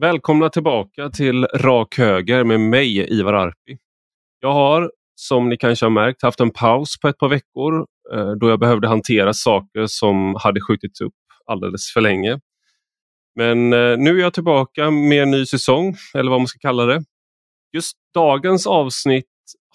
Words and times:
Välkomna 0.00 0.48
tillbaka 0.48 1.10
till 1.10 1.44
Rak 1.44 1.98
Höger 1.98 2.44
med 2.44 2.60
mig, 2.60 3.18
Ivar 3.18 3.32
Arpi. 3.32 3.78
Jag 4.40 4.52
har, 4.52 4.92
som 5.14 5.48
ni 5.48 5.56
kanske 5.56 5.84
har 5.84 5.90
märkt, 5.90 6.22
haft 6.22 6.40
en 6.40 6.50
paus 6.50 7.00
på 7.00 7.08
ett 7.08 7.18
par 7.18 7.28
veckor 7.28 7.86
eh, 8.12 8.30
då 8.30 8.48
jag 8.48 8.60
behövde 8.60 8.88
hantera 8.88 9.32
saker 9.32 9.86
som 9.86 10.36
hade 10.38 10.60
skjutits 10.60 11.00
upp 11.00 11.14
alldeles 11.46 11.92
för 11.92 12.00
länge. 12.00 12.40
Men 13.34 13.72
eh, 13.72 13.98
nu 13.98 14.18
är 14.18 14.22
jag 14.22 14.34
tillbaka 14.34 14.90
med 14.90 15.22
en 15.22 15.30
ny 15.30 15.46
säsong, 15.46 15.96
eller 16.14 16.30
vad 16.30 16.40
man 16.40 16.46
ska 16.46 16.58
kalla 16.58 16.86
det. 16.86 17.04
Just 17.72 17.96
dagens 18.14 18.66
avsnitt 18.66 19.26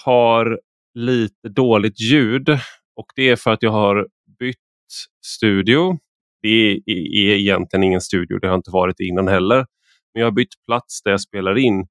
har 0.04 0.60
lite 0.94 1.50
dåligt 1.50 2.02
ljud 2.02 2.50
och 2.96 3.06
det 3.16 3.30
är 3.30 3.36
för 3.36 3.52
att 3.52 3.64
jag 3.64 3.72
har 3.72 4.08
bytt 4.40 4.58
studio. 5.26 5.98
Det 6.42 6.72
är 6.72 7.38
egentligen 7.38 7.84
ingen 7.84 8.02
studio, 8.02 8.40
det 8.40 8.48
har 8.48 8.56
inte 8.56 8.72
varit 8.72 9.00
innan 9.00 9.28
heller. 9.28 9.66
Men 10.20 10.22
jag 10.22 10.32
har 10.32 10.36
bytt 10.36 10.66
plats 10.68 11.02
där 11.04 11.12
jag 11.12 11.22
spelar 11.22 11.58
in 11.58 11.88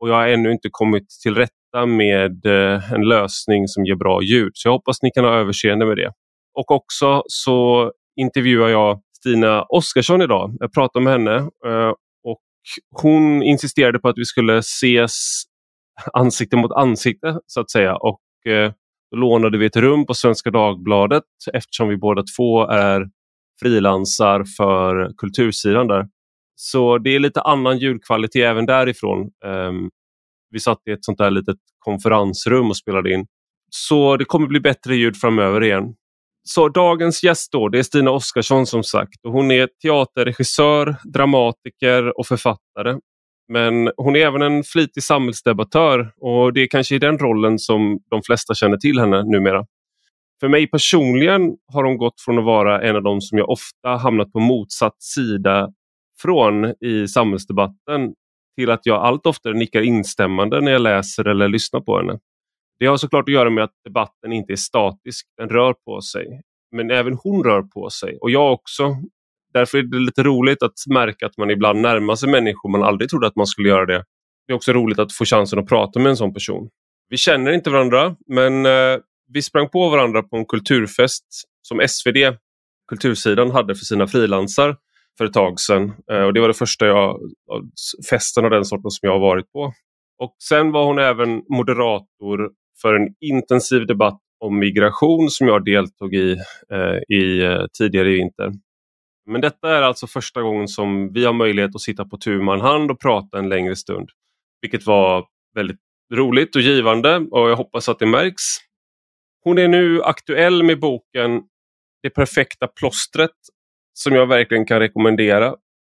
och 0.00 0.08
jag 0.08 0.14
har 0.14 0.28
ännu 0.28 0.52
inte 0.52 0.68
kommit 0.70 1.06
till 1.22 1.34
rätta 1.34 1.86
med 1.86 2.46
eh, 2.46 2.92
en 2.92 3.08
lösning 3.08 3.68
som 3.68 3.84
ger 3.84 3.94
bra 3.94 4.22
ljud. 4.22 4.50
Så 4.54 4.68
jag 4.68 4.72
hoppas 4.72 5.02
ni 5.02 5.10
kan 5.10 5.24
ha 5.24 5.34
överseende 5.34 5.86
med 5.86 5.96
det. 5.96 6.12
Och 6.54 6.70
också 6.70 7.22
så 7.26 7.92
intervjuar 8.20 8.68
jag 8.68 9.00
Stina 9.18 9.62
Oskarsson 9.62 10.22
idag. 10.22 10.56
Jag 10.60 10.72
pratade 10.72 11.04
med 11.04 11.12
henne 11.12 11.36
eh, 11.66 11.92
och 12.24 12.40
hon 13.02 13.42
insisterade 13.42 13.98
på 13.98 14.08
att 14.08 14.18
vi 14.18 14.24
skulle 14.24 14.58
ses 14.58 15.42
ansikte 16.12 16.56
mot 16.56 16.72
ansikte 16.72 17.38
så 17.46 17.60
att 17.60 17.70
säga. 17.70 17.96
Och 17.96 18.20
eh, 18.52 18.72
då 19.10 19.16
lånade 19.16 19.58
vi 19.58 19.66
ett 19.66 19.76
rum 19.76 20.06
på 20.06 20.14
Svenska 20.14 20.50
Dagbladet 20.50 21.24
eftersom 21.52 21.88
vi 21.88 21.96
båda 21.96 22.22
två 22.36 22.66
är 22.66 23.06
frilansar 23.62 24.44
för 24.56 25.12
kultursidan 25.18 25.86
där. 25.86 26.06
Så 26.62 26.98
det 26.98 27.14
är 27.14 27.18
lite 27.18 27.40
annan 27.40 27.78
ljudkvalitet 27.78 28.44
även 28.44 28.66
därifrån. 28.66 29.30
Um, 29.44 29.90
vi 30.50 30.60
satt 30.60 30.78
i 30.86 30.90
ett 30.90 31.04
sånt 31.04 31.18
där 31.18 31.30
litet 31.30 31.56
konferensrum 31.78 32.70
och 32.70 32.76
spelade 32.76 33.12
in. 33.12 33.26
Så 33.70 34.16
det 34.16 34.24
kommer 34.24 34.46
bli 34.46 34.60
bättre 34.60 34.96
ljud 34.96 35.16
framöver 35.16 35.64
igen. 35.64 35.94
Så 36.42 36.68
dagens 36.68 37.22
gäst 37.22 37.52
då, 37.52 37.68
det 37.68 37.78
är 37.78 37.82
Stina 37.82 38.10
Oskarsson 38.10 38.66
som 38.66 38.82
sagt. 38.82 39.24
Och 39.26 39.32
hon 39.32 39.50
är 39.50 39.68
teaterregissör, 39.82 40.96
dramatiker 41.14 42.18
och 42.18 42.26
författare. 42.26 42.98
Men 43.48 43.92
hon 43.96 44.16
är 44.16 44.20
även 44.20 44.42
en 44.42 44.64
flitig 44.64 45.02
samhällsdebattör 45.02 46.12
och 46.16 46.52
det 46.52 46.60
är 46.62 46.66
kanske 46.66 46.94
i 46.94 46.98
den 46.98 47.18
rollen 47.18 47.58
som 47.58 47.98
de 48.10 48.22
flesta 48.22 48.54
känner 48.54 48.76
till 48.76 48.98
henne 48.98 49.22
numera. 49.24 49.66
För 50.40 50.48
mig 50.48 50.66
personligen 50.66 51.56
har 51.72 51.84
hon 51.84 51.98
gått 51.98 52.20
från 52.20 52.38
att 52.38 52.44
vara 52.44 52.82
en 52.82 52.96
av 52.96 53.02
de 53.02 53.20
som 53.20 53.38
jag 53.38 53.50
ofta 53.50 53.88
hamnat 53.88 54.32
på 54.32 54.40
motsatt 54.40 55.02
sida 55.02 55.68
från 56.22 56.74
i 56.80 57.08
samhällsdebatten 57.08 58.14
till 58.56 58.70
att 58.70 58.86
jag 58.86 59.02
allt 59.02 59.26
oftare 59.26 59.54
nickar 59.54 59.82
instämmande 59.82 60.60
när 60.60 60.72
jag 60.72 60.82
läser 60.82 61.28
eller 61.28 61.48
lyssnar 61.48 61.80
på 61.80 61.96
henne. 61.98 62.18
Det 62.78 62.86
har 62.86 62.96
såklart 62.96 63.28
att 63.28 63.34
göra 63.34 63.50
med 63.50 63.64
att 63.64 63.74
debatten 63.84 64.32
inte 64.32 64.52
är 64.52 64.56
statisk, 64.56 65.26
den 65.36 65.48
rör 65.48 65.74
på 65.84 66.00
sig. 66.00 66.40
Men 66.76 66.90
även 66.90 67.14
hon 67.22 67.44
rör 67.44 67.62
på 67.62 67.90
sig 67.90 68.18
och 68.20 68.30
jag 68.30 68.52
också. 68.52 68.96
Därför 69.52 69.78
är 69.78 69.82
det 69.82 69.98
lite 69.98 70.22
roligt 70.22 70.62
att 70.62 70.72
märka 70.92 71.26
att 71.26 71.38
man 71.38 71.50
ibland 71.50 71.80
närmar 71.80 72.14
sig 72.14 72.30
människor 72.30 72.70
man 72.70 72.82
aldrig 72.82 73.10
trodde 73.10 73.26
att 73.26 73.36
man 73.36 73.46
skulle 73.46 73.68
göra 73.68 73.86
det. 73.86 74.04
Det 74.46 74.52
är 74.52 74.56
också 74.56 74.72
roligt 74.72 74.98
att 74.98 75.12
få 75.12 75.24
chansen 75.24 75.58
att 75.58 75.68
prata 75.68 76.00
med 76.00 76.10
en 76.10 76.16
sån 76.16 76.34
person. 76.34 76.68
Vi 77.08 77.16
känner 77.16 77.52
inte 77.52 77.70
varandra 77.70 78.16
men 78.26 78.66
eh, 78.66 78.98
vi 79.32 79.42
sprang 79.42 79.68
på 79.68 79.88
varandra 79.88 80.22
på 80.22 80.36
en 80.36 80.46
kulturfest 80.46 81.26
som 81.62 81.80
SvD, 81.88 82.36
kultursidan, 82.88 83.50
hade 83.50 83.74
för 83.74 83.84
sina 83.84 84.06
frilansar 84.06 84.76
för 85.18 85.24
ett 85.24 85.32
tag 85.32 85.60
sedan. 85.60 85.92
Eh, 86.10 86.22
och 86.22 86.34
det 86.34 86.40
var 86.40 86.48
det 86.48 86.54
första 86.54 86.86
jag, 86.86 87.20
festen 88.10 88.44
av 88.44 88.50
den 88.50 88.64
sorten 88.64 88.90
som 88.90 89.06
jag 89.06 89.12
har 89.12 89.20
varit 89.20 89.52
på. 89.52 89.72
Och 90.18 90.36
sen 90.48 90.72
var 90.72 90.84
hon 90.84 90.98
även 90.98 91.42
moderator 91.48 92.50
för 92.82 92.94
en 92.94 93.14
intensiv 93.20 93.86
debatt 93.86 94.20
om 94.40 94.58
migration 94.58 95.30
som 95.30 95.46
jag 95.46 95.64
deltog 95.64 96.14
i, 96.14 96.36
eh, 96.72 97.16
i 97.16 97.42
eh, 97.42 97.64
tidigare 97.78 98.10
i 98.10 98.14
vinter. 98.14 98.52
Men 99.26 99.40
detta 99.40 99.76
är 99.76 99.82
alltså 99.82 100.06
första 100.06 100.42
gången 100.42 100.68
som 100.68 101.12
vi 101.12 101.24
har 101.24 101.32
möjlighet 101.32 101.74
att 101.74 101.80
sitta 101.80 102.04
på 102.04 102.16
tu 102.16 102.42
man 102.42 102.60
hand 102.60 102.90
och 102.90 103.00
prata 103.00 103.38
en 103.38 103.48
längre 103.48 103.76
stund. 103.76 104.08
Vilket 104.60 104.86
var 104.86 105.26
väldigt 105.54 105.80
roligt 106.14 106.56
och 106.56 106.62
givande 106.62 107.16
och 107.30 107.50
jag 107.50 107.56
hoppas 107.56 107.88
att 107.88 107.98
det 107.98 108.06
märks. 108.06 108.42
Hon 109.44 109.58
är 109.58 109.68
nu 109.68 110.02
aktuell 110.02 110.62
med 110.62 110.80
boken 110.80 111.42
Det 112.02 112.10
perfekta 112.10 112.66
plåstret 112.68 113.30
som 113.92 114.14
jag 114.14 114.26
verkligen 114.26 114.66
kan 114.66 114.78
rekommendera. 114.78 115.54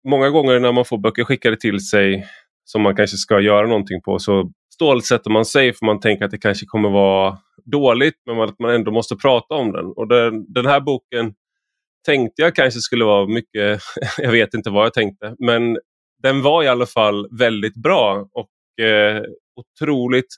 Många 0.09 0.31
gånger 0.31 0.61
när 0.61 0.73
man 0.73 0.85
får 0.85 0.99
böcker 0.99 1.25
skickade 1.25 1.57
till 1.57 1.81
sig 1.81 2.27
som 2.65 2.83
man 2.83 2.97
kanske 2.97 3.17
ska 3.17 3.41
göra 3.41 3.67
någonting 3.67 4.03
på 4.03 4.19
så 4.19 4.51
stålsätter 4.75 5.31
man 5.31 5.45
sig 5.45 5.73
för 5.73 5.87
man 5.87 6.01
tänker 6.01 6.25
att 6.25 6.31
det 6.31 6.39
kanske 6.39 6.67
kommer 6.67 6.91
vara 6.91 7.39
dåligt 7.65 8.15
men 8.27 8.41
att 8.41 8.59
man 8.59 8.71
ändå 8.71 8.91
måste 8.91 9.17
prata 9.17 9.55
om 9.55 9.73
den. 9.73 9.87
Och 9.87 10.09
den, 10.09 10.53
den 10.53 10.67
här 10.67 10.81
boken 10.81 11.35
tänkte 12.07 12.43
jag 12.43 12.55
kanske 12.55 12.81
skulle 12.81 13.05
vara 13.05 13.27
mycket, 13.27 13.81
jag 14.19 14.31
vet 14.31 14.55
inte 14.55 14.71
vad 14.71 14.87
jag 14.87 14.95
tänkte, 14.95 15.35
men 15.39 15.79
den 16.23 16.43
var 16.43 16.63
i 16.63 16.69
alla 16.69 16.87
fall 16.87 17.29
väldigt 17.39 17.75
bra 17.75 18.29
och 18.33 18.85
eh, 18.85 19.23
otroligt 19.57 20.37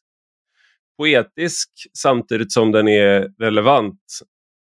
poetisk 0.98 1.70
samtidigt 1.98 2.52
som 2.52 2.72
den 2.72 2.88
är 2.88 3.28
relevant 3.38 4.00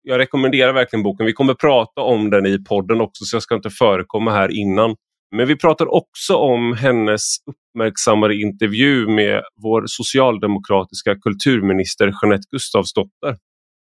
jag 0.02 0.18
rekommenderar 0.18 0.72
verkligen 0.72 1.02
boken. 1.02 1.26
Vi 1.26 1.32
kommer 1.32 1.54
prata 1.54 2.00
om 2.00 2.30
den 2.30 2.46
i 2.46 2.64
podden 2.64 3.00
också 3.00 3.24
så 3.24 3.36
jag 3.36 3.42
ska 3.42 3.54
inte 3.54 3.70
förekomma 3.70 4.30
här 4.30 4.48
innan. 4.48 4.96
Men 5.36 5.48
vi 5.48 5.56
pratar 5.56 5.94
också 5.94 6.34
om 6.34 6.76
hennes 6.76 7.36
uppmärksammade 7.46 8.34
intervju 8.34 9.08
med 9.08 9.42
vår 9.62 9.84
socialdemokratiska 9.86 11.16
kulturminister 11.16 12.12
Jeanette 12.22 12.46
Gustafsdotter. 12.50 13.36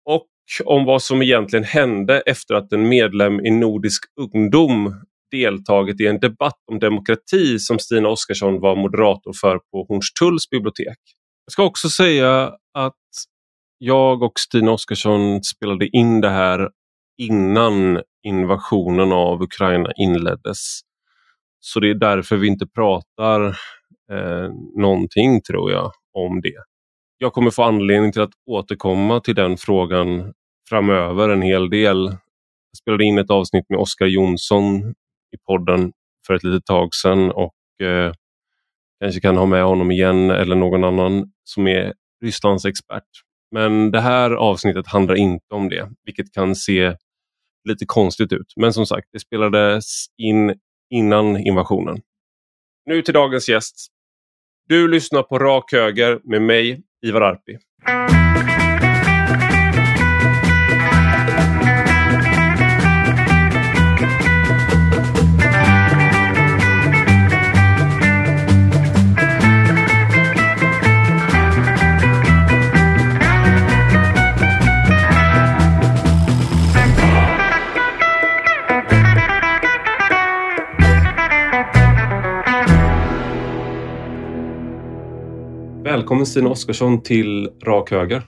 Och 0.04 0.26
om 0.64 0.84
vad 0.84 1.02
som 1.02 1.22
egentligen 1.22 1.64
hände 1.64 2.20
efter 2.20 2.54
att 2.54 2.72
en 2.72 2.88
medlem 2.88 3.40
i 3.40 3.50
Nordisk 3.50 4.02
ungdom 4.20 4.94
deltagit 5.30 6.00
i 6.00 6.06
en 6.06 6.20
debatt 6.20 6.58
om 6.72 6.78
demokrati 6.78 7.58
som 7.58 7.78
Stina 7.78 8.08
Oskarsson 8.08 8.60
var 8.60 8.76
moderator 8.76 9.32
för 9.40 9.58
på 9.58 9.86
Hornstulls 9.88 10.50
bibliotek. 10.50 10.98
Jag 11.46 11.52
ska 11.52 11.64
också 11.64 11.88
säga 11.88 12.52
att 12.74 12.94
jag 13.84 14.22
och 14.22 14.38
Stina 14.38 14.70
Oskarsson 14.70 15.42
spelade 15.42 15.86
in 15.86 16.20
det 16.20 16.30
här 16.30 16.70
innan 17.18 18.02
invasionen 18.22 19.12
av 19.12 19.42
Ukraina 19.42 19.92
inleddes. 19.96 20.80
Så 21.60 21.80
det 21.80 21.90
är 21.90 21.94
därför 21.94 22.36
vi 22.36 22.48
inte 22.48 22.66
pratar 22.66 23.46
eh, 24.12 24.50
någonting 24.76 25.42
tror 25.42 25.72
jag 25.72 25.92
om 26.12 26.40
det. 26.40 26.56
Jag 27.18 27.32
kommer 27.32 27.50
få 27.50 27.62
anledning 27.62 28.12
till 28.12 28.22
att 28.22 28.32
återkomma 28.50 29.20
till 29.20 29.34
den 29.34 29.56
frågan 29.56 30.32
framöver 30.68 31.28
en 31.28 31.42
hel 31.42 31.70
del. 31.70 32.04
Jag 32.06 32.78
spelade 32.82 33.04
in 33.04 33.18
ett 33.18 33.30
avsnitt 33.30 33.64
med 33.68 33.78
Oskar 33.78 34.06
Jonsson 34.06 34.90
i 35.32 35.36
podden 35.46 35.92
för 36.26 36.34
ett 36.34 36.42
litet 36.42 36.66
tag 36.66 36.94
sedan 36.94 37.30
och 37.30 37.86
eh, 37.86 38.12
kanske 39.00 39.20
kan 39.20 39.36
ha 39.36 39.46
med 39.46 39.64
honom 39.64 39.90
igen 39.90 40.30
eller 40.30 40.56
någon 40.56 40.84
annan 40.84 41.32
som 41.44 41.66
är 41.66 41.92
Rysslands 42.24 42.64
expert. 42.64 43.04
Men 43.54 43.90
det 43.90 44.00
här 44.00 44.30
avsnittet 44.30 44.86
handlar 44.86 45.14
inte 45.14 45.54
om 45.54 45.68
det, 45.68 45.90
vilket 46.04 46.32
kan 46.32 46.56
se 46.56 46.96
lite 47.68 47.86
konstigt 47.86 48.32
ut. 48.32 48.52
Men 48.56 48.72
som 48.72 48.86
sagt, 48.86 49.08
det 49.12 49.20
spelades 49.20 50.06
in 50.18 50.54
innan 50.90 51.36
invasionen. 51.36 52.00
Nu 52.86 53.02
till 53.02 53.14
dagens 53.14 53.48
gäst. 53.48 53.86
Du 54.68 54.88
lyssnar 54.88 55.22
på 55.22 55.38
Rak 55.38 55.72
Höger 55.72 56.20
med 56.24 56.42
mig, 56.42 56.82
Ivar 57.06 57.20
Arpi. 57.20 57.58
Välkommen 85.94 86.26
Stina 86.26 86.50
Oskarsson 86.50 87.02
till 87.02 87.50
Rak 87.62 87.90
Höger. 87.90 88.22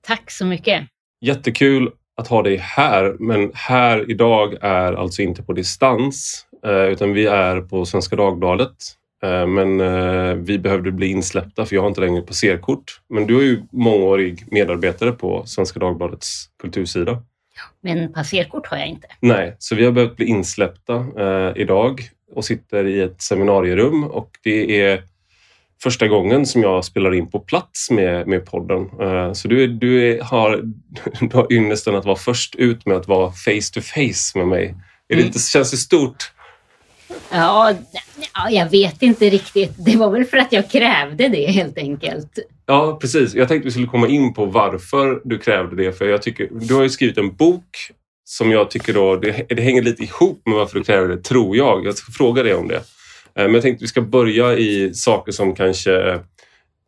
Tack 0.00 0.30
så 0.30 0.46
mycket. 0.46 0.84
Jättekul 1.20 1.90
att 2.16 2.28
ha 2.28 2.42
dig 2.42 2.56
här, 2.56 3.16
men 3.18 3.50
här 3.54 4.10
idag 4.10 4.54
är 4.60 4.92
alltså 4.92 5.22
inte 5.22 5.42
på 5.42 5.52
distans 5.52 6.46
eh, 6.64 6.84
utan 6.84 7.12
vi 7.12 7.26
är 7.26 7.60
på 7.60 7.84
Svenska 7.84 8.16
Dagbladet. 8.16 8.76
Eh, 9.22 9.46
men 9.46 9.80
eh, 9.80 10.34
vi 10.34 10.58
behövde 10.58 10.92
bli 10.92 11.06
insläppta 11.06 11.66
för 11.66 11.74
jag 11.74 11.82
har 11.82 11.88
inte 11.88 12.00
längre 12.00 12.22
passerkort. 12.22 13.00
Men 13.08 13.26
du 13.26 13.38
är 13.38 13.44
ju 13.44 13.62
mångårig 13.72 14.44
medarbetare 14.50 15.12
på 15.12 15.42
Svenska 15.46 15.80
Dagbladets 15.80 16.44
kultursida. 16.62 17.22
Men 17.80 18.12
passerkort 18.12 18.66
har 18.66 18.78
jag 18.78 18.88
inte. 18.88 19.08
Nej, 19.20 19.56
så 19.58 19.74
vi 19.74 19.84
har 19.84 19.92
behövt 19.92 20.16
bli 20.16 20.26
insläppta 20.26 21.06
idag 21.56 22.00
och 22.34 22.44
sitter 22.44 22.84
i 22.84 23.00
ett 23.00 23.22
seminarierum 23.22 24.04
och 24.04 24.30
det 24.42 24.80
är 24.80 25.02
första 25.82 26.08
gången 26.08 26.46
som 26.46 26.62
jag 26.62 26.84
spelar 26.84 27.14
in 27.14 27.30
på 27.30 27.40
plats 27.40 27.90
med, 27.90 28.26
med 28.26 28.46
podden. 28.46 28.90
Eh, 29.00 29.32
så 29.32 29.48
du, 29.48 29.66
du, 29.66 30.20
har, 30.22 30.62
du 31.20 31.36
har 31.36 31.52
ynnesten 31.52 31.94
att 31.94 32.04
vara 32.04 32.16
först 32.16 32.54
ut 32.54 32.86
med 32.86 32.96
att 32.96 33.08
vara 33.08 33.32
face 33.32 33.72
to 33.72 33.80
face 33.80 34.38
med 34.38 34.46
mig. 34.48 34.64
Är 35.08 35.14
det 35.14 35.14
mm. 35.14 35.26
inte, 35.26 35.38
känns 35.38 35.70
det 35.70 35.76
stort? 35.76 36.32
Ja, 37.30 37.74
ja, 38.34 38.50
jag 38.50 38.70
vet 38.70 39.02
inte 39.02 39.30
riktigt. 39.30 39.74
Det 39.78 39.96
var 39.96 40.10
väl 40.10 40.24
för 40.24 40.36
att 40.36 40.52
jag 40.52 40.70
krävde 40.70 41.28
det 41.28 41.50
helt 41.50 41.78
enkelt. 41.78 42.38
Ja, 42.66 42.98
precis. 43.00 43.34
Jag 43.34 43.48
tänkte 43.48 43.64
vi 43.64 43.70
skulle 43.70 43.86
komma 43.86 44.08
in 44.08 44.34
på 44.34 44.44
varför 44.44 45.20
du 45.24 45.38
krävde 45.38 45.76
det. 45.76 45.92
För 45.92 46.08
jag 46.08 46.22
tycker, 46.22 46.48
du 46.52 46.74
har 46.74 46.82
ju 46.82 46.90
skrivit 46.90 47.18
en 47.18 47.34
bok 47.34 47.90
som 48.24 48.50
jag 48.50 48.70
tycker 48.70 48.92
då, 48.92 49.16
det, 49.16 49.46
det 49.48 49.62
hänger 49.62 49.82
lite 49.82 50.02
ihop 50.02 50.42
med 50.46 50.54
varför 50.54 50.78
du 50.78 50.84
kräver 50.84 51.08
det, 51.08 51.22
tror 51.22 51.56
jag. 51.56 51.86
Jag 51.86 51.96
ska 51.96 52.12
fråga 52.12 52.42
dig 52.42 52.54
om 52.54 52.68
det. 52.68 52.82
Eh, 53.34 53.44
men 53.44 53.54
jag 53.54 53.62
tänkte 53.62 53.84
vi 53.84 53.88
ska 53.88 54.00
börja 54.00 54.54
i 54.54 54.94
saker 54.94 55.32
som 55.32 55.54
kanske 55.54 56.20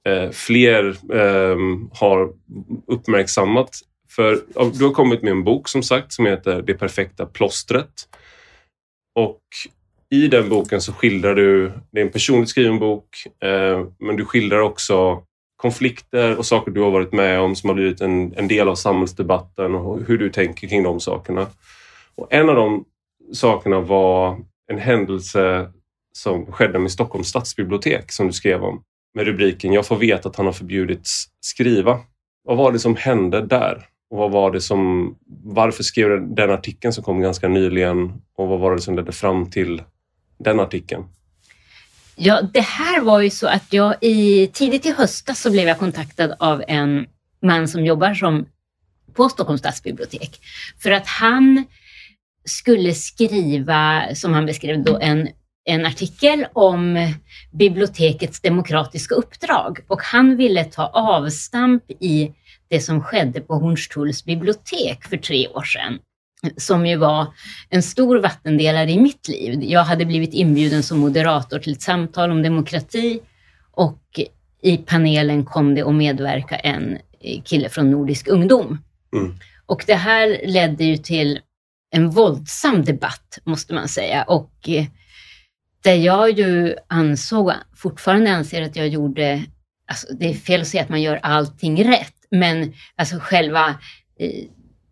eh, 0.09 0.31
fler 0.33 0.97
ehm, 1.15 1.91
har 1.93 2.33
uppmärksammat. 2.87 3.71
För 4.11 4.41
du 4.79 4.85
har 4.85 4.93
kommit 4.93 5.23
med 5.23 5.31
en 5.31 5.45
bok 5.45 5.69
som 5.69 5.83
sagt 5.83 6.13
som 6.13 6.27
heter 6.27 6.63
Det 6.63 6.75
perfekta 6.75 7.27
plåstret. 7.27 7.93
Och 9.15 9.41
i 10.11 10.29
den 10.29 10.49
boken 10.49 10.81
så 10.81 10.93
skildrar 10.93 11.35
du, 11.35 11.73
det 11.91 12.01
är 12.01 12.05
en 12.05 12.13
personligt 12.13 12.49
skriven 12.49 12.79
bok, 12.79 13.07
eh, 13.43 13.87
men 13.99 14.17
du 14.17 14.25
skildrar 14.25 14.61
också 14.61 15.23
konflikter 15.57 16.37
och 16.37 16.47
saker 16.47 16.71
du 16.71 16.81
har 16.81 16.91
varit 16.91 17.13
med 17.13 17.41
om 17.41 17.57
som 17.57 17.69
har 17.69 17.75
blivit 17.75 18.01
en, 18.01 18.35
en 18.35 18.49
del 18.49 18.69
av 18.69 18.75
samhällsdebatten 18.75 19.75
och 19.75 20.01
hur 20.07 20.19
du 20.19 20.31
tänker 20.31 20.69
kring 20.69 20.83
de 20.83 21.01
sakerna. 21.01 21.47
Och 22.15 22.27
en 22.31 22.49
av 22.49 22.55
de 22.55 22.85
sakerna 23.33 23.81
var 23.81 24.39
en 24.73 24.79
händelse 24.79 25.73
som 26.13 26.53
skedde 26.53 26.79
med 26.79 26.93
Stockholms 26.93 27.29
stadsbibliotek 27.29 28.13
som 28.13 28.27
du 28.27 28.33
skrev 28.33 28.65
om 28.65 28.83
med 29.15 29.27
rubriken 29.27 29.73
Jag 29.73 29.87
får 29.87 29.97
veta 29.97 30.29
att 30.29 30.37
han 30.37 30.47
har 30.47 30.53
förbjudits 30.53 31.25
skriva. 31.41 32.01
Vad 32.45 32.57
var 32.57 32.73
det 32.73 32.79
som 32.79 32.97
hände 32.97 33.47
där? 33.47 33.87
Och 34.11 34.19
vad 34.19 34.31
var 34.31 34.51
det 34.51 34.61
som, 34.61 35.15
varför 35.45 35.83
skrev 35.83 36.09
du 36.09 36.35
den 36.35 36.51
artikeln 36.51 36.93
som 36.93 37.05
kom 37.05 37.21
ganska 37.21 37.49
nyligen 37.49 38.13
och 38.37 38.49
vad 38.49 38.61
var 38.61 38.75
det 38.75 38.81
som 38.81 38.97
ledde 38.97 39.13
fram 39.13 39.51
till 39.51 39.83
den 40.39 40.61
artikeln? 40.61 41.05
Ja, 42.17 42.43
det 42.53 42.61
här 42.61 43.01
var 43.01 43.21
ju 43.21 43.31
så 43.31 43.47
att 43.47 43.73
jag 43.73 43.95
i, 44.01 44.47
tidigt 44.47 44.87
i 44.87 44.93
höstas 44.93 45.41
så 45.41 45.51
blev 45.51 45.69
jag 45.69 45.79
kontaktad 45.79 46.35
av 46.39 46.63
en 46.69 47.07
man 47.43 47.69
som 47.69 47.85
jobbar 47.85 48.15
som, 48.15 48.47
på 49.15 49.29
Stockholms 49.29 49.61
stadsbibliotek. 49.61 50.41
För 50.83 50.91
att 50.91 51.07
han 51.07 51.65
skulle 52.45 52.95
skriva, 52.95 54.03
som 54.15 54.33
han 54.33 54.47
beskrev 54.47 54.85
då, 54.85 54.99
en, 54.99 55.29
en 55.65 55.87
artikel 55.87 56.47
om 56.53 57.13
bibliotekets 57.53 58.41
demokratiska 58.41 59.15
uppdrag. 59.15 59.79
Och 59.87 60.01
han 60.03 60.37
ville 60.37 60.65
ta 60.65 60.87
avstamp 60.87 61.91
i 61.91 62.33
det 62.69 62.81
som 62.81 63.03
skedde 63.03 63.41
på 63.41 63.55
Hornstulls 63.55 64.25
bibliotek 64.25 65.05
för 65.05 65.17
tre 65.17 65.49
år 65.49 65.63
sedan 65.63 65.99
som 66.57 66.87
ju 66.87 66.97
var 66.97 67.27
en 67.69 67.83
stor 67.83 68.19
vattendelare 68.19 68.91
i 68.91 69.01
mitt 69.01 69.29
liv. 69.29 69.63
Jag 69.63 69.85
hade 69.85 70.05
blivit 70.05 70.35
inbjuden 70.35 70.83
som 70.83 70.99
moderator 70.99 71.59
till 71.59 71.73
ett 71.73 71.83
samtal 71.83 72.31
om 72.31 72.43
demokrati 72.43 73.21
och 73.73 74.21
i 74.63 74.77
panelen 74.77 75.45
kom 75.45 75.75
det 75.75 75.83
att 75.83 75.95
medverka 75.95 76.57
en 76.57 76.99
kille 77.45 77.69
från 77.69 77.91
Nordisk 77.91 78.29
ungdom. 78.29 78.79
Mm. 79.17 79.35
Och 79.67 79.85
det 79.87 79.95
här 79.95 80.41
ledde 80.45 80.85
ju 80.85 80.97
till 80.97 81.41
en 81.91 82.11
våldsam 82.11 82.85
debatt, 82.85 83.39
måste 83.45 83.75
man 83.75 83.89
säga. 83.89 84.23
Och 84.23 84.69
eh, 84.69 84.85
där 85.83 85.95
jag 85.95 86.31
ju 86.39 86.75
ansåg, 86.89 87.53
fortfarande 87.77 88.33
anser 88.33 88.63
att 88.63 88.77
jag 88.77 88.89
gjorde, 88.89 89.45
alltså 89.87 90.07
det 90.15 90.31
är 90.31 90.35
fel 90.35 90.61
att 90.61 90.67
säga 90.67 90.83
att 90.83 90.89
man 90.89 91.03
gör 91.03 91.17
allting 91.23 91.85
rätt, 91.85 92.15
men 92.31 92.73
alltså 92.97 93.19
själva 93.21 93.69
eh, 94.19 94.45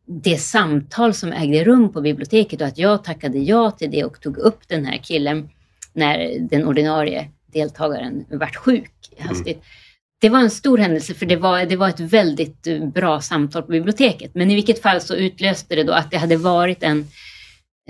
det 0.07 0.37
samtal 0.37 1.15
som 1.15 1.33
ägde 1.33 1.65
rum 1.65 1.93
på 1.93 2.01
biblioteket 2.01 2.61
och 2.61 2.67
att 2.67 2.79
jag 2.79 3.05
tackade 3.05 3.39
ja 3.39 3.71
till 3.71 3.91
det 3.91 4.05
och 4.05 4.21
tog 4.21 4.37
upp 4.37 4.69
den 4.69 4.85
här 4.85 4.97
killen 4.97 5.49
när 5.93 6.39
den 6.41 6.67
ordinarie 6.67 7.29
deltagaren 7.53 8.25
vart 8.31 8.57
sjuk 8.57 8.93
hastigt. 9.19 9.57
Mm. 9.57 9.67
Det 10.21 10.29
var 10.29 10.39
en 10.39 10.51
stor 10.51 10.79
händelse 10.79 11.15
för 11.15 11.27
det 11.27 11.37
var, 11.37 11.65
det 11.65 11.77
var 11.77 11.89
ett 11.89 12.01
väldigt 12.01 12.67
bra 12.95 13.21
samtal 13.21 13.63
på 13.63 13.73
biblioteket. 13.73 14.31
Men 14.35 14.51
i 14.51 14.55
vilket 14.55 14.83
fall 14.83 15.01
så 15.01 15.15
utlöste 15.15 15.75
det 15.75 15.83
då 15.83 15.93
att 15.93 16.11
det 16.11 16.17
hade 16.17 16.37
varit 16.37 16.83
en, 16.83 17.07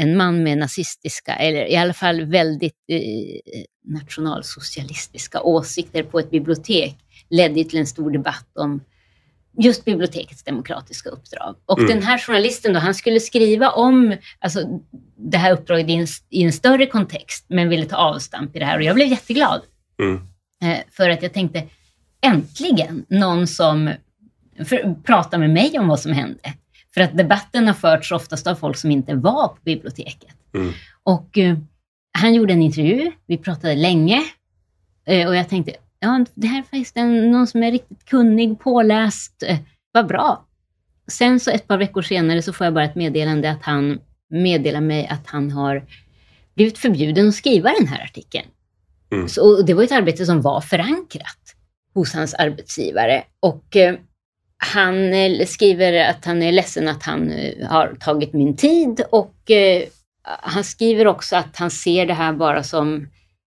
en 0.01 0.17
man 0.17 0.43
med 0.43 0.59
nazistiska, 0.59 1.35
eller 1.35 1.67
i 1.67 1.77
alla 1.77 1.93
fall 1.93 2.25
väldigt 2.25 2.75
eh, 2.89 3.63
nationalsocialistiska 3.85 5.41
åsikter 5.41 6.03
på 6.03 6.19
ett 6.19 6.31
bibliotek 6.31 6.97
ledde 7.31 7.65
till 7.65 7.79
en 7.79 7.87
stor 7.87 8.11
debatt 8.11 8.49
om 8.55 8.81
just 9.59 9.85
bibliotekets 9.85 10.43
demokratiska 10.43 11.11
uppdrag. 11.11 11.57
Och 11.67 11.79
mm. 11.79 11.91
den 11.91 12.03
här 12.03 12.19
journalisten 12.19 12.73
då, 12.73 12.81
han 12.81 12.95
skulle 12.95 13.21
skriva 13.21 13.71
om 13.71 14.17
alltså, 14.39 14.81
det 15.17 15.39
här 15.39 15.53
uppdraget 15.53 15.89
i 15.89 15.95
en, 15.95 16.07
i 16.31 16.43
en, 16.43 16.53
större 16.53 16.87
kontext, 16.87 17.45
men 17.49 17.69
ville 17.69 17.85
ta 17.85 17.97
avstamp 17.97 18.57
i 18.57 18.59
det 18.59 18.65
här. 18.65 18.77
Och 18.77 18.83
jag 18.83 18.95
blev 18.95 19.09
jätteglad. 19.09 19.63
Mm. 20.01 20.21
Eh, 20.63 20.79
för 20.91 21.11
att 21.11 21.23
jag 21.23 21.33
tänkte, 21.33 21.63
äntligen 22.21 23.05
någon 23.09 23.47
som 23.47 23.91
för, 24.65 25.03
pratar 25.03 25.39
med 25.39 25.51
mig 25.51 25.79
om 25.79 25.89
vad 25.89 26.01
som 26.01 26.13
hände. 26.13 26.55
För 26.95 27.01
att 27.01 27.17
debatten 27.17 27.67
har 27.67 27.75
förts 27.75 28.13
oftast 28.13 28.47
av 28.47 28.55
folk 28.55 28.77
som 28.77 28.91
inte 28.91 29.15
var 29.15 29.49
på 29.49 29.59
biblioteket. 29.65 30.37
Mm. 30.55 30.73
Och 31.03 31.39
eh, 31.39 31.59
han 32.19 32.35
gjorde 32.35 32.53
en 32.53 32.63
intervju, 32.63 33.13
vi 33.27 33.39
pratade 33.39 33.75
länge. 33.75 34.23
Eh, 35.07 35.29
och 35.29 35.37
jag 35.37 35.49
tänkte, 35.49 35.73
ja, 36.01 36.25
det 36.35 36.47
här 36.47 36.59
är 36.59 36.63
faktiskt 36.63 36.97
en, 36.97 37.31
någon 37.31 37.47
som 37.47 37.63
är 37.63 37.73
riktigt 37.73 38.05
kunnig, 38.05 38.61
påläst. 38.61 39.43
Eh, 39.47 39.59
vad 39.93 40.07
bra. 40.07 40.45
Sen 41.07 41.41
så 41.41 41.51
ett 41.51 41.69
par 41.69 41.79
veckor 41.79 42.03
senare 42.03 42.43
så 42.43 42.53
får 42.53 42.67
jag 42.67 42.75
bara 42.75 42.85
ett 42.85 42.95
meddelande 42.95 43.51
att 43.51 43.63
han 43.63 44.01
meddelar 44.31 44.81
mig 44.81 45.07
att 45.07 45.27
han 45.27 45.51
har 45.51 45.87
blivit 46.55 46.79
förbjuden 46.79 47.29
att 47.29 47.35
skriva 47.35 47.73
den 47.79 47.89
här 47.89 48.05
artikeln. 48.05 48.47
Mm. 49.13 49.29
Så, 49.29 49.63
det 49.63 49.75
var 49.75 49.83
ett 49.83 49.93
arbete 49.93 50.27
som 50.27 50.43
var 50.43 50.61
förankrat 50.61 51.55
hos 51.95 52.15
hans 52.15 52.35
arbetsgivare. 52.35 53.25
Och 53.41 53.77
eh, 53.77 53.95
han 54.59 55.15
eh, 55.15 55.47
skriver 55.47 56.11
att 56.11 56.25
han 56.25 56.43
är 56.43 56.53
ledsen 56.53 56.89
att 56.89 57.03
han 57.03 57.33
eh, 57.33 57.69
har 57.69 57.97
tagit 58.01 58.33
min 58.33 58.57
tid 58.57 59.03
och 59.11 59.51
eh, 59.51 59.83
han 60.23 60.65
skriver 60.65 61.07
också 61.07 61.37
att 61.37 61.57
han 61.57 61.71
ser 61.71 62.07
det 62.07 62.15
här 62.15 62.33
bara 62.33 62.63
som 62.63 63.09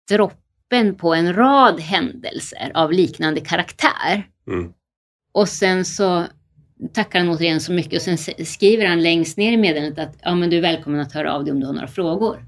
dropp 0.10 0.42
öppen 0.68 0.96
på 0.96 1.14
en 1.14 1.34
rad 1.34 1.80
händelser 1.80 2.72
av 2.74 2.92
liknande 2.92 3.42
karaktär. 3.42 4.28
Mm. 4.48 4.72
Och 5.34 5.50
sen 5.50 5.86
så 5.86 6.26
tackar 6.94 7.20
han 7.20 7.30
återigen 7.30 7.62
så 7.62 7.72
mycket 7.72 7.94
och 7.94 8.02
sen 8.02 8.46
skriver 8.46 8.86
han 8.86 9.04
längst 9.04 9.38
ner 9.38 9.52
i 9.52 9.58
meddelandet 9.58 10.00
att 10.00 10.16
ja, 10.22 10.36
men 10.36 10.50
du 10.50 10.58
är 10.58 10.62
välkommen 10.62 11.00
att 11.00 11.14
höra 11.14 11.34
av 11.34 11.44
dig 11.44 11.54
om 11.54 11.60
du 11.60 11.66
har 11.66 11.74
några 11.74 11.88
frågor. 11.88 12.46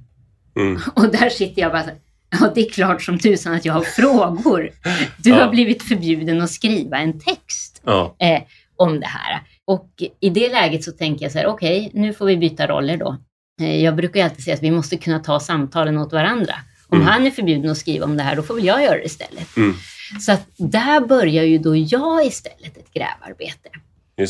Mm. 0.56 0.82
Och 0.96 1.12
där 1.12 1.30
sitter 1.30 1.62
jag 1.62 1.72
bara 1.72 1.84
så 1.84 1.90
Ja, 2.32 2.52
det 2.56 2.62
är 2.62 2.70
klart 2.70 3.02
som 3.04 3.20
tusan 3.20 3.54
att 3.54 3.66
jag 3.66 3.74
har 3.74 3.82
frågor. 3.82 4.72
Du 5.18 5.30
ja. 5.30 5.44
har 5.44 5.52
blivit 5.52 5.84
förbjuden 5.84 6.42
att 6.42 6.52
skriva 6.52 6.98
en 6.98 7.20
text 7.20 7.82
ja. 7.86 8.16
eh, 8.20 8.42
om 8.80 9.00
det 9.00 9.08
här. 9.08 9.42
Och 9.66 9.90
i 10.20 10.30
det 10.30 10.52
läget 10.52 10.84
så 10.84 10.92
tänker 10.92 11.26
jag 11.26 11.32
så 11.32 11.38
här, 11.38 11.48
okej, 11.48 11.88
okay, 11.88 12.02
nu 12.02 12.14
får 12.14 12.26
vi 12.26 12.38
byta 12.38 12.68
roller 12.68 12.98
då. 12.98 13.18
Eh, 13.62 13.84
jag 13.84 13.96
brukar 13.96 14.20
ju 14.20 14.24
alltid 14.24 14.44
säga 14.44 14.54
att 14.54 14.64
vi 14.64 14.72
måste 14.72 14.98
kunna 14.98 15.20
ta 15.20 15.40
samtalen 15.40 15.98
åt 15.98 16.14
varandra. 16.14 16.54
Om 16.88 16.98
mm. 16.98 17.08
han 17.08 17.26
är 17.26 17.32
förbjuden 17.32 17.72
att 17.72 17.78
skriva 17.78 18.06
om 18.06 18.18
det 18.18 18.24
här, 18.24 18.36
då 18.36 18.44
får 18.44 18.56
väl 18.56 18.66
jag 18.66 18.84
göra 18.84 18.98
det 18.98 19.06
istället. 19.06 19.58
Mm. 19.58 19.76
Så 20.20 20.32
att 20.32 20.48
där 20.58 21.00
börjar 21.08 21.44
ju 21.44 21.58
då 21.58 21.76
jag 21.76 22.26
istället 22.26 22.78
ett 22.78 22.94
grävarbete. 22.94 23.70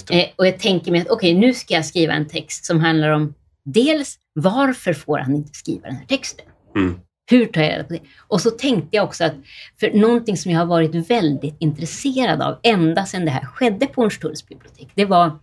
Eh, 0.10 0.26
och 0.36 0.48
jag 0.48 0.60
tänker 0.60 0.92
mig 0.92 1.02
att 1.02 1.10
okej, 1.10 1.36
okay, 1.36 1.48
nu 1.48 1.54
ska 1.54 1.74
jag 1.74 1.86
skriva 1.86 2.14
en 2.14 2.28
text 2.28 2.66
som 2.66 2.80
handlar 2.80 3.10
om 3.10 3.34
dels 3.66 4.18
varför 4.34 4.94
får 4.94 5.18
han 5.18 5.36
inte 5.36 5.54
skriva 5.54 5.88
den 5.88 5.96
här 5.96 6.06
texten? 6.06 6.46
Mm. 6.76 7.00
Hur 7.30 7.46
tar 7.46 7.62
jag 7.62 7.72
reda 7.72 7.84
på 7.84 7.94
det? 7.94 8.02
Och 8.28 8.42
så 8.42 8.52
tänkte 8.52 8.96
jag 8.96 9.06
också 9.06 9.24
att, 9.24 9.34
för 9.80 9.92
någonting 9.92 10.38
som 10.38 10.52
jag 10.52 10.60
har 10.60 10.66
varit 10.66 11.10
väldigt 11.10 11.56
intresserad 11.60 12.42
av 12.42 12.60
ända 12.64 13.06
sedan 13.06 13.26
det 13.26 13.32
här 13.32 13.46
skedde 13.46 13.88
på 13.88 14.02
Hornstulls 14.02 14.48
bibliotek, 14.48 14.88
det 14.96 15.06
var, 15.06 15.40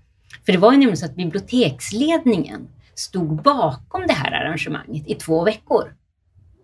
för 0.46 0.52
det 0.52 0.58
var 0.58 0.72
ju 0.72 0.78
nämligen 0.78 0.96
så 0.96 1.06
att 1.06 1.16
biblioteksledningen 1.16 2.68
stod 2.94 3.42
bakom 3.42 4.06
det 4.06 4.12
här 4.12 4.32
arrangemanget 4.32 5.08
i 5.08 5.14
två 5.14 5.44
veckor. 5.44 5.94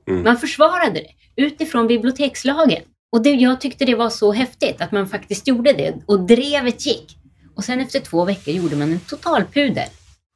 Mm. 0.09 0.23
Man 0.23 0.37
försvarade 0.37 1.01
det 1.01 1.43
utifrån 1.43 1.87
bibliotekslagen. 1.87 2.83
Och 3.13 3.23
det, 3.23 3.31
jag 3.31 3.61
tyckte 3.61 3.85
det 3.85 3.95
var 3.95 4.11
så 4.11 4.33
häftigt 4.33 4.81
att 4.81 4.93
man 4.93 5.09
faktiskt 5.09 5.49
gjorde 5.49 5.73
det 5.73 5.95
och 6.07 6.21
drevet 6.21 6.87
gick. 6.87 7.19
Och 7.55 7.65
sen 7.65 7.81
efter 7.81 8.01
två 8.01 8.25
veckor 8.25 8.55
gjorde 8.55 8.77
man 8.77 8.93
en 8.93 9.01
totalpudel 9.01 9.89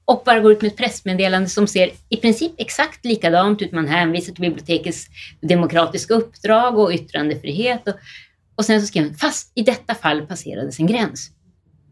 och 0.07 0.23
bara 0.25 0.41
går 0.41 0.53
ut 0.53 0.63
med 0.63 0.71
ett 0.71 0.77
pressmeddelande 0.77 1.49
som 1.49 1.67
ser 1.67 1.91
i 2.09 2.17
princip 2.17 2.53
exakt 2.59 3.05
likadant 3.05 3.63
ut. 3.63 3.73
Man 3.73 3.89
hänvisar 3.89 4.33
till 4.33 4.43
bibliotekets 4.43 5.07
demokratiska 5.41 6.15
uppdrag 6.15 6.79
och 6.79 6.93
yttrandefrihet. 6.93 7.89
Och, 7.89 7.95
och 8.55 8.65
sen 8.65 8.81
så 8.81 8.87
skrev 8.87 9.05
man, 9.05 9.15
fast 9.15 9.53
i 9.55 9.63
detta 9.63 9.95
fall 9.95 10.27
passerades 10.27 10.79
en 10.79 10.87
gräns. 10.87 11.31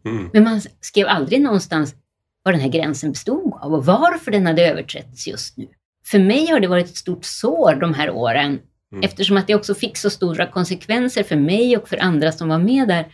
Mm. 0.04 0.30
Men 0.32 0.44
man 0.44 0.60
skrev 0.80 1.06
aldrig 1.06 1.40
någonstans 1.40 1.94
vad 2.42 2.54
den 2.54 2.60
här 2.60 2.68
gränsen 2.68 3.12
bestod 3.12 3.54
av 3.60 3.74
och 3.74 3.86
varför 3.86 4.30
den 4.30 4.46
hade 4.46 4.66
överträtts 4.66 5.26
just 5.26 5.56
nu. 5.56 5.66
för 6.06 6.18
mig 6.18 6.46
har 6.50 6.60
det 6.60 6.68
varit 6.68 6.86
ett 6.86 6.96
stort 6.96 7.24
sår 7.24 7.74
de 7.74 7.94
här 7.94 8.10
åren. 8.10 8.60
Mm. 8.92 9.04
Eftersom 9.04 9.36
att 9.36 9.46
det 9.46 9.54
också 9.54 9.74
fick 9.74 9.96
så 9.96 10.10
stora 10.10 10.46
konsekvenser 10.46 11.22
för 11.22 11.36
mig 11.36 11.76
och 11.76 11.88
för 11.88 12.02
andra 12.02 12.32
som 12.32 12.48
var 12.48 12.58
med 12.58 12.88
där. 12.88 13.06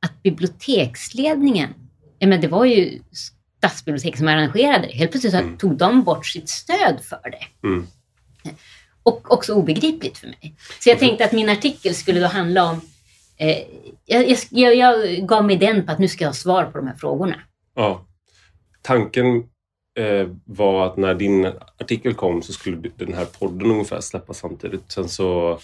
Att 0.00 0.22
biblioteksledningen, 0.22 1.74
ja, 2.18 2.26
men 2.26 2.40
det 2.40 2.48
var 2.48 2.64
ju 2.64 3.00
stadsbiblioteket 3.68 4.18
som 4.18 4.28
arrangerade 4.28 4.86
det. 4.86 4.92
Helt 4.92 5.10
plötsligt 5.10 5.32
så 5.32 5.38
Mm. 5.38 5.56
tog 5.58 5.76
de 5.76 6.04
bort 6.04 6.26
sitt 6.26 6.48
stöd 6.48 7.00
för 7.02 7.30
det. 7.30 7.66
Mm. 7.68 7.86
Och 9.02 9.32
också 9.32 9.54
obegripligt 9.54 10.18
för 10.18 10.26
mig. 10.26 10.54
Så 10.80 10.88
jag 10.88 10.98
tänkte 10.98 11.24
att 11.24 11.32
min 11.32 11.48
artikel 11.48 11.94
skulle 11.94 12.20
då 12.20 12.26
handla 12.26 12.70
om 12.70 12.80
eh, 13.36 13.58
jag, 14.06 14.36
jag, 14.50 14.74
jag 14.76 15.26
gav 15.28 15.44
mig 15.44 15.56
den 15.56 15.86
på 15.86 15.92
att 15.92 15.98
nu 15.98 16.08
ska 16.08 16.24
jag 16.24 16.28
ha 16.28 16.34
svar 16.34 16.64
på 16.64 16.78
de 16.78 16.86
här 16.86 16.94
frågorna. 16.96 17.40
Ja. 17.74 18.04
Tanken 18.82 19.36
eh, 19.98 20.28
var 20.44 20.86
att 20.86 20.96
när 20.96 21.14
din 21.14 21.46
artikel 21.80 22.14
kom 22.14 22.42
så 22.42 22.52
skulle 22.52 22.90
den 22.96 23.14
här 23.14 23.24
podden 23.24 23.70
ungefär 23.70 24.00
släppas 24.00 24.38
samtidigt. 24.38 24.92
Sen 24.92 25.08
så 25.08 25.58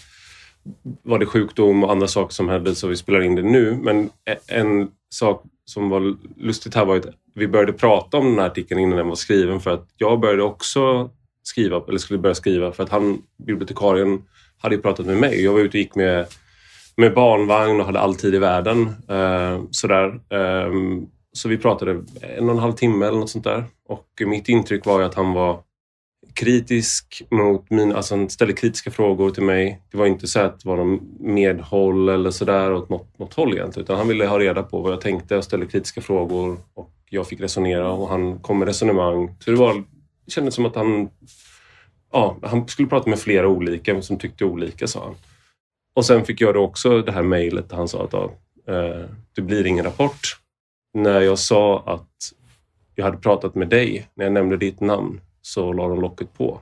var 1.03 1.19
det 1.19 1.25
sjukdom 1.25 1.83
och 1.83 1.91
andra 1.91 2.07
saker 2.07 2.33
som 2.33 2.49
hände 2.49 2.75
så 2.75 2.87
vi 2.87 2.97
spelar 2.97 3.21
in 3.21 3.35
det 3.35 3.41
nu. 3.41 3.75
Men 3.81 4.05
e- 4.05 4.35
en 4.47 4.91
sak 5.09 5.43
som 5.65 5.89
var 5.89 6.15
lustigt 6.37 6.75
här 6.75 6.85
var 6.85 6.95
att 6.97 7.05
vi 7.33 7.47
började 7.47 7.73
prata 7.73 8.17
om 8.17 8.25
den 8.25 8.39
här 8.39 8.45
artikeln 8.45 8.79
innan 8.79 8.97
den 8.97 9.07
var 9.07 9.15
skriven 9.15 9.59
för 9.59 9.71
att 9.71 9.87
jag 9.97 10.19
började 10.19 10.43
också 10.43 11.09
skriva, 11.43 11.83
eller 11.87 11.97
skulle 11.97 12.19
börja 12.19 12.35
skriva 12.35 12.71
för 12.71 12.83
att 12.83 12.89
han, 12.89 13.21
bibliotekarien, 13.47 14.21
hade 14.57 14.75
ju 14.75 14.81
pratat 14.81 15.05
med 15.05 15.17
mig. 15.17 15.43
Jag 15.43 15.53
var 15.53 15.59
ute 15.59 15.77
och 15.77 15.81
gick 15.81 15.95
med, 15.95 16.25
med 16.97 17.13
barnvagn 17.13 17.79
och 17.79 17.85
hade 17.85 17.99
all 17.99 18.15
tid 18.15 18.35
i 18.35 18.39
världen. 18.39 18.89
Eh, 19.09 19.61
sådär. 19.71 20.19
Eh, 20.29 20.73
så 21.33 21.49
vi 21.49 21.57
pratade 21.57 21.91
en 22.37 22.49
och 22.49 22.55
en 22.55 22.61
halv 22.61 22.73
timme 22.73 23.05
eller 23.05 23.19
något 23.19 23.29
sånt 23.29 23.43
där. 23.43 23.63
Och 23.87 24.07
mitt 24.25 24.49
intryck 24.49 24.85
var 24.85 24.99
ju 24.99 25.05
att 25.05 25.15
han 25.15 25.33
var 25.33 25.59
kritisk 26.33 27.23
mot 27.29 27.69
mina, 27.69 27.95
alltså 27.95 28.15
han 28.15 28.29
ställde 28.29 28.53
kritiska 28.53 28.91
frågor 28.91 29.29
till 29.29 29.43
mig. 29.43 29.81
Det 29.91 29.97
var 29.97 30.05
inte 30.05 30.27
så 30.27 30.39
att 30.39 30.59
det 30.59 30.69
var 30.69 30.77
någon 30.77 30.99
medhåll 31.19 32.09
eller 32.09 32.31
sådär 32.31 32.73
åt 32.73 32.89
något, 32.89 33.19
något 33.19 33.33
håll 33.33 33.53
egentligen. 33.53 33.83
Utan 33.83 33.97
han 33.97 34.07
ville 34.07 34.25
ha 34.25 34.39
reda 34.39 34.63
på 34.63 34.81
vad 34.81 34.91
jag 34.91 35.01
tänkte 35.01 35.37
och 35.37 35.43
ställde 35.43 35.65
kritiska 35.65 36.01
frågor. 36.01 36.57
Och 36.73 36.91
jag 37.13 37.27
fick 37.27 37.41
resonera 37.41 37.91
och 37.91 38.09
han 38.09 38.39
kom 38.39 38.59
med 38.59 38.67
resonemang. 38.67 39.35
Så 39.39 39.51
det 39.51 39.57
var, 39.57 39.73
det 40.25 40.31
kändes 40.31 40.55
som 40.55 40.65
att 40.65 40.75
han, 40.75 41.09
ja, 42.11 42.37
han 42.41 42.67
skulle 42.67 42.87
prata 42.87 43.09
med 43.09 43.19
flera 43.19 43.47
olika 43.47 44.01
som 44.01 44.17
tyckte 44.17 44.45
olika 44.45 44.87
sa 44.87 45.03
han. 45.03 45.15
Och 45.95 46.05
sen 46.05 46.25
fick 46.25 46.41
jag 46.41 46.53
då 46.53 46.59
också 46.59 47.01
det 47.01 47.11
här 47.11 47.21
mejlet 47.21 47.69
där 47.69 47.77
han 47.77 47.87
sa 47.87 48.03
att 48.03 48.13
ja, 48.13 48.31
eh, 48.67 49.05
det 49.35 49.41
blir 49.41 49.65
ingen 49.65 49.85
rapport. 49.85 50.37
När 50.93 51.21
jag 51.21 51.39
sa 51.39 51.83
att 51.85 52.09
jag 52.95 53.05
hade 53.05 53.17
pratat 53.17 53.55
med 53.55 53.69
dig, 53.69 54.07
när 54.15 54.25
jag 54.25 54.33
nämnde 54.33 54.57
ditt 54.57 54.79
namn, 54.79 55.21
så 55.41 55.73
la 55.73 55.87
de 55.87 56.01
locket 56.01 56.33
på. 56.33 56.61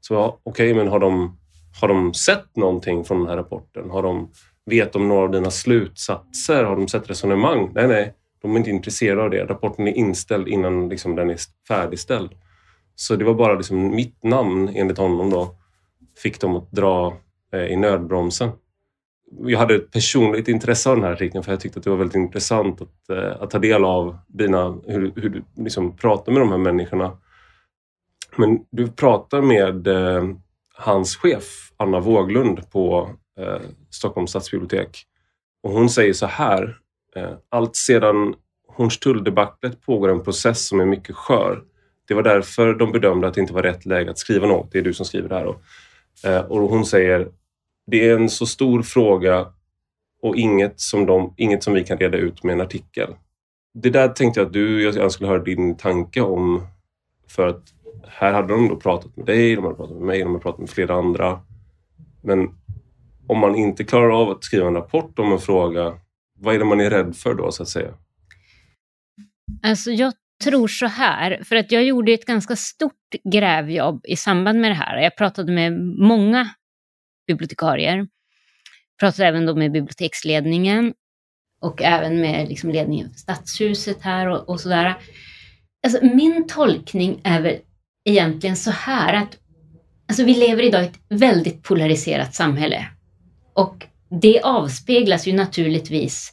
Så 0.00 0.14
ja, 0.14 0.38
okej, 0.42 0.74
men 0.74 0.88
har 0.88 0.98
de, 0.98 1.38
har 1.80 1.88
de 1.88 2.14
sett 2.14 2.56
någonting 2.56 3.04
från 3.04 3.18
den 3.18 3.28
här 3.28 3.36
rapporten? 3.36 3.90
Har 3.90 4.02
de, 4.02 4.30
vet 4.66 4.92
de 4.92 5.08
några 5.08 5.22
av 5.22 5.30
dina 5.30 5.50
slutsatser? 5.50 6.64
Har 6.64 6.76
de 6.76 6.88
sett 6.88 7.10
resonemang? 7.10 7.70
Nej, 7.74 7.88
nej, 7.88 8.14
de 8.42 8.54
är 8.54 8.58
inte 8.58 8.70
intresserade 8.70 9.22
av 9.22 9.30
det. 9.30 9.44
Rapporten 9.44 9.88
är 9.88 9.92
inställd 9.92 10.48
innan 10.48 10.88
liksom, 10.88 11.16
den 11.16 11.30
är 11.30 11.38
färdigställd. 11.68 12.30
Så 12.94 13.16
det 13.16 13.24
var 13.24 13.34
bara 13.34 13.54
liksom, 13.54 13.90
mitt 13.96 14.22
namn, 14.22 14.68
enligt 14.74 14.98
honom, 14.98 15.30
då, 15.30 15.54
fick 16.22 16.40
dem 16.40 16.56
att 16.56 16.72
dra 16.72 17.16
eh, 17.52 17.64
i 17.64 17.76
nödbromsen. 17.76 18.50
Jag 19.30 19.58
hade 19.58 19.74
ett 19.74 19.90
personligt 19.90 20.48
intresse 20.48 20.90
av 20.90 20.96
den 20.96 21.04
här 21.04 21.12
artikeln 21.12 21.44
för 21.44 21.52
jag 21.52 21.60
tyckte 21.60 21.78
att 21.78 21.84
det 21.84 21.90
var 21.90 21.96
väldigt 21.96 22.16
intressant 22.16 22.80
att, 22.80 23.10
eh, 23.10 23.42
att 23.42 23.50
ta 23.50 23.58
del 23.58 23.84
av 23.84 24.18
dina, 24.26 24.80
hur, 24.86 25.12
hur 25.16 25.28
du 25.28 25.44
liksom 25.56 25.96
pratar 25.96 26.32
med 26.32 26.42
de 26.42 26.50
här 26.50 26.58
människorna. 26.58 27.18
Men 28.36 28.58
du 28.70 28.88
pratar 28.88 29.42
med 29.42 29.86
eh, 29.86 30.24
hans 30.74 31.16
chef, 31.16 31.72
Anna 31.76 32.00
Våglund 32.00 32.70
på 32.70 33.10
eh, 33.40 33.60
Stockholms 33.90 34.30
stadsbibliotek. 34.30 35.04
Och 35.62 35.70
hon 35.70 35.90
säger 35.90 36.12
så 36.12 36.26
här. 36.26 36.78
Eh, 37.16 37.32
allt 37.48 37.76
sedan 37.76 38.34
Hornstull-debaclet 38.76 39.80
pågår 39.86 40.08
en 40.08 40.22
process 40.22 40.66
som 40.66 40.80
är 40.80 40.86
mycket 40.86 41.16
skör. 41.16 41.62
Det 42.08 42.14
var 42.14 42.22
därför 42.22 42.74
de 42.74 42.92
bedömde 42.92 43.28
att 43.28 43.34
det 43.34 43.40
inte 43.40 43.52
var 43.52 43.62
rätt 43.62 43.86
läge 43.86 44.10
att 44.10 44.18
skriva 44.18 44.46
något. 44.46 44.72
Det 44.72 44.78
är 44.78 44.82
du 44.82 44.94
som 44.94 45.06
skriver 45.06 45.28
det 45.28 45.34
här. 45.34 45.44
Då. 45.44 45.60
Eh, 46.24 46.40
och 46.40 46.60
hon 46.60 46.86
säger 46.86 47.28
det 47.86 48.08
är 48.08 48.16
en 48.16 48.28
så 48.28 48.46
stor 48.46 48.82
fråga 48.82 49.46
och 50.22 50.36
inget 50.36 50.80
som, 50.80 51.06
de, 51.06 51.34
inget 51.36 51.62
som 51.62 51.74
vi 51.74 51.84
kan 51.84 51.98
reda 51.98 52.18
ut 52.18 52.44
med 52.44 52.52
en 52.52 52.60
artikel. 52.60 53.14
Det 53.74 53.90
där 53.90 54.08
tänkte 54.08 54.40
jag 54.40 54.46
att 54.46 54.52
du, 54.52 54.82
jag 54.82 54.94
gärna 54.94 55.10
skulle 55.10 55.28
höra 55.28 55.42
din 55.42 55.76
tanke 55.76 56.20
om. 56.20 56.66
För 57.28 57.46
att 57.46 57.62
här 58.06 58.32
hade 58.32 58.48
de 58.48 58.68
då 58.68 58.76
pratat 58.76 59.16
med 59.16 59.26
dig, 59.26 59.56
de 59.56 59.64
hade 59.64 59.76
pratat 59.76 59.96
med 59.96 60.06
mig, 60.06 60.18
de 60.18 60.28
hade 60.28 60.42
pratat 60.42 60.60
med 60.60 60.70
flera 60.70 60.94
andra. 60.94 61.40
Men 62.22 62.48
om 63.26 63.38
man 63.38 63.54
inte 63.54 63.84
klarar 63.84 64.22
av 64.22 64.30
att 64.30 64.44
skriva 64.44 64.66
en 64.66 64.74
rapport 64.74 65.18
om 65.18 65.32
en 65.32 65.38
fråga, 65.38 65.94
vad 66.40 66.54
är 66.54 66.58
det 66.58 66.64
man 66.64 66.80
är 66.80 66.90
rädd 66.90 67.16
för 67.16 67.34
då 67.34 67.52
så 67.52 67.62
att 67.62 67.68
säga? 67.68 67.94
Alltså 69.62 69.90
jag 69.90 70.12
tror 70.44 70.68
så 70.68 70.86
här, 70.86 71.42
för 71.44 71.56
att 71.56 71.72
jag 71.72 71.84
gjorde 71.84 72.12
ett 72.12 72.24
ganska 72.24 72.56
stort 72.56 72.92
grävjobb 73.32 74.00
i 74.08 74.16
samband 74.16 74.60
med 74.60 74.70
det 74.70 74.74
här. 74.74 74.96
Jag 74.96 75.16
pratade 75.16 75.52
med 75.52 75.72
många 75.98 76.48
bibliotekarier. 77.26 78.08
Pratade 79.00 79.28
även 79.28 79.46
då 79.46 79.54
med 79.54 79.72
biblioteksledningen 79.72 80.94
och 81.60 81.82
även 81.82 82.20
med 82.20 82.48
liksom 82.48 82.70
ledningen 82.70 83.10
för 83.10 83.18
Stadshuset 83.18 84.02
här 84.02 84.28
och, 84.28 84.48
och 84.48 84.60
sådär. 84.60 84.98
Alltså 85.86 86.04
min 86.04 86.46
tolkning 86.46 87.20
är 87.24 87.40
väl 87.42 87.56
egentligen 88.04 88.56
så 88.56 88.70
här 88.70 89.14
att 89.14 89.38
alltså 90.08 90.24
vi 90.24 90.34
lever 90.34 90.62
idag 90.62 90.82
i 90.82 90.86
ett 90.86 91.00
väldigt 91.08 91.62
polariserat 91.62 92.34
samhälle. 92.34 92.86
Och 93.54 93.86
det 94.10 94.40
avspeglas 94.40 95.26
ju 95.26 95.32
naturligtvis 95.32 96.32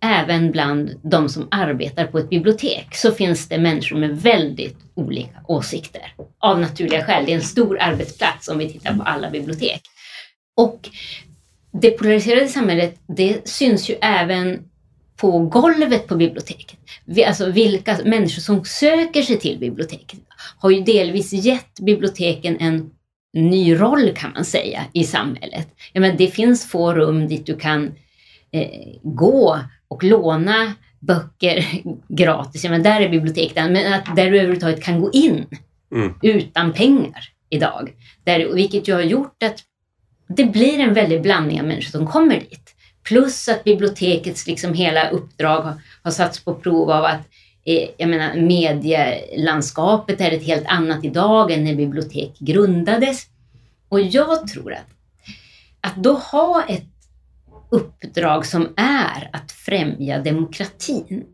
även 0.00 0.52
bland 0.52 1.00
de 1.02 1.28
som 1.28 1.48
arbetar 1.50 2.06
på 2.06 2.18
ett 2.18 2.30
bibliotek 2.30 2.94
så 2.94 3.12
finns 3.12 3.48
det 3.48 3.58
människor 3.58 3.96
med 3.96 4.20
väldigt 4.20 4.76
olika 4.94 5.40
åsikter. 5.48 6.14
Av 6.38 6.60
naturliga 6.60 7.04
skäl. 7.04 7.24
Det 7.26 7.32
är 7.32 7.36
en 7.36 7.42
stor 7.42 7.78
arbetsplats 7.80 8.48
om 8.48 8.58
vi 8.58 8.72
tittar 8.72 8.96
på 8.96 9.02
alla 9.02 9.30
bibliotek. 9.30 9.82
Och 10.56 10.88
det 11.72 11.90
polariserade 11.90 12.48
samhället, 12.48 13.00
det 13.06 13.48
syns 13.48 13.90
ju 13.90 13.94
även 14.00 14.62
på 15.16 15.38
golvet 15.38 16.06
på 16.06 16.16
biblioteket. 16.16 16.78
Alltså 17.26 17.50
vilka 17.50 17.98
människor 18.04 18.40
som 18.40 18.64
söker 18.64 19.22
sig 19.22 19.38
till 19.38 19.58
biblioteket 19.58 20.20
har 20.58 20.70
ju 20.70 20.80
delvis 20.80 21.32
gett 21.32 21.80
biblioteken 21.80 22.56
en 22.60 22.90
ny 23.36 23.74
roll 23.74 24.12
kan 24.16 24.32
man 24.32 24.44
säga 24.44 24.84
i 24.92 25.04
samhället. 25.04 25.68
Ja, 25.92 26.00
men 26.00 26.16
det 26.16 26.26
finns 26.26 26.70
få 26.70 26.92
rum 26.94 27.28
dit 27.28 27.46
du 27.46 27.56
kan 27.56 27.94
eh, 28.52 28.68
gå 29.02 29.58
och 29.88 30.04
låna 30.04 30.72
böcker 31.00 31.66
gratis. 32.08 32.64
Ja, 32.64 32.70
men 32.70 32.82
där 32.82 33.00
är 33.00 33.08
biblioteket, 33.08 33.70
men 33.70 33.92
att 33.92 34.16
där 34.16 34.30
du 34.30 34.36
överhuvudtaget 34.36 34.82
kan 34.82 35.00
gå 35.00 35.10
in 35.12 35.46
Mm. 35.92 36.14
utan 36.22 36.72
pengar 36.72 37.24
idag. 37.50 37.92
Där, 38.24 38.54
vilket 38.54 38.88
ju 38.88 38.92
har 38.94 39.00
gjort 39.00 39.42
att 39.42 39.58
det 40.28 40.44
blir 40.44 40.78
en 40.78 40.94
väldig 40.94 41.22
blandning 41.22 41.60
av 41.60 41.66
människor 41.66 41.90
som 41.90 42.06
kommer 42.06 42.40
dit. 42.40 42.74
Plus 43.02 43.48
att 43.48 43.64
bibliotekets 43.64 44.46
liksom 44.46 44.74
hela 44.74 45.10
uppdrag 45.10 45.62
har, 45.62 45.74
har 46.02 46.10
satts 46.10 46.44
på 46.44 46.54
prov 46.54 46.90
av 46.90 47.04
att 47.04 47.28
jag 47.96 48.08
menar, 48.08 48.34
medielandskapet 48.34 50.20
är 50.20 50.30
ett 50.30 50.46
helt 50.46 50.66
annat 50.66 51.04
idag 51.04 51.50
än 51.50 51.64
när 51.64 51.74
bibliotek 51.74 52.38
grundades. 52.38 53.26
Och 53.88 54.00
jag 54.00 54.48
tror 54.48 54.72
att, 54.72 54.86
att 55.80 55.96
då 55.96 56.12
ha 56.12 56.64
ett 56.68 56.86
uppdrag 57.70 58.46
som 58.46 58.68
är 58.76 59.30
att 59.32 59.52
främja 59.52 60.18
demokratin, 60.18 61.24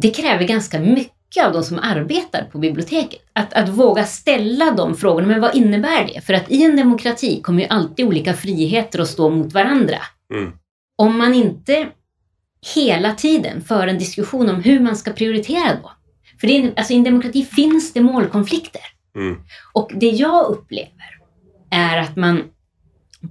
det 0.00 0.10
kräver 0.10 0.44
ganska 0.44 0.80
mycket 0.80 1.46
av 1.46 1.52
de 1.52 1.62
som 1.62 1.78
arbetar 1.78 2.44
på 2.52 2.58
biblioteket. 2.58 3.20
Att, 3.32 3.52
att 3.52 3.68
våga 3.68 4.04
ställa 4.04 4.70
de 4.70 4.96
frågorna, 4.96 5.26
men 5.26 5.40
vad 5.40 5.56
innebär 5.56 6.06
det? 6.14 6.20
För 6.20 6.34
att 6.34 6.50
i 6.50 6.64
en 6.64 6.76
demokrati 6.76 7.40
kommer 7.42 7.62
ju 7.62 7.68
alltid 7.68 8.06
olika 8.06 8.34
friheter 8.34 8.98
att 8.98 9.08
stå 9.08 9.30
mot 9.30 9.52
varandra. 9.52 9.96
Mm. 10.34 10.52
Om 10.98 11.18
man 11.18 11.34
inte 11.34 11.88
hela 12.74 13.14
tiden 13.14 13.60
för 13.62 13.86
en 13.86 13.98
diskussion 13.98 14.48
om 14.48 14.62
hur 14.62 14.80
man 14.80 14.96
ska 14.96 15.12
prioritera 15.12 15.74
då. 15.82 15.92
För 16.40 16.46
det 16.46 16.56
är, 16.56 16.72
alltså, 16.76 16.92
i 16.92 16.96
en 16.96 17.04
demokrati 17.04 17.44
finns 17.44 17.92
det 17.92 18.00
målkonflikter. 18.00 18.82
Mm. 19.16 19.40
Och 19.72 19.90
det 19.94 20.10
jag 20.10 20.46
upplever 20.46 21.18
är 21.70 21.98
att 21.98 22.16
man 22.16 22.42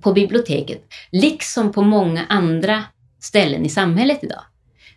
på 0.01 0.13
biblioteket, 0.13 0.93
liksom 1.11 1.71
på 1.71 1.81
många 1.81 2.25
andra 2.29 2.83
ställen 3.19 3.65
i 3.65 3.69
samhället 3.69 4.23
idag, 4.23 4.41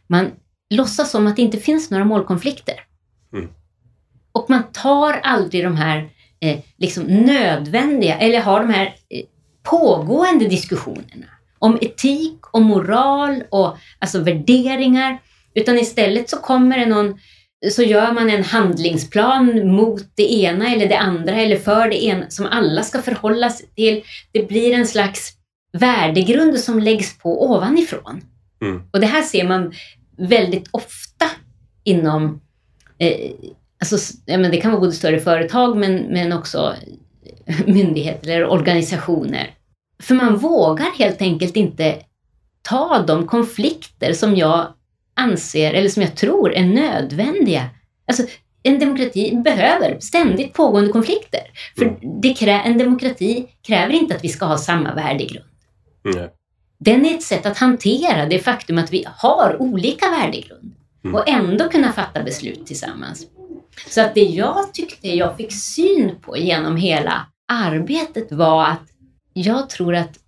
man 0.06 0.30
låtsas 0.70 1.10
som 1.10 1.26
att 1.26 1.36
det 1.36 1.42
inte 1.42 1.58
finns 1.58 1.90
några 1.90 2.04
målkonflikter. 2.04 2.80
Mm. 3.32 3.48
Och 4.32 4.50
man 4.50 4.62
tar 4.72 5.12
aldrig 5.12 5.64
de 5.64 5.76
här 5.76 6.10
eh, 6.40 6.58
liksom 6.76 7.04
nödvändiga, 7.04 8.18
eller 8.18 8.40
har 8.40 8.60
de 8.60 8.70
här 8.70 8.86
eh, 8.86 9.24
pågående 9.62 10.48
diskussionerna 10.48 11.26
om 11.64 11.78
etik 11.80 12.46
och 12.50 12.62
moral 12.62 13.42
och 13.50 13.76
alltså 13.98 14.18
värderingar. 14.18 15.18
Utan 15.54 15.78
istället 15.78 16.30
så 16.30 16.36
kommer 16.36 16.78
det 16.78 16.86
någon 16.86 17.18
så 17.70 17.82
gör 17.82 18.12
man 18.12 18.30
en 18.30 18.44
handlingsplan 18.44 19.68
mot 19.68 20.02
det 20.14 20.32
ena 20.32 20.74
eller 20.74 20.88
det 20.88 20.98
andra 20.98 21.34
eller 21.34 21.56
för 21.56 21.88
det 21.88 22.04
ena 22.04 22.30
som 22.30 22.46
alla 22.46 22.82
ska 22.82 23.02
förhålla 23.02 23.50
sig 23.50 23.66
till. 23.66 24.02
Det 24.32 24.48
blir 24.48 24.74
en 24.74 24.86
slags 24.86 25.32
värdegrund 25.72 26.60
som 26.60 26.78
läggs 26.78 27.18
på 27.18 27.50
ovanifrån. 27.50 28.20
Mm. 28.62 28.82
Och 28.90 29.00
det 29.00 29.06
här 29.06 29.22
ser 29.22 29.44
man 29.44 29.72
väldigt 30.18 30.68
ofta 30.70 31.26
inom, 31.84 32.40
eh, 32.98 33.30
alltså, 33.80 34.14
ja, 34.26 34.38
men 34.38 34.50
det 34.50 34.56
kan 34.56 34.70
vara 34.70 34.80
både 34.80 34.92
större 34.92 35.20
företag 35.20 35.76
men, 35.76 35.96
men 35.96 36.32
också 36.32 36.74
myndigheter 37.66 38.30
eller 38.30 38.46
organisationer. 38.46 39.54
För 40.04 40.14
man 40.14 40.36
vågar 40.36 40.98
helt 40.98 41.22
enkelt 41.22 41.56
inte 41.56 41.96
ta 42.62 42.98
de 43.06 43.26
konflikter 43.26 44.12
som 44.12 44.36
jag 44.36 44.66
anser, 45.14 45.74
eller 45.74 45.88
som 45.88 46.02
jag 46.02 46.16
tror 46.16 46.52
är 46.52 46.64
nödvändiga. 46.64 47.70
Alltså, 48.08 48.22
en 48.62 48.78
demokrati 48.78 49.36
behöver 49.44 50.00
ständigt 50.00 50.52
pågående 50.52 50.92
konflikter. 50.92 51.40
För 51.78 51.84
mm. 51.84 52.20
det 52.22 52.34
krä 52.34 52.60
en 52.60 52.78
demokrati 52.78 53.46
kräver 53.66 53.94
inte 53.94 54.16
att 54.16 54.24
vi 54.24 54.28
ska 54.28 54.44
ha 54.44 54.58
samma 54.58 54.94
värdegrund. 54.94 55.48
Mm. 56.14 56.28
Den 56.78 57.06
är 57.06 57.14
ett 57.14 57.22
sätt 57.22 57.46
att 57.46 57.58
hantera 57.58 58.26
det 58.26 58.38
faktum 58.38 58.78
att 58.78 58.92
vi 58.92 59.04
har 59.16 59.56
olika 59.60 60.10
värdegrund 60.10 60.74
mm. 61.04 61.14
och 61.14 61.28
ändå 61.28 61.68
kunna 61.68 61.92
fatta 61.92 62.22
beslut 62.22 62.66
tillsammans. 62.66 63.26
Så 63.88 64.00
att 64.00 64.14
det 64.14 64.20
jag 64.20 64.74
tyckte 64.74 65.08
jag 65.08 65.36
fick 65.36 65.52
syn 65.52 66.12
på 66.20 66.36
genom 66.36 66.76
hela 66.76 67.26
arbetet 67.48 68.32
var 68.32 68.64
att 68.64 68.93
jag 69.34 69.70
tror 69.70 69.94
att 69.94 70.18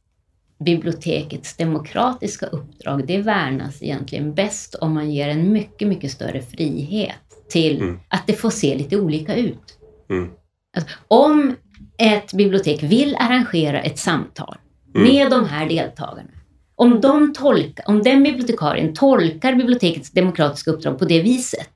bibliotekets 0.64 1.56
demokratiska 1.56 2.46
uppdrag, 2.46 3.06
det 3.06 3.18
värnas 3.18 3.82
egentligen 3.82 4.34
bäst 4.34 4.74
om 4.74 4.94
man 4.94 5.10
ger 5.10 5.28
en 5.28 5.52
mycket, 5.52 5.88
mycket 5.88 6.12
större 6.12 6.42
frihet 6.42 7.48
till 7.48 7.80
mm. 7.80 8.00
att 8.08 8.26
det 8.26 8.32
får 8.32 8.50
se 8.50 8.74
lite 8.74 8.96
olika 8.96 9.34
ut. 9.34 9.78
Mm. 10.10 10.30
Alltså, 10.76 10.92
om 11.08 11.56
ett 11.98 12.32
bibliotek 12.32 12.82
vill 12.82 13.16
arrangera 13.16 13.80
ett 13.80 13.98
samtal 13.98 14.56
mm. 14.94 15.08
med 15.08 15.30
de 15.30 15.44
här 15.44 15.68
deltagarna, 15.68 16.30
om, 16.74 17.00
de 17.00 17.34
tolka, 17.34 17.82
om 17.86 18.02
den 18.02 18.22
bibliotekarien 18.22 18.94
tolkar 18.94 19.54
bibliotekets 19.54 20.10
demokratiska 20.10 20.70
uppdrag 20.70 20.98
på 20.98 21.04
det 21.04 21.22
viset, 21.22 21.70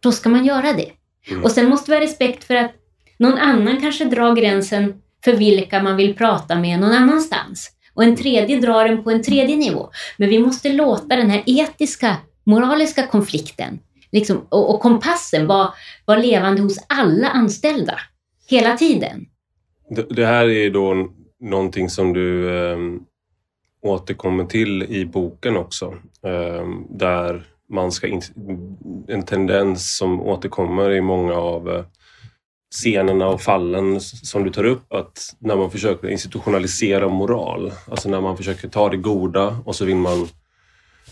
då 0.00 0.12
ska 0.12 0.28
man 0.28 0.44
göra 0.44 0.72
det. 0.72 0.90
Mm. 1.30 1.44
Och 1.44 1.50
sen 1.50 1.68
måste 1.68 1.90
vi 1.90 1.96
ha 1.96 2.04
respekt 2.04 2.44
för 2.44 2.54
att 2.54 2.72
någon 3.18 3.38
annan 3.38 3.80
kanske 3.80 4.04
drar 4.04 4.36
gränsen 4.36 5.01
för 5.24 5.32
vilka 5.32 5.82
man 5.82 5.96
vill 5.96 6.14
prata 6.14 6.54
med 6.54 6.80
någon 6.80 6.92
annanstans. 6.92 7.70
Och 7.94 8.04
en 8.04 8.16
tredje 8.16 8.60
drar 8.60 8.88
den 8.88 9.04
på 9.04 9.10
en 9.10 9.22
tredje 9.22 9.56
nivå. 9.56 9.90
Men 10.16 10.28
vi 10.28 10.38
måste 10.38 10.72
låta 10.72 11.16
den 11.16 11.30
här 11.30 11.42
etiska, 11.46 12.16
moraliska 12.44 13.06
konflikten 13.06 13.78
liksom, 14.12 14.46
och, 14.48 14.74
och 14.74 14.80
kompassen 14.80 15.46
vara, 15.46 15.72
var 16.04 16.16
levande 16.16 16.62
hos 16.62 16.78
alla 16.86 17.28
anställda 17.28 17.98
hela 18.48 18.76
tiden. 18.76 19.26
Det, 19.90 20.06
det 20.10 20.26
här 20.26 20.48
är 20.48 20.70
då 20.70 21.08
någonting 21.40 21.90
som 21.90 22.12
du 22.12 22.56
eh, 22.56 22.78
återkommer 23.82 24.44
till 24.44 24.82
i 24.82 25.04
boken 25.04 25.56
också. 25.56 25.94
Eh, 26.26 26.66
där 26.90 27.46
man 27.68 27.92
ska... 27.92 28.06
In, 28.06 28.22
en 29.08 29.22
tendens 29.22 29.96
som 29.96 30.20
återkommer 30.20 30.90
i 30.90 31.00
många 31.00 31.34
av 31.34 31.68
eh, 31.68 31.84
scenerna 32.72 33.26
och 33.26 33.40
fallen 33.40 34.00
som 34.00 34.44
du 34.44 34.50
tar 34.50 34.64
upp, 34.64 34.92
att 34.92 35.34
när 35.38 35.56
man 35.56 35.70
försöker 35.70 36.08
institutionalisera 36.08 37.08
moral, 37.08 37.72
alltså 37.90 38.08
när 38.08 38.20
man 38.20 38.36
försöker 38.36 38.68
ta 38.68 38.88
det 38.88 38.96
goda 38.96 39.56
och 39.64 39.76
så 39.76 39.84
vill 39.84 39.96
man 39.96 40.28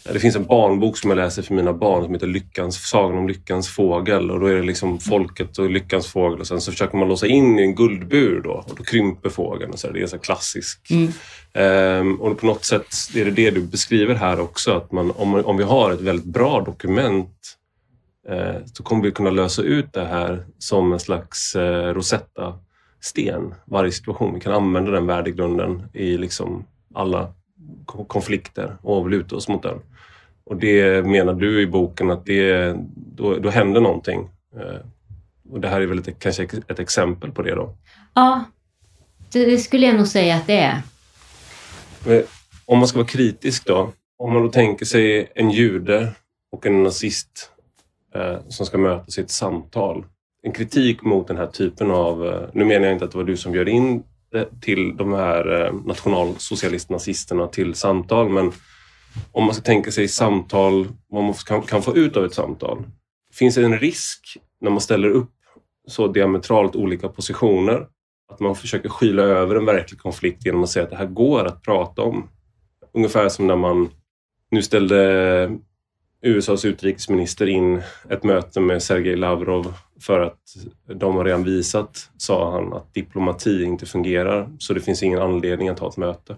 det 0.05 0.21
finns 0.21 0.37
en 0.37 0.45
barnbok 0.45 0.97
som 0.97 1.11
jag 1.11 1.17
läser 1.17 1.43
för 1.43 1.55
mina 1.55 1.73
barn 1.73 2.05
som 2.05 2.15
heter 2.15 2.27
Lyckans, 2.27 2.89
Sagan 2.89 3.19
om 3.19 3.29
Lyckans 3.29 3.69
fågel 3.69 4.31
och 4.31 4.41
då 4.41 4.47
är 4.47 4.55
det 4.55 4.63
liksom 4.63 4.99
folket 4.99 5.59
och 5.59 5.71
Lyckans 5.71 6.07
fågel 6.07 6.41
och 6.41 6.47
sen 6.47 6.61
så 6.61 6.73
försöker 6.73 6.99
man 6.99 7.09
låsa 7.09 7.27
in 7.27 7.59
i 7.59 7.63
en 7.63 7.75
guldbur 7.75 8.41
då 8.45 8.51
och 8.51 8.75
då 8.77 8.83
krymper 8.85 9.31
fågeln. 9.31 9.73
Och 9.73 9.79
så 9.79 9.91
det 9.91 10.03
är 10.03 10.07
så 10.07 10.19
klassisk. 10.19 10.91
Mm. 10.91 11.13
Um, 12.01 12.21
och 12.21 12.39
på 12.39 12.47
något 12.47 12.65
sätt 12.65 12.95
är 13.15 13.25
det 13.25 13.31
det 13.31 13.51
du 13.51 13.61
beskriver 13.61 14.15
här 14.15 14.41
också 14.41 14.73
att 14.73 14.93
man, 14.93 15.11
om, 15.11 15.35
om 15.35 15.57
vi 15.57 15.65
har 15.65 15.93
ett 15.93 16.01
väldigt 16.01 16.33
bra 16.33 16.61
dokument 16.61 17.57
så 18.73 18.83
kommer 18.83 19.03
vi 19.03 19.11
kunna 19.11 19.31
lösa 19.31 19.63
ut 19.63 19.93
det 19.93 20.05
här 20.05 20.47
som 20.59 20.93
en 20.93 21.01
slags 21.01 21.57
eh, 21.57 21.95
Rosetta-sten 21.95 23.55
varje 23.65 23.93
situation. 23.93 24.35
Vi 24.35 24.41
kan 24.41 24.53
använda 24.53 24.91
den 24.91 25.07
värdegrunden 25.07 25.83
i 25.93 26.17
liksom 26.17 26.65
alla 26.95 27.33
konflikter 27.87 28.77
och 28.83 29.11
luta 29.11 29.37
oss 29.37 29.49
mot 29.49 29.63
den. 29.63 29.79
Och 30.45 30.57
det 30.57 31.07
menar 31.07 31.35
du 31.35 31.61
i 31.61 31.67
boken 31.67 32.11
att 32.11 32.27
det, 32.27 32.77
då, 32.95 33.37
då 33.37 33.51
händer 33.51 33.81
någonting. 33.81 34.29
Eh, 34.57 34.87
och 35.51 35.61
det 35.61 35.69
här 35.69 35.81
är 35.81 35.87
väl 35.87 35.99
ett, 35.99 36.19
kanske 36.19 36.49
ett 36.69 36.79
exempel 36.79 37.33
på 37.33 37.43
det 37.43 37.55
då? 37.55 37.75
Ja, 38.15 38.45
det 39.33 39.59
skulle 39.59 39.87
jag 39.87 39.97
nog 39.97 40.07
säga 40.07 40.37
att 40.37 40.47
det 40.47 40.59
är. 40.59 40.83
Om 42.65 42.79
man 42.79 42.89
ska 42.89 42.99
vara 42.99 43.09
kritisk 43.09 43.67
då, 43.67 43.93
om 44.19 44.33
man 44.33 44.43
då 44.43 44.49
tänker 44.49 44.85
sig 44.85 45.33
en 45.35 45.51
jude 45.51 46.13
och 46.53 46.67
en 46.67 46.83
nazist 46.83 47.51
eh, 47.59 47.60
Eh, 48.15 48.39
som 48.49 48.67
ska 48.67 48.79
mötas 48.79 49.19
i 49.19 49.21
ett 49.21 49.31
samtal. 49.31 50.05
En 50.43 50.53
kritik 50.53 51.03
mot 51.03 51.29
den 51.29 51.37
här 51.37 51.47
typen 51.47 51.91
av, 51.91 52.27
eh, 52.27 52.49
nu 52.53 52.65
menar 52.65 52.87
jag 52.87 52.95
inte 52.95 53.05
att 53.05 53.11
det 53.11 53.19
var 53.19 53.25
du 53.25 53.37
som 53.37 53.53
bjöd 53.53 53.69
in 53.69 54.03
eh, 54.35 54.45
till 54.61 54.97
de 54.97 55.13
här 55.13 55.65
eh, 55.67 55.73
nationalsocialist 55.85 56.91
nazisterna 56.91 57.47
till 57.47 57.75
samtal, 57.75 58.29
men 58.29 58.53
om 59.33 59.45
man 59.45 59.55
ska 59.55 59.63
tänka 59.63 59.91
sig 59.91 60.09
samtal, 60.09 60.89
vad 61.09 61.25
man 61.25 61.35
kan, 61.35 61.63
kan 61.63 61.83
få 61.83 61.97
ut 61.97 62.17
av 62.17 62.25
ett 62.25 62.35
samtal. 62.35 62.83
Finns 63.35 63.55
det 63.55 63.65
en 63.65 63.79
risk 63.79 64.37
när 64.61 64.71
man 64.71 64.81
ställer 64.81 65.09
upp 65.09 65.35
så 65.89 66.09
diametralt 66.09 66.77
olika 66.77 67.09
positioner 67.09 67.87
att 68.33 68.41
man 68.41 68.57
försöker 68.57 68.89
skyla 68.89 69.23
över 69.23 69.57
en 69.57 69.65
verklig 69.65 70.01
konflikt 70.01 70.47
genom 70.47 70.63
att 70.63 70.71
säga 70.71 70.85
att 70.85 70.91
det 70.91 70.97
här 70.97 71.07
går 71.07 71.45
att 71.45 71.63
prata 71.63 72.03
om. 72.03 72.29
Ungefär 72.95 73.29
som 73.29 73.47
när 73.47 73.57
man 73.57 73.91
nu 74.51 74.63
ställde 74.63 75.59
USAs 76.23 76.65
utrikesminister 76.65 77.47
in 77.47 77.83
ett 78.11 78.25
möte 78.25 78.61
med 78.61 78.83
Sergej 78.83 79.17
Lavrov 79.17 79.75
för 80.01 80.21
att 80.21 80.39
de 80.95 81.17
har 81.17 81.25
redan 81.25 81.45
visat, 81.45 82.11
sa 82.17 82.53
han, 82.53 82.73
att 82.73 82.95
diplomati 82.95 83.65
inte 83.65 83.87
fungerar 83.87 84.49
så 84.59 84.75
det 84.75 84.81
finns 84.81 85.03
ingen 85.03 85.23
anledning 85.23 85.69
att 85.69 85.79
ha 85.79 85.89
ett 85.89 85.97
möte. 85.97 86.37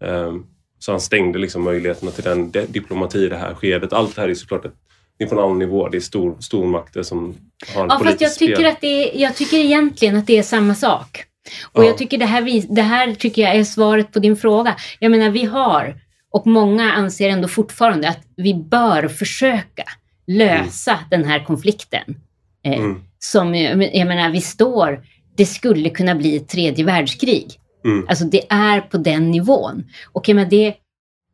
Ehm, 0.00 0.46
så 0.78 0.92
han 0.92 1.00
stängde 1.00 1.38
liksom 1.38 1.62
möjligheterna 1.62 2.10
till 2.10 2.24
den 2.24 2.50
diplomati 2.50 3.18
i 3.18 3.28
det 3.28 3.36
här 3.36 3.54
skedet. 3.54 3.92
Allt 3.92 4.14
det 4.14 4.20
här 4.20 4.28
är 4.28 4.34
såklart 4.34 4.64
ett, 4.64 4.74
det 5.18 5.24
är 5.24 5.28
på 5.28 5.34
en 5.34 5.44
annan 5.44 5.58
nivå. 5.58 5.88
Det 5.88 5.96
är 5.96 6.00
stor, 6.00 6.36
stormakter 6.40 7.02
som 7.02 7.36
har 7.74 7.82
en 7.82 7.88
ja, 7.90 8.00
fast 8.04 8.20
jag 8.20 8.34
tycker, 8.34 8.64
att 8.64 8.80
det 8.80 8.86
är, 8.86 9.22
jag 9.22 9.36
tycker 9.36 9.56
egentligen 9.56 10.16
att 10.16 10.26
det 10.26 10.38
är 10.38 10.42
samma 10.42 10.74
sak. 10.74 11.24
Och 11.72 11.82
ja. 11.82 11.86
jag 11.86 11.98
tycker 11.98 12.18
det 12.18 12.26
här, 12.26 12.74
det 12.74 12.82
här 12.82 13.14
tycker 13.14 13.42
jag 13.42 13.56
är 13.56 13.64
svaret 13.64 14.12
på 14.12 14.18
din 14.18 14.36
fråga. 14.36 14.76
Jag 14.98 15.10
menar, 15.10 15.30
vi 15.30 15.44
har 15.44 15.94
och 16.30 16.46
många 16.46 16.92
anser 16.92 17.28
ändå 17.28 17.48
fortfarande 17.48 18.08
att 18.08 18.20
vi 18.36 18.54
bör 18.54 19.08
försöka 19.08 19.84
lösa 20.26 20.92
mm. 20.92 21.04
den 21.10 21.24
här 21.24 21.44
konflikten. 21.44 22.20
Eh, 22.64 22.78
mm. 22.78 23.02
Som, 23.18 23.54
jag 23.54 24.06
menar, 24.06 24.30
vi 24.30 24.40
står, 24.40 25.04
det 25.36 25.46
skulle 25.46 25.90
kunna 25.90 26.14
bli 26.14 26.36
ett 26.36 26.48
tredje 26.48 26.84
världskrig. 26.84 27.60
Mm. 27.84 28.06
Alltså 28.08 28.24
det 28.24 28.46
är 28.48 28.80
på 28.80 28.96
den 28.98 29.30
nivån. 29.30 29.84
Och 30.12 30.28
jag 30.28 30.34
menar, 30.34 30.50
det, 30.50 30.74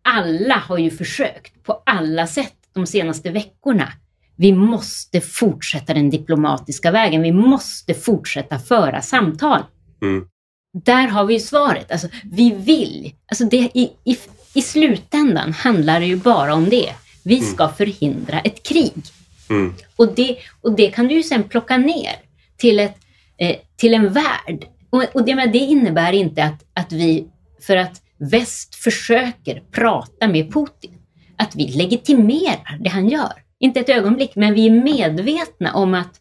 alla 0.03 0.55
har 0.55 0.79
ju 0.79 0.91
försökt 0.91 1.63
på 1.63 1.83
alla 1.87 2.27
sätt 2.27 2.55
de 2.75 2.87
senaste 2.87 3.31
veckorna. 3.31 3.93
Vi 4.37 4.53
måste 4.53 5.21
fortsätta 5.21 5.95
den 5.95 6.11
diplomatiska 6.11 6.91
vägen. 6.91 7.23
Vi 7.23 7.33
måste 7.33 7.95
fortsätta 7.95 8.59
föra 8.59 9.03
samtal. 9.03 9.63
Mm. 10.03 10.29
Där 10.85 11.09
har 11.09 11.25
vi 11.25 11.35
ju 11.35 11.41
svaret. 11.41 11.93
Alltså, 11.93 12.09
vi 12.25 12.51
vill. 12.51 13.13
Alltså 13.27 13.45
det, 13.45 13.71
i, 13.75 13.93
i, 14.05 14.17
i 14.55 14.63
slutändan 14.63 15.53
handlar 15.53 16.01
det 16.01 16.07
ju 16.07 16.17
bara 16.17 16.55
om 16.55 16.71
det. 16.71 16.93
Vi 17.23 17.39
mm. 17.39 17.53
ska 17.53 17.69
förhindra 17.69 18.41
ett 18.41 18.63
krig. 18.63 18.93
Mm. 19.51 19.75
Och, 19.97 20.15
det, 20.15 20.37
och 20.61 20.73
det 20.73 20.91
kan 20.91 21.09
du 21.09 21.15
ju 21.15 21.23
sen 21.23 21.43
plocka 21.43 21.77
ner 21.77 22.13
till, 22.57 22.81
ett, 22.81 22.97
eh, 23.39 23.57
till 23.77 23.95
en 23.95 24.13
värld. 24.13 24.67
Och, 24.91 25.05
och 25.15 25.25
det, 25.25 25.35
det 25.35 25.59
innebär 25.59 26.13
inte 26.13 26.45
att, 26.45 26.65
att 26.75 26.93
vi, 26.93 27.27
för 27.61 27.77
att 27.77 28.03
väst 28.17 28.75
försöker 28.75 29.63
prata 29.73 30.29
med 30.29 30.53
Putin, 30.53 30.99
att 31.37 31.57
vi 31.57 31.69
legitimerar 31.69 32.79
det 32.81 32.91
han 32.91 33.09
gör. 33.09 33.33
Inte 33.59 33.81
ett 33.81 33.89
ögonblick, 33.89 34.37
men 34.37 34.55
vi 34.55 34.67
är 34.67 34.71
medvetna 34.71 35.75
om 35.75 35.95
att 35.95 36.21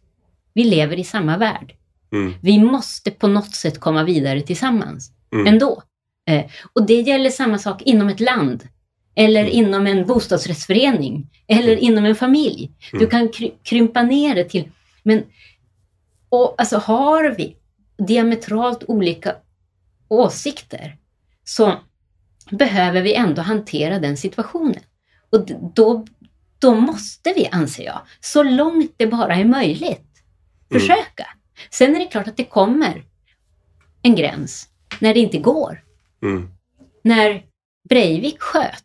vi 0.54 0.64
lever 0.64 1.00
i 1.00 1.04
samma 1.04 1.38
värld. 1.38 1.74
Mm. 2.14 2.34
Vi 2.42 2.60
måste 2.60 3.12
på 3.12 3.28
något 3.28 3.56
sätt 3.56 3.80
komma 3.80 4.04
vidare 4.04 4.42
tillsammans 4.42 5.12
mm. 5.34 5.48
ändå. 5.48 5.84
Eh, 6.26 6.46
och 6.74 6.86
det 6.86 7.02
gäller 7.02 7.30
samma 7.30 7.58
sak 7.58 7.82
inom 7.82 8.10
ett 8.10 8.20
land 8.20 8.68
eller 9.16 9.42
mm. 9.42 9.54
inom 9.54 9.88
en 9.88 10.06
bostadsrättsförening 10.06 11.30
eller 11.48 11.72
mm. 11.72 11.84
inom 11.84 12.06
en 12.06 12.16
familj. 12.16 12.72
Du 12.92 12.98
mm. 12.98 13.10
kan 13.10 13.30
kry 13.30 13.52
krympa 13.64 14.04
ner 14.04 14.36
det 14.36 14.44
till... 14.44 14.72
Men 15.04 15.24
och, 16.30 16.56
alltså, 16.58 16.78
har 16.78 17.36
vi 17.38 17.56
diametralt 17.98 18.84
olika 18.88 19.36
åsikter 20.08 20.98
så 21.44 21.74
behöver 22.52 23.02
vi 23.02 23.14
ändå 23.14 23.42
hantera 23.42 24.00
den 24.00 24.18
situationen. 24.18 24.82
Och 25.30 25.46
då, 25.76 26.06
då 26.60 26.76
måste 26.76 27.34
vi, 27.36 27.48
anser 27.48 27.84
jag, 27.84 28.02
så 28.20 28.44
långt 28.44 28.94
det 28.98 29.08
bara 29.08 29.36
är 29.36 29.46
möjligt, 29.46 30.24
försöka. 30.72 31.24
Mm. 31.24 31.38
Sen 31.70 31.96
är 31.96 32.00
det 32.00 32.06
klart 32.06 32.28
att 32.28 32.38
det 32.38 32.46
kommer 32.46 33.04
en 34.02 34.16
gräns 34.16 34.70
när 35.00 35.14
det 35.14 35.20
inte 35.20 35.38
går. 35.38 35.84
Mm. 36.24 36.50
När 37.04 37.44
Breivik 37.90 38.40
sköt 38.40 38.84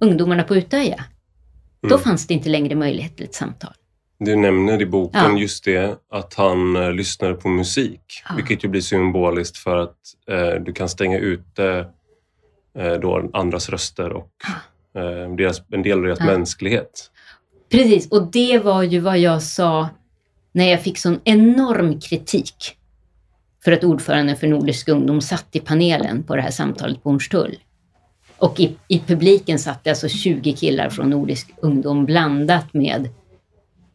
ungdomarna 0.00 0.42
på 0.42 0.56
Utöja, 0.56 0.94
mm. 0.94 1.90
då 1.90 1.98
fanns 1.98 2.26
det 2.26 2.34
inte 2.34 2.48
längre 2.48 2.74
möjlighet 2.74 3.16
till 3.16 3.24
ett 3.24 3.34
samtal. 3.34 3.72
Du 4.18 4.36
nämner 4.36 4.82
i 4.82 4.86
boken 4.86 5.20
ja. 5.34 5.38
just 5.38 5.64
det 5.64 5.98
att 6.10 6.34
han 6.34 6.76
uh, 6.76 6.92
lyssnade 6.92 7.34
på 7.34 7.48
musik, 7.48 8.22
ja. 8.28 8.34
vilket 8.36 8.64
ju 8.64 8.68
blir 8.68 8.80
symboliskt 8.80 9.56
för 9.56 9.76
att 9.76 9.98
uh, 10.30 10.64
du 10.64 10.72
kan 10.72 10.88
stänga 10.88 11.18
ute 11.18 11.86
då 13.00 13.30
andras 13.32 13.68
röster 13.68 14.12
och 14.12 14.30
uh, 14.98 15.36
deras, 15.36 15.62
en 15.70 15.82
del 15.82 15.98
av 15.98 16.04
deras 16.04 16.18
ja. 16.20 16.26
mänsklighet. 16.26 17.10
Precis, 17.70 18.08
och 18.08 18.30
det 18.32 18.58
var 18.58 18.82
ju 18.82 19.00
vad 19.00 19.18
jag 19.18 19.42
sa 19.42 19.88
när 20.52 20.70
jag 20.70 20.82
fick 20.82 20.98
sån 20.98 21.20
enorm 21.24 22.00
kritik 22.00 22.76
för 23.64 23.72
att 23.72 23.84
ordföranden 23.84 24.36
för 24.36 24.46
Nordisk 24.46 24.88
ungdom 24.88 25.20
satt 25.20 25.46
i 25.52 25.60
panelen 25.60 26.22
på 26.22 26.36
det 26.36 26.42
här 26.42 26.50
samtalet 26.50 27.02
på 27.02 27.10
Hornstull. 27.10 27.58
Och 28.36 28.60
i, 28.60 28.76
i 28.88 28.98
publiken 28.98 29.58
satt 29.58 29.84
det 29.84 29.90
alltså 29.90 30.08
20 30.08 30.52
killar 30.52 30.90
från 30.90 31.10
Nordisk 31.10 31.50
ungdom 31.62 32.04
blandat 32.04 32.74
med 32.74 33.08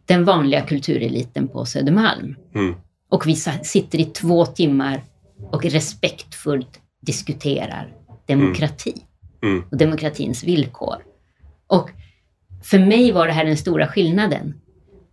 den 0.05 0.25
vanliga 0.25 0.61
kultureliten 0.61 1.47
på 1.47 1.65
Södermalm. 1.65 2.35
Mm. 2.55 2.75
Och 3.09 3.27
vi 3.27 3.35
sitter 3.63 3.99
i 3.99 4.05
två 4.05 4.45
timmar 4.45 5.03
och 5.51 5.65
respektfullt 5.65 6.79
diskuterar 7.01 7.93
demokrati 8.25 8.93
mm. 9.41 9.55
Mm. 9.55 9.67
och 9.71 9.77
demokratins 9.77 10.43
villkor. 10.43 10.95
Och 11.67 11.89
för 12.63 12.79
mig 12.79 13.11
var 13.11 13.27
det 13.27 13.33
här 13.33 13.45
den 13.45 13.57
stora 13.57 13.87
skillnaden. 13.87 14.53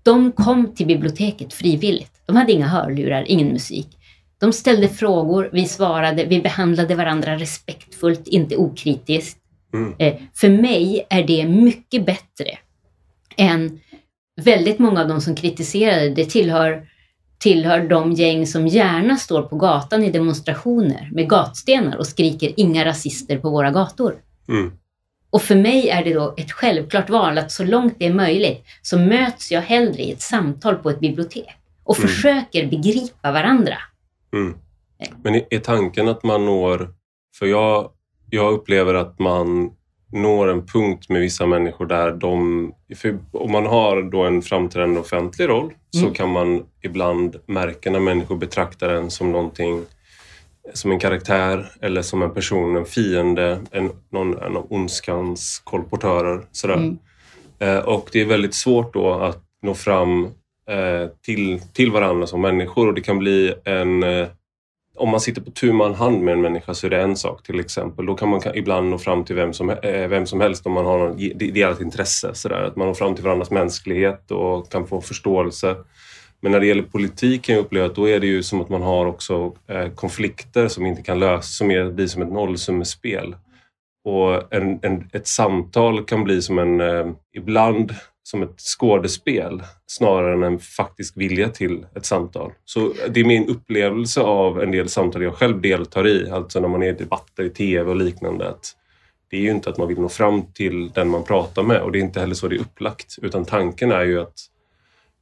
De 0.03 0.33
kom 0.33 0.75
till 0.75 0.87
biblioteket 0.87 1.53
frivilligt. 1.53 2.13
De 2.27 2.37
hade 2.37 2.53
inga 2.53 2.67
hörlurar, 2.67 3.25
ingen 3.29 3.49
musik. 3.49 3.99
De 4.41 4.53
ställde 4.53 4.89
frågor, 4.89 5.51
vi 5.53 5.69
svarade, 5.69 6.25
vi 6.25 6.41
behandlade 6.41 6.95
varandra 6.95 7.37
respektfullt, 7.37 8.29
inte 8.29 8.57
okritiskt. 8.57 9.39
Mm. 9.75 9.95
Eh, 9.99 10.15
för 10.35 10.49
mig 10.49 11.07
är 11.11 11.23
det 11.23 11.47
mycket 11.47 12.07
bättre 12.07 12.59
än 13.37 13.81
väldigt 14.43 14.79
många 14.79 15.01
av 15.01 15.09
de 15.09 15.21
som 15.21 15.35
kritiserade. 15.35 16.09
Det 16.09 16.25
tillhör, 16.25 16.89
tillhör 17.39 17.89
de 17.89 18.13
gäng 18.13 18.47
som 18.47 18.67
gärna 18.67 19.17
står 19.17 19.43
på 19.43 19.57
gatan 19.57 20.05
i 20.05 20.11
demonstrationer 20.11 21.11
med 21.13 21.29
gatstenar 21.29 21.97
och 21.97 22.07
skriker 22.07 22.53
inga 22.57 22.85
rasister 22.85 23.39
på 23.39 23.51
våra 23.51 23.71
gator. 23.71 24.15
Mm. 24.49 24.73
Och 25.31 25.43
för 25.43 25.55
mig 25.55 25.89
är 25.89 26.05
det 26.05 26.15
då 26.15 26.35
ett 26.37 26.53
självklart 26.53 27.11
val 27.11 27.39
att 27.39 27.53
så 27.53 27.65
långt 27.65 27.95
det 27.99 28.07
är 28.07 28.15
möjligt 28.15 28.65
så 28.83 28.99
möts 28.99 29.53
jag 29.53 29.61
hellre 29.61 30.03
i 30.03 30.13
ett 30.13 30.23
samtal 30.23 30.75
på 30.75 30.91
ett 30.91 31.01
bibliotek 31.01 31.57
och 31.85 31.99
mm. 31.99 32.09
försöker 32.09 32.67
begripa 32.67 33.33
varandra. 33.33 33.77
Mm. 34.33 34.55
Men 35.23 35.35
är 35.51 35.59
tanken 35.59 36.09
att 36.09 36.23
man 36.23 36.47
når, 36.47 36.89
för 37.39 37.47
jag, 37.47 37.91
jag 38.31 38.53
upplever 38.53 38.95
att 38.95 39.19
man 39.19 39.71
når 40.13 40.49
en 40.49 40.67
punkt 40.67 41.09
med 41.09 41.21
vissa 41.21 41.47
människor 41.47 41.87
där 41.87 42.13
de, 42.13 42.73
om 43.33 43.53
man 43.53 43.67
har 43.67 44.03
då 44.03 44.23
en 44.23 44.43
framträdande 44.43 45.01
offentlig 45.01 45.49
roll 45.49 45.65
mm. 45.65 45.79
så 45.91 46.11
kan 46.11 46.29
man 46.29 46.65
ibland 46.83 47.37
märka 47.47 47.91
när 47.91 48.01
människor 48.01 48.37
betraktar 48.37 48.89
en 48.89 49.11
som 49.11 49.33
någonting 49.33 49.85
som 50.75 50.91
en 50.91 50.99
karaktär 50.99 51.73
eller 51.81 52.03
som 52.03 52.23
en 52.23 52.35
person, 52.35 52.77
en 52.77 52.85
fiende, 52.85 53.61
en, 53.71 53.91
någon, 54.11 54.39
en 54.39 54.57
av 54.57 54.67
ondskans 54.73 55.61
kolportörer. 55.65 56.47
Sådär. 56.53 56.75
Mm. 56.75 56.99
Eh, 57.59 57.79
och 57.79 58.09
det 58.13 58.21
är 58.21 58.25
väldigt 58.25 58.55
svårt 58.55 58.95
då 58.95 59.13
att 59.13 59.43
nå 59.63 59.75
fram 59.75 60.31
Eh, 60.71 61.09
till, 61.23 61.61
till 61.73 61.93
varandra 61.93 62.27
som 62.27 62.41
människor 62.41 62.89
och 62.89 62.95
det 62.95 63.01
kan 63.01 63.19
bli 63.19 63.55
en 63.65 64.03
eh, 64.03 64.29
om 64.99 65.09
man 65.09 65.21
sitter 65.21 65.43
på 65.43 65.51
tu 65.51 65.73
man 65.73 65.95
hand 65.95 66.23
med 66.23 66.35
en 66.35 66.41
människa 66.41 66.75
så 66.75 66.87
är 66.87 66.91
det 66.91 67.01
en 67.01 67.17
sak 67.17 67.43
till 67.43 67.61
exempel. 67.61 68.07
Då 68.07 68.15
kan 68.15 68.29
man 68.29 68.41
ibland 68.55 68.91
nå 68.91 68.99
fram 68.99 69.25
till 69.25 69.37
vem 69.37 69.53
som, 69.53 69.71
eh, 69.71 70.09
vem 70.09 70.27
som 70.27 70.41
helst 70.41 70.67
om 70.67 70.73
man 70.73 70.87
har 70.87 70.99
något 70.99 71.39
delat 71.39 71.81
intresse. 71.81 72.35
Så 72.35 72.49
där. 72.49 72.63
Att 72.63 72.77
man 72.77 72.87
når 72.87 72.95
fram 72.95 73.15
till 73.15 73.25
varandras 73.25 73.51
mänsklighet 73.51 74.31
och 74.31 74.73
kan 74.73 74.87
få 74.87 75.01
förståelse. 75.01 75.77
Men 76.41 76.53
när 76.53 76.61
det 76.61 76.67
gäller 76.67 76.83
politik 76.83 77.43
kan 77.43 77.55
jag 77.55 77.65
uppleva 77.65 77.87
att 77.87 77.95
då 77.95 78.09
är 78.09 78.21
det 78.21 78.27
ju 78.27 78.43
som 78.43 78.61
att 78.61 78.69
man 78.69 78.83
har 78.83 79.07
också 79.07 79.53
konflikter 79.95 80.69
som 80.69 80.87
inte 80.87 81.03
kan 81.03 81.19
lösas, 81.19 81.57
som 81.57 81.71
är, 81.71 81.91
blir 81.91 82.07
som 82.07 82.23
ett 82.23 82.33
nollsummespel. 82.33 83.37
Och 84.05 84.55
en, 84.55 84.79
en, 84.83 85.09
ett 85.13 85.27
samtal 85.27 86.05
kan 86.05 86.25
bli 86.25 86.43
som 86.43 86.59
en, 86.59 86.81
eh, 86.81 87.07
ibland 87.37 87.93
som 88.27 88.43
ett 88.43 88.61
skådespel 88.61 89.63
snarare 89.87 90.33
än 90.33 90.43
en 90.43 90.59
faktisk 90.59 91.17
vilja 91.17 91.49
till 91.49 91.87
ett 91.97 92.07
samtal. 92.07 92.53
Så 92.65 92.93
det 93.09 93.21
är 93.21 93.25
min 93.25 93.49
upplevelse 93.49 94.21
av 94.21 94.63
en 94.63 94.71
del 94.71 94.89
samtal 94.89 95.23
jag 95.23 95.35
själv 95.35 95.61
deltar 95.61 96.07
i, 96.07 96.31
alltså 96.31 96.61
när 96.61 96.69
man 96.69 96.83
är 96.83 96.89
i 96.89 96.93
debatter 96.93 97.45
i 97.45 97.51
TV 97.51 97.91
och 97.91 97.97
liknande. 97.97 98.49
Att 98.49 98.73
det 99.31 99.37
är 99.37 99.41
ju 99.41 99.51
inte 99.51 99.71
att 99.71 99.79
man 99.79 99.89
vill 99.89 100.01
nå 100.01 100.09
fram 100.09 100.53
till 100.53 100.91
den 100.91 101.09
man 101.09 101.25
pratar 101.25 101.63
med 101.63 101.81
och 101.81 101.93
det 101.93 101.99
är 101.99 102.01
inte 102.01 102.21
heller 102.21 102.35
så 102.35 102.49
det 102.49 102.57
är 102.57 102.61
upplagt 102.61 103.17
utan 103.23 103.45
tanken 103.45 103.93
är 103.93 104.05
ju 104.05 104.21
att 104.21 104.35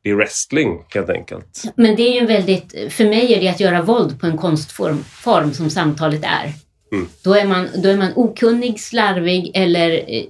det 0.03 0.11
är 0.11 0.15
wrestling 0.15 0.85
helt 0.89 1.11
enkelt. 1.11 1.63
Men 1.77 1.97
det 1.97 2.03
är 2.03 2.21
ju 2.21 2.27
väldigt, 2.27 2.93
för 2.93 3.05
mig 3.05 3.35
är 3.35 3.41
det 3.41 3.49
att 3.49 3.61
göra 3.61 3.83
våld 3.83 4.21
på 4.21 4.27
en 4.27 4.39
konstform 4.39 5.05
form 5.05 5.53
som 5.53 5.71
samtalet 5.71 6.25
är. 6.25 6.53
Mm. 6.93 7.09
Då, 7.25 7.35
är 7.35 7.47
man, 7.47 7.69
då 7.83 7.89
är 7.89 7.97
man 7.97 8.13
okunnig, 8.17 8.81
slarvig 8.81 9.51
eller 9.55 10.05
eh, 10.09 10.25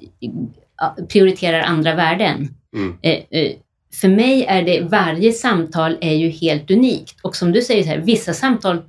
prioriterar 1.08 1.60
andra 1.60 1.94
värden. 1.94 2.48
Mm. 2.74 2.96
Eh, 3.02 3.22
eh, 3.30 3.52
för 4.00 4.08
mig 4.08 4.44
är 4.44 4.62
det, 4.62 4.80
varje 4.80 5.32
samtal 5.32 5.98
är 6.00 6.14
ju 6.14 6.28
helt 6.28 6.70
unikt 6.70 7.20
och 7.22 7.36
som 7.36 7.52
du 7.52 7.62
säger, 7.62 7.82
så 7.82 7.88
här, 7.88 7.98
vissa 7.98 8.32
samtal 8.32 8.82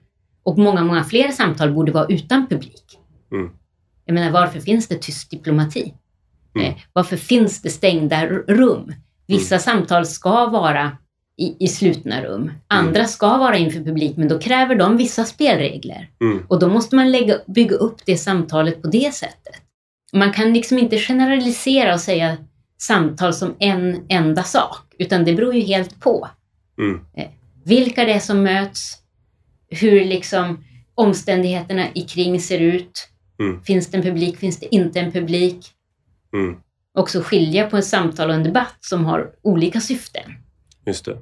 och 0.44 0.58
många, 0.58 0.84
många 0.84 1.04
fler 1.04 1.32
samtal 1.32 1.74
borde 1.74 1.92
vara 1.92 2.06
utan 2.06 2.48
publik. 2.48 3.00
Mm. 3.32 3.50
Jag 4.06 4.14
menar, 4.14 4.32
varför 4.32 4.60
finns 4.60 4.88
det 4.88 4.96
tyst 4.96 5.32
diplomati? 5.32 5.94
Mm. 6.56 6.68
Eh, 6.68 6.76
varför 6.94 7.18
finns 7.18 7.62
det 7.62 7.70
stängda 7.70 8.26
rum? 8.28 8.94
Vissa 9.28 9.56
mm. 9.56 9.62
samtal 9.62 10.06
ska 10.06 10.46
vara 10.46 10.98
i, 11.38 11.66
i 11.66 11.68
slutna 11.68 12.24
rum. 12.24 12.52
Andra 12.68 13.00
mm. 13.00 13.08
ska 13.08 13.38
vara 13.38 13.58
inför 13.58 13.80
publik, 13.80 14.18
men 14.18 14.28
då 14.28 14.40
kräver 14.40 14.76
de 14.76 14.98
vissa 14.98 15.24
spelregler. 15.24 16.10
Mm. 16.22 16.44
Och 16.48 16.60
då 16.60 16.70
måste 16.70 16.96
man 16.96 17.12
lägga, 17.12 17.38
bygga 17.48 17.76
upp 17.76 18.06
det 18.06 18.18
samtalet 18.18 18.82
på 18.82 18.88
det 18.88 19.14
sättet. 19.14 19.56
Man 20.14 20.34
kan 20.34 20.54
liksom 20.54 20.78
inte 20.78 20.98
generalisera 20.98 21.94
och 21.94 22.00
säga 22.00 22.38
samtal 22.78 23.34
som 23.34 23.56
en 23.60 24.06
enda 24.10 24.44
sak, 24.44 24.94
utan 25.00 25.26
det 25.26 25.34
beror 25.34 25.56
ju 25.56 25.62
helt 25.62 26.00
på. 26.00 26.30
Mm. 26.78 27.00
Eh, 27.18 27.30
vilka 27.66 28.06
det 28.06 28.14
är 28.14 28.20
som 28.20 28.44
möts, 28.44 28.98
hur 29.70 30.06
liksom 30.06 30.64
omständigheterna 30.96 31.88
i 31.94 32.02
kring 32.02 32.40
ser 32.40 32.60
ut. 32.60 33.10
Mm. 33.40 33.64
Finns 33.64 33.88
det 33.88 33.98
en 33.98 34.04
publik, 34.04 34.38
finns 34.38 34.60
det 34.60 34.76
inte 34.76 35.00
en 35.00 35.12
publik? 35.12 35.68
Mm. 36.34 36.56
Också 36.98 37.22
skilja 37.22 37.70
på 37.70 37.78
ett 37.78 37.86
samtal 37.86 38.30
och 38.30 38.36
en 38.36 38.44
debatt 38.44 38.78
som 38.80 39.06
har 39.06 39.32
olika 39.42 39.82
syften. 39.82 40.32
Just 40.86 41.06
det. 41.06 41.18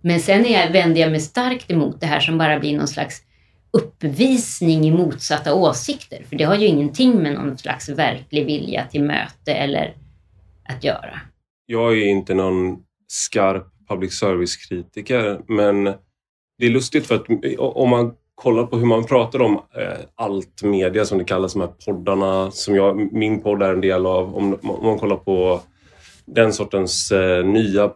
Men 0.00 0.20
sen 0.20 0.46
är 0.46 0.60
jag, 0.60 0.72
vänder 0.72 1.00
jag 1.00 1.10
mig 1.10 1.20
starkt 1.20 1.70
emot 1.70 2.00
det 2.00 2.06
här 2.06 2.20
som 2.20 2.38
bara 2.38 2.60
blir 2.60 2.78
någon 2.78 2.88
slags 2.88 3.22
uppvisning 3.70 4.86
i 4.86 4.90
motsatta 4.90 5.54
åsikter. 5.54 6.24
För 6.28 6.36
det 6.36 6.44
har 6.44 6.54
ju 6.54 6.66
ingenting 6.66 7.22
med 7.22 7.34
någon 7.34 7.58
slags 7.58 7.88
verklig 7.88 8.46
vilja 8.46 8.86
till 8.90 9.02
möte 9.02 9.54
eller 9.54 9.94
att 10.68 10.84
göra. 10.84 11.20
Jag 11.66 11.92
är 11.92 12.06
inte 12.06 12.34
någon 12.34 12.76
skarp 13.06 13.66
public 13.88 14.18
service-kritiker, 14.18 15.40
men 15.48 15.84
det 16.58 16.66
är 16.66 16.70
lustigt 16.70 17.06
för 17.06 17.14
att 17.14 17.26
om 17.58 17.90
man 17.90 18.14
kollar 18.34 18.66
på 18.66 18.76
hur 18.76 18.86
man 18.86 19.04
pratar 19.04 19.42
om 19.42 19.54
eh, 19.54 19.98
allt 20.14 20.62
media 20.62 21.04
som 21.04 21.18
det 21.18 21.24
kallas, 21.24 21.52
de 21.52 21.60
här 21.60 21.72
poddarna 21.86 22.50
som 22.50 22.74
jag, 22.74 23.12
min 23.12 23.42
podd 23.42 23.62
är 23.62 23.72
en 23.72 23.80
del 23.80 24.06
av. 24.06 24.36
Om, 24.36 24.58
om 24.62 24.86
man 24.86 24.98
kollar 24.98 25.16
på 25.16 25.60
den 26.26 26.52
sortens 26.52 27.12
eh, 27.12 27.44
nya 27.44 27.90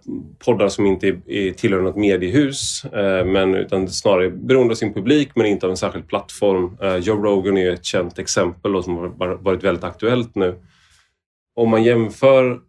poddar 0.44 0.68
som 0.68 0.86
inte 0.86 1.08
är, 1.08 1.52
tillhör 1.52 1.80
något 1.80 1.96
mediehus 1.96 2.84
eh, 2.84 3.24
men 3.24 3.54
utan 3.54 3.88
snarare 3.88 4.30
beroende 4.30 4.72
av 4.72 4.76
sin 4.76 4.94
publik 4.94 5.30
men 5.34 5.46
inte 5.46 5.66
av 5.66 5.70
en 5.70 5.76
särskild 5.76 6.08
plattform. 6.08 6.76
Eh, 6.82 6.96
Joe 6.96 7.22
Rogan 7.22 7.58
är 7.58 7.72
ett 7.72 7.84
känt 7.84 8.18
exempel 8.18 8.72
då, 8.72 8.82
som 8.82 8.96
har 8.96 9.08
varit 9.42 9.64
väldigt 9.64 9.84
aktuellt 9.84 10.34
nu. 10.34 10.54
Om 11.58 11.70
man 11.70 11.84
jämför 11.84 12.60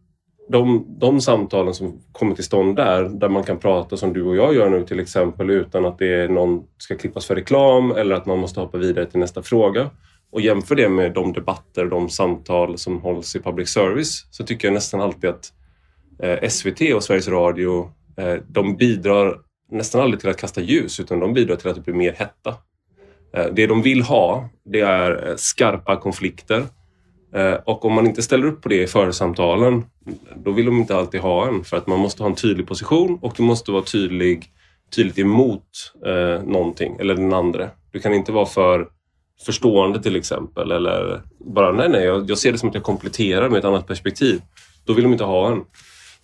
de, 0.51 0.85
de 0.99 1.21
samtalen 1.21 1.73
som 1.73 2.01
kommer 2.11 2.35
till 2.35 2.43
stånd 2.43 2.75
där, 2.75 3.03
där 3.03 3.29
man 3.29 3.43
kan 3.43 3.59
prata 3.59 3.97
som 3.97 4.13
du 4.13 4.23
och 4.23 4.35
jag 4.35 4.55
gör 4.55 4.69
nu 4.69 4.85
till 4.85 4.99
exempel 4.99 5.49
utan 5.49 5.85
att 5.85 5.97
det 5.97 6.13
är 6.13 6.27
någon 6.27 6.63
ska 6.77 6.95
klippas 6.95 7.25
för 7.25 7.35
reklam 7.35 7.91
eller 7.91 8.15
att 8.15 8.25
man 8.25 8.39
måste 8.39 8.59
hoppa 8.59 8.77
vidare 8.77 9.05
till 9.05 9.19
nästa 9.19 9.43
fråga 9.43 9.89
och 10.31 10.41
jämför 10.41 10.75
det 10.75 10.89
med 10.89 11.13
de 11.13 11.33
debatter 11.33 11.83
och 11.83 11.89
de 11.89 12.09
samtal 12.09 12.77
som 12.77 13.01
hålls 13.01 13.35
i 13.35 13.39
public 13.39 13.69
service 13.69 14.27
så 14.31 14.43
tycker 14.43 14.67
jag 14.67 14.73
nästan 14.73 15.01
alltid 15.01 15.29
att 15.29 15.53
eh, 16.23 16.49
SVT 16.49 16.81
och 16.95 17.03
Sveriges 17.03 17.27
Radio 17.27 17.91
eh, 18.17 18.35
de 18.47 18.75
bidrar 18.75 19.37
nästan 19.71 20.01
aldrig 20.01 20.19
till 20.19 20.29
att 20.29 20.37
kasta 20.37 20.61
ljus 20.61 20.99
utan 20.99 21.19
de 21.19 21.33
bidrar 21.33 21.55
till 21.55 21.69
att 21.69 21.75
det 21.75 21.81
blir 21.81 21.93
mer 21.93 22.13
hetta. 22.13 22.55
Eh, 23.33 23.45
det 23.53 23.67
de 23.67 23.81
vill 23.81 24.01
ha 24.01 24.49
det 24.65 24.81
är 24.81 25.29
eh, 25.29 25.35
skarpa 25.35 25.95
konflikter 25.95 26.65
Eh, 27.35 27.53
och 27.53 27.85
om 27.85 27.93
man 27.93 28.07
inte 28.07 28.21
ställer 28.21 28.47
upp 28.47 28.61
på 28.61 28.69
det 28.69 28.83
i 28.83 28.87
församtalen, 28.87 29.85
då 30.35 30.51
vill 30.51 30.65
de 30.65 30.77
inte 30.77 30.95
alltid 30.95 31.21
ha 31.21 31.47
en. 31.47 31.63
För 31.63 31.77
att 31.77 31.87
man 31.87 31.99
måste 31.99 32.23
ha 32.23 32.29
en 32.29 32.35
tydlig 32.35 32.67
position 32.67 33.19
och 33.21 33.33
du 33.37 33.43
måste 33.43 33.71
vara 33.71 33.83
tydlig, 33.83 34.45
tydligt 34.95 35.19
emot 35.19 35.63
eh, 36.05 36.43
någonting 36.43 36.97
eller 36.99 37.15
den 37.15 37.33
andra. 37.33 37.69
Du 37.91 37.99
kan 37.99 38.13
inte 38.13 38.31
vara 38.31 38.45
för 38.45 38.87
förstående 39.45 40.03
till 40.03 40.15
exempel 40.15 40.71
eller 40.71 41.21
bara 41.39 41.71
nej, 41.71 41.89
nej, 41.89 42.03
jag, 42.03 42.29
jag 42.29 42.37
ser 42.37 42.51
det 42.51 42.57
som 42.57 42.69
att 42.69 42.75
jag 42.75 42.83
kompletterar 42.83 43.49
med 43.49 43.59
ett 43.59 43.65
annat 43.65 43.87
perspektiv. 43.87 44.41
Då 44.85 44.93
vill 44.93 45.03
de 45.03 45.11
inte 45.11 45.23
ha 45.23 45.51
en. 45.51 45.61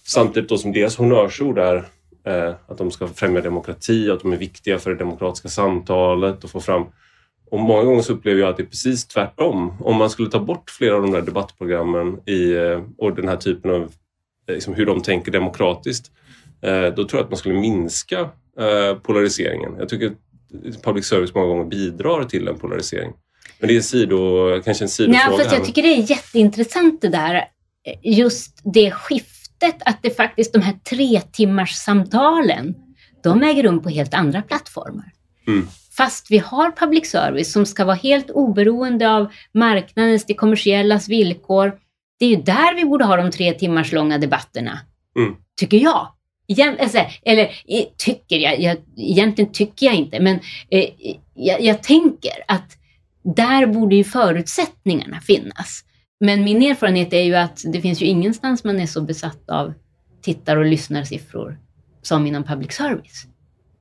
Samtidigt 0.04 0.50
då 0.50 0.58
som 0.58 0.72
deras 0.72 0.98
honnörsord 0.98 1.58
är 1.58 1.76
eh, 2.28 2.54
att 2.68 2.78
de 2.78 2.92
ska 2.92 3.08
främja 3.08 3.42
demokrati, 3.42 4.12
att 4.12 4.22
de 4.22 4.34
är 4.34 4.38
viktiga 4.38 4.80
för 4.80 4.90
det 4.90 4.98
demokratiska 4.98 5.50
samtalet 5.50 6.44
och 6.44 6.50
få 6.50 6.60
fram 6.62 6.86
och 7.52 7.60
många 7.60 7.84
gånger 7.84 8.02
så 8.02 8.14
upplever 8.14 8.42
jag 8.42 8.50
att 8.50 8.58
det 8.58 8.64
är 8.64 8.68
precis 8.68 9.08
tvärtom. 9.08 9.74
Om 9.80 9.96
man 9.96 10.10
skulle 10.10 10.30
ta 10.30 10.40
bort 10.40 10.70
flera 10.70 10.96
av 10.96 11.02
de 11.02 11.12
där 11.12 11.22
debattprogrammen 11.22 12.20
i, 12.26 12.54
eh, 12.54 12.82
och 12.98 13.16
den 13.16 13.28
här 13.28 13.38
typen 13.38 13.72
av 13.72 13.82
eh, 14.48 14.56
liksom 14.56 14.74
hur 14.74 14.86
de 14.86 15.02
tänker 15.02 15.32
demokratiskt, 15.32 16.12
eh, 16.62 16.82
då 16.82 16.96
tror 16.96 17.14
jag 17.14 17.24
att 17.24 17.30
man 17.30 17.38
skulle 17.38 17.56
minska 17.56 18.30
polariseringen. 19.04 19.76
Jag 19.80 19.90
tycker 19.90 20.08
att 20.08 20.84
public 20.84 21.06
service 21.06 21.34
många 21.34 21.48
gånger 21.48 21.66
bidrar 21.66 22.24
till 22.24 22.48
en 22.48 22.58
polarisering. 22.60 23.14
Men 23.60 23.68
det 23.68 23.76
är 23.76 23.82
sido, 23.82 24.62
kanske 24.62 24.84
en 24.84 24.90
sidofråga. 24.90 25.28
Nej, 25.30 25.38
fast 25.38 25.56
jag 25.56 25.66
tycker 25.66 25.82
det 25.82 25.88
är 25.88 26.10
jätteintressant 26.10 27.02
det 27.02 27.10
där, 27.10 27.46
just 28.02 28.62
det 28.74 28.92
skiftet 28.92 29.76
att 29.86 30.00
det 30.02 30.10
faktiskt 30.10 30.54
de 30.54 30.62
här 30.62 30.74
tre 30.90 31.22
timmars 31.22 31.72
samtalen, 31.72 32.76
de 33.24 33.44
äger 33.44 33.64
rum 33.64 33.84
på 33.84 33.90
helt 33.90 34.14
andra 34.14 34.42
plattformar. 34.42 35.12
Mm. 35.48 35.68
Fast 35.98 36.32
vi 36.32 36.38
har 36.38 36.72
public 36.72 37.12
service 37.12 37.52
som 37.52 37.66
ska 37.66 37.86
vara 37.86 37.96
helt 37.96 38.30
oberoende 38.30 39.12
av 39.12 39.28
marknadens, 39.54 40.26
det 40.26 40.34
kommersiellas 40.34 41.10
villkor. 41.10 41.80
Det 42.20 42.26
är 42.26 42.30
ju 42.30 42.36
där 42.36 42.76
vi 42.76 42.86
borde 42.86 43.06
ha 43.06 43.16
de 43.16 43.32
tre 43.32 43.54
timmars 43.54 43.92
långa 43.92 44.18
debatterna. 44.18 44.80
Mm. 45.18 45.36
Tycker 45.60 45.78
jag. 45.78 46.08
Igen, 46.48 46.78
alltså, 46.80 46.98
eller 47.26 47.50
tycker 47.98 48.38
jag, 48.38 48.60
jag, 48.60 48.78
egentligen 48.98 49.52
tycker 49.52 49.86
jag 49.86 49.96
inte, 49.96 50.20
men 50.20 50.40
eh, 50.70 50.90
jag, 51.34 51.62
jag 51.62 51.84
tänker 51.84 52.32
att 52.48 52.78
där 53.24 53.66
borde 53.66 53.96
ju 53.96 54.04
förutsättningarna 54.04 55.20
finnas. 55.20 55.84
Men 56.20 56.44
min 56.44 56.62
erfarenhet 56.62 57.14
är 57.14 57.24
ju 57.24 57.36
att 57.36 57.64
det 57.66 57.82
finns 57.82 58.02
ju 58.02 58.06
ingenstans 58.06 58.64
man 58.64 58.80
är 58.80 58.86
så 58.86 59.02
besatt 59.02 59.50
av 59.50 59.74
tittar 60.22 60.58
och 60.58 60.66
lyssnarsiffror 60.66 61.60
som 62.02 62.28
inom 62.28 62.44
public 62.44 62.74
service. 62.74 63.26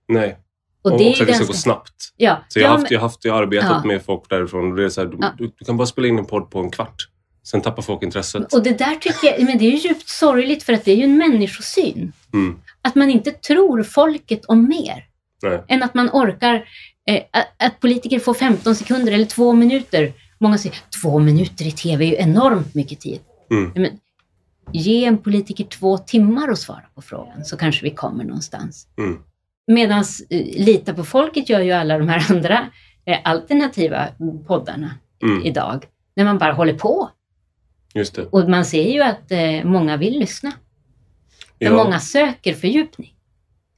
Nej. 0.09 0.39
Och, 0.85 0.93
och 0.93 0.99
det 0.99 1.11
också 1.11 1.23
att 1.23 1.29
det 1.29 1.35
ska 1.35 1.45
gå 1.45 1.53
snabbt. 1.53 1.95
Ja. 2.17 2.45
Så 2.49 2.61
jag 2.61 2.69
har, 2.69 2.79
haft, 2.79 2.91
jag 2.91 3.01
haft, 3.01 3.25
jag 3.25 3.37
arbetat 3.43 3.81
ja. 3.83 3.89
med 3.89 4.05
folk 4.05 4.29
därifrån 4.29 4.71
och 4.71 4.77
det 4.77 4.85
är 4.85 4.89
så 4.89 5.01
här, 5.01 5.09
du, 5.09 5.17
ja. 5.21 5.33
du, 5.39 5.65
kan 5.67 5.77
bara 5.77 5.87
spela 5.87 6.09
in 6.09 6.19
en 6.19 6.25
podd 6.25 6.51
på 6.51 6.59
en 6.59 6.71
kvart. 6.71 7.09
Sen 7.45 7.61
tappar 7.61 7.83
folk 7.83 8.03
intresset. 8.03 8.55
Och 8.55 8.63
det 8.63 8.79
där 8.79 8.95
tycker 8.95 9.27
jag, 9.27 9.43
men 9.43 9.59
det 9.59 9.65
är 9.65 9.71
ju 9.71 9.77
djupt 9.77 10.09
sorgligt 10.09 10.63
för 10.63 10.73
att 10.73 10.85
det 10.85 10.93
är 10.93 10.97
ju 10.97 11.05
en 11.05 11.17
människosyn. 11.17 12.13
Mm. 12.33 12.59
Att 12.83 12.95
man 12.95 13.11
inte 13.11 13.31
tror 13.31 13.83
folket 13.83 14.45
om 14.45 14.69
mer. 14.69 15.05
Nej. 15.43 15.65
Än 15.69 15.83
att 15.83 15.95
man 15.95 16.11
orkar, 16.13 16.69
eh, 17.09 17.23
att, 17.59 17.81
politiker 17.81 18.19
får 18.19 18.35
15 18.35 18.75
sekunder 18.75 19.13
eller 19.13 19.25
två 19.25 19.53
minuter. 19.53 20.13
Många 20.41 20.59
säger, 20.59 20.79
två 21.03 21.19
minuter 21.19 21.67
i 21.67 21.73
TV 21.73 22.05
är 22.05 22.09
ju 22.09 22.17
enormt 22.17 22.75
mycket 22.75 23.01
tid. 23.01 23.21
Mm. 23.51 23.73
Men, 23.75 23.99
ge 24.73 25.05
en 25.05 25.19
politiker 25.19 25.65
två 25.65 25.99
timmar 25.99 26.49
att 26.49 26.59
svara 26.59 26.85
på 26.95 27.03
frågan 27.03 27.45
så 27.45 27.57
kanske 27.57 27.85
vi 27.85 27.91
kommer 27.91 28.25
någonstans. 28.25 28.87
Mm. 28.99 29.19
Medan 29.67 30.05
eh, 30.31 30.65
Lita 30.65 30.95
på 30.95 31.05
folket 31.05 31.49
gör 31.49 31.61
ju 31.61 31.73
alla 31.73 31.99
de 31.99 32.09
här 32.09 32.27
andra 32.33 32.71
eh, 33.05 33.19
alternativa 33.25 34.09
poddarna 34.47 34.95
mm. 35.23 35.43
idag. 35.45 35.85
När 36.17 36.25
man 36.25 36.39
bara 36.39 36.53
håller 36.53 36.75
på. 36.75 37.11
Just 37.95 38.15
det. 38.15 38.27
Och 38.31 38.49
man 38.49 38.65
ser 38.65 38.93
ju 38.93 39.03
att 39.03 39.33
eh, 39.33 39.65
många 39.65 39.97
vill 39.97 40.19
lyssna. 40.19 40.53
Ja. 41.59 41.73
Många 41.73 42.01
söker 42.01 42.55
fördjupning. 42.55 43.15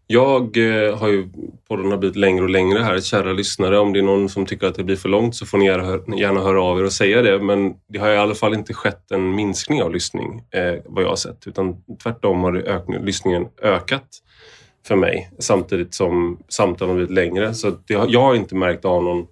Jag 0.09 0.57
eh, 0.57 0.99
har 0.99 1.09
ju, 1.09 1.29
podden 1.69 1.91
har 1.91 1.99
blivit 1.99 2.17
längre 2.17 2.45
och 2.45 2.51
längre 2.51 2.79
här. 2.79 3.01
Kära 3.01 3.33
lyssnare, 3.33 3.79
om 3.79 3.93
det 3.93 3.99
är 3.99 4.03
någon 4.03 4.29
som 4.29 4.47
tycker 4.47 4.67
att 4.67 4.75
det 4.75 4.85
blir 4.85 4.97
för 4.97 5.09
långt 5.09 5.37
så 5.37 5.47
får 5.47 5.59
ni 5.59 5.67
gärna, 5.67 6.17
gärna 6.17 6.41
höra 6.41 6.63
av 6.63 6.79
er 6.79 6.85
och 6.85 6.93
säga 6.93 7.23
det. 7.23 7.39
Men 7.39 7.75
det 7.89 7.99
har 7.99 8.11
i 8.11 8.17
alla 8.17 8.35
fall 8.35 8.55
inte 8.55 8.75
skett 8.75 9.11
en 9.11 9.35
minskning 9.35 9.83
av 9.83 9.93
lyssning 9.93 10.43
eh, 10.51 10.75
vad 10.85 11.05
jag 11.05 11.09
har 11.09 11.17
sett. 11.17 11.47
Utan 11.47 11.77
tvärtom 12.03 12.41
har 12.41 12.53
det 12.53 12.63
ökning, 12.63 13.05
lyssningen 13.05 13.47
ökat 13.63 14.09
för 14.87 14.97
mig 14.97 15.31
samtidigt 15.39 15.95
som 15.95 16.39
samtalen 16.49 16.91
har 16.91 16.97
blivit 16.97 17.15
längre. 17.15 17.55
Så 17.55 17.71
det, 17.71 17.95
jag 17.95 18.21
har 18.21 18.35
inte 18.35 18.55
märkt 18.55 18.85
av 18.85 19.05
någon 19.05 19.27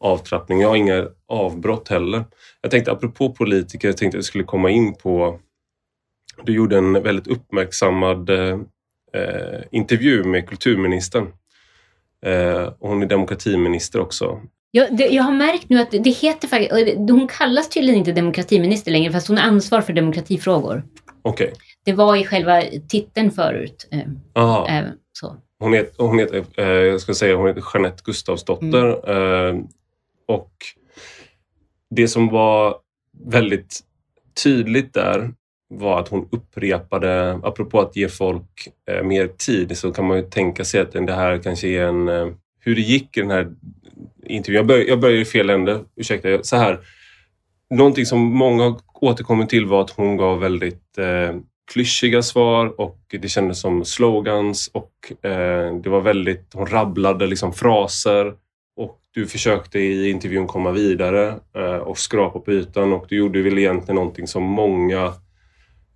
avtrappning. 0.00 0.60
Jag 0.60 0.68
har 0.68 0.76
inga 0.76 1.08
avbrott 1.28 1.88
heller. 1.88 2.24
Jag 2.60 2.70
tänkte 2.70 2.92
apropå 2.92 3.32
politiker, 3.32 3.88
jag 3.88 3.96
tänkte 3.96 4.16
att 4.16 4.18
jag 4.18 4.24
skulle 4.24 4.44
komma 4.44 4.70
in 4.70 4.94
på... 4.94 5.40
Du 6.44 6.54
gjorde 6.54 6.78
en 6.78 6.92
väldigt 6.92 7.26
uppmärksammad 7.26 8.30
eh, 8.30 8.58
intervju 9.70 10.24
med 10.24 10.48
kulturministern. 10.48 11.26
Eh, 12.26 12.62
och 12.62 12.88
hon 12.88 13.02
är 13.02 13.06
demokratiminister 13.06 14.00
också. 14.00 14.40
Jag, 14.70 14.96
det, 14.96 15.06
jag 15.06 15.22
har 15.22 15.32
märkt 15.32 15.68
nu 15.68 15.80
att 15.80 15.90
det, 15.90 15.98
det 15.98 16.10
heter 16.10 16.48
faktiskt, 16.48 16.96
hon 16.96 17.28
kallas 17.28 17.68
tydligen 17.68 17.98
inte 17.98 18.12
demokratiminister 18.12 18.90
längre 18.90 19.12
fast 19.12 19.28
hon 19.28 19.36
har 19.38 19.44
ansvar 19.44 19.80
för 19.80 19.92
demokratifrågor. 19.92 20.82
Okej. 21.22 21.46
Okay. 21.46 21.58
Det 21.84 21.92
var 21.92 22.16
i 22.16 22.24
själva 22.24 22.62
titeln 22.88 23.30
förut. 23.30 23.88
Eh, 23.90 24.64
även, 24.68 24.92
så. 25.12 25.36
Hon 25.58 25.72
heter, 25.72 26.04
hon 26.04 26.18
heter 26.18 26.44
eh, 26.56 26.66
jag 26.66 27.00
ska 27.00 27.14
säga, 27.14 27.36
hon 27.36 27.48
heter 27.48 27.64
Jeanette 27.74 28.02
Gustavsdotter. 28.04 29.10
Mm. 29.10 29.56
Eh, 29.56 29.64
och 30.28 30.52
det 31.90 32.08
som 32.08 32.28
var 32.28 32.76
väldigt 33.24 33.80
tydligt 34.44 34.94
där 34.94 35.30
var 35.68 36.00
att 36.00 36.08
hon 36.08 36.28
upprepade, 36.32 37.40
apropå 37.42 37.80
att 37.80 37.96
ge 37.96 38.08
folk 38.08 38.68
eh, 38.90 39.02
mer 39.02 39.26
tid, 39.26 39.78
så 39.78 39.92
kan 39.92 40.06
man 40.06 40.16
ju 40.16 40.22
tänka 40.22 40.64
sig 40.64 40.80
att 40.80 40.92
det 40.92 41.12
här 41.12 41.38
kanske 41.38 41.68
är 41.68 41.86
en... 41.86 42.08
Eh, 42.08 42.28
hur 42.62 42.74
det 42.74 42.80
gick 42.80 43.16
i 43.16 43.20
den 43.20 43.30
här 43.30 43.52
intervjun. 44.26 44.56
Jag, 44.56 44.66
bör, 44.66 44.78
jag 44.88 45.00
börjar 45.00 45.16
i 45.16 45.24
fel 45.24 45.50
ände, 45.50 45.80
ursäkta. 45.96 46.42
Så 46.42 46.56
här. 46.56 46.80
Någonting 47.70 48.06
som 48.06 48.20
många 48.20 48.78
återkommer 48.94 49.46
till 49.46 49.66
var 49.66 49.80
att 49.80 49.90
hon 49.90 50.16
gav 50.16 50.40
väldigt 50.40 50.98
eh, 50.98 51.36
klyschiga 51.72 52.22
svar 52.22 52.80
och 52.80 52.98
det 53.20 53.28
kändes 53.28 53.60
som 53.60 53.84
slogans 53.84 54.70
och 54.72 54.92
eh, 55.24 55.74
det 55.82 55.88
var 55.88 56.00
väldigt, 56.00 56.54
hon 56.54 56.66
rabblade 56.66 57.26
liksom 57.26 57.52
fraser 57.52 58.34
och 58.76 58.98
du 59.14 59.26
försökte 59.26 59.78
i 59.78 60.10
intervjun 60.10 60.46
komma 60.46 60.70
vidare 60.70 61.34
eh, 61.56 61.76
och 61.76 61.98
skrapa 61.98 62.38
på 62.38 62.52
ytan 62.52 62.92
och 62.92 63.06
du 63.08 63.16
gjorde 63.16 63.42
väl 63.42 63.58
egentligen 63.58 63.94
någonting 63.96 64.26
som 64.26 64.42
många 64.42 65.12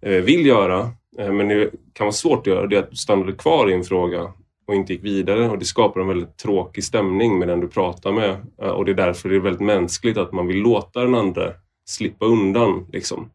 eh, 0.03 0.23
vill 0.23 0.47
göra 0.47 0.91
eh, 1.19 1.33
men 1.33 1.49
det 1.49 1.71
kan 1.93 2.05
vara 2.05 2.13
svårt 2.13 2.39
att 2.39 2.47
göra, 2.47 2.67
det 2.67 2.77
är 2.77 2.83
att 2.83 2.91
du 2.91 2.97
stannade 2.97 3.33
kvar 3.33 3.71
i 3.71 3.75
en 3.75 3.85
fråga 3.85 4.33
och 4.67 4.75
inte 4.75 4.93
gick 4.93 5.05
vidare 5.05 5.49
och 5.49 5.59
det 5.59 5.65
skapar 5.65 6.01
en 6.01 6.09
väldigt 6.09 6.37
tråkig 6.37 6.85
stämning 6.85 7.39
med 7.39 7.49
den 7.49 7.61
du 7.61 7.69
pratar 7.69 8.13
med 8.13 8.31
eh, 8.63 8.69
och 8.69 8.85
det 8.85 8.93
är 8.93 8.97
därför 8.97 9.29
det 9.29 9.37
är 9.37 9.41
väldigt 9.41 9.67
mänskligt 9.67 10.19
att 10.19 10.33
man 10.33 10.47
vill 10.47 10.59
låta 10.59 11.01
den 11.01 11.15
andra 11.15 11.53
slippa 11.85 12.25
undan. 12.25 12.87
Liksom. 12.93 13.31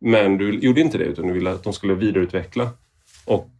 Men 0.00 0.38
du 0.38 0.58
gjorde 0.58 0.80
inte 0.80 0.98
det 0.98 1.04
utan 1.04 1.26
du 1.26 1.32
ville 1.32 1.50
att 1.50 1.64
de 1.64 1.72
skulle 1.72 1.94
vidareutveckla. 1.94 2.70
Och 3.24 3.50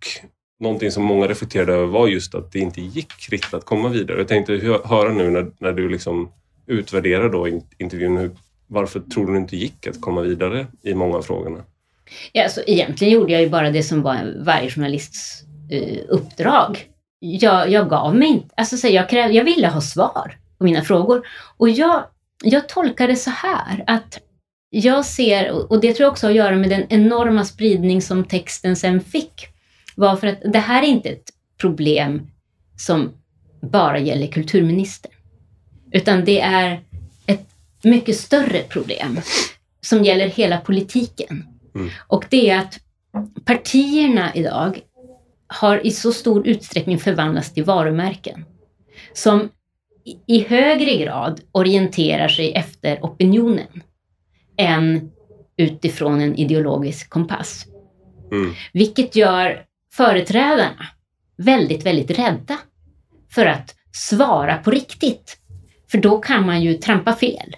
någonting 0.61 0.91
som 0.91 1.05
många 1.05 1.27
reflekterade 1.29 1.73
över 1.73 1.87
var 1.87 2.09
just 2.09 2.35
att 2.35 2.53
det 2.53 2.59
inte 2.59 2.81
gick 2.81 3.29
riktigt 3.31 3.55
att 3.55 3.65
komma 3.65 3.89
vidare. 3.89 4.19
Jag 4.19 4.29
tänkte 4.29 4.81
höra 4.85 5.13
nu 5.13 5.31
när, 5.31 5.51
när 5.59 5.73
du 5.73 5.89
liksom 5.89 6.33
utvärderar 6.67 7.29
då 7.29 7.49
intervjun, 7.79 8.17
hur, 8.17 8.31
varför 8.67 9.01
tror 9.01 9.33
du 9.33 9.37
inte 9.37 9.57
gick 9.57 9.87
att 9.87 10.01
komma 10.01 10.21
vidare 10.21 10.67
i 10.83 10.95
många 10.95 11.17
av 11.17 11.23
frågorna? 11.23 11.65
Ja, 12.33 12.45
alltså, 12.45 12.63
egentligen 12.67 13.15
gjorde 13.15 13.33
jag 13.33 13.43
ju 13.43 13.49
bara 13.49 13.71
det 13.71 13.83
som 13.83 14.03
var 14.03 14.35
varje 14.45 14.71
journalists 14.71 15.43
uh, 15.73 15.99
uppdrag. 16.09 16.89
Jag, 17.19 17.71
jag 17.71 17.89
gav 17.89 18.17
mig 18.17 18.29
inte. 18.29 18.55
Alltså, 18.57 18.77
så 18.77 18.89
jag, 18.89 19.11
kräv, 19.11 19.31
jag 19.31 19.45
ville 19.45 19.69
ha 19.69 19.81
svar 19.81 20.39
på 20.59 20.65
mina 20.65 20.83
frågor. 20.83 21.27
Och 21.57 21.69
jag, 21.69 22.05
jag 22.45 22.69
tolkar 22.69 23.09
det 23.09 23.17
så 23.17 23.31
här 23.31 23.85
att 23.87 24.19
jag 24.79 25.05
ser, 25.05 25.73
och 25.73 25.81
det 25.81 25.95
tror 25.95 26.05
jag 26.05 26.13
också 26.13 26.27
har 26.27 26.31
att 26.31 26.37
göra 26.37 26.57
med 26.57 26.71
den 26.71 26.87
enorma 26.89 27.45
spridning 27.45 28.03
som 28.03 28.25
texten 28.25 28.77
sen 28.77 29.01
fick, 29.01 29.47
var 29.95 30.17
för 30.17 30.27
att 30.27 30.39
det 30.53 30.59
här 30.59 30.83
är 30.83 30.87
inte 30.87 31.09
ett 31.09 31.31
problem 31.61 32.31
som 32.77 33.13
bara 33.61 33.99
gäller 33.99 34.27
kulturministern. 34.27 35.13
Utan 35.93 36.25
det 36.25 36.41
är 36.41 36.81
ett 37.27 37.49
mycket 37.83 38.17
större 38.17 38.63
problem 38.63 39.21
som 39.81 40.05
gäller 40.05 40.29
hela 40.29 40.59
politiken. 40.59 41.47
Mm. 41.75 41.91
Och 42.09 42.27
det 42.31 42.51
är 42.51 42.59
att 42.59 42.79
partierna 43.45 44.35
idag 44.35 44.81
har 45.47 45.87
i 45.87 45.91
så 45.91 46.13
stor 46.13 46.47
utsträckning 46.47 46.99
förvandlats 46.99 47.55
till 47.55 47.65
varumärken 47.65 48.45
som 49.13 49.49
i 50.27 50.41
högre 50.41 50.97
grad 50.97 51.41
orienterar 51.53 52.29
sig 52.29 52.53
efter 52.53 52.99
opinionen 53.03 53.83
än 54.57 55.11
utifrån 55.57 56.21
en 56.21 56.35
ideologisk 56.35 57.11
kompass. 57.11 57.67
Mm. 58.33 58.53
Vilket 58.73 59.17
gör 59.17 59.65
företrädarna 59.93 60.87
väldigt, 61.37 61.87
väldigt 61.87 62.19
rädda 62.19 62.59
för 63.31 63.47
att 63.47 63.75
svara 63.93 64.57
på 64.57 64.71
riktigt. 64.71 65.39
För 65.91 65.99
då 65.99 66.19
kan 66.19 66.47
man 66.47 66.63
ju 66.63 66.75
trampa 66.75 67.13
fel. 67.13 67.57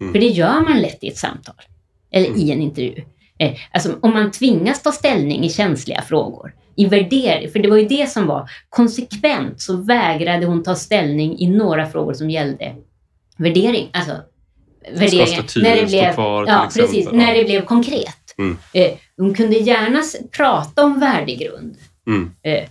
Mm. 0.00 0.12
För 0.12 0.20
det 0.20 0.26
gör 0.26 0.60
man 0.60 0.78
lätt 0.80 1.04
i 1.04 1.08
ett 1.08 1.18
samtal. 1.18 1.54
eller 2.14 2.26
Mm. 2.26 2.40
i 2.40 2.50
en 2.50 2.60
intervju. 2.60 3.04
Eh, 3.38 3.52
alltså 3.72 3.98
om 4.00 4.12
man 4.12 4.30
tvingas 4.30 4.82
ta 4.82 4.92
ställning 4.92 5.44
i 5.44 5.48
känsliga 5.48 6.02
frågor, 6.02 6.54
i 6.76 6.86
värdering, 6.86 7.50
för 7.50 7.58
det 7.58 7.70
var 7.70 7.76
ju 7.76 7.88
det 7.88 8.10
som 8.10 8.26
var 8.26 8.50
konsekvent 8.68 9.60
så 9.60 9.76
vägrade 9.76 10.46
hon 10.46 10.62
ta 10.62 10.74
ställning 10.74 11.38
i 11.38 11.48
några 11.48 11.86
frågor 11.86 12.14
som 12.14 12.30
gällde 12.30 12.74
värdering. 13.36 13.90
Alltså 13.92 14.12
värderingar. 14.92 15.26
statyer 15.26 15.86
stå 15.86 16.12
kvar, 16.14 16.46
ja, 16.46 16.66
exempel? 16.66 16.90
precis. 16.90 17.04
Ja. 17.12 17.16
När 17.18 17.34
det 17.34 17.44
blev 17.44 17.64
konkret. 17.64 18.16
Mm. 18.38 18.58
Eh, 18.72 18.90
hon 19.16 19.34
kunde 19.34 19.56
gärna 19.56 20.02
prata 20.36 20.84
om 20.84 21.00
värdegrund 21.00 21.76
Mm. 22.06 22.30
eh, 22.42 22.64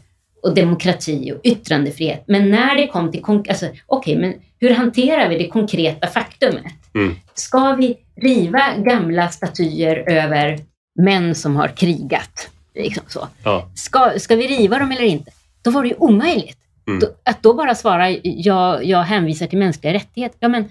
och 0.43 0.55
demokrati 0.55 1.31
och 1.31 1.39
yttrandefrihet. 1.43 2.23
Men 2.27 2.51
när 2.51 2.75
det 2.75 2.87
kom 2.87 3.11
till, 3.11 3.23
alltså, 3.49 3.67
okej, 3.87 4.17
men 4.17 4.33
hur 4.59 4.69
hanterar 4.73 5.29
vi 5.29 5.37
det 5.37 5.47
konkreta 5.47 6.07
faktumet? 6.07 6.73
Mm. 6.95 7.15
Ska 7.33 7.75
vi 7.75 7.97
riva 8.21 8.77
gamla 8.77 9.29
statyer 9.29 10.09
över 10.09 10.59
män 10.99 11.35
som 11.35 11.55
har 11.55 11.67
krigat? 11.67 12.49
Liksom 12.75 13.03
så. 13.07 13.27
Ja. 13.43 13.69
Ska, 13.75 14.11
ska 14.19 14.35
vi 14.35 14.47
riva 14.47 14.79
dem 14.79 14.91
eller 14.91 15.01
inte? 15.05 15.31
Då 15.61 15.71
var 15.71 15.83
det 15.83 15.89
ju 15.89 15.95
omöjligt. 15.97 16.57
Mm. 16.87 17.01
Att 17.23 17.43
då 17.43 17.53
bara 17.53 17.75
svara, 17.75 18.09
jag, 18.23 18.85
jag 18.85 19.01
hänvisar 19.01 19.47
till 19.47 19.59
mänskliga 19.59 19.93
rättigheter. 19.93 20.37
Ja, 20.39 20.47
men 20.47 20.65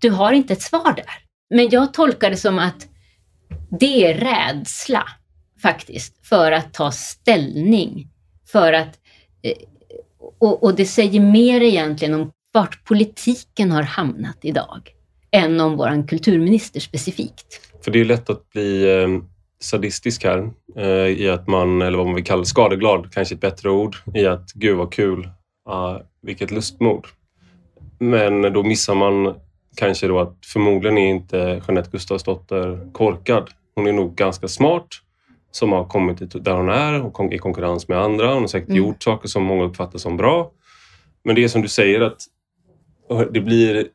du 0.00 0.10
har 0.10 0.32
inte 0.32 0.52
ett 0.52 0.62
svar 0.62 0.92
där. 0.96 1.06
Men 1.54 1.68
jag 1.70 1.94
tolkar 1.94 2.30
det 2.30 2.36
som 2.36 2.58
att 2.58 2.88
det 3.80 4.04
är 4.04 4.14
rädsla 4.14 5.04
faktiskt 5.62 6.26
för 6.26 6.52
att 6.52 6.74
ta 6.74 6.92
ställning. 6.92 8.08
För 8.52 8.72
att, 8.72 8.98
eh, 9.42 9.56
och, 10.38 10.62
och 10.62 10.74
det 10.74 10.86
säger 10.86 11.20
mer 11.20 11.60
egentligen 11.60 12.14
om 12.14 12.32
vart 12.52 12.84
politiken 12.84 13.72
har 13.72 13.82
hamnat 13.82 14.38
idag 14.42 14.90
än 15.30 15.60
om 15.60 15.76
vår 15.76 16.08
kulturminister 16.08 16.80
specifikt. 16.80 17.60
För 17.84 17.90
det 17.90 18.00
är 18.00 18.04
lätt 18.04 18.30
att 18.30 18.50
bli 18.50 19.00
eh, 19.02 19.08
sadistisk 19.60 20.24
här 20.24 20.50
eh, 20.76 21.06
i 21.06 21.28
att 21.28 21.46
man, 21.46 21.82
eller 21.82 21.98
vad 21.98 22.06
man 22.06 22.14
vill 22.14 22.24
kalla 22.24 22.40
det, 22.40 22.46
skadeglad, 22.46 23.12
kanske 23.12 23.34
ett 23.34 23.40
bättre 23.40 23.70
ord, 23.70 23.96
i 24.14 24.26
att 24.26 24.52
gud 24.52 24.76
vad 24.76 24.92
kul, 24.92 25.24
uh, 25.70 26.00
vilket 26.22 26.50
lustmord. 26.50 27.06
Men 27.98 28.42
då 28.42 28.62
missar 28.62 28.94
man 28.94 29.34
kanske 29.76 30.06
då 30.08 30.20
att 30.20 30.36
förmodligen 30.46 30.98
är 30.98 31.08
inte 31.10 31.36
Jeanette 31.68 31.88
Gustafsdotter 31.92 32.92
korkad. 32.92 33.50
Hon 33.74 33.86
är 33.86 33.92
nog 33.92 34.14
ganska 34.14 34.48
smart 34.48 34.86
som 35.50 35.72
har 35.72 35.84
kommit 35.84 36.18
dit 36.18 36.44
där 36.44 36.52
hon 36.54 36.68
är 36.68 37.02
och 37.02 37.32
i 37.32 37.38
konkurrens 37.38 37.88
med 37.88 37.98
andra. 37.98 38.32
Hon 38.32 38.40
har 38.42 38.46
säkert 38.48 38.68
Mm. 38.68 38.78
gjort 38.84 39.02
saker 39.02 39.28
som 39.28 39.42
många 39.44 39.64
uppfattar 39.64 39.98
som 39.98 40.16
bra. 40.16 40.50
Men 41.24 41.34
det 41.34 41.44
är 41.44 41.48
som 41.48 41.62
du 41.62 41.68
säger 41.68 42.00
att 42.00 42.16
det 43.32 43.40
blir 43.40 43.88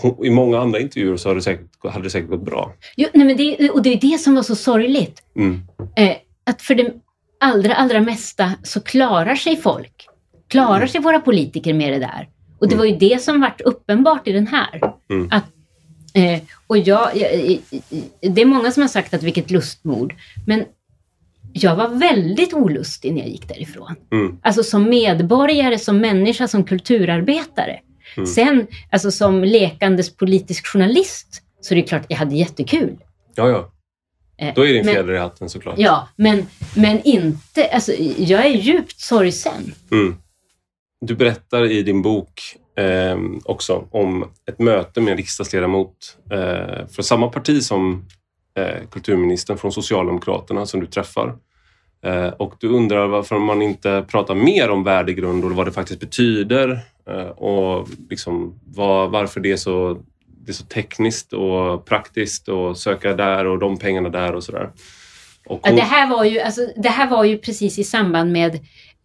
hon, 0.00 0.24
I 0.24 0.30
många 0.30 0.58
andra 0.60 0.80
intervjuer 0.80 1.16
så 1.16 1.28
hade 1.28 1.38
det 1.38 1.42
säkert, 1.42 1.66
hade 1.84 2.02
det 2.04 2.10
säkert 2.10 2.30
gått 2.30 2.44
bra. 2.44 2.72
Jo, 2.96 3.08
nej, 3.14 3.26
men 3.26 3.36
det, 3.36 3.70
och 3.70 3.82
det 3.82 3.92
är 3.92 4.00
det 4.00 4.18
som 4.18 4.34
var 4.34 4.42
så 4.42 4.56
sorgligt. 4.56 5.22
Mm. 5.36 5.60
Eh, 5.96 6.16
att 6.46 6.62
för 6.62 6.74
det 6.74 6.92
allra, 7.40 7.74
allra 7.74 8.00
mesta 8.00 8.52
så 8.62 8.80
klarar 8.80 9.34
sig 9.34 9.56
folk. 9.56 10.06
Klarar 10.48 10.76
Mm. 10.76 10.88
sig 10.88 11.00
våra 11.00 11.20
politiker 11.20 11.74
med 11.74 11.92
det 11.92 11.98
där. 11.98 12.28
Och 12.58 12.68
det 12.68 12.74
Mm. 12.74 12.78
var 12.78 12.84
ju 12.84 12.96
det 12.96 13.22
som 13.22 13.40
vart 13.40 13.60
uppenbart 13.60 14.28
i 14.28 14.32
den 14.32 14.46
här. 14.46 14.80
Mm. 15.10 15.28
Att, 15.30 15.44
eh, 16.14 16.42
och 16.66 16.78
jag, 16.78 17.16
jag, 17.16 17.58
det 18.20 18.42
är 18.42 18.46
många 18.46 18.70
som 18.70 18.80
har 18.82 18.88
sagt 18.88 19.14
att 19.14 19.22
vilket 19.22 19.50
lustmord. 19.50 20.14
Men 20.46 20.64
jag 21.52 21.76
var 21.76 21.88
väldigt 21.88 22.54
olustig 22.54 23.12
när 23.12 23.20
jag 23.20 23.28
gick 23.28 23.48
därifrån. 23.48 23.94
Mm. 24.12 24.38
Alltså 24.42 24.62
som 24.62 24.88
medborgare, 24.88 25.78
som 25.78 25.98
människa, 25.98 26.48
som 26.48 26.64
kulturarbetare. 26.64 27.80
Mm. 28.16 28.26
Sen, 28.26 28.66
alltså 28.90 29.10
som 29.10 29.44
lekandes 29.44 30.16
politisk 30.16 30.66
journalist, 30.66 31.42
så 31.60 31.74
är 31.74 31.76
det 31.76 31.82
klart 31.82 32.00
att 32.02 32.10
jag 32.10 32.16
hade 32.18 32.34
jättekul. 32.36 32.96
Ja, 33.34 33.48
ja. 33.48 33.70
Eh, 34.38 34.54
Då 34.54 34.66
är 34.66 34.72
det 34.72 34.78
en 34.78 34.84
fjäder 34.84 35.12
i 35.14 35.18
hatten 35.18 35.48
såklart. 35.48 35.74
Ja, 35.78 36.08
men, 36.16 36.46
men 36.76 37.02
inte, 37.02 37.68
alltså 37.68 37.92
jag 38.18 38.46
är 38.46 38.50
djupt 38.50 39.00
sorgsen. 39.00 39.74
Mm. 39.90 40.16
Du 41.00 41.14
berättar 41.14 41.64
i 41.64 41.82
din 41.82 42.02
bok 42.02 42.56
eh, 42.78 43.18
också 43.44 43.84
om 43.90 44.30
ett 44.48 44.58
möte 44.58 45.00
med 45.00 45.10
en 45.10 45.16
riksdagsledamot 45.16 46.16
eh, 46.32 46.86
från 46.86 47.04
samma 47.04 47.28
parti 47.28 47.62
som 47.62 48.04
eh, 48.58 48.88
kulturministern 48.90 49.58
från 49.58 49.72
Socialdemokraterna 49.72 50.66
som 50.66 50.80
du 50.80 50.86
träffar. 50.86 51.34
Eh, 52.04 52.28
och 52.28 52.54
du 52.60 52.68
undrar 52.68 53.06
varför 53.06 53.38
man 53.38 53.62
inte 53.62 54.04
pratar 54.08 54.34
mer 54.34 54.70
om 54.70 54.84
värdegrund 54.84 55.44
och 55.44 55.50
vad 55.50 55.66
det 55.66 55.72
faktiskt 55.72 56.00
betyder 56.00 56.80
eh, 57.10 57.28
och 57.28 57.88
liksom 58.10 58.60
vad, 58.64 59.10
varför 59.10 59.40
det 59.40 59.52
är, 59.52 59.56
så, 59.56 60.02
det 60.26 60.50
är 60.50 60.54
så 60.54 60.64
tekniskt 60.64 61.32
och 61.32 61.84
praktiskt 61.86 62.48
och 62.48 62.78
söka 62.78 63.14
där 63.14 63.44
och 63.46 63.58
de 63.58 63.78
pengarna 63.78 64.08
där 64.08 64.34
och 64.34 64.44
sådär. 64.44 64.70
Och 65.46 65.60
hon- 65.66 65.76
det, 65.76 65.82
här 65.82 66.10
var 66.10 66.24
ju, 66.24 66.40
alltså, 66.40 66.60
det 66.76 66.88
här 66.88 67.10
var 67.10 67.24
ju 67.24 67.38
precis 67.38 67.78
i 67.78 67.84
samband 67.84 68.32
med 68.32 68.58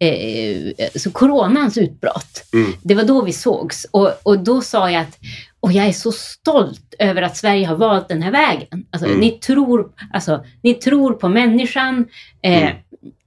eh, 0.06 0.86
alltså 0.94 1.10
coronans 1.10 1.78
utbrott. 1.78 2.44
Mm. 2.54 2.72
Det 2.82 2.94
var 2.94 3.04
då 3.04 3.22
vi 3.22 3.32
sågs 3.32 3.86
och, 3.90 4.10
och 4.22 4.38
då 4.38 4.60
sa 4.60 4.90
jag 4.90 5.02
att 5.02 5.18
och 5.60 5.72
jag 5.72 5.86
är 5.86 5.92
så 5.92 6.12
stolt 6.12 6.94
över 6.98 7.22
att 7.22 7.36
Sverige 7.36 7.66
har 7.66 7.76
valt 7.76 8.08
den 8.08 8.22
här 8.22 8.32
vägen. 8.32 8.86
Alltså, 8.90 9.08
Mm. 9.08 9.20
ni, 9.20 9.30
tror, 9.30 9.88
alltså, 10.12 10.44
ni 10.62 10.74
tror 10.74 11.12
på 11.12 11.28
människan. 11.28 12.06
Eh, 12.42 12.62
Mm. 12.62 12.76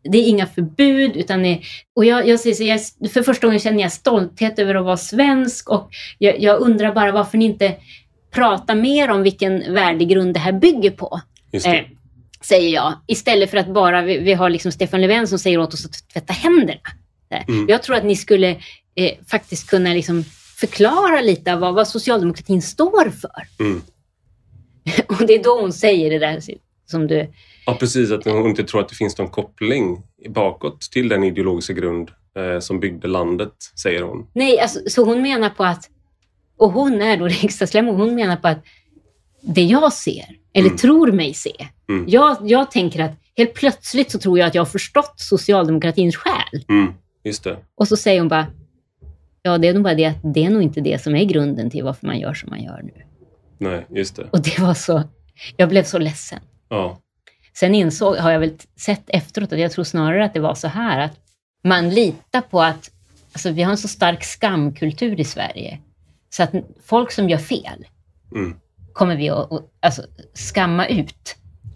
Det 0.10 0.18
är 0.18 0.28
inga 0.30 0.46
förbud. 0.48 1.16
Utan 1.18 1.42
ni, 1.42 1.62
och 1.96 2.06
jag, 2.06 2.28
jag, 2.28 2.40
säger 2.40 2.56
så, 2.56 2.64
jag, 2.64 3.12
för 3.12 3.24
första 3.24 3.48
gången 3.48 3.60
känner 3.60 3.82
jag 3.82 3.92
stolthet 3.92 4.60
över 4.60 4.76
att 4.76 4.86
vara 4.86 4.98
svensk. 4.98 5.70
Och 5.70 5.90
jag, 6.18 6.40
jag 6.40 6.60
undrar 6.62 6.94
bara 6.94 7.12
varför 7.12 7.38
ni 7.38 7.46
inte 7.46 7.76
pratar 8.32 8.76
mer 8.76 9.10
om 9.12 9.24
vilken 9.24 9.74
värdegrund 9.74 10.34
det 10.34 10.40
här 10.40 10.52
bygger 10.52 10.92
på 10.92 11.22
eh, 11.70 11.86
säger 12.48 12.74
jag. 12.74 12.94
Istället 13.08 13.52
för 13.52 13.58
att 13.58 13.74
bara, 13.74 14.02
vi, 14.02 14.18
vi 14.18 14.34
har 14.34 14.50
liksom 14.50 14.72
Stefan 14.72 15.02
Löfven 15.02 15.28
som 15.28 15.40
säger 15.40 15.60
åt 15.60 15.74
oss 15.74 15.86
att 15.86 16.10
tvätta 16.14 16.34
händerna. 16.34 16.80
Eh, 17.32 17.44
Mm. 17.48 17.66
Jag 17.70 17.84
tror 17.84 17.96
att 17.96 18.06
ni 18.06 18.16
skulle 18.16 18.50
eh, 18.96 19.12
faktiskt 19.28 19.70
kunna 19.70 19.94
liksom 19.94 20.24
förklara 20.56 21.22
lite 21.22 21.54
av 21.54 21.60
vad, 21.60 21.74
vad 21.74 21.88
socialdemokratin 21.88 22.62
står 22.62 23.10
för. 23.10 23.48
Mm. 23.60 23.82
Och 25.08 25.28
det 25.28 25.34
är 25.34 25.44
då 25.44 25.62
hon 25.62 25.74
säger 25.74 26.10
det 26.10 26.20
där 26.20 26.42
som 26.86 27.08
du... 27.08 27.34
Ja, 27.66 27.78
precis. 27.80 28.12
Att 28.12 28.26
hon 28.26 28.50
inte 28.50 28.64
tror 28.64 28.82
att 28.82 28.90
det 28.90 28.96
finns 28.96 29.18
någon 29.18 29.30
koppling 29.30 30.04
bakåt 30.30 30.82
till 30.82 31.10
den 31.10 31.24
ideologiska 31.24 31.74
grund 31.74 32.12
eh, 32.38 32.60
som 32.60 32.80
byggde 32.80 33.08
landet, 33.08 33.54
säger 33.82 34.02
hon. 34.02 34.28
Nej, 34.34 34.60
alltså, 34.60 34.80
så 34.88 35.06
hon 35.06 35.22
menar 35.22 35.50
på 35.50 35.64
att, 35.64 35.90
och 36.58 36.72
hon 36.72 37.02
är 37.02 37.18
då 37.18 37.28
riksdagsledamot, 37.28 37.98
hon 37.98 38.16
menar 38.16 38.36
på 38.36 38.48
att 38.48 38.64
det 39.42 39.64
jag 39.64 39.94
ser, 39.94 40.26
eller 40.56 40.68
Mm. 40.68 40.78
tror 40.78 41.12
mig 41.12 41.34
se, 41.34 41.68
Mm. 41.90 42.06
jag, 42.08 42.38
jag 42.42 42.72
tänker 42.72 43.00
att 43.00 43.12
helt 43.38 43.54
plötsligt 43.54 44.12
så 44.12 44.20
tror 44.20 44.40
jag 44.40 44.48
att 44.48 44.56
jag 44.56 44.62
har 44.62 44.66
förstått 44.66 45.14
socialdemokratins 45.16 46.16
själ. 46.16 46.66
Mm. 46.70 46.94
Just 47.24 47.44
det. 47.44 47.58
Och 47.76 47.88
så 47.88 47.98
säger 47.98 48.20
hon 48.22 48.28
bara, 48.28 48.48
ja 49.42 49.58
det 49.58 49.68
är 49.68 49.74
nog 49.74 49.84
bara 49.84 49.94
det 49.94 50.06
att 50.06 50.18
det 50.34 50.46
är 50.46 50.50
nog 50.50 50.62
inte 50.64 50.82
det 50.82 51.02
som 51.04 51.16
är 51.16 51.24
grunden 51.26 51.70
till 51.70 51.84
varför 51.84 52.08
man 52.08 52.20
gör 52.20 52.34
som 52.34 52.50
man 52.50 52.64
gör 52.64 52.82
nu. 52.84 52.92
Nej, 53.58 53.86
just 53.90 54.16
det. 54.16 54.28
Och 54.32 54.42
det 54.42 54.60
var 54.60 54.74
så, 54.74 55.04
jag 55.58 55.70
blev 55.70 55.84
så 55.84 55.98
ledsen. 55.98 56.40
Ja. 56.70 57.00
Sen 57.54 57.76
insåg, 57.76 58.16
har 58.16 58.32
jag 58.32 58.40
väl 58.40 58.54
sett 58.80 59.04
efteråt 59.08 59.54
att 59.54 59.60
jag 59.60 59.72
tror 59.72 59.84
snarare 59.84 60.26
att 60.26 60.34
det 60.34 60.40
var 60.40 60.56
så 60.56 60.68
här 60.68 61.00
att 61.00 61.20
man 61.64 61.90
litar 61.90 62.42
på 62.42 62.62
att, 62.62 62.92
alltså 63.34 63.50
vi 63.52 63.64
har 63.64 63.72
en 63.72 63.78
så 63.78 63.88
stark 63.88 64.24
skamkultur 64.24 65.20
i 65.20 65.24
Sverige. 65.24 65.80
Så 66.30 66.44
att 66.44 66.52
folk 66.86 67.12
som 67.12 67.30
gör 67.30 67.38
fel 67.38 67.86
Mm. 68.36 68.56
Kommer 68.96 69.16
vi 69.16 69.30
att, 69.30 69.52
att 69.52 69.62
alltså, 69.82 70.02
skamma 70.34 70.86
ut. 70.88 71.36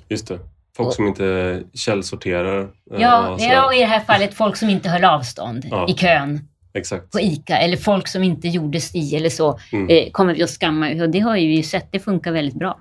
Just 0.09 0.27
det. 0.27 0.39
Folk 0.77 0.95
som 0.95 1.07
inte 1.07 1.61
källsorterar. 1.73 2.61
eh, 2.61 2.67
Ja, 2.99 3.29
och 3.29 3.39
ja, 3.41 3.65
och 3.65 3.73
i 3.73 3.79
det 3.79 3.85
här 3.85 3.99
fallet 3.99 4.33
folk 4.33 4.55
som 4.55 4.69
inte 4.69 4.89
höll 4.89 5.03
avstånd 5.03 5.65
Ja. 5.71 5.87
i 5.89 5.93
kön 5.93 6.39
Exakt. 6.73 7.11
på 7.11 7.19
ICA 7.19 7.57
eller 7.57 7.77
folk 7.77 8.07
som 8.07 8.23
inte 8.23 8.47
gjorde 8.47 8.79
sti 8.81 9.15
eller 9.15 9.29
så 9.29 9.59
Mm. 9.73 9.87
eh, 9.89 10.11
kommer 10.11 10.35
vi 10.35 10.43
att 10.43 10.49
skamma 10.49 10.89
ut. 10.89 11.01
Och 11.01 11.09
det 11.09 11.19
har 11.19 11.35
ju 11.37 11.47
vi 11.47 11.63
sett, 11.63 11.91
det 11.91 11.99
funkar 11.99 12.31
väldigt 12.31 12.55
bra. 12.55 12.79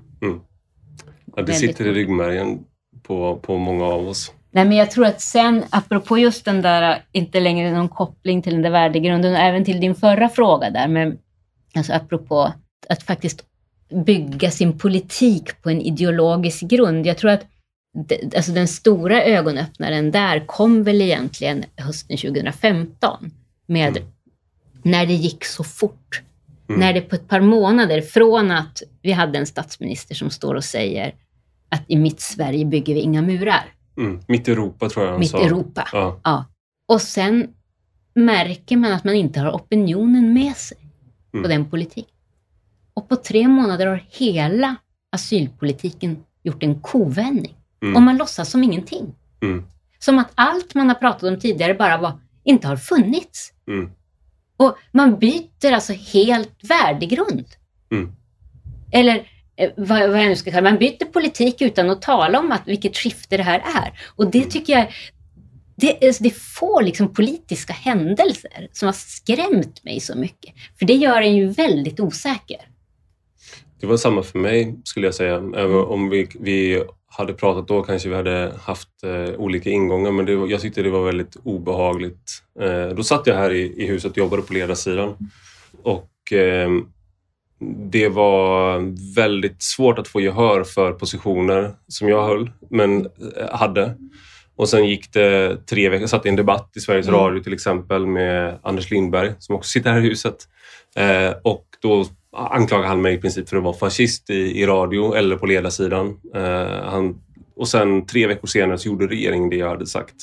Ja, 1.37 1.43
det 1.43 1.53
sitter 1.53 1.87
i 1.87 1.93
ryggmärgen 1.93 2.59
på, 3.03 3.37
på 3.43 3.59
många 3.59 3.85
av 3.85 4.09
oss. 4.09 4.33
Nej, 4.51 4.65
men 4.65 4.77
jag 4.77 4.91
tror 4.91 5.07
att 5.07 5.21
sen, 5.21 5.65
apropå 5.71 6.19
just 6.19 6.45
den 6.45 6.63
där, 6.63 7.05
inte 7.13 7.41
längre 7.41 7.73
någon 7.73 7.89
koppling 7.89 8.43
till 8.43 8.53
den 8.53 8.63
där 8.63 8.71
värdegrunden, 8.71 9.33
och 9.33 9.39
även 9.39 9.65
till 9.65 9.81
din 9.81 9.95
förra 9.95 10.29
fråga 10.29 10.71
där, 10.71 10.89
men 10.89 11.19
alltså 11.77 11.93
apropå 11.93 12.53
att 12.89 13.03
faktiskt 13.03 13.45
bygga 13.91 14.51
sin 14.51 14.79
politik 14.79 15.63
på 15.63 15.71
en 15.71 15.81
ideologisk 15.81 16.63
grund. 16.63 17.07
Jag 17.07 17.19
tror 17.19 17.31
att 17.31 17.45
alltså 18.37 18.53
den 18.53 18.69
stora 18.69 19.23
ögonöppnaren 19.25 20.11
där 20.11 20.47
kom 20.47 20.83
väl 20.83 21.03
egentligen 21.03 21.65
hösten 21.77 22.17
2015 22.17 23.31
med 23.67 23.97
Mm. 23.97 24.09
när 24.83 25.07
det 25.07 25.13
gick 25.15 25.45
så 25.45 25.65
fort. 25.65 26.23
Mm. 26.69 26.81
När 26.81 26.93
det 26.93 27.01
på 27.01 27.15
ett 27.15 27.29
par 27.29 27.41
månader 27.41 28.01
från 28.03 28.51
att 28.51 28.83
vi 29.03 29.13
hade 29.13 29.39
en 29.39 29.47
statsminister 29.47 30.15
som 30.15 30.31
står 30.31 30.55
och 30.55 30.65
säger 30.65 31.15
att 31.69 31.83
i 31.87 31.97
mitt 31.97 32.21
Sverige 32.21 32.65
bygger 32.65 32.95
vi 32.95 33.01
inga 33.01 33.23
murar. 33.23 33.65
Mm. 33.97 34.21
Mitt 34.29 34.49
Europa 34.49 34.89
tror 34.89 35.05
jag 35.05 35.13
han 35.13 35.21
Mitt 35.21 35.31
sa. 35.31 35.45
Europa. 35.47 35.89
Ja. 35.93 36.21
Ja. 36.25 36.45
Och 36.89 37.01
sen 37.03 37.49
märker 38.15 38.77
man 38.77 38.93
att 38.93 39.05
man 39.05 39.15
inte 39.15 39.41
har 39.41 39.51
opinionen 39.53 40.33
med 40.33 40.57
sig 40.57 40.79
på 41.31 41.39
Mm. 41.39 41.51
den 41.51 41.71
politiken. 41.71 42.15
Och 42.99 43.09
på 43.09 43.17
tre 43.17 43.49
månader 43.49 43.87
har 43.87 44.05
hela 44.11 44.77
asylpolitiken 45.13 46.25
gjort 46.43 46.63
en 46.63 46.81
kovändning. 46.81 47.55
Mm. 47.83 47.97
Och 47.97 48.03
man 48.03 48.17
låtsas 48.17 48.51
som 48.51 48.63
ingenting. 48.63 49.15
Mm. 49.43 49.65
Som 49.99 50.19
att 50.19 50.31
allt 50.35 50.75
man 50.75 50.89
har 50.89 50.95
pratat 50.95 51.23
om 51.23 51.41
tidigare 51.41 51.75
bara 51.75 51.99
var, 51.99 52.21
inte 52.45 52.69
har 52.69 52.77
funnits. 52.77 53.53
Mm. 53.69 53.91
Och 54.57 54.77
man 54.93 55.19
byter 55.19 55.73
alltså 55.73 55.93
helt 55.93 56.71
värdegrund. 56.71 57.45
Mm. 57.91 58.13
Eller 58.93 59.29
eh, 59.57 59.71
vad, 59.77 60.11
vad 60.11 60.21
jag 60.21 60.29
nu 60.29 60.37
ska 60.37 60.51
kalla 60.51 60.71
Man 60.71 60.79
byter 60.79 61.13
politik 61.13 61.63
utan 61.63 61.91
att 61.91 62.03
tala 62.03 62.39
om 62.39 62.53
att, 62.53 62.63
vilket 62.69 62.97
skifte 62.97 63.37
det 63.37 63.43
här 63.43 63.63
är. 63.77 64.01
Och 64.17 64.31
det 64.31 64.39
mm. 64.39 64.51
tycker 64.51 64.73
jag 64.73 64.93
det, 65.77 66.07
alltså, 66.07 66.23
det 66.23 66.29
är 66.29 66.41
få 66.59 66.81
liksom 66.81 67.15
politiska 67.15 67.73
händelser 67.73 68.69
som 68.73 68.87
har 68.87 68.93
skrämt 68.93 69.85
mig 69.85 70.01
så 70.01 70.19
mycket. 70.19 70.55
För 70.79 70.87
det 70.87 70.95
gör 70.95 71.23
en 71.23 71.37
ju 71.37 71.49
väldigt 71.49 72.01
osäker. 72.01 72.69
Det 73.81 73.87
var 73.87 73.97
samma 73.97 74.23
för 74.23 74.39
mig 74.39 74.79
skulle 74.85 75.07
jag 75.07 75.15
säga. 75.15 75.35
Även 75.37 75.77
om 75.77 76.09
vi, 76.09 76.29
vi 76.41 76.85
hade 77.07 77.33
pratat 77.33 77.69
då 77.69 77.83
kanske 77.83 78.09
vi 78.09 78.15
hade 78.15 78.55
haft 78.63 78.89
eh, 79.05 79.35
olika 79.41 79.71
ingångar 79.71 80.13
men 80.13 80.27
det, 80.27 80.33
jag 80.33 80.61
tyckte 80.61 80.83
det 80.83 80.91
var 80.91 81.05
väldigt 81.05 81.37
obehagligt. 81.45 82.43
Eh, 82.61 82.89
då 82.89 83.03
satt 83.03 83.27
jag 83.27 83.35
här 83.35 83.53
i, 83.53 83.83
i 83.83 83.87
huset 83.87 84.11
och 84.11 84.19
jobbade 84.19 84.43
på 84.43 84.53
ledarsidan 84.53 85.15
och 85.83 86.33
eh, 86.33 86.71
det 87.91 88.09
var 88.09 88.81
väldigt 89.15 89.63
svårt 89.63 89.99
att 89.99 90.09
få 90.09 90.21
gehör 90.21 90.65
för 90.65 90.93
positioner 90.93 91.75
som 91.89 92.09
jag 92.09 92.27
höll, 92.27 92.51
men 92.71 93.07
eh, 93.37 93.51
hade. 93.51 93.95
Och 94.57 94.69
sen 94.69 94.89
gick 94.89 95.13
det 95.13 95.57
tre 95.67 95.89
veckor, 95.89 96.01
jag 96.01 96.11
satt 96.11 96.27
i 96.27 96.29
en 96.29 96.37
debatt 96.37 96.73
i 96.77 96.81
Sveriges 96.81 97.09
mm. 97.09 97.21
Radio 97.21 97.43
till 97.43 97.53
exempel 97.53 98.07
med 98.07 98.59
Anders 98.63 98.91
Lindberg 98.91 99.33
som 99.39 99.55
också 99.55 99.69
sitter 99.69 99.91
här 99.91 99.99
i 99.99 100.09
huset. 100.09 100.37
Eh, 100.97 101.33
och 101.43 101.65
då 101.83 102.05
anklagade 102.39 102.89
han 102.89 103.03
mig 103.03 103.15
i 103.15 103.19
princip 103.19 103.49
för 103.49 103.57
att 103.57 103.63
vara 103.63 103.77
fascist 103.77 104.31
i, 104.31 104.61
i 104.61 104.67
radio 104.67 105.15
eller 105.15 105.37
på 105.37 105.47
ledarsidan. 105.47 106.21
Eh, 106.35 106.85
han, 106.85 107.21
och 107.57 107.69
sen 107.69 108.07
tre 108.07 108.27
veckor 108.27 108.47
senare 108.47 108.79
så 108.79 108.89
gjorde 108.89 109.07
regeringen 109.07 109.51
det 109.51 109.57
jag 109.57 109.69
hade 109.69 109.87
sagt. 109.87 110.15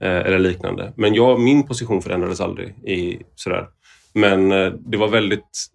Eh, 0.00 0.16
eller 0.16 0.38
liknande. 0.38 0.92
Men 0.96 1.14
jag, 1.14 1.40
min 1.40 1.66
position 1.66 2.02
förändrades 2.02 2.40
aldrig. 2.40 2.68
I, 2.68 3.22
sådär. 3.34 3.68
Men 4.12 4.52
eh, 4.52 4.72
det 4.72 4.96
var 4.96 5.08
väldigt... 5.08 5.66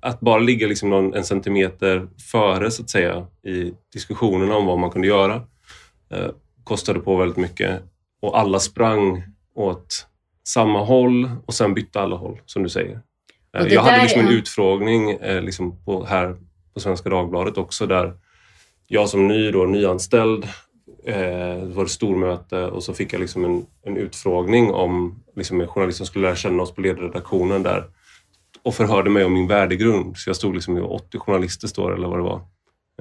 Att 0.00 0.20
bara 0.20 0.38
ligga 0.38 0.66
liksom 0.66 0.90
någon, 0.90 1.14
en 1.14 1.24
centimeter 1.24 2.08
före 2.32 2.70
så 2.70 2.82
att 2.82 2.90
säga 2.90 3.26
i 3.46 3.72
diskussionerna 3.92 4.56
om 4.56 4.66
vad 4.66 4.78
man 4.78 4.90
kunde 4.90 5.08
göra 5.08 5.34
eh, 6.10 6.28
kostade 6.64 7.00
på 7.00 7.16
väldigt 7.16 7.36
mycket. 7.36 7.82
Och 8.22 8.38
alla 8.38 8.58
sprang 8.58 9.22
åt 9.54 10.06
samma 10.48 10.84
håll 10.84 11.30
och 11.46 11.54
sen 11.54 11.74
bytte 11.74 12.00
alla 12.00 12.16
håll, 12.16 12.40
som 12.46 12.62
du 12.62 12.68
säger. 12.68 13.00
Eh, 13.54 13.66
jag 13.66 13.82
hade 13.82 14.02
liksom 14.02 14.20
en 14.20 14.28
utfrågning 14.28 15.10
eh, 15.10 15.42
liksom 15.42 15.84
på, 15.84 16.04
här 16.04 16.36
på 16.74 16.80
Svenska 16.80 17.08
Dagbladet 17.08 17.58
också 17.58 17.86
där 17.86 18.12
jag 18.86 19.08
som 19.08 19.28
ny 19.28 19.50
då, 19.50 19.64
nyanställd 19.64 20.44
eh, 21.04 21.64
var 21.64 21.82
det 21.82 21.90
stormöte 21.90 22.64
och 22.66 22.82
så 22.82 22.94
fick 22.94 23.12
jag 23.12 23.20
liksom 23.20 23.44
en, 23.44 23.66
en 23.82 23.96
utfrågning 23.96 24.70
om 24.70 25.22
liksom 25.36 25.60
en 25.60 25.68
journalist 25.68 25.96
som 25.96 26.06
skulle 26.06 26.26
lära 26.26 26.36
känna 26.36 26.62
oss 26.62 26.74
på 26.74 26.80
ledarredaktionen 26.80 27.62
där 27.62 27.84
och 28.62 28.74
förhörde 28.74 29.10
mig 29.10 29.24
om 29.24 29.32
min 29.32 29.48
värdegrund. 29.48 30.16
Så 30.16 30.28
jag 30.28 30.36
stod 30.36 30.54
liksom, 30.54 30.82
80 30.82 31.18
journalister 31.18 31.68
står 31.68 31.94
eller 31.94 32.08
vad 32.08 32.18
det 32.18 32.22
var 32.22 32.40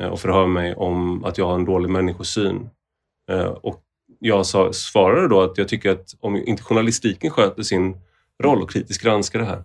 eh, 0.01 0.07
och 0.07 0.19
förhörde 0.19 0.49
mig 0.49 0.75
om 0.75 1.23
att 1.23 1.37
jag 1.37 1.45
har 1.45 1.55
en 1.55 1.65
dålig 1.65 1.89
människosyn. 1.89 2.69
Och 3.61 3.81
jag 4.19 4.45
sa, 4.45 4.73
svarade 4.73 5.27
då 5.27 5.41
att 5.41 5.57
jag 5.57 5.67
tycker 5.67 5.91
att 5.91 6.15
om 6.19 6.35
inte 6.35 6.63
journalistiken 6.63 7.31
sköter 7.31 7.63
sin 7.63 7.97
roll 8.43 8.61
och 8.61 8.71
kritiskt 8.71 9.03
granskar 9.03 9.39
det 9.39 9.45
här 9.45 9.63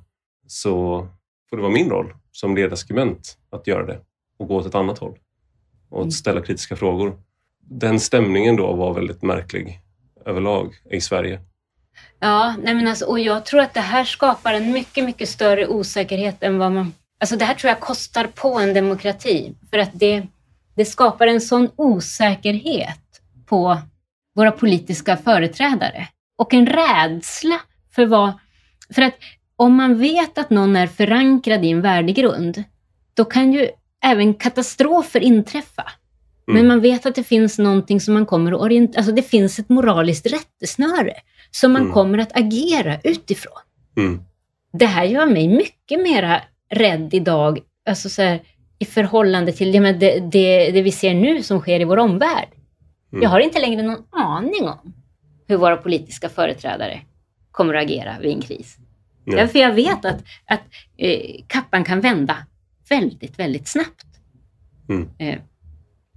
så 0.48 1.06
får 1.50 1.56
det 1.56 1.62
vara 1.62 1.72
min 1.72 1.90
roll 1.90 2.14
som 2.32 2.56
ledarskribent 2.56 3.38
att 3.50 3.66
göra 3.66 3.86
det 3.86 4.00
och 4.38 4.48
gå 4.48 4.56
åt 4.56 4.66
ett 4.66 4.74
annat 4.74 4.98
håll 4.98 5.18
och 5.88 6.00
mm. 6.00 6.10
ställa 6.10 6.40
kritiska 6.40 6.76
frågor. 6.76 7.20
Den 7.60 8.00
stämningen 8.00 8.56
då 8.56 8.72
var 8.72 8.94
väldigt 8.94 9.22
märklig 9.22 9.80
överlag 10.26 10.74
i 10.90 11.00
Sverige. 11.00 11.40
Ja, 12.20 12.54
nej 12.62 12.74
men 12.74 12.88
alltså, 12.88 13.04
och 13.04 13.20
jag 13.20 13.44
tror 13.44 13.60
att 13.60 13.74
det 13.74 13.80
här 13.80 14.04
skapar 14.04 14.54
en 14.54 14.72
mycket, 14.72 15.04
mycket 15.04 15.28
större 15.28 15.66
osäkerhet 15.66 16.42
än 16.42 16.58
vad 16.58 16.72
man... 16.72 16.94
Alltså 17.20 17.36
det 17.36 17.44
här 17.44 17.54
tror 17.54 17.68
jag 17.68 17.80
kostar 17.80 18.26
på 18.26 18.58
en 18.58 18.74
demokrati 18.74 19.54
för 19.70 19.78
att 19.78 19.90
det, 19.92 20.26
det 20.74 20.84
skapar 20.84 21.26
en 21.26 21.40
sån 21.40 21.70
osäkerhet 21.76 23.20
på 23.46 23.78
våra 24.34 24.50
politiska 24.50 25.16
företrädare 25.16 26.08
och 26.36 26.54
en 26.54 26.66
rädsla 26.66 27.60
för 27.90 28.06
vad... 28.06 28.32
För 28.94 29.02
att 29.02 29.14
om 29.58 29.74
man 29.74 29.98
vet 29.98 30.38
att 30.38 30.50
någon 30.50 30.76
är 30.76 30.86
förankrad 30.86 31.64
i 31.64 31.70
en 31.70 31.80
värdegrund, 31.80 32.64
då 33.14 33.24
kan 33.24 33.52
ju 33.52 33.68
även 34.04 34.34
katastrofer 34.34 35.20
inträffa. 35.20 35.84
Mm. 36.48 36.60
Men 36.60 36.66
man 36.66 36.80
vet 36.80 37.06
att 37.06 37.14
det 37.14 37.24
finns 37.24 37.58
någonting 37.58 38.00
som 38.00 38.14
man 38.14 38.26
kommer 38.26 38.52
att 38.52 38.60
orientera... 38.60 38.98
Alltså 38.98 39.12
det 39.12 39.22
finns 39.22 39.58
ett 39.58 39.68
moraliskt 39.68 40.26
rättesnöre 40.26 41.12
som 41.50 41.72
man 41.72 41.82
mm. 41.82 41.94
kommer 41.94 42.18
att 42.18 42.36
agera 42.36 42.98
utifrån. 43.04 43.58
Mm. 43.96 44.20
Det 44.72 44.86
här 44.86 45.04
gör 45.04 45.26
mig 45.26 45.48
mycket 45.48 46.02
mera 46.02 46.40
rädd 46.70 47.14
idag, 47.14 47.58
alltså 47.88 48.08
så 48.08 48.22
här, 48.22 48.42
i 48.78 48.84
förhållande 48.84 49.52
till 49.52 49.72
det, 49.72 49.92
det, 49.92 50.20
det, 50.70 50.82
vi 50.82 50.92
ser 50.92 51.14
nu 51.14 51.42
som 51.42 51.60
sker 51.60 51.80
i 51.80 51.84
vår 51.84 51.96
omvärld. 51.96 52.48
Mm. 53.12 53.22
Jag 53.22 53.30
har 53.30 53.40
inte 53.40 53.60
längre 53.60 53.82
någon 53.82 54.04
aning 54.10 54.68
om 54.68 54.94
hur 55.46 55.56
våra 55.56 55.76
politiska 55.76 56.28
företrädare 56.28 57.00
kommer 57.50 57.74
att 57.74 57.84
agera 57.84 58.16
vid 58.20 58.32
en 58.32 58.42
kris. 58.42 58.78
Ja. 59.36 59.48
För 59.48 59.58
jag 59.58 59.74
vet 59.74 60.04
att, 60.04 60.24
att 60.46 60.60
eh, 60.96 61.20
kappan 61.46 61.84
kan 61.84 62.00
vända 62.00 62.36
väldigt, 62.88 63.38
väldigt 63.38 63.68
snabbt. 63.68 64.06
Mm. 64.88 65.08
Eh. 65.18 65.38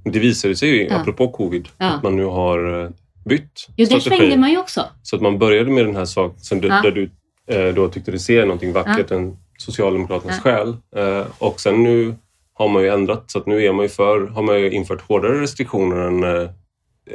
Det 0.04 0.20
visade 0.20 0.56
sig 0.56 0.86
ja. 0.86 0.96
apropå 0.96 1.32
covid, 1.32 1.68
ja. 1.78 1.86
att 1.86 2.04
man 2.04 2.16
nu 2.16 2.26
har 2.26 2.84
eh, 2.84 2.90
bytt 3.26 3.68
Jo, 3.76 3.88
det 3.90 4.02
svängde 4.02 4.38
man 4.38 4.52
ju 4.52 4.58
också. 4.58 4.86
Så 5.02 5.16
att 5.16 5.22
man 5.22 5.40
började 5.40 5.72
med 5.72 5.86
den 5.86 5.96
här 5.96 6.06
saken 6.06 6.62
ja. 6.62 6.82
där 6.82 6.92
du 6.92 7.10
eh, 7.48 7.74
då 7.74 7.88
tyckte 7.90 8.12
dig 8.12 8.20
se 8.20 8.42
någonting 8.42 8.74
vackert, 8.74 9.08
ja. 9.10 9.16
en 9.16 9.38
Socialdemokraternas 9.58 10.42
ja. 10.44 10.52
själ. 10.52 10.76
Eh, 10.96 11.26
och 11.38 11.62
sen 11.62 11.84
nu 11.84 12.16
har 12.54 12.70
man 12.70 12.84
ju 12.84 12.90
ändrat 12.90 13.32
så 13.32 13.40
att 13.40 13.46
nu 13.46 13.64
är 13.64 13.74
man 13.74 13.86
ju 13.86 13.90
för, 13.90 14.28
har 14.28 14.44
man 14.44 14.60
ju 14.60 14.72
infört 14.72 15.02
hårdare 15.02 15.42
restriktioner 15.42 15.98
än 15.98 16.24
eh, 16.24 16.50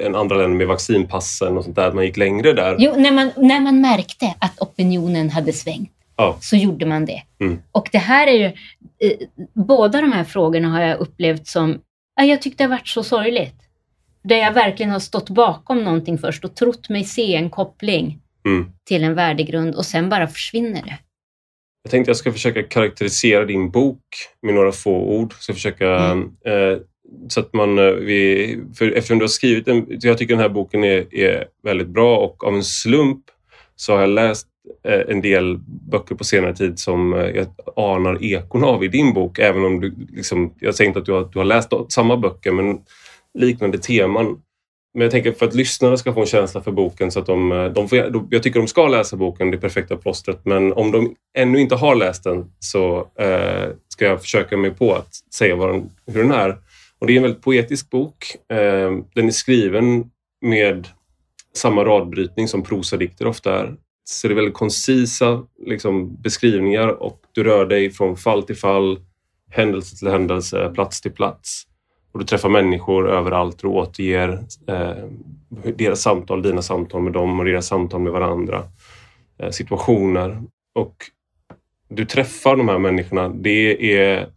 än 0.00 0.14
andra 0.14 0.36
länder 0.36 0.56
med 0.56 0.66
vaccinpassen 0.66 1.56
och 1.56 1.64
sånt 1.64 1.76
där, 1.76 1.88
att 1.88 1.94
man 1.94 2.04
gick 2.04 2.16
längre 2.16 2.52
där. 2.52 2.76
Jo, 2.78 2.94
när 2.96 3.12
man, 3.12 3.30
när 3.36 3.60
man 3.60 3.80
märkte 3.80 4.34
att 4.38 4.58
opinionen 4.58 5.30
hade 5.30 5.52
svängt 5.52 5.92
ja. 6.16 6.38
så 6.40 6.56
gjorde 6.56 6.86
man 6.86 7.04
det. 7.04 7.22
Mm. 7.40 7.58
Och 7.72 7.88
det 7.92 7.98
här 7.98 8.26
är 8.26 8.32
ju, 8.32 8.44
eh, 8.44 9.18
båda 9.54 10.00
de 10.00 10.12
här 10.12 10.24
frågorna 10.24 10.68
har 10.68 10.80
jag 10.80 10.98
upplevt 10.98 11.46
som, 11.46 11.80
jag 12.14 12.42
tyckte 12.42 12.64
det 12.64 12.68
har 12.68 12.76
varit 12.76 12.88
så 12.88 13.02
sorgligt. 13.02 13.54
Där 14.22 14.36
jag 14.36 14.52
verkligen 14.52 14.92
har 14.92 14.98
stått 14.98 15.30
bakom 15.30 15.84
någonting 15.84 16.18
först 16.18 16.44
och 16.44 16.54
trott 16.54 16.88
mig 16.88 17.04
se 17.04 17.34
en 17.34 17.50
koppling 17.50 18.18
mm. 18.46 18.66
till 18.84 19.04
en 19.04 19.14
värdegrund 19.14 19.74
och 19.74 19.86
sen 19.86 20.08
bara 20.08 20.28
försvinner 20.28 20.82
det. 20.82 20.98
Jag 21.82 21.90
tänkte 21.90 22.10
jag 22.10 22.16
ska 22.16 22.32
försöka 22.32 22.62
karaktärisera 22.62 23.44
din 23.44 23.70
bok 23.70 24.02
med 24.42 24.54
några 24.54 24.72
få 24.72 24.96
ord. 24.96 25.34
Jag 25.48 25.56
försöka 25.56 25.98
mm. 25.98 26.36
eh, 26.46 26.78
så 27.28 27.40
att 27.40 27.52
man, 27.52 27.78
eh, 27.78 27.84
vi, 27.84 28.58
för 28.74 28.92
eftersom 28.92 29.18
du 29.18 29.22
har 29.22 29.28
skrivit 29.28 29.64
den, 29.64 29.86
jag 29.88 30.18
tycker 30.18 30.34
den 30.34 30.42
här 30.42 30.48
boken 30.48 30.84
är, 30.84 31.14
är 31.14 31.44
väldigt 31.62 31.88
bra 31.88 32.18
och 32.18 32.44
av 32.44 32.54
en 32.54 32.64
slump 32.64 33.24
så 33.76 33.92
har 33.92 34.00
jag 34.00 34.10
läst 34.10 34.46
eh, 34.88 35.00
en 35.08 35.20
del 35.20 35.58
böcker 35.90 36.14
på 36.14 36.24
senare 36.24 36.54
tid 36.54 36.78
som 36.78 37.14
eh, 37.14 37.26
jag 37.26 37.46
anar 37.76 38.24
ekon 38.24 38.64
av 38.64 38.84
i 38.84 38.88
din 38.88 39.14
bok. 39.14 39.38
Även 39.38 39.64
om 39.64 39.80
du, 39.80 39.94
liksom, 40.12 40.54
jag 40.60 40.74
säger 40.74 40.88
inte 40.88 40.98
att 40.98 41.06
du 41.06 41.12
har, 41.12 41.28
du 41.32 41.38
har 41.38 41.44
läst 41.44 41.72
samma 41.88 42.16
böcker 42.16 42.52
men 42.52 42.78
liknande 43.38 43.78
teman. 43.78 44.42
Men 44.94 45.02
jag 45.02 45.10
tänker 45.10 45.32
för 45.32 45.46
att 45.46 45.54
lyssnarna 45.54 45.96
ska 45.96 46.12
få 46.12 46.20
en 46.20 46.26
känsla 46.26 46.60
för 46.60 46.72
boken 46.72 47.10
så 47.10 47.20
att 47.20 47.26
de, 47.26 47.72
de 47.74 47.88
får, 47.88 47.98
jag 48.30 48.42
tycker 48.42 48.60
de 48.60 48.68
ska 48.68 48.88
läsa 48.88 49.16
boken 49.16 49.50
Det 49.50 49.58
perfekta 49.58 49.96
plåstret 49.96 50.40
men 50.44 50.72
om 50.72 50.92
de 50.92 51.14
ännu 51.38 51.60
inte 51.60 51.74
har 51.74 51.94
läst 51.94 52.24
den 52.24 52.44
så 52.58 52.98
eh, 52.98 53.68
ska 53.88 54.04
jag 54.04 54.20
försöka 54.20 54.56
mig 54.56 54.70
på 54.70 54.94
att 54.94 55.08
säga 55.34 55.56
den, 55.56 55.90
hur 56.06 56.22
den 56.22 56.32
är. 56.32 56.56
Och 56.98 57.06
det 57.06 57.12
är 57.12 57.16
en 57.16 57.22
väldigt 57.22 57.42
poetisk 57.42 57.90
bok. 57.90 58.36
Eh, 58.48 58.90
den 59.14 59.26
är 59.26 59.30
skriven 59.30 60.10
med 60.40 60.88
samma 61.56 61.84
radbrytning 61.84 62.48
som 62.48 62.62
prosadikter 62.62 63.26
ofta 63.26 63.60
är. 63.60 63.76
Så 64.04 64.28
det 64.28 64.34
är 64.34 64.36
väldigt 64.36 64.54
koncisa 64.54 65.42
liksom, 65.66 66.22
beskrivningar 66.22 66.88
och 66.88 67.20
du 67.32 67.44
rör 67.44 67.66
dig 67.66 67.90
från 67.90 68.16
fall 68.16 68.42
till 68.42 68.56
fall, 68.56 68.98
händelse 69.50 69.96
till 69.96 70.08
händelse, 70.08 70.70
plats 70.74 71.00
till 71.00 71.12
plats. 71.12 71.66
Och 72.12 72.18
du 72.18 72.24
träffar 72.26 72.48
människor 72.48 73.10
överallt 73.10 73.64
och 73.64 73.74
återger 73.74 74.44
eh, 74.68 75.04
deras 75.76 76.02
samtal, 76.02 76.42
dina 76.42 76.62
samtal 76.62 77.02
med 77.02 77.12
dem 77.12 77.40
och 77.40 77.46
deras 77.46 77.66
samtal 77.66 78.00
med 78.00 78.12
varandra. 78.12 78.64
Eh, 79.38 79.50
situationer. 79.50 80.42
Och 80.74 80.96
du 81.88 82.04
träffar 82.04 82.56
de 82.56 82.68
här 82.68 82.78
människorna. 82.78 83.28
Det 83.28 83.96
är 83.96 84.28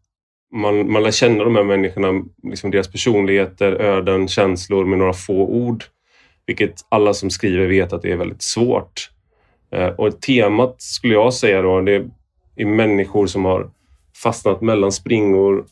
man, 0.51 0.91
man 0.91 1.03
lär 1.03 1.11
känna 1.11 1.43
de 1.43 1.55
här 1.55 1.63
människorna, 1.63 2.23
liksom 2.43 2.71
deras 2.71 2.91
personligheter, 2.91 3.71
öden, 3.71 4.27
känslor 4.27 4.85
med 4.85 4.99
några 4.99 5.13
få 5.13 5.45
ord. 5.47 5.83
Vilket 6.45 6.85
alla 6.89 7.13
som 7.13 7.29
skriver 7.29 7.67
vet 7.67 7.93
att 7.93 8.01
det 8.01 8.11
är 8.11 8.17
väldigt 8.17 8.41
svårt. 8.41 9.09
Eh, 9.71 9.87
och 9.87 10.21
temat 10.21 10.81
skulle 10.81 11.13
jag 11.13 11.33
säga 11.33 11.61
då, 11.61 11.81
det 11.81 12.05
är 12.55 12.65
människor 12.65 13.27
som 13.27 13.45
har 13.45 13.69
fastnat 14.23 14.61
mellan 14.61 14.91
springor 14.91 15.65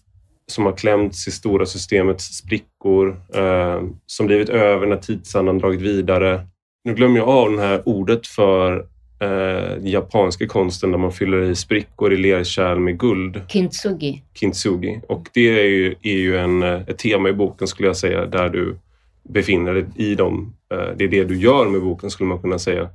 som 0.48 0.66
har 0.66 0.74
klämts 0.74 1.28
i 1.28 1.32
stora 1.32 1.66
systemets 1.66 2.26
sprickor, 2.26 3.22
eh, 3.34 3.82
som 4.06 4.28
blivit 4.28 4.50
över 4.50 4.88
när 4.88 4.98
tidsandan 4.98 5.58
dragit 5.58 5.82
vidare. 5.82 6.48
Nu 6.84 6.94
glömmer 6.94 7.18
jag 7.18 7.28
av 7.30 7.52
det 7.52 7.62
här 7.62 7.82
ordet 7.86 8.28
för 8.28 8.86
eh, 9.20 9.88
japanska 9.88 10.48
konsten 10.48 10.92
där 10.92 10.98
man 10.98 11.12
fyller 11.12 11.42
i 11.42 11.56
sprickor 11.56 12.14
i 12.14 12.18
lerkärl 12.18 12.80
med 12.80 13.00
guld. 13.00 13.42
Kintsugi. 13.48 14.24
Kintsugi. 14.34 15.02
Och 15.08 15.28
det 15.34 15.60
är 15.60 15.66
ju, 15.66 15.96
är 16.02 16.18
ju 16.18 16.38
en, 16.38 16.64
eh, 16.64 16.82
ett 16.88 16.98
tema 16.98 17.30
i 17.30 17.34
boken 17.34 17.68
skulle 17.68 17.90
jag 17.90 17.98
säga, 17.98 18.26
där 18.26 18.50
du 18.50 18.78
befinner 19.24 19.74
dig 19.74 19.86
i 19.96 20.16
dem. 20.16 20.54
Eh, 20.74 20.90
det 20.96 21.04
är 21.04 21.08
det 21.08 21.24
du 21.24 21.38
gör 21.38 21.70
med 21.70 21.82
boken 21.82 22.10
skulle 22.10 22.30
man 22.30 22.42
kunna 22.42 22.60
säga. 22.60 22.90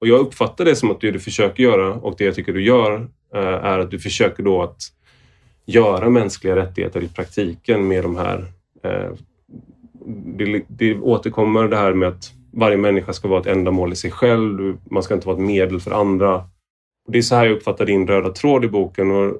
Och 0.00 0.08
jag 0.08 0.20
uppfattar 0.20 0.64
det 0.64 0.76
som 0.76 0.90
att 0.90 1.00
det 1.00 1.10
du 1.10 1.20
försöker 1.20 1.62
göra 1.62 1.94
och 1.94 2.14
det 2.18 2.24
jag 2.24 2.34
tycker 2.34 2.52
du 2.52 2.64
gör 2.64 3.08
eh, 3.34 3.40
är 3.40 3.78
att 3.78 3.90
du 3.90 3.98
försöker 3.98 4.42
då 4.42 4.62
att 4.62 4.78
göra 5.66 6.10
mänskliga 6.10 6.56
rättigheter 6.56 7.00
i 7.00 7.08
praktiken 7.08 7.88
med 7.88 8.04
de 8.04 8.16
här... 8.16 8.46
Eh, 8.82 9.10
det, 10.06 10.62
det 10.68 10.94
återkommer 10.94 11.68
det 11.68 11.76
här 11.76 11.92
med 11.92 12.08
att 12.08 12.32
varje 12.56 12.76
människa 12.76 13.12
ska 13.12 13.28
vara 13.28 13.40
ett 13.40 13.46
ändamål 13.46 13.92
i 13.92 13.96
sig 13.96 14.10
själv. 14.10 14.78
Man 14.90 15.02
ska 15.02 15.14
inte 15.14 15.26
vara 15.26 15.36
ett 15.36 15.44
medel 15.44 15.80
för 15.80 15.90
andra. 15.90 16.44
Det 17.08 17.18
är 17.18 17.22
så 17.22 17.34
här 17.34 17.44
jag 17.44 17.56
uppfattar 17.56 17.86
din 17.86 18.06
röda 18.06 18.30
tråd 18.30 18.64
i 18.64 18.68
boken. 18.68 19.10
Och 19.10 19.36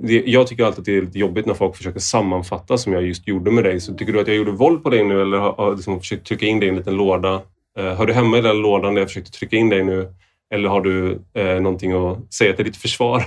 det, 0.00 0.22
jag 0.26 0.46
tycker 0.46 0.64
alltid 0.64 0.78
att 0.78 0.84
det 0.84 0.96
är 0.96 1.02
lite 1.02 1.18
jobbigt 1.18 1.46
när 1.46 1.54
folk 1.54 1.76
försöker 1.76 2.00
sammanfatta 2.00 2.78
som 2.78 2.92
jag 2.92 3.02
just 3.02 3.28
gjorde 3.28 3.50
med 3.50 3.64
dig. 3.64 3.80
Så 3.80 3.94
tycker 3.94 4.12
du 4.12 4.20
att 4.20 4.28
jag 4.28 4.36
gjorde 4.36 4.50
våld 4.50 4.82
på 4.82 4.90
dig 4.90 5.04
nu 5.04 5.22
eller 5.22 5.38
har, 5.38 5.52
har 5.52 5.74
liksom 5.74 6.00
försökt 6.00 6.26
trycka 6.26 6.46
in 6.46 6.60
dig 6.60 6.66
i 6.66 6.70
en 6.70 6.76
liten 6.76 6.94
låda? 6.94 7.34
Eh, 7.78 7.94
hör 7.94 8.06
du 8.06 8.12
hemma 8.12 8.38
i 8.38 8.40
den 8.40 8.58
lådan 8.58 8.94
där 8.94 9.00
jag 9.00 9.08
försökte 9.08 9.30
trycka 9.30 9.56
in 9.56 9.68
dig 9.68 9.84
nu? 9.84 10.12
Eller 10.54 10.68
har 10.68 10.80
du 10.80 11.20
eh, 11.34 11.60
någonting 11.60 11.92
att 11.92 12.34
säga 12.34 12.52
till 12.52 12.64
ditt 12.64 12.76
försvar? 12.76 13.24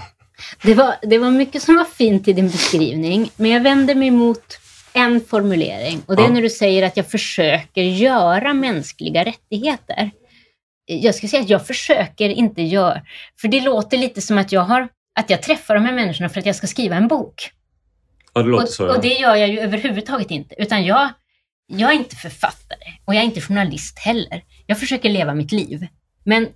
Det 0.63 0.73
var, 0.73 0.93
det 1.01 1.17
var 1.17 1.31
mycket 1.31 1.61
som 1.61 1.75
var 1.75 1.85
fint 1.85 2.27
i 2.27 2.33
din 2.33 2.47
beskrivning, 2.47 3.31
men 3.35 3.51
jag 3.51 3.63
vänder 3.63 3.95
mig 3.95 4.11
mot 4.11 4.59
en 4.93 5.21
formulering 5.21 6.01
och 6.05 6.15
det 6.15 6.21
är 6.21 6.27
Ja. 6.27 6.33
när 6.33 6.41
du 6.41 6.49
säger 6.49 6.83
att 6.83 6.97
jag 6.97 7.07
försöker 7.07 7.81
göra 7.81 8.53
mänskliga 8.53 9.23
rättigheter. 9.25 10.11
Jag 10.85 11.15
ska 11.15 11.27
säga 11.27 11.43
att 11.43 11.49
jag 11.49 11.67
försöker 11.67 12.29
inte 12.29 12.61
göra, 12.61 13.01
för 13.41 13.47
det 13.47 13.61
låter 13.61 13.97
lite 13.97 14.21
som 14.21 14.37
att 14.37 14.51
jag 14.51 14.61
har 14.61 14.87
att 15.19 15.29
jag 15.29 15.41
träffar 15.41 15.75
de 15.75 15.85
här 15.85 15.93
människorna 15.93 16.29
för 16.29 16.39
att 16.39 16.45
jag 16.45 16.55
ska 16.55 16.67
skriva 16.67 16.95
en 16.95 17.07
bok. 17.07 17.51
Ja, 18.33 18.41
det 18.41 18.47
låter 18.49 18.63
Och, 18.63 18.69
så. 18.69 18.83
Ja. 18.83 18.95
och 18.95 19.01
det 19.01 19.13
gör 19.13 19.35
jag 19.35 19.49
ju 19.49 19.59
överhuvudtaget 19.59 20.31
inte, 20.31 20.55
utan 20.57 20.85
jag, 20.85 21.09
jag 21.67 21.89
är 21.91 21.95
inte 21.95 22.15
författare 22.15 22.93
och 23.05 23.15
jag 23.15 23.21
är 23.21 23.25
inte 23.25 23.41
journalist 23.41 23.99
heller. 23.99 24.43
Jag 24.65 24.79
försöker 24.79 25.09
leva 25.09 25.33
mitt 25.33 25.51
liv. 25.51 25.87
Men 26.23 26.47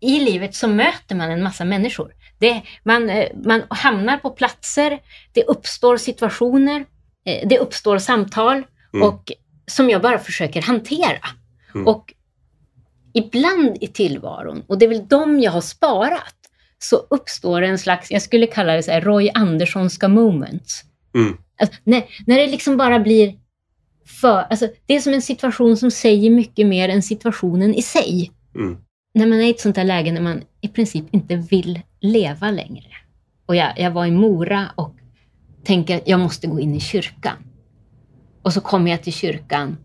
i 0.00 0.20
livet 0.20 0.54
så 0.54 0.68
möter 0.68 1.14
man 1.14 1.30
en 1.30 1.42
massa 1.42 1.64
människor. 1.64 2.12
Det, 2.38 2.62
man, 2.84 3.10
eh, 3.10 3.28
man 3.44 3.62
hamnar 3.70 4.16
på 4.18 4.30
platser, 4.30 4.98
det 5.32 5.44
uppstår 5.44 5.96
situationer, 5.96 6.84
det 7.24 7.58
uppstår 7.58 7.98
samtal 7.98 8.62
Mm. 8.94 9.08
och 9.08 9.32
som 9.66 9.90
jag 9.90 10.02
bara 10.02 10.18
försöker 10.18 10.62
hantera. 10.62 11.28
Mm. 11.74 11.86
Och 11.86 12.14
ibland 13.14 13.76
i 13.80 13.86
tillvaron, 13.86 14.62
och 14.66 14.78
det 14.78 14.84
är 14.84 14.88
väl 14.88 15.08
de 15.08 15.40
jag 15.40 15.52
har 15.52 15.60
sparat, 15.60 16.36
så 16.78 16.96
uppstår 17.10 17.62
en 17.62 17.78
slags, 17.78 18.10
jag 18.10 18.22
skulle 18.22 18.46
kalla 18.46 18.72
det 18.72 18.82
så 18.82 18.90
här, 18.90 19.00
Roy 19.00 19.30
Anderssonska 19.34 20.08
moments. 20.08 20.82
Mm. 21.14 21.36
Alltså, 21.60 21.76
när, 21.84 22.04
när 22.26 22.38
det 22.38 22.46
liksom 22.46 22.76
bara 22.76 23.00
blir 23.00 23.34
för, 24.20 24.42
alltså, 24.42 24.68
det 24.86 24.94
är 24.94 25.00
som 25.00 25.12
en 25.12 25.22
situation 25.22 25.76
som 25.76 25.90
säger 25.90 26.30
mycket 26.30 26.66
mer 26.66 26.88
än 26.88 27.02
situationen 27.02 27.74
i 27.74 27.82
sig. 27.82 28.32
Mm. 28.54 28.76
När 29.14 29.26
man 29.26 29.40
är 29.40 29.44
i 29.44 29.50
ett 29.50 29.60
sånt 29.60 29.76
där 29.76 29.84
läge 29.84 30.12
när 30.12 30.20
man 30.20 30.42
i 30.60 30.68
princip 30.68 31.04
inte 31.10 31.36
vill 31.36 31.80
leva 32.00 32.50
längre. 32.50 32.86
Och 33.46 33.56
jag, 33.56 33.72
jag 33.76 33.90
var 33.90 34.06
i 34.06 34.10
Mora 34.10 34.72
och 34.74 34.94
tänkte 35.64 35.96
att 35.96 36.08
jag 36.08 36.20
måste 36.20 36.46
gå 36.46 36.60
in 36.60 36.74
i 36.74 36.80
kyrkan. 36.80 37.36
Och 38.42 38.52
så 38.52 38.60
kommer 38.60 38.90
jag 38.90 39.02
till 39.02 39.12
kyrkan 39.12 39.76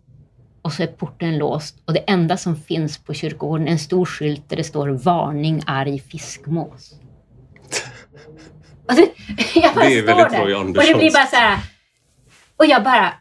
och 0.61 0.73
så 0.73 0.83
är 0.83 0.87
porten 0.87 1.37
låst 1.37 1.75
och 1.85 1.93
det 1.93 1.99
enda 1.99 2.37
som 2.37 2.55
finns 2.55 2.97
på 2.97 3.13
kyrkogården 3.13 3.67
är 3.67 3.71
en 3.71 3.79
stor 3.79 4.05
skylt 4.05 4.49
där 4.49 4.57
det 4.57 4.63
står 4.63 4.87
varning 4.89 5.61
arg 5.65 5.99
fiskmås. 5.99 6.93
Alltså, 8.87 9.05
jag 9.55 9.75
bara 9.75 9.85
Det 9.85 9.97
är 9.97 10.03
väldigt 10.03 10.39
Roy 10.39 10.55
och 10.55 10.65
det 10.65 10.97
blir 10.97 11.13
bara 11.13 11.25
så 11.25 11.35
här. 11.35 11.59
Och 12.57 12.65
jag 12.65 12.83
bara 12.83 13.13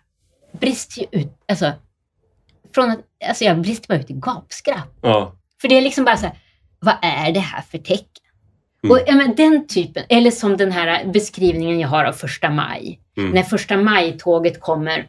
brister 0.52 1.00
ju 1.00 1.20
ut. 1.20 1.32
Alltså, 1.48 1.72
från 2.74 2.90
att, 2.90 3.00
alltså 3.28 3.44
jag 3.44 3.60
brister 3.60 3.88
bara 3.88 3.98
ut 3.98 4.10
i 4.10 4.12
gapskratt. 4.12 4.98
Ja. 5.00 5.36
För 5.60 5.68
det 5.68 5.78
är 5.78 5.82
liksom 5.82 6.04
bara 6.04 6.16
så 6.16 6.26
här, 6.26 6.38
vad 6.78 6.96
är 7.02 7.32
det 7.32 7.40
här 7.40 7.62
för 7.62 7.78
tecken? 7.78 8.25
Mm. 8.86 8.90
Och 8.90 9.00
ja, 9.06 9.14
men 9.14 9.34
den 9.34 9.66
typen, 9.66 10.04
eller 10.08 10.30
som 10.30 10.56
den 10.56 10.72
här 10.72 11.04
beskrivningen 11.04 11.80
jag 11.80 11.88
har 11.88 12.04
av 12.04 12.12
första 12.12 12.50
maj. 12.50 13.00
Mm. 13.16 13.30
När 13.30 13.42
första 13.42 13.76
maj-tåget 13.76 14.60
kommer 14.60 15.06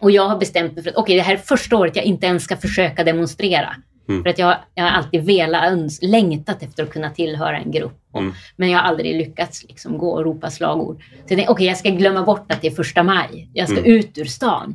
och 0.00 0.10
jag 0.10 0.28
har 0.28 0.36
bestämt 0.38 0.74
mig 0.74 0.82
för 0.82 0.90
att 0.90 0.96
okej, 0.96 1.16
det 1.16 1.22
här 1.22 1.32
är 1.32 1.36
första 1.38 1.76
året 1.76 1.96
jag 1.96 2.04
inte 2.04 2.26
ens 2.26 2.44
ska 2.44 2.56
försöka 2.56 3.04
demonstrera. 3.04 3.76
Mm. 4.08 4.22
För 4.22 4.30
att 4.30 4.38
jag, 4.38 4.56
jag 4.74 4.84
har 4.84 4.90
alltid 4.90 5.24
velat, 5.26 5.64
öns, 5.72 5.98
längtat 6.02 6.62
efter 6.62 6.82
att 6.82 6.90
kunna 6.90 7.10
tillhöra 7.10 7.58
en 7.58 7.70
grupp. 7.70 8.00
Och, 8.12 8.20
Mm. 8.20 8.34
Men 8.56 8.70
jag 8.70 8.78
har 8.78 8.88
aldrig 8.88 9.16
lyckats 9.16 9.64
liksom 9.68 9.98
gå 9.98 10.10
och 10.10 10.24
ropa 10.24 10.50
slagord. 10.50 11.02
Så 11.28 11.34
jag 11.34 11.50
okej, 11.50 11.66
jag 11.66 11.76
ska 11.76 11.90
glömma 11.90 12.22
bort 12.22 12.52
att 12.52 12.60
det 12.62 12.66
är 12.68 12.74
första 12.74 13.02
maj. 13.02 13.50
Jag 13.52 13.68
ska 13.68 13.78
Mm. 13.78 13.90
ut 13.90 14.18
ur 14.18 14.24
stan. 14.24 14.74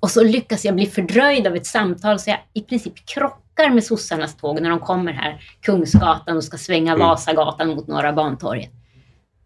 Och 0.00 0.10
så 0.10 0.22
lyckas 0.22 0.64
jag 0.64 0.74
bli 0.74 0.86
fördröjd 0.86 1.46
av 1.46 1.56
ett 1.56 1.66
samtal 1.66 2.18
så 2.18 2.30
jag 2.30 2.38
i 2.54 2.60
princip 2.60 2.92
krockar 3.06 3.39
med 3.68 3.84
sossarnas 3.84 4.36
tåg 4.36 4.60
när 4.60 4.70
de 4.70 4.78
kommer 4.78 5.12
här, 5.12 5.42
Kungsgatan 5.60 6.36
och 6.36 6.44
ska 6.44 6.58
svänga 6.58 6.92
Mm. 6.92 7.06
Vasagatan 7.06 7.68
mot 7.68 7.86
Norra 7.86 8.12
Bantorget. 8.12 8.70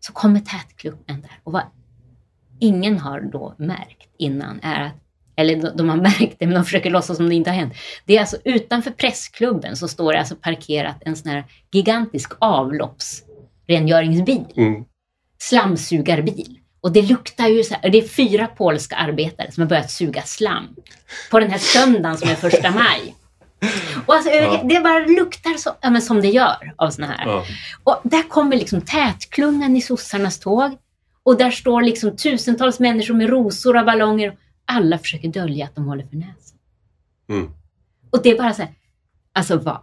Så 0.01 0.13
kommer 0.13 0.41
tätklubben 0.41 1.21
där 1.21 1.39
och 1.45 1.53
vad 1.53 1.63
ingen 2.61 2.99
har 2.99 3.21
då 3.21 3.55
märkt 3.59 4.09
innan 4.19 4.61
är 4.63 4.81
att, 4.83 4.93
eller 5.37 5.57
de, 5.57 5.71
de 5.77 5.89
har 5.89 5.97
märkt 6.21 6.37
det 6.39 6.47
men 6.47 6.55
de 6.55 6.65
försöker 6.65 6.91
låtsas 6.91 7.17
som 7.17 7.29
det 7.29 7.35
inte 7.35 7.51
har 7.51 7.57
hänt. 7.57 7.75
Det 8.05 8.17
är 8.17 8.21
alltså 8.21 8.37
utanför 8.45 8.91
pressklubben 8.91 9.77
så 9.77 9.89
står 9.89 10.13
det 10.13 10.19
alltså 10.19 10.37
parkerat 10.37 10.97
en 11.01 11.17
sån 11.17 11.31
här 11.31 11.45
gigantisk 11.73 12.33
avloppsrengöringsbil 12.39 14.45
Mm. 14.57 14.85
slamsugarbil. 15.39 16.59
Och 16.81 16.93
det 16.93 17.03
luktar 17.03 17.49
ju 17.49 17.63
så 17.65 17.75
här, 17.75 17.91
det 17.91 17.99
är 17.99 18.09
fyra 18.09 18.47
polska 18.47 18.97
arbetare 18.97 19.53
som 19.53 19.61
har 19.61 19.69
börjat 19.69 19.91
suga 19.91 20.23
slam 20.23 20.69
på 21.31 21.41
den 21.41 21.51
här 21.51 21.59
söndagen 21.59 22.19
som 22.19 22.29
är 22.29 22.35
första 22.35 22.71
maj. 22.71 23.15
Och 24.07 24.15
alltså, 24.15 24.31
Ja. 24.31 24.63
Det 24.65 24.81
bara 24.81 24.99
luktar 24.99 25.57
så, 25.57 25.71
ja, 25.81 26.01
som 26.01 26.21
det 26.21 26.29
gör 26.29 26.75
av 26.77 26.91
såna 26.91 27.07
här. 27.07 27.27
Ja. 27.27 27.45
Och 27.85 28.01
där 28.03 28.23
kommer 28.23 28.57
liksom 28.57 28.81
tätklungan 28.81 29.77
i 29.77 29.81
sossarnas 29.81 30.39
tåg. 30.39 30.77
Och 31.23 31.37
där 31.37 31.51
står 31.51 31.83
liksom 31.83 32.17
tusentals 32.17 32.81
människor 32.81 33.15
med 33.15 33.29
rosor 33.29 33.77
och 33.77 33.87
ballonger. 33.87 34.37
Alla 34.65 34.99
försöker 34.99 35.29
dölja 35.29 35.65
att 35.65 35.75
de 35.75 35.85
håller 35.85 36.07
för 36.07 36.17
näsan. 36.17 36.59
Mm. 37.29 37.51
Och 38.11 38.23
det 38.23 38.31
är 38.31 38.39
bara 38.39 38.55
så 38.55 38.63
här, 38.63 38.71
alltså 39.33 39.57
vad, 39.57 39.79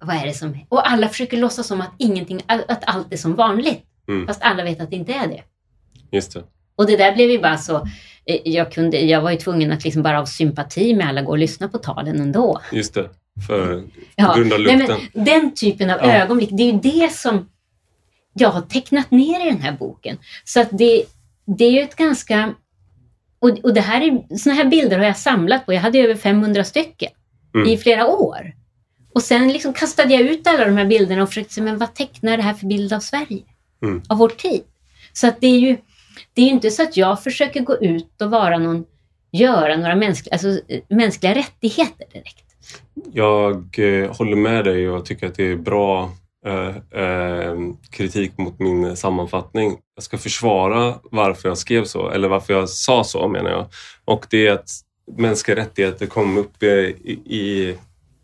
vad 0.00 0.16
är 0.16 0.26
det 0.26 0.34
som... 0.34 0.66
Och 0.68 0.90
alla 0.90 1.08
försöker 1.08 1.36
låtsas 1.36 1.66
som 1.66 1.80
att 1.80 1.92
ingenting, 1.98 2.40
att 2.46 2.84
allt 2.86 3.12
är 3.12 3.16
som 3.16 3.34
vanligt. 3.34 3.84
Mm. 4.08 4.26
Fast 4.26 4.42
alla 4.42 4.64
vet 4.64 4.80
att 4.80 4.90
det 4.90 4.96
inte 4.96 5.12
är 5.12 5.28
det. 5.28 5.42
Just 6.10 6.32
det. 6.32 6.44
Och 6.76 6.86
det 6.86 6.96
där 6.96 7.14
blev 7.14 7.30
ju 7.30 7.38
bara 7.38 7.58
så, 7.58 7.76
eh, 8.24 8.40
jag, 8.44 8.72
kunde, 8.72 9.00
jag 9.00 9.20
var 9.20 9.30
ju 9.30 9.36
tvungen 9.36 9.72
att 9.72 9.84
liksom 9.84 10.02
bara 10.02 10.20
av 10.20 10.26
sympati 10.26 10.94
med 10.94 11.08
alla 11.08 11.22
gå 11.22 11.30
och 11.30 11.38
lyssna 11.38 11.68
på 11.68 11.78
talen 11.78 12.20
ändå. 12.20 12.60
Just 12.72 12.94
det. 12.94 13.10
För, 13.46 13.84
Ja, 14.16 14.34
grund 14.36 14.52
av 14.52 14.60
nej, 14.60 14.76
lukten. 14.76 15.00
men 15.14 15.24
den 15.24 15.54
typen 15.54 15.90
av 15.90 15.98
Ja. 16.02 16.12
ögonblick, 16.12 16.48
det 16.52 16.62
är 16.62 16.72
ju 16.72 16.78
det 16.80 17.12
som 17.12 17.48
jag 18.32 18.48
har 18.50 18.60
tecknat 18.60 19.10
ner 19.10 19.46
i 19.46 19.50
den 19.50 19.60
här 19.60 19.72
boken. 19.72 20.18
Så 20.44 20.60
att 20.60 20.68
det, 20.72 21.04
det 21.46 21.64
är 21.64 21.70
ju 21.70 21.80
ett 21.80 21.96
ganska... 21.96 22.54
Och, 23.38 23.48
och 23.58 23.74
det 23.74 23.80
här 23.80 24.00
är, 24.00 24.36
såna 24.38 24.54
här 24.54 24.64
bilder 24.64 24.98
har 24.98 25.04
jag 25.04 25.16
samlat 25.16 25.66
på, 25.66 25.72
jag 25.72 25.80
hade 25.80 25.98
över 25.98 26.14
500 26.14 26.64
stycken 26.64 27.10
Mm. 27.54 27.68
i 27.68 27.76
flera 27.76 28.06
år. 28.06 28.52
Och 29.14 29.22
sen 29.22 29.52
liksom 29.52 29.72
kastade 29.72 30.14
jag 30.14 30.22
ut 30.22 30.46
alla 30.46 30.64
de 30.64 30.76
här 30.76 30.84
bilderna 30.84 31.22
och 31.22 31.28
försökte 31.28 31.54
se, 31.54 31.60
men 31.60 31.78
vad 31.78 31.94
tecknar 31.94 32.36
det 32.36 32.42
här 32.42 32.54
för 32.54 32.66
bild 32.66 32.92
av 32.92 33.00
Sverige? 33.00 33.42
Mm. 33.82 34.02
Av 34.08 34.18
vår 34.18 34.28
tid? 34.28 34.62
Så 35.12 35.26
att 35.26 35.40
det 35.40 35.46
är 35.46 35.58
ju 35.58 35.76
det 36.34 36.42
är 36.42 36.46
ju 36.46 36.50
inte 36.52 36.70
så 36.70 36.82
att 36.82 36.96
jag 36.96 37.22
försöker 37.22 37.60
gå 37.60 37.76
ut 37.76 38.22
och 38.22 38.30
vara 38.30 38.58
någon, 38.58 38.84
göra 39.32 39.76
några 39.76 39.96
mänskliga, 39.96 40.32
alltså, 40.32 40.48
eh, 40.48 40.80
mänskliga 40.88 41.34
rättigheter 41.34 42.06
direkt. 42.12 42.44
Jag 43.12 43.78
eh, 43.78 44.16
håller 44.16 44.36
med 44.36 44.64
dig 44.64 44.88
och 44.88 45.04
tycker 45.04 45.26
att 45.26 45.34
det 45.34 45.50
är 45.50 45.56
bra 45.56 46.10
eh, 46.46 47.02
eh, 47.02 47.56
kritik 47.90 48.38
mot 48.38 48.58
min 48.58 48.96
sammanfattning. 48.96 49.76
Jag 49.94 50.04
ska 50.04 50.18
försvara 50.18 50.94
varför 51.02 51.48
jag 51.48 51.58
skrev 51.58 51.84
så, 51.84 52.10
eller 52.10 52.28
varför 52.28 52.54
jag 52.54 52.68
sa 52.68 53.04
så 53.04 53.28
menar 53.28 53.50
jag. 53.50 53.66
Och 54.04 54.26
det 54.30 54.46
är 54.46 54.52
att 54.52 54.70
mänskliga 55.16 55.56
rättigheter 55.56 56.06
kom 56.06 56.38
upp 56.38 56.62
eh, 56.62 56.68
i, 56.70 57.20
i, 57.24 57.76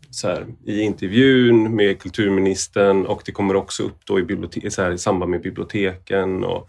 så 0.09 0.27
här, 0.27 0.45
i 0.65 0.81
intervjun 0.81 1.75
med 1.75 1.99
kulturministern 1.99 3.05
och 3.05 3.21
det 3.25 3.31
kommer 3.31 3.55
också 3.55 3.83
upp 3.83 4.05
då 4.05 4.19
i, 4.19 4.23
bibliotek, 4.23 4.73
så 4.73 4.81
här, 4.81 4.91
i 4.91 4.97
samband 4.97 5.31
med 5.31 5.41
biblioteken. 5.41 6.43
Och, 6.43 6.57
eh, 6.57 6.63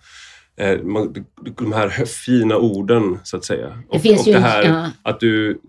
man, 0.83 1.25
de 1.57 1.73
här 1.73 2.05
fina 2.05 2.57
orden 2.57 3.19
så 3.25 3.37
att 3.37 3.45
säga. 3.45 3.69
Det 3.69 3.97
och, 3.97 4.03
finns 4.03 4.21
och 4.21 4.27
ju 4.27 4.33
det 4.33 4.41
här 4.41 4.63
ja. 4.63 4.91
att 5.03 5.21
du, 5.21 5.61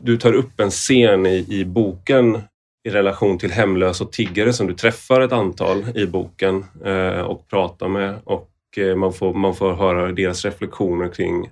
du 0.00 0.16
tar 0.16 0.32
upp 0.32 0.60
en 0.60 0.70
scen 0.70 1.26
i, 1.26 1.46
i 1.48 1.64
boken 1.64 2.42
i 2.88 2.90
relation 2.90 3.38
till 3.38 3.52
hemlösa 3.52 4.04
och 4.04 4.12
tiggare 4.12 4.52
som 4.52 4.66
du 4.66 4.74
träffar 4.74 5.20
ett 5.20 5.32
antal 5.32 5.84
i 5.94 6.06
boken 6.06 6.64
eh, 6.84 7.20
och 7.20 7.48
pratar 7.48 7.88
med. 7.88 8.18
Och 8.24 8.50
eh, 8.76 8.96
man 8.96 9.12
får, 9.12 9.34
man 9.34 9.54
får 9.54 9.74
höra 9.74 10.12
deras 10.12 10.44
reflektioner 10.44 11.08
kring 11.08 11.50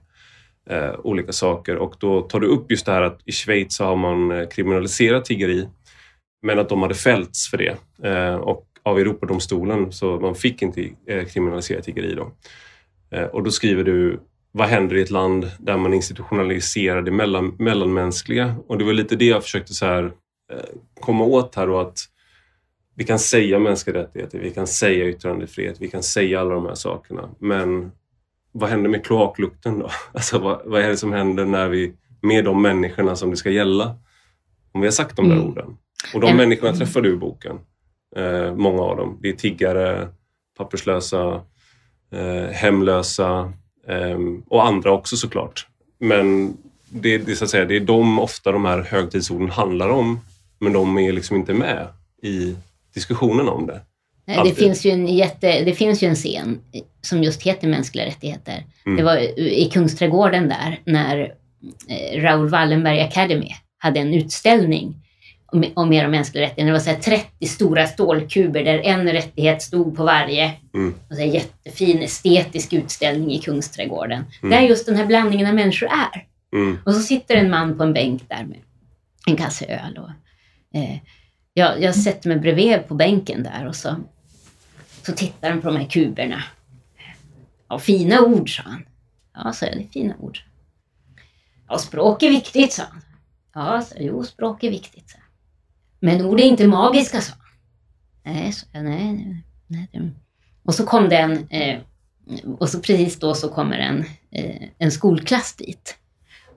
eh, 0.70 0.94
olika 1.04 1.32
saker 1.32 1.76
och 1.76 1.94
då 1.98 2.20
tar 2.20 2.40
du 2.40 2.46
upp 2.46 2.70
just 2.70 2.86
det 2.86 2.92
här 2.92 3.02
att 3.02 3.20
i 3.24 3.32
Schweiz 3.32 3.76
så 3.76 3.84
har 3.84 3.96
man 3.96 4.30
eh, 4.30 4.48
kriminaliserat 4.48 5.24
tiggeri 5.24 5.68
men 6.42 6.58
att 6.58 6.68
de 6.68 6.82
hade 6.82 6.94
fällts 6.94 7.50
för 7.50 7.58
det 7.58 7.76
eh, 8.08 8.34
och 8.34 8.66
av 8.82 8.98
Europadomstolen 8.98 9.92
så 9.92 10.20
man 10.20 10.34
fick 10.34 10.62
inte 10.62 10.90
eh, 11.06 11.24
kriminalisera 11.24 11.82
tiggeri 11.82 12.14
då. 12.14 12.32
Eh, 13.16 13.24
och 13.24 13.42
då 13.42 13.50
skriver 13.50 13.84
du 13.84 14.20
vad 14.52 14.68
händer 14.68 14.96
i 14.96 15.02
ett 15.02 15.10
land 15.10 15.50
där 15.58 15.76
man 15.76 15.94
institutionaliserar 15.94 17.02
det 17.02 17.10
mellan, 17.10 17.56
mellanmänskliga? 17.58 18.54
Och 18.66 18.78
det 18.78 18.84
var 18.84 18.92
lite 18.92 19.16
det 19.16 19.24
jag 19.24 19.42
försökte 19.42 19.74
så 19.74 19.86
här, 19.86 20.12
komma 21.00 21.24
åt 21.24 21.54
här 21.54 21.66
då 21.66 21.80
att 21.80 21.98
vi 22.94 23.04
kan 23.04 23.18
säga 23.18 23.58
mänskliga 23.58 23.98
rättigheter, 23.98 24.38
vi 24.38 24.50
kan 24.50 24.66
säga 24.66 25.08
yttrandefrihet, 25.08 25.80
vi 25.80 25.88
kan 25.88 26.02
säga 26.02 26.40
alla 26.40 26.54
de 26.54 26.66
här 26.66 26.74
sakerna. 26.74 27.28
Men 27.38 27.92
vad 28.52 28.70
händer 28.70 28.90
med 28.90 29.04
kloaklukten 29.04 29.78
då? 29.78 29.90
Alltså 30.12 30.38
vad, 30.38 30.62
vad 30.64 30.80
är 30.80 30.88
det 30.88 30.96
som 30.96 31.12
händer 31.12 31.44
när 31.44 31.68
vi, 31.68 31.92
med 32.20 32.44
de 32.44 32.62
människorna 32.62 33.16
som 33.16 33.30
det 33.30 33.36
ska 33.36 33.50
gälla? 33.50 33.96
Om 34.72 34.80
vi 34.80 34.86
har 34.86 34.92
sagt 34.92 35.16
de 35.16 35.28
där 35.28 35.36
mm. 35.36 35.48
orden. 35.48 35.76
Och 36.14 36.20
de 36.20 36.26
mm. 36.26 36.36
människorna 36.36 36.72
träffar 36.72 37.00
du 37.00 37.12
i 37.12 37.16
boken. 37.16 37.58
Eh, 38.16 38.54
många 38.54 38.82
av 38.82 38.96
dem. 38.96 39.18
Det 39.22 39.28
är 39.28 39.32
tiggare, 39.32 40.08
papperslösa, 40.58 41.40
eh, 42.12 42.52
hemlösa 42.52 43.52
eh, 43.88 44.18
och 44.48 44.66
andra 44.66 44.92
också 44.92 45.16
såklart. 45.16 45.66
Men 46.00 46.56
det, 46.88 47.18
det, 47.18 47.36
så 47.36 47.44
att 47.44 47.50
säga, 47.50 47.64
det 47.64 47.76
är 47.76 47.80
de 47.80 48.18
ofta 48.18 48.52
de 48.52 48.64
här 48.64 48.78
högtidsorden 48.82 49.50
handlar 49.50 49.88
om. 49.88 50.20
Men 50.58 50.72
de 50.72 50.98
är 50.98 51.12
liksom 51.12 51.36
inte 51.36 51.54
med 51.54 51.86
i 52.22 52.56
diskussionen 52.94 53.48
om 53.48 53.66
det. 53.66 53.80
Nej, 54.24 54.40
det, 54.44 54.54
finns 54.54 54.86
ju 54.86 54.90
en 54.90 55.06
jätte, 55.06 55.64
det 55.64 55.74
finns 55.74 56.02
ju 56.02 56.08
en 56.08 56.14
scen 56.14 56.60
som 57.00 57.22
just 57.22 57.42
heter 57.42 57.68
mänskliga 57.68 58.06
rättigheter. 58.06 58.64
Mm. 58.86 58.96
Det 58.96 59.02
var 59.02 59.16
i 59.38 59.70
Kungsträdgården 59.72 60.48
där 60.48 60.80
när 60.84 61.34
eh, 61.88 62.22
Raoul 62.22 62.48
Wallenberg 62.48 63.00
Academy 63.00 63.50
hade 63.78 64.00
en 64.00 64.14
utställning 64.14 64.94
om, 65.52 65.64
om 65.74 65.88
mer 65.88 66.04
om 66.04 66.10
mänskliga 66.10 66.44
rättigheter. 66.44 66.66
Det 66.66 66.72
var 66.72 66.78
så 66.78 66.90
här 66.90 67.00
30 67.00 67.46
stora 67.46 67.86
stålkuber 67.86 68.64
där 68.64 68.78
en 68.78 69.12
rättighet 69.12 69.62
stod 69.62 69.96
på 69.96 70.04
varje. 70.04 70.52
Mm. 70.74 70.94
Och 71.10 71.16
så 71.16 71.22
jättefin 71.22 72.02
estetisk 72.02 72.72
utställning 72.72 73.32
i 73.32 73.38
Kungsträdgården. 73.38 74.24
Mm. 74.42 74.50
Där 74.50 74.68
just 74.68 74.86
den 74.86 74.96
här 74.96 75.06
blandningen 75.06 75.46
av 75.46 75.54
människor 75.54 75.88
är. 75.88 76.26
Mm. 76.52 76.78
Och 76.84 76.94
så 76.94 77.00
sitter 77.00 77.36
en 77.36 77.50
man 77.50 77.78
på 77.78 77.82
en 77.82 77.92
bänk 77.92 78.28
där 78.28 78.44
med 78.44 78.58
en 79.26 79.36
kasse 79.36 79.66
öl. 79.66 79.98
Och, 79.98 80.10
eh, 80.78 80.96
jag, 81.54 81.82
jag 81.82 81.94
sätter 81.94 82.28
mig 82.28 82.38
bredvid 82.38 82.88
på 82.88 82.94
bänken 82.94 83.42
där 83.42 83.66
och 83.68 83.76
så, 83.76 83.96
så 85.02 85.12
tittar 85.12 85.50
han 85.50 85.60
på 85.60 85.68
de 85.68 85.76
här 85.76 85.86
kuberna. 85.86 86.42
Ja, 87.68 87.78
fina 87.78 88.20
ord, 88.20 88.56
sa 88.56 88.62
han. 88.62 88.86
Ja, 89.34 89.52
så 89.52 89.66
är 89.66 89.76
det 89.76 89.86
fina 89.92 90.14
ord. 90.18 90.38
Ja, 91.68 91.78
språk 91.78 92.22
är 92.22 92.30
viktigt, 92.30 92.72
sa 92.72 92.82
han. 92.90 93.02
Ja, 93.54 93.82
så, 93.82 93.94
jo, 94.00 94.24
språk 94.24 94.64
är 94.64 94.70
viktigt. 94.70 95.10
Så. 95.10 95.18
Men 96.04 96.24
ord 96.24 96.40
är 96.40 96.44
inte 96.44 96.66
magiska, 96.66 97.20
sa. 97.20 97.32
Nej, 98.22 98.52
så, 98.52 98.66
nej, 98.72 98.82
nej, 99.66 99.88
nej. 99.92 100.10
Och 100.64 100.74
så 100.74 100.86
kom 100.86 101.08
det 101.08 101.16
en, 101.16 101.48
eh, 101.48 101.80
och 102.58 102.68
så 102.68 102.80
precis 102.80 103.18
då 103.18 103.34
så 103.34 103.48
kommer 103.48 103.78
en, 103.78 104.04
eh, 104.30 104.68
en 104.78 104.90
skolklass 104.90 105.56
dit. 105.56 105.98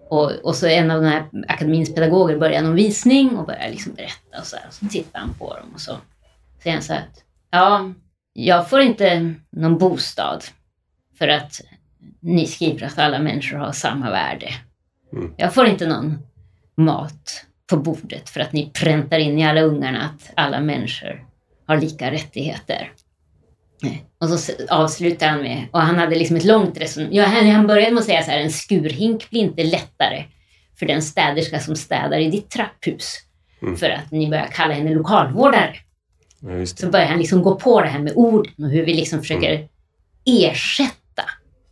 Och, 0.10 0.32
och 0.32 0.56
så 0.56 0.68
en 0.68 0.92
av 0.92 1.02
de 1.02 1.08
här 1.08 1.30
akademins 1.48 1.96
pedagoger 1.96 2.38
börjar 2.38 2.62
någon 2.62 2.76
visning 2.76 3.38
och 3.38 3.46
börjar 3.46 3.70
liksom 3.70 3.94
berätta 3.94 4.40
och 4.40 4.46
så, 4.46 4.56
här, 4.56 4.68
och 4.68 4.74
så 4.74 4.86
tittar 4.86 5.20
han 5.20 5.34
på 5.34 5.54
dem 5.54 5.72
och 5.74 5.82
så 5.82 5.98
säger 6.64 6.76
han 6.76 6.84
så 6.84 6.94
här 6.94 7.02
att 7.02 7.24
ja, 7.52 7.94
jag 8.34 8.70
får 8.70 8.82
inte 8.82 9.34
någon 9.50 9.78
bostad 9.78 10.44
för 11.18 11.28
att 11.28 11.62
ni 12.20 12.48
skriver 12.48 12.86
att 12.86 13.00
alla 13.00 13.20
människor 13.20 13.58
har 13.58 13.72
samma 13.72 14.12
värde. 14.12 14.50
Mm. 15.14 15.34
Jag 15.38 15.54
får 15.54 15.66
inte 15.66 15.88
någon 15.88 16.20
mat 16.76 17.46
på 17.70 17.78
bordet 17.78 18.30
för 18.30 18.40
att 18.40 18.54
ni 18.54 18.70
präntar 18.74 19.20
in 19.20 19.40
i 19.40 19.46
alla 19.46 19.62
ungarna 19.62 20.02
att 20.02 20.32
alla 20.36 20.60
människor 20.60 21.26
har 21.68 21.78
lika 21.78 22.12
rättigheter. 22.12 22.92
Och 24.18 24.30
så 24.30 24.54
avslutar 24.70 25.28
han 25.28 25.42
med, 25.42 25.68
och 25.72 25.82
han 25.82 25.96
hade 25.96 26.16
liksom 26.16 26.36
ett 26.36 26.44
långt 26.44 26.78
resonemang. 26.78 27.16
Ja, 27.16 27.26
han 27.26 27.68
började 27.68 27.92
med 27.92 28.00
att 28.00 28.06
säga 28.06 28.24
så 28.24 28.32
här, 28.32 28.40
en 28.40 28.52
skurhink 28.52 29.30
blir 29.30 29.42
inte 29.42 29.64
lättare 29.64 30.26
för 30.80 30.86
den 30.86 31.02
städerska 31.02 31.60
som 31.60 31.76
städar 31.76 32.20
i 32.20 32.30
ditt 32.30 32.50
trapphus. 32.50 33.18
Mm. 33.62 33.78
För 33.78 33.90
att 33.90 34.12
ni 34.12 34.30
börjar 34.30 34.48
kalla 34.48 34.74
henne 34.74 34.94
lokalvårdare. 34.94 35.76
Ja, 36.40 36.66
så 36.66 36.90
börjar 36.90 37.08
han 37.08 37.18
liksom 37.18 37.42
gå 37.42 37.56
på 37.56 37.82
det 37.82 37.88
här 37.88 38.00
med 38.00 38.14
orden 38.16 38.66
och 38.66 38.70
hur 38.70 38.86
vi 38.86 38.94
liksom 38.94 39.20
försöker 39.20 39.54
mm. 39.54 39.68
ersätta 40.26 41.24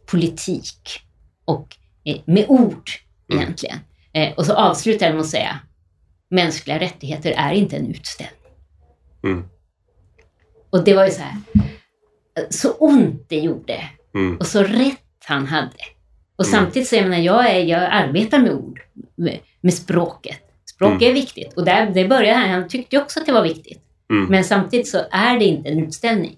politik 0.06 1.00
och 1.46 1.76
eh, 2.04 2.18
med 2.26 2.46
ord 2.48 2.89
mm. 3.32 3.44
egentligen. 3.44 3.78
Eh, 4.14 4.34
och 4.34 4.46
så 4.46 4.54
avslutar 4.54 5.06
han 5.06 5.16
med 5.16 5.22
att 5.22 5.30
säga, 5.30 5.60
mänskliga 6.34 6.80
rättigheter 6.80 7.32
är 7.32 7.54
inte 7.54 7.78
en 7.78 7.88
utställning. 7.88 8.40
Mm. 9.24 9.44
Och 10.70 10.84
det 10.84 10.94
var 10.94 11.06
ju 11.06 11.12
så 11.12 11.22
här, 11.22 11.38
så 12.50 12.72
ont 12.72 13.26
det 13.30 13.40
gjorde 13.40 13.90
mm. 14.16 14.38
och 14.38 14.48
så 14.48 14.64
rätt 14.64 15.00
han 15.26 15.46
hade. 15.48 15.84
Och 16.36 16.46
mm. 16.46 16.52
samtidigt 16.52 16.88
så 16.88 16.96
jag 16.96 17.04
menar, 17.04 17.24
jag, 17.24 17.50
är, 17.50 17.60
jag 17.60 17.84
arbetar 17.84 18.40
med 18.40 18.52
ord, 18.54 18.82
med, 19.16 19.40
med 19.62 19.74
språket. 19.74 20.40
Språk 20.66 20.92
mm. 20.92 21.10
är 21.10 21.14
viktigt 21.14 21.54
och 21.54 21.66
där, 21.66 21.90
det 21.90 22.08
började 22.08 22.40
han, 22.40 22.50
han 22.50 22.68
tyckte 22.68 23.02
också 23.02 23.20
att 23.20 23.26
det 23.26 23.32
var 23.32 23.44
viktigt. 23.44 23.82
Mm. 24.12 24.26
Men 24.26 24.44
samtidigt 24.44 24.88
så 24.88 24.98
är 25.12 25.40
det 25.40 25.46
inte 25.46 25.70
en 25.70 25.84
utställning. 25.84 26.38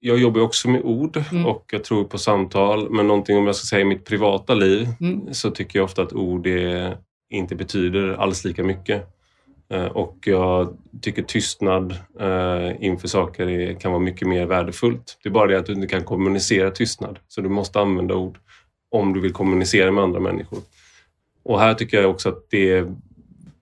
Jag 0.00 0.18
jobbar 0.18 0.40
också 0.40 0.68
med 0.68 0.82
ord 0.84 1.24
mm. 1.32 1.46
och 1.46 1.64
jag 1.72 1.84
tror 1.84 2.04
på 2.04 2.18
samtal. 2.18 2.90
Men 2.90 3.06
någonting 3.06 3.38
om 3.38 3.46
jag 3.46 3.56
ska 3.56 3.66
säga 3.66 3.80
i 3.80 3.84
mitt 3.84 4.04
privata 4.04 4.54
liv 4.54 4.88
så 5.32 5.50
tycker 5.50 5.78
jag 5.78 5.84
ofta 5.84 6.02
att 6.02 6.12
ord 6.12 6.46
är, 6.46 6.96
inte 7.30 7.54
betyder 7.54 8.08
alls 8.08 8.44
lika 8.44 8.62
mycket. 8.62 9.15
Eh, 9.68 9.86
och 9.86 10.18
jag 10.24 10.76
tycker 11.00 11.22
tystnad 11.22 11.92
eh, 12.20 12.84
inför 12.84 13.08
saker 13.08 13.76
kan 13.80 13.92
vara 13.92 14.02
mycket 14.02 14.28
mer 14.28 14.46
värdefullt. 14.46 15.18
Det 15.22 15.28
är 15.28 15.32
bara 15.32 15.46
det 15.46 15.58
att 15.58 15.66
du 15.66 15.72
inte 15.72 15.86
kan 15.86 16.04
kommunicera 16.04 16.70
tystnad. 16.70 17.18
Så 17.28 17.40
du 17.40 17.48
måste 17.48 17.80
använda 17.80 18.14
ord 18.14 18.38
om 18.90 19.12
du 19.12 19.20
vill 19.20 19.32
kommunicera 19.32 19.92
med 19.92 20.04
andra 20.04 20.20
människor. 20.20 20.58
Och 21.42 21.60
här 21.60 21.74
tycker 21.74 22.00
jag 22.00 22.10
också 22.10 22.28
att 22.28 22.50
det 22.50 22.70
är 22.70 22.94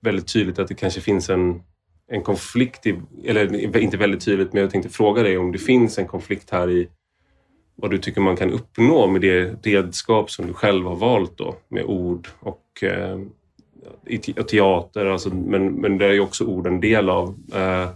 väldigt 0.01 0.33
tydligt 0.33 0.59
att 0.59 0.69
det 0.69 0.75
kanske 0.75 1.01
finns 1.01 1.31
en, 1.31 1.63
en 2.11 2.23
konflikt, 2.23 2.87
i, 2.87 3.01
eller 3.25 3.77
inte 3.79 3.97
väldigt 3.97 4.25
tydligt, 4.25 4.53
men 4.53 4.63
jag 4.63 4.71
tänkte 4.71 4.91
fråga 4.91 5.23
dig 5.23 5.39
om 5.39 5.53
det 5.53 5.59
finns 5.59 5.99
en 5.99 6.07
konflikt 6.07 6.51
här 6.51 6.71
i 6.71 6.89
vad 7.77 7.91
du 7.91 7.99
tycker 7.99 8.21
man 8.21 8.37
kan 8.37 8.51
uppnå 8.51 9.07
med 9.07 9.21
det 9.21 9.67
redskap 9.67 10.31
som 10.31 10.47
du 10.47 10.53
själv 10.53 10.87
har 10.87 10.97
valt 10.97 11.39
då 11.39 11.57
med 11.69 11.85
ord 11.85 12.29
och 12.41 12.83
eh, 12.83 13.19
i 14.07 14.19
teater, 14.19 15.07
alltså, 15.07 15.29
men, 15.29 15.73
men 15.73 15.99
det 15.99 16.07
är 16.07 16.13
ju 16.13 16.21
också 16.21 16.45
ord 16.45 16.67
en 16.67 16.81
del 16.81 17.11
av. 17.11 17.37
Eh, 17.55 17.89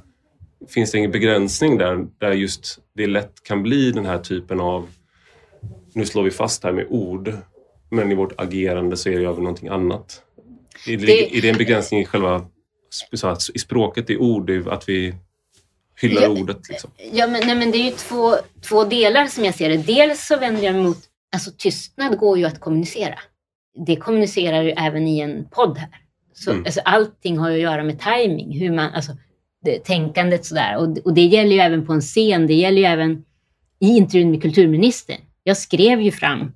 finns 0.68 0.90
det 0.90 0.98
ingen 0.98 1.10
begränsning 1.10 1.78
där, 1.78 2.06
där 2.18 2.32
just 2.32 2.78
det 2.92 3.06
lätt 3.06 3.42
kan 3.42 3.62
bli 3.62 3.90
den 3.90 4.06
här 4.06 4.18
typen 4.18 4.60
av, 4.60 4.88
nu 5.92 6.06
slår 6.06 6.22
vi 6.22 6.30
fast 6.30 6.64
här 6.64 6.72
med 6.72 6.86
ord, 6.88 7.32
men 7.90 8.12
i 8.12 8.14
vårt 8.14 8.40
agerande 8.40 8.96
så 8.96 9.08
är 9.08 9.18
det 9.18 9.24
över 9.24 9.42
någonting 9.42 9.68
annat. 9.68 10.22
Är 10.86 10.96
det, 10.96 11.06
det, 11.06 11.38
är 11.38 11.42
det 11.42 11.48
en 11.48 11.56
begränsning 11.56 12.00
i 12.00 12.04
själva 12.04 12.46
i 13.54 13.58
språket, 13.58 14.10
i 14.10 14.16
ord, 14.16 14.50
att 14.68 14.88
vi 14.88 15.14
hyllar 16.00 16.22
ja, 16.22 16.28
ordet? 16.28 16.68
Liksom? 16.68 16.90
Ja, 17.12 17.26
men, 17.26 17.46
nej, 17.46 17.56
men 17.56 17.70
det 17.70 17.78
är 17.78 17.84
ju 17.84 17.90
två, 17.90 18.34
två 18.68 18.84
delar 18.84 19.26
som 19.26 19.44
jag 19.44 19.54
ser 19.54 19.68
det. 19.68 19.76
Dels 19.76 20.26
så 20.26 20.38
vänder 20.38 20.62
jag 20.62 20.74
mig 20.74 20.84
mot, 20.84 20.98
alltså 21.32 21.50
tystnad 21.58 22.18
går 22.18 22.38
ju 22.38 22.44
att 22.44 22.60
kommunicera 22.60 23.18
det 23.86 23.96
kommunicerar 23.96 24.62
ju 24.62 24.70
även 24.70 25.08
i 25.08 25.20
en 25.20 25.44
podd 25.50 25.78
här. 25.78 25.88
Så, 26.34 26.50
mm. 26.50 26.64
alltså, 26.64 26.80
allting 26.84 27.38
har 27.38 27.50
ju 27.50 27.56
att 27.56 27.62
göra 27.62 27.84
med 27.84 28.00
timing, 28.00 28.60
hur 28.60 28.72
man, 28.72 28.92
alltså, 28.92 29.12
det, 29.64 29.84
tänkandet 29.84 30.46
sådär. 30.46 30.76
Och, 30.76 30.98
och 30.98 31.14
det 31.14 31.24
gäller 31.24 31.52
ju 31.52 31.60
även 31.60 31.86
på 31.86 31.92
en 31.92 32.00
scen, 32.00 32.46
det 32.46 32.54
gäller 32.54 32.78
ju 32.78 32.84
även 32.84 33.24
i 33.80 33.96
intervjun 33.96 34.30
med 34.30 34.42
kulturministern. 34.42 35.20
Jag 35.42 35.56
skrev 35.56 36.00
ju 36.00 36.10
fram 36.10 36.52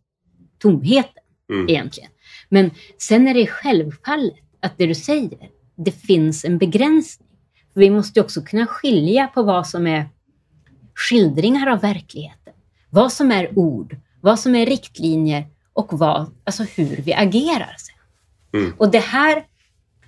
tomheten 0.59 1.23
mm. 1.51 1.69
egentligen. 1.69 2.11
Men 2.49 2.71
sen 2.99 3.29
är 3.29 3.35
det 3.35 3.47
självfallet 3.47 4.35
att 4.61 4.79
det 4.79 4.87
du 4.87 4.95
säger, 4.95 5.49
det 5.77 5.93
finns 5.93 6.45
en 6.45 6.59
begränsning. 6.59 7.29
Vi 7.75 7.91
måste 7.91 8.21
också 8.21 8.43
kunna 8.43 8.67
skilja 8.67 9.27
på 9.27 9.43
vad 9.43 9.67
som 9.67 9.87
är 9.87 10.09
skildringar 10.95 11.67
av 11.67 11.81
verkligheten, 11.81 12.55
vad 12.91 13.13
som 13.13 13.31
är 13.31 13.59
ord, 13.59 13.97
vad 14.21 14.41
som 14.41 14.55
är 14.55 14.67
riktlinjer 14.67 15.47
och 15.73 15.99
vad, 15.99 16.35
alltså 16.45 16.63
hur 16.63 16.97
vi 16.97 17.15
agerar. 17.15 17.77
Sen. 17.79 18.61
Mm. 18.61 18.75
Och 18.79 18.91
det 18.91 18.99
här, 18.99 19.45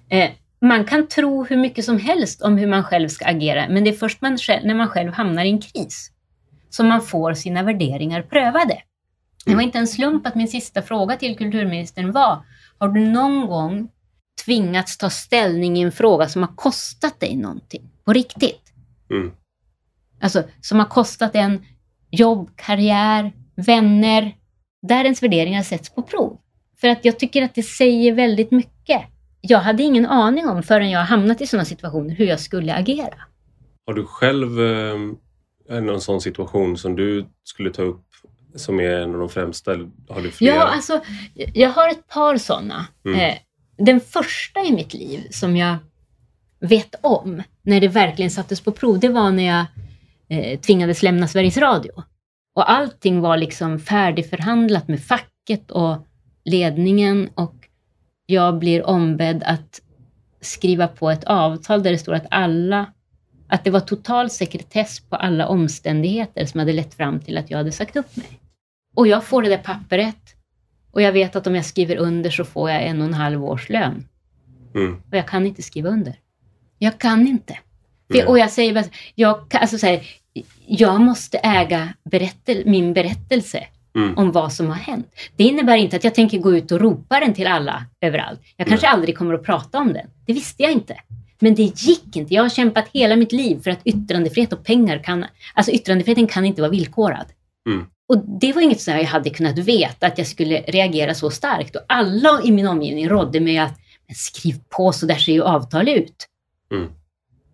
eh, 0.09 0.31
man 0.61 0.85
kan 0.85 1.07
tro 1.09 1.45
hur 1.45 1.57
mycket 1.57 1.85
som 1.85 1.99
helst 1.99 2.43
om 2.43 2.59
hur 2.59 2.67
man 2.67 2.85
själv 2.85 3.09
ska 3.09 3.27
agera, 3.27 3.69
men 3.69 3.85
det 3.85 3.91
är 3.91 3.95
först 3.95 4.21
man 4.21 4.39
själv, 4.39 4.67
när 4.67 4.75
man 4.75 4.89
själv 4.89 5.13
hamnar 5.13 5.45
i 5.45 5.51
en 5.51 5.61
kris 5.61 6.11
som 6.71 6.89
man 6.89 7.03
får 7.03 7.35
sina 7.35 7.63
värderingar 7.63 8.23
prövade. 8.23 8.83
Det 9.47 9.55
var 9.55 9.63
inte 9.63 9.79
en 9.79 9.89
slump 9.89 10.27
att 10.27 10.35
min 10.35 10.49
sista 10.49 10.83
fråga 10.83 11.17
till 11.17 11.39
kulturministern 11.39 12.13
var, 12.13 12.45
har 12.79 12.89
du 12.89 13.01
någon 13.01 13.47
gång 13.47 13.89
tvingats 14.45 14.99
ta 14.99 15.11
ställning 15.11 15.77
i 15.77 15.81
en 15.81 15.93
fråga 15.93 16.29
som 16.29 16.43
har 16.43 16.55
kostat 16.57 17.21
dig 17.21 17.37
någonting 17.37 17.91
på 18.05 18.13
riktigt? 18.13 18.73
Mm. 19.11 19.33
Alltså, 20.21 20.43
som 20.61 20.79
har 20.79 20.87
kostat 20.87 21.35
en 21.35 21.65
jobb, 22.11 22.51
karriär, 22.57 23.33
vänner, 23.57 24.35
där 24.89 25.05
ens 25.05 25.23
värderingar 25.23 25.63
sätts 25.63 25.95
på 25.95 26.03
prov. 26.03 26.39
För 26.81 26.89
att 26.89 27.05
jag 27.05 27.19
tycker 27.19 27.43
att 27.43 27.55
det 27.55 27.63
säger 27.63 28.13
väldigt 28.13 28.51
mycket. 28.51 29.03
Jag 29.41 29.59
hade 29.59 29.83
ingen 29.83 30.07
aning 30.07 30.49
om 30.49 30.63
förrän 30.63 30.91
jag 30.91 31.01
hamnat 31.01 31.41
i 31.41 31.47
sådana 31.47 31.65
situationer 31.65 32.15
hur 32.15 32.27
jag 32.27 32.41
skulle 32.41 32.75
agera. 32.75 33.15
Har 33.87 33.95
du 33.95 34.05
själv 34.05 34.61
eh, 34.61 35.81
någon 35.81 36.01
sån 36.01 36.21
situation 36.21 36.79
som 36.79 36.97
du 36.97 37.27
skulle 37.45 37.71
ta 37.71 37.83
upp 37.83 38.05
som 38.55 38.81
är 38.81 38.91
en 38.91 39.15
av 39.15 39.21
de 39.21 39.29
främsta? 39.29 39.71
Har 40.09 40.23
du 40.23 40.31
flera? 40.31 40.55
Ja, 40.55 40.63
alltså, 40.63 41.01
jag 41.35 41.71
har 41.71 41.89
ett 41.89 42.09
par 42.09 42.37
sådana. 42.37 42.87
Mm. 43.05 43.21
Eh, 43.21 43.37
den 43.79 44.01
första 44.01 44.61
i 44.61 44.73
mitt 44.73 44.95
liv 44.95 45.27
som 45.31 45.57
jag 45.57 45.77
vet 46.61 46.95
om, 47.01 47.43
när 47.63 47.81
det 47.81 47.89
verkligen 47.89 48.31
sattes 48.31 48.61
på 48.61 48.73
prov, 48.73 49.01
det 49.01 49.09
var 49.09 49.31
när 49.31 49.47
jag 49.47 49.65
eh, 50.29 50.61
tvingades 50.61 51.03
lämna 51.03 51.29
Sveriges 51.29 51.57
Radio. 51.57 52.03
Och 52.55 52.71
allting 52.71 53.21
var 53.21 53.37
liksom 53.37 53.79
färdigförhandlat 53.79 54.89
med 54.89 55.03
facket 55.03 55.71
och 55.71 56.07
ledningen 56.45 57.31
och 57.35 57.55
jag 58.27 58.59
blir 58.59 58.87
ombedd 58.87 59.43
att 59.43 59.81
skriva 60.41 60.89
på 60.89 61.11
ett 61.11 61.25
avtal 61.25 61.83
där 61.83 61.91
det 61.91 61.99
står 61.99 62.15
att 62.15 62.27
alla 62.31 62.93
att 63.49 63.65
det 63.65 63.71
var 63.71 63.81
total 63.81 64.31
sekretess 64.31 65.01
på 65.01 65.17
alla 65.17 65.49
omständigheter 65.49 66.47
som 66.47 66.61
hade 66.61 66.73
lett 66.73 66.95
fram 66.95 67.21
till 67.21 67.39
att 67.39 67.51
jag 67.51 67.59
hade 67.59 67.73
sagt 67.73 67.97
upp 67.97 68.17
mig. 68.17 68.41
Och 68.95 69.07
jag 69.07 69.25
får 69.25 69.43
det 69.43 69.49
där 69.49 69.59
pappret 69.59 70.35
och 70.91 71.03
jag 71.03 71.13
vet 71.13 71.37
att 71.37 71.47
om 71.47 71.55
jag 71.55 71.65
skriver 71.65 71.97
under 71.97 72.31
så 72.31 72.45
får 72.45 72.71
jag 72.71 72.83
en 72.83 73.01
och 73.01 73.07
en 73.07 73.15
halv 73.15 73.45
års 73.45 73.69
lön. 73.69 74.09
Mm. 74.75 75.03
Och 75.11 75.17
jag 75.17 75.29
kan 75.29 75.47
inte 75.47 75.63
skriva 75.63 75.89
under. 75.89 76.15
Jag 76.79 76.99
kan 76.99 77.27
inte. 77.27 77.59
För, 78.13 78.29
och 78.29 78.39
jag 78.39 78.51
säger 78.51 78.75
bara, 78.75 78.85
jag, 79.15 79.55
alltså 79.55 79.79
så 79.79 79.87
här, 79.87 80.07
jag 80.67 81.01
måste 81.01 81.39
äga 81.39 81.95
berättel, 82.11 82.63
min 82.67 82.95
berättelse 82.95 83.65
mm. 83.97 84.19
om 84.19 84.33
vad 84.33 84.53
som 84.53 84.67
har 84.67 84.75
hänt. 84.75 85.07
Det 85.37 85.45
innebär 85.45 85.77
inte 85.77 85.97
att 85.97 86.05
jag 86.05 86.15
tänker 86.15 86.39
gå 86.39 86.57
ut 86.57 86.73
och 86.73 86.81
ropa 86.81 87.21
den 87.21 87.35
till 87.35 87.47
alla 87.47 87.85
överallt. 88.01 88.41
Jag 88.57 88.67
kanske 88.67 88.87
Nej. 88.87 88.95
aldrig 88.95 89.19
kommer 89.19 89.35
att 89.35 89.45
prata 89.45 89.79
om 89.79 89.93
den. 89.93 90.07
Det 90.27 90.33
visste 90.33 90.63
jag 90.63 90.73
inte. 90.73 90.97
Men 91.39 91.55
det 91.55 91.63
gick 91.63 92.17
inte. 92.17 92.35
Jag 92.35 92.43
har 92.43 92.49
kämpat 92.49 92.89
hela 92.93 93.17
mitt 93.17 93.33
liv 93.33 93.63
för 93.63 93.71
att 93.71 93.81
yttrandefrihet 93.85 94.53
och 94.53 94.65
pengar 94.65 94.99
kan... 94.99 95.27
Alltså 95.55 95.73
yttrandefriheten 95.73 96.27
kan 96.27 96.45
inte 96.45 96.61
vara 96.63 96.71
villkorad. 96.71 97.27
Mm. 97.69 97.87
Och 98.09 98.19
det 98.41 98.53
var 98.53 98.63
inget 98.63 98.81
som 98.81 98.95
jag 98.95 99.05
hade 99.05 99.31
kunnat 99.31 99.59
veta 99.59 100.07
att 100.07 100.19
jag 100.19 100.27
skulle 100.27 100.61
reagera 100.61 101.15
så 101.15 101.31
starkt. 101.31 101.77
Och 101.77 101.83
alla 101.89 102.41
i 102.45 102.53
min 102.53 102.67
omgivning 102.67 103.09
rådde 103.09 103.41
mig 103.41 103.59
att 103.59 103.79
skriv 104.15 104.55
på 104.69 104.93
så 104.93 105.07
där 105.07 105.15
ser 105.15 105.33
ju 105.33 105.43
avtal 105.43 105.89
ut. 105.89 106.29
Mm. 106.73 106.89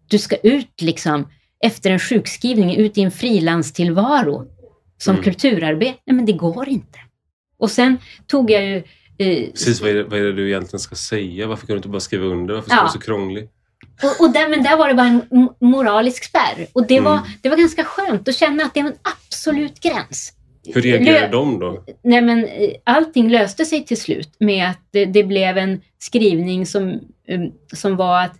Du 0.09 0.19
ska 0.19 0.37
ut 0.37 0.81
liksom 0.81 1.27
efter 1.65 1.91
en 1.91 1.99
sjukskrivning, 1.99 2.77
ut 2.77 2.99
i 2.99 3.03
en 3.03 3.11
frilanstillvaro 3.11 4.47
som 4.99 5.15
mm. 5.15 5.25
kulturarbetare. 5.25 5.99
Nej, 6.07 6.17
men 6.17 6.27
det 6.27 6.33
går 6.33 6.69
inte. 6.69 6.99
Och 7.59 7.71
sen 7.71 7.99
tog 8.27 8.51
jag 8.51 8.65
ju... 8.65 8.77
Eh, 9.19 9.51
Precis, 9.51 9.81
vad 9.81 9.91
är, 9.91 9.95
det, 9.95 10.05
vad 10.05 10.19
är 10.19 10.25
det 10.25 10.33
du 10.33 10.49
egentligen 10.49 10.81
ska 10.81 10.95
säga? 10.95 11.47
Varför 11.47 11.67
kan 11.67 11.75
du 11.75 11.77
inte 11.77 11.89
bara 11.89 12.01
skriva 12.01 12.27
under? 12.27 12.55
Varför 12.55 12.69
ska 12.69 12.77
ja. 12.77 12.81
du 12.81 12.85
vara 12.85 12.93
så 12.93 12.99
krånglig? 12.99 13.49
Och, 14.03 14.25
och 14.25 14.33
där, 14.33 14.49
men 14.49 14.63
där 14.63 14.77
var 14.77 14.89
det 14.89 14.95
bara 14.95 15.07
en 15.07 15.49
moralisk 15.61 16.25
spärr. 16.25 16.67
Och 16.73 16.87
det, 16.87 16.97
mm. 16.97 17.05
var, 17.05 17.21
det 17.43 17.49
var 17.49 17.57
ganska 17.57 17.85
skönt 17.85 18.29
att 18.29 18.37
känna 18.37 18.65
att 18.65 18.75
det 18.75 18.83
var 18.83 18.91
en 18.91 18.97
absolut 19.03 19.81
gräns. 19.81 20.33
Hur 20.75 20.83
reagerade 20.83 21.21
Lö 21.21 21.29
de 21.29 21.59
då? 21.59 21.85
Nej, 22.03 22.23
men, 22.23 22.45
eh, 22.45 22.71
allting 22.85 23.31
löste 23.31 23.65
sig 23.65 23.85
till 23.85 24.01
slut 24.01 24.37
med 24.39 24.71
att 24.71 24.79
det, 24.91 25.05
det 25.05 25.25
blev 25.25 25.59
en 25.59 25.81
skrivning 25.99 26.67
som, 26.67 27.01
um, 27.29 27.53
som 27.75 27.97
var 27.97 28.25
att 28.25 28.37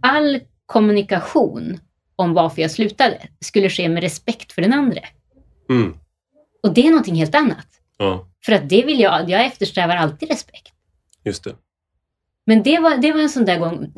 all 0.00 0.40
kommunikation 0.66 1.80
om 2.16 2.34
varför 2.34 2.62
jag 2.62 2.70
slutade 2.70 3.18
skulle 3.40 3.70
ske 3.70 3.88
med 3.88 4.02
respekt 4.02 4.52
för 4.52 4.62
den 4.62 4.72
andra. 4.72 5.00
Mm. 5.70 5.94
Och 6.62 6.74
det 6.74 6.86
är 6.86 6.90
någonting 6.90 7.14
helt 7.14 7.34
annat. 7.34 7.66
Ja. 7.98 8.28
För 8.44 8.52
att 8.52 8.68
det 8.68 8.84
vill 8.84 9.00
jag, 9.00 9.30
jag 9.30 9.46
eftersträvar 9.46 9.96
alltid 9.96 10.28
respekt. 10.28 10.72
Just 11.24 11.44
det. 11.44 11.56
Men 12.46 12.62
det 12.62 12.78
var, 12.78 12.96
det 12.96 13.12
var 13.12 13.20
en 13.20 13.30
sån 13.30 13.44
där 13.44 13.58
gång, 13.58 13.92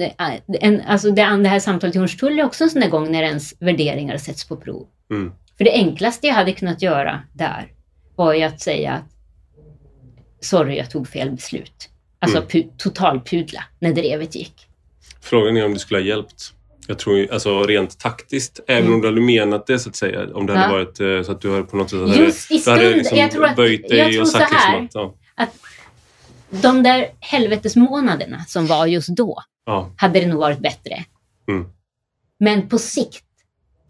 en, 0.60 0.80
alltså 0.80 1.10
det, 1.10 1.22
det 1.22 1.48
här 1.48 1.60
samtalet 1.60 1.96
i 1.96 1.98
Hornstull 1.98 2.38
är 2.38 2.44
också 2.44 2.64
en 2.64 2.70
sån 2.70 2.80
där 2.80 2.88
gång 2.88 3.12
när 3.12 3.22
ens 3.22 3.54
värderingar 3.60 4.18
sätts 4.18 4.48
på 4.48 4.56
prov. 4.56 4.86
Mm. 5.10 5.32
För 5.58 5.64
det 5.64 5.72
enklaste 5.72 6.26
jag 6.26 6.34
hade 6.34 6.52
kunnat 6.52 6.82
göra 6.82 7.22
där 7.32 7.72
var 8.16 8.34
ju 8.34 8.42
att 8.42 8.60
säga 8.60 8.92
att 8.92 9.18
sorry, 10.40 10.76
jag 10.76 10.90
tog 10.90 11.08
fel 11.08 11.30
beslut. 11.30 11.88
Alltså 12.18 12.46
mm. 12.50 12.68
totalpudla 12.76 13.64
när 13.78 13.92
drevet 13.92 14.34
gick. 14.34 14.66
Frågan 15.20 15.56
är 15.56 15.64
om 15.64 15.74
det 15.74 15.80
skulle 15.80 16.00
ha 16.00 16.06
hjälpt. 16.06 16.54
Jag 16.90 16.98
tror 16.98 17.32
alltså 17.32 17.62
rent 17.62 17.98
taktiskt, 17.98 18.60
även 18.66 18.82
mm. 18.82 18.94
om 18.94 19.00
du 19.00 19.08
hade 19.08 19.20
menat 19.20 19.66
det 19.66 19.78
så 19.78 19.88
att 19.88 19.96
säga. 19.96 20.34
Om 20.34 20.46
det 20.46 20.52
ja. 20.52 20.58
hade 20.58 20.72
varit 20.72 21.00
eh, 21.00 21.22
så 21.22 21.32
att 21.32 21.40
du 21.40 21.50
hade 21.50 21.62
på 21.62 21.76
något 21.76 21.90
sätt 21.90 22.00
hade, 22.00 22.16
Just 22.16 22.50
i 22.50 22.58
stund, 22.58 22.80
liksom 22.80 23.18
jag 23.18 23.30
tror 23.30 23.44
att, 23.44 23.56
böjt 23.56 23.88
dig 23.88 23.98
jag 23.98 24.12
tror 24.12 24.22
och 24.22 24.28
sagt 24.28 24.48
så 24.48 24.54
här, 24.54 24.80
liksom 24.82 25.06
att, 25.06 25.14
ja. 25.36 25.42
att 25.44 25.56
de 26.62 26.82
där 26.82 27.06
helvetesmånaderna 27.20 28.44
som 28.44 28.66
var 28.66 28.86
just 28.86 29.08
då 29.08 29.42
ja. 29.66 29.90
hade 29.96 30.20
det 30.20 30.26
nog 30.26 30.40
varit 30.40 30.58
bättre. 30.58 31.04
Mm. 31.48 31.66
Men 32.40 32.68
på 32.68 32.78
sikt 32.78 33.24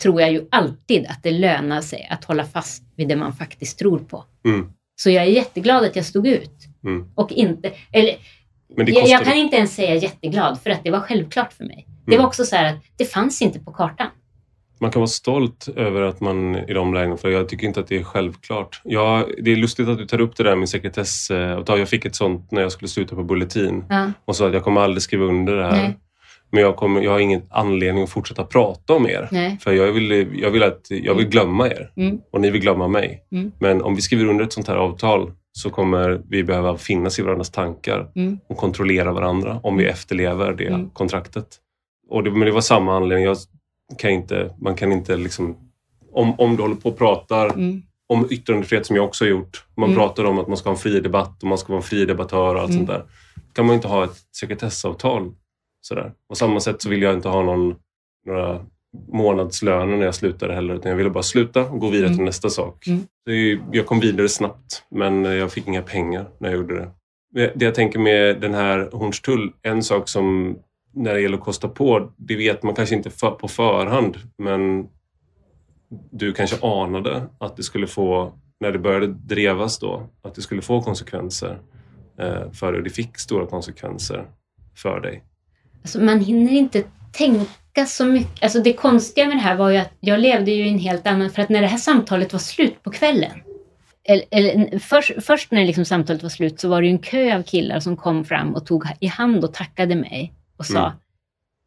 tror 0.02 0.20
jag 0.20 0.32
ju 0.32 0.48
alltid 0.50 1.06
att 1.06 1.22
det 1.22 1.30
lönar 1.30 1.80
sig 1.80 2.08
att 2.10 2.24
hålla 2.24 2.44
fast 2.44 2.82
vid 2.96 3.08
det 3.08 3.16
man 3.16 3.32
faktiskt 3.32 3.78
tror 3.78 3.98
på. 3.98 4.24
Mm. 4.44 4.72
Så 4.96 5.10
jag 5.10 5.24
är 5.24 5.28
jätteglad 5.28 5.84
att 5.84 5.96
jag 5.96 6.04
stod 6.04 6.26
ut. 6.26 6.66
Mm. 6.84 7.08
Och 7.14 7.32
inte, 7.32 7.72
eller, 7.92 8.16
jag, 8.76 9.08
jag, 9.08 9.24
kan 9.24 9.36
inte 9.36 9.56
ens 9.56 9.74
säga 9.74 9.94
jätteglad 9.94 10.60
för 10.62 10.70
att 10.70 10.84
det 10.84 10.90
var 10.90 11.00
självklart 11.00 11.52
för 11.52 11.64
mig. 11.64 11.86
Det 12.10 12.16
var 12.16 12.22
mm. 12.22 12.26
också 12.26 12.44
så 12.44 12.56
här 12.56 12.74
att 12.74 12.82
det 12.96 13.04
fanns 13.04 13.42
inte 13.42 13.58
på 13.58 13.72
kartan. 13.72 14.06
Man 14.80 14.90
kan 14.90 15.00
vara 15.00 15.08
stolt 15.08 15.68
över 15.76 16.02
att 16.02 16.20
man 16.20 16.56
i 16.56 16.72
de 16.72 16.94
lägena, 16.94 17.16
för 17.16 17.28
jag 17.28 17.48
tycker 17.48 17.66
inte 17.66 17.80
att 17.80 17.86
det 17.86 17.96
är 17.96 18.02
självklart. 18.02 18.80
Jag, 18.84 19.24
det 19.42 19.52
är 19.52 19.56
lustigt 19.56 19.88
att 19.88 19.98
du 19.98 20.06
tar 20.06 20.20
upp 20.20 20.36
det 20.36 20.42
där 20.42 20.56
med 20.56 20.68
sekretessavtal. 20.68 21.78
Jag 21.78 21.88
fick 21.88 22.04
ett 22.04 22.16
sånt 22.16 22.50
när 22.50 22.62
jag 22.62 22.72
skulle 22.72 22.88
sluta 22.88 23.16
på 23.16 23.22
Bulletin 23.22 23.84
ja. 23.88 24.12
och 24.24 24.36
sa 24.36 24.46
att 24.46 24.54
jag 24.54 24.64
kommer 24.64 24.80
aldrig 24.80 25.02
skriva 25.02 25.24
under 25.24 25.56
det 25.56 25.64
här. 25.64 25.82
Nej. 25.82 25.98
Men 26.50 26.62
jag, 26.62 26.76
kommer, 26.76 27.00
jag 27.00 27.10
har 27.10 27.18
ingen 27.18 27.42
anledning 27.50 28.04
att 28.04 28.10
fortsätta 28.10 28.44
prata 28.44 28.94
om 28.94 29.06
er. 29.06 29.28
Nej. 29.30 29.58
För 29.60 29.72
jag 29.72 29.92
vill, 29.92 30.28
jag, 30.42 30.50
vill 30.50 30.62
att, 30.62 30.86
jag 30.88 31.14
vill 31.14 31.28
glömma 31.28 31.68
er 31.68 31.92
mm. 31.96 32.18
och 32.32 32.40
ni 32.40 32.50
vill 32.50 32.60
glömma 32.60 32.88
mig. 32.88 33.24
Mm. 33.32 33.52
Men 33.58 33.82
om 33.82 33.94
vi 33.94 34.02
skriver 34.02 34.26
under 34.26 34.44
ett 34.44 34.52
sånt 34.52 34.68
här 34.68 34.76
avtal 34.76 35.32
så 35.52 35.70
kommer 35.70 36.22
vi 36.28 36.44
behöva 36.44 36.76
finnas 36.76 37.18
i 37.18 37.22
varandras 37.22 37.50
tankar 37.50 38.10
mm. 38.16 38.38
och 38.48 38.56
kontrollera 38.56 39.12
varandra 39.12 39.60
om 39.62 39.76
vi 39.76 39.84
mm. 39.84 39.92
efterlever 39.92 40.52
det 40.52 40.66
mm. 40.66 40.90
kontraktet. 40.90 41.46
Och 42.08 42.24
det, 42.24 42.30
men 42.30 42.40
det 42.40 42.50
var 42.50 42.60
samma 42.60 42.96
anledning. 42.96 43.24
Jag 43.26 43.36
kan 43.98 44.10
inte, 44.10 44.54
man 44.58 44.74
kan 44.74 44.92
inte 44.92 45.16
liksom... 45.16 45.56
Om, 46.12 46.40
om 46.40 46.56
du 46.56 46.62
håller 46.62 46.74
på 46.74 46.88
och 46.88 46.98
pratar 46.98 47.46
mm. 47.46 47.82
om 48.06 48.26
yttrandefrihet 48.30 48.86
som 48.86 48.96
jag 48.96 49.04
också 49.04 49.24
har 49.24 49.30
gjort. 49.30 49.66
Man 49.76 49.88
mm. 49.88 49.98
pratar 49.98 50.24
om 50.24 50.38
att 50.38 50.48
man 50.48 50.56
ska 50.56 50.68
ha 50.68 50.74
en 50.74 50.80
fri 50.80 51.00
debatt 51.00 51.42
och 51.42 51.48
man 51.48 51.58
ska 51.58 51.68
vara 51.68 51.82
en 51.82 51.88
fri 51.88 52.04
debattör 52.04 52.54
och 52.54 52.60
allt 52.60 52.70
mm. 52.70 52.86
sånt 52.86 52.88
där. 52.88 53.04
kan 53.52 53.66
man 53.66 53.74
inte 53.74 53.88
ha 53.88 54.04
ett 54.04 54.16
sekretessavtal. 54.40 55.32
Sådär. 55.80 56.12
På 56.28 56.34
samma 56.34 56.60
sätt 56.60 56.82
så 56.82 56.88
vill 56.88 57.02
jag 57.02 57.14
inte 57.14 57.28
ha 57.28 57.42
någon, 57.42 57.74
några 58.26 58.66
månadslöner 59.12 59.96
när 59.96 60.04
jag 60.04 60.14
slutade 60.14 60.54
heller. 60.54 60.74
Utan 60.74 60.90
jag 60.90 60.96
ville 60.96 61.10
bara 61.10 61.22
sluta 61.22 61.64
och 61.64 61.80
gå 61.80 61.88
vidare 61.88 62.06
mm. 62.06 62.16
till 62.16 62.24
nästa 62.24 62.50
sak. 62.50 62.86
Mm. 62.86 63.60
Jag 63.72 63.86
kom 63.86 64.00
vidare 64.00 64.28
snabbt 64.28 64.82
men 64.90 65.24
jag 65.24 65.52
fick 65.52 65.66
inga 65.68 65.82
pengar 65.82 66.28
när 66.38 66.48
jag 66.48 66.56
gjorde 66.56 66.74
det. 66.74 66.90
Det 67.54 67.64
jag 67.64 67.74
tänker 67.74 67.98
med 67.98 68.40
den 68.40 68.54
här 68.54 68.88
Hornstull, 68.92 69.52
en 69.62 69.82
sak 69.82 70.08
som 70.08 70.58
när 70.94 71.14
det 71.14 71.20
gäller 71.20 71.38
att 71.38 71.44
kosta 71.44 71.68
på, 71.68 72.12
det 72.16 72.36
vet 72.36 72.62
man 72.62 72.74
kanske 72.74 72.94
inte 72.94 73.10
för, 73.10 73.30
på 73.30 73.48
förhand 73.48 74.16
men 74.38 74.88
du 76.10 76.32
kanske 76.32 76.66
anade 76.66 77.22
att 77.38 77.56
det 77.56 77.62
skulle 77.62 77.86
få, 77.86 78.32
när 78.60 78.72
det 78.72 78.78
började 78.78 79.06
drevas 79.06 79.78
då, 79.78 80.08
att 80.22 80.34
det 80.34 80.42
skulle 80.42 80.62
få 80.62 80.82
konsekvenser 80.82 81.58
eh, 82.18 82.52
för 82.52 82.72
dig. 82.72 82.82
Det 82.82 82.90
fick 82.90 83.18
stora 83.18 83.46
konsekvenser 83.46 84.26
för 84.76 85.00
dig. 85.00 85.24
Alltså 85.82 86.00
man 86.00 86.20
hinner 86.20 86.52
inte 86.52 86.84
tänka 87.12 87.86
så 87.86 88.04
mycket. 88.06 88.42
Alltså 88.42 88.60
det 88.60 88.72
konstiga 88.72 89.26
med 89.26 89.36
det 89.36 89.40
här 89.40 89.56
var 89.56 89.70
ju 89.70 89.76
att 89.76 89.92
jag 90.00 90.20
levde 90.20 90.50
ju 90.50 90.66
i 90.66 90.68
en 90.68 90.78
helt 90.78 91.06
annan... 91.06 91.30
För 91.30 91.42
att 91.42 91.48
när 91.48 91.60
det 91.60 91.66
här 91.66 91.78
samtalet 91.78 92.32
var 92.32 92.40
slut 92.40 92.82
på 92.82 92.90
kvällen, 92.90 93.42
eller, 94.04 94.24
eller 94.30 94.78
först, 94.78 95.12
först, 95.22 95.50
när 95.50 95.64
liksom 95.64 95.84
samtalet 95.84 96.22
var 96.22 96.30
slut 96.30 96.60
så 96.60 96.68
var 96.68 96.82
det 96.82 96.88
en 96.88 96.98
kö 96.98 97.36
av 97.36 97.42
killar 97.42 97.80
som 97.80 97.96
kom 97.96 98.24
fram 98.24 98.54
och 98.54 98.66
tog 98.66 98.84
i 99.00 99.06
hand 99.06 99.44
och 99.44 99.54
tackade 99.54 99.94
mig 99.94 100.32
och 100.58 100.66
sa, 100.66 100.86
mm. 100.86 100.98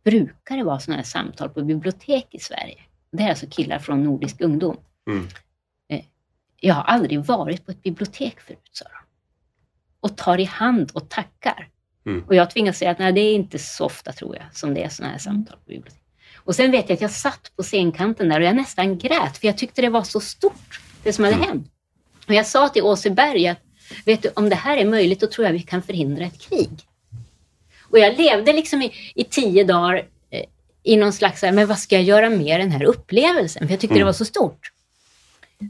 brukar 0.03 0.57
det 0.57 0.63
vara 0.63 0.79
sådana 0.79 0.97
här 0.97 1.07
samtal 1.07 1.49
på 1.49 1.61
bibliotek 1.61 2.27
i 2.31 2.39
Sverige? 2.39 2.77
Det 3.11 3.23
är 3.23 3.29
alltså 3.29 3.45
killar 3.49 3.79
från 3.79 4.03
Nordisk 4.03 4.41
ungdom. 4.41 4.77
Mm. 5.07 5.27
Eh, 5.89 6.05
jag 6.59 6.75
har 6.75 6.83
aldrig 6.83 7.25
varit 7.25 7.65
på 7.65 7.71
ett 7.71 7.83
bibliotek 7.83 8.39
förut, 8.39 8.69
sa 8.71 8.85
de. 8.85 8.97
Och 9.99 10.17
tar 10.17 10.39
i 10.39 10.43
hand 10.43 10.91
och 10.93 11.09
tackar. 11.09 11.69
Mm. 12.05 12.23
Och 12.27 12.35
jag 12.35 12.51
tvingas 12.51 12.77
säga 12.77 12.91
att 12.91 12.99
nej, 12.99 13.13
det 13.13 13.21
är 13.21 13.35
inte 13.35 13.59
så 13.59 13.85
ofta, 13.85 14.11
tror 14.11 14.35
jag, 14.35 14.45
som 14.53 14.73
det 14.73 14.83
är 14.83 14.89
sådana 14.89 15.11
här 15.11 15.19
samtal 15.19 15.57
på 15.57 15.65
bibliotek. 15.65 16.01
Och 16.35 16.55
sen 16.55 16.71
vet 16.71 16.89
jag 16.89 16.95
att 16.95 17.01
jag 17.01 17.11
satt 17.11 17.51
på 17.55 17.63
scenkanten 17.63 18.29
där 18.29 18.39
och 18.39 18.45
jag 18.45 18.55
nästan 18.55 18.97
grät, 18.97 19.37
för 19.37 19.47
jag 19.47 19.57
tyckte 19.57 19.81
det 19.81 19.89
var 19.89 20.03
så 20.03 20.19
stort, 20.19 20.81
det 21.03 21.13
som 21.13 21.23
hade 21.23 21.35
mm. 21.35 21.47
hänt. 21.47 21.71
Och 22.27 22.33
jag 22.33 22.47
sa 22.47 22.69
till 22.69 22.83
Åseberg 22.83 23.47
att, 23.47 23.59
vet 24.05 24.21
du, 24.21 24.29
om 24.35 24.49
det 24.49 24.55
här 24.55 24.77
är 24.77 24.85
möjligt, 24.85 25.19
då 25.19 25.27
tror 25.27 25.45
jag 25.45 25.53
vi 25.53 25.61
kan 25.61 25.81
förhindra 25.81 26.25
ett 26.25 26.41
krig. 26.41 26.69
Och 27.91 27.99
jag 27.99 28.17
levde 28.17 28.53
liksom 28.53 28.81
i, 28.81 28.93
i 29.15 29.23
tio 29.23 29.63
dagar 29.63 29.95
eh, 30.29 30.43
i 30.83 30.97
någon 30.97 31.13
slags, 31.13 31.41
men 31.41 31.67
vad 31.67 31.79
ska 31.79 31.95
jag 31.95 32.03
göra 32.03 32.29
med 32.29 32.59
den 32.59 32.71
här 32.71 32.83
upplevelsen? 32.83 33.67
För 33.67 33.73
jag 33.73 33.79
tyckte 33.79 33.93
mm. 33.93 33.99
det 33.99 34.05
var 34.05 34.13
så 34.13 34.25
stort. 34.25 34.71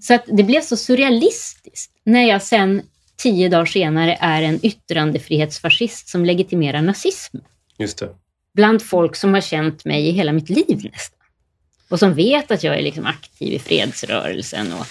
Så 0.01 0.13
att 0.13 0.24
det 0.26 0.43
blev 0.43 0.61
så 0.61 0.78
surrealistiskt 0.78 1.91
när 2.03 2.30
jag 2.30 2.41
sen 2.41 2.82
tio 3.17 3.49
dagar 3.49 3.65
senare 3.65 4.17
är 4.19 4.41
en 4.41 4.65
yttrandefrihetsfascist 4.65 6.07
som 6.07 6.26
legitimerar 6.26 6.82
nazism. 6.82 7.38
Just 7.78 7.97
det. 7.97 8.09
Bland 8.53 8.82
folk 8.82 9.15
som 9.15 9.34
har 9.34 9.41
känt 9.41 9.86
mig 9.86 10.07
i 10.07 10.11
hela 10.11 10.32
mitt 10.32 10.49
liv 10.49 10.89
nästan. 10.93 11.19
Och 11.89 11.99
som 11.99 12.13
vet 12.13 12.51
att 12.51 12.63
jag 12.63 12.78
är 12.78 12.82
liksom 12.82 13.05
aktiv 13.05 13.53
i 13.53 13.59
fredsrörelsen 13.59 14.74
och 14.74 14.86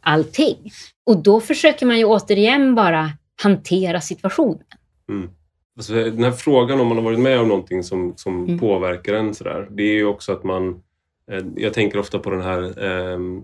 allting. 0.00 0.72
Och 1.06 1.22
då 1.22 1.40
försöker 1.40 1.86
man 1.86 1.98
ju 1.98 2.04
återigen 2.04 2.74
bara 2.74 3.12
hantera 3.42 4.00
situationen. 4.00 4.64
Mm. 5.08 5.30
Alltså, 5.76 5.92
den 5.92 6.24
här 6.24 6.32
frågan 6.32 6.80
om 6.80 6.86
man 6.88 6.96
har 6.96 7.04
varit 7.04 7.18
med 7.18 7.40
om 7.40 7.48
någonting 7.48 7.82
som, 7.82 8.12
som 8.16 8.44
mm. 8.44 8.58
påverkar 8.58 9.14
en 9.14 9.34
sådär, 9.34 9.68
det 9.70 9.82
är 9.82 9.94
ju 9.94 10.06
också 10.06 10.32
att 10.32 10.44
man... 10.44 10.82
Eh, 11.30 11.42
jag 11.56 11.74
tänker 11.74 11.98
ofta 11.98 12.18
på 12.18 12.30
den 12.30 12.42
här 12.42 12.84
ehm, 12.84 13.42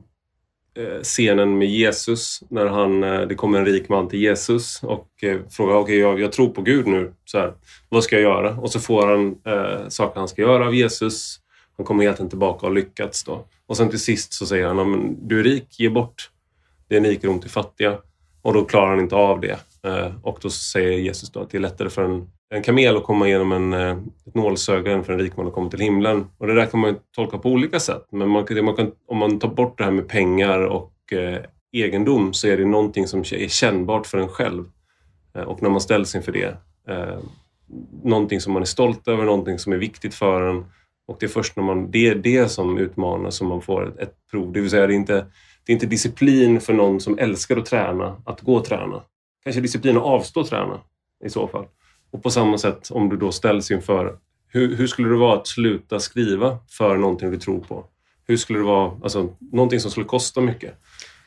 eh, 0.74 1.02
scenen 1.02 1.58
med 1.58 1.68
Jesus 1.68 2.42
när 2.48 2.66
han, 2.66 3.04
eh, 3.04 3.20
det 3.20 3.34
kommer 3.34 3.58
en 3.58 3.66
rik 3.66 3.88
man 3.88 4.08
till 4.08 4.20
Jesus 4.20 4.82
och 4.82 5.08
eh, 5.22 5.38
frågar 5.50 5.74
okej, 5.74 5.82
okay, 5.82 5.96
jag, 5.96 6.20
jag, 6.20 6.32
tror 6.32 6.48
på 6.48 6.62
Gud 6.62 6.86
nu. 6.86 7.12
Så 7.24 7.38
här, 7.38 7.52
vad 7.88 8.04
ska 8.04 8.16
jag 8.16 8.22
göra? 8.22 8.56
Och 8.56 8.70
så 8.70 8.80
får 8.80 9.06
han 9.06 9.36
eh, 9.44 9.88
saker 9.88 10.18
han 10.18 10.28
ska 10.28 10.42
göra 10.42 10.66
av 10.66 10.74
Jesus. 10.74 11.40
Han 11.76 11.86
kommer 11.86 12.04
helt 12.04 12.16
enkelt 12.16 12.30
tillbaka 12.30 12.66
och 12.66 12.74
lyckats. 12.74 13.24
Då. 13.24 13.46
Och 13.66 13.76
sen 13.76 13.90
till 13.90 14.00
sist 14.00 14.32
så 14.32 14.46
säger 14.46 14.66
han, 14.66 15.16
du 15.28 15.40
är 15.40 15.44
rik, 15.44 15.80
ge 15.80 15.88
bort 15.88 16.30
din 16.88 17.04
rikedom 17.04 17.40
till 17.40 17.50
fattiga. 17.50 17.98
Och 18.42 18.54
då 18.54 18.64
klarar 18.64 18.90
han 18.90 19.00
inte 19.00 19.16
av 19.16 19.40
det. 19.40 19.58
Eh, 19.82 20.12
och 20.22 20.38
då 20.42 20.50
säger 20.50 20.98
Jesus 20.98 21.30
då 21.30 21.40
att 21.40 21.50
det 21.50 21.58
är 21.58 21.60
lättare 21.60 21.90
för 21.90 22.04
en, 22.04 22.30
en 22.54 22.62
kamel 22.62 22.96
att 22.96 23.04
komma 23.04 23.28
igenom 23.28 23.52
en, 23.52 23.72
eh, 23.72 23.98
ett 24.26 24.34
nålsöga 24.34 24.92
än 24.92 25.04
för 25.04 25.12
en 25.12 25.18
rik 25.18 25.36
man 25.36 25.46
att 25.46 25.52
komma 25.52 25.70
till 25.70 25.80
himlen. 25.80 26.26
Och 26.38 26.46
det 26.46 26.54
där 26.54 26.66
kan 26.66 26.80
man 26.80 26.96
tolka 27.16 27.38
på 27.38 27.50
olika 27.50 27.80
sätt. 27.80 28.06
Men 28.10 28.28
man, 28.28 28.46
man 28.64 28.76
kan, 28.76 28.92
om 29.08 29.16
man 29.16 29.38
tar 29.38 29.48
bort 29.48 29.78
det 29.78 29.84
här 29.84 29.90
med 29.90 30.08
pengar 30.08 30.58
och 30.58 31.12
eh, 31.12 31.40
egendom 31.72 32.32
så 32.32 32.48
är 32.48 32.56
det 32.56 32.64
någonting 32.64 33.06
som 33.06 33.20
är 33.20 33.48
kännbart 33.48 34.06
för 34.06 34.18
en 34.18 34.28
själv. 34.28 34.64
Eh, 35.34 35.42
och 35.42 35.62
när 35.62 35.70
man 35.70 35.80
ställs 35.80 36.14
inför 36.14 36.32
det, 36.32 36.56
eh, 36.88 37.18
någonting 38.02 38.40
som 38.40 38.52
man 38.52 38.62
är 38.62 38.66
stolt 38.66 39.08
över, 39.08 39.24
någonting 39.24 39.58
som 39.58 39.72
är 39.72 39.76
viktigt 39.76 40.14
för 40.14 40.42
en. 40.42 40.64
Och 41.06 41.16
det 41.20 41.26
är 41.26 41.30
först 41.30 41.56
när 41.56 41.64
man, 41.64 41.90
det 41.90 42.08
är 42.08 42.14
det 42.14 42.48
som 42.48 42.78
utmanar 42.78 43.30
som 43.30 43.48
man 43.48 43.62
får 43.62 43.88
ett, 43.88 43.98
ett 43.98 44.14
prov. 44.30 44.52
Det 44.52 44.60
vill 44.60 44.70
säga, 44.70 44.86
det 44.86 44.94
är 44.94 44.96
inte 44.96 45.26
det 45.66 45.72
är 45.72 45.74
inte 45.74 45.86
disciplin 45.86 46.60
för 46.60 46.72
någon 46.72 47.00
som 47.00 47.18
älskar 47.18 47.56
att 47.56 47.66
träna, 47.66 48.22
att 48.24 48.40
gå 48.40 48.54
och 48.54 48.64
träna. 48.64 49.02
Kanske 49.44 49.60
disciplin 49.60 49.96
att 49.96 50.02
avstå 50.02 50.44
träna 50.44 50.80
i 51.24 51.30
så 51.30 51.48
fall. 51.48 51.66
Och 52.10 52.22
på 52.22 52.30
samma 52.30 52.58
sätt 52.58 52.90
om 52.90 53.08
du 53.08 53.16
då 53.16 53.32
ställs 53.32 53.70
inför 53.70 54.18
hur, 54.48 54.76
hur 54.76 54.86
skulle 54.86 55.08
det 55.08 55.16
vara 55.16 55.38
att 55.38 55.46
sluta 55.46 56.00
skriva 56.00 56.58
för 56.68 56.96
någonting 56.96 57.30
du 57.30 57.36
tror 57.36 57.60
på? 57.60 57.84
Hur 58.26 58.36
skulle 58.36 58.58
det 58.58 58.64
vara, 58.64 58.92
alltså 59.02 59.36
någonting 59.38 59.80
som 59.80 59.90
skulle 59.90 60.06
kosta 60.06 60.40
mycket? 60.40 60.74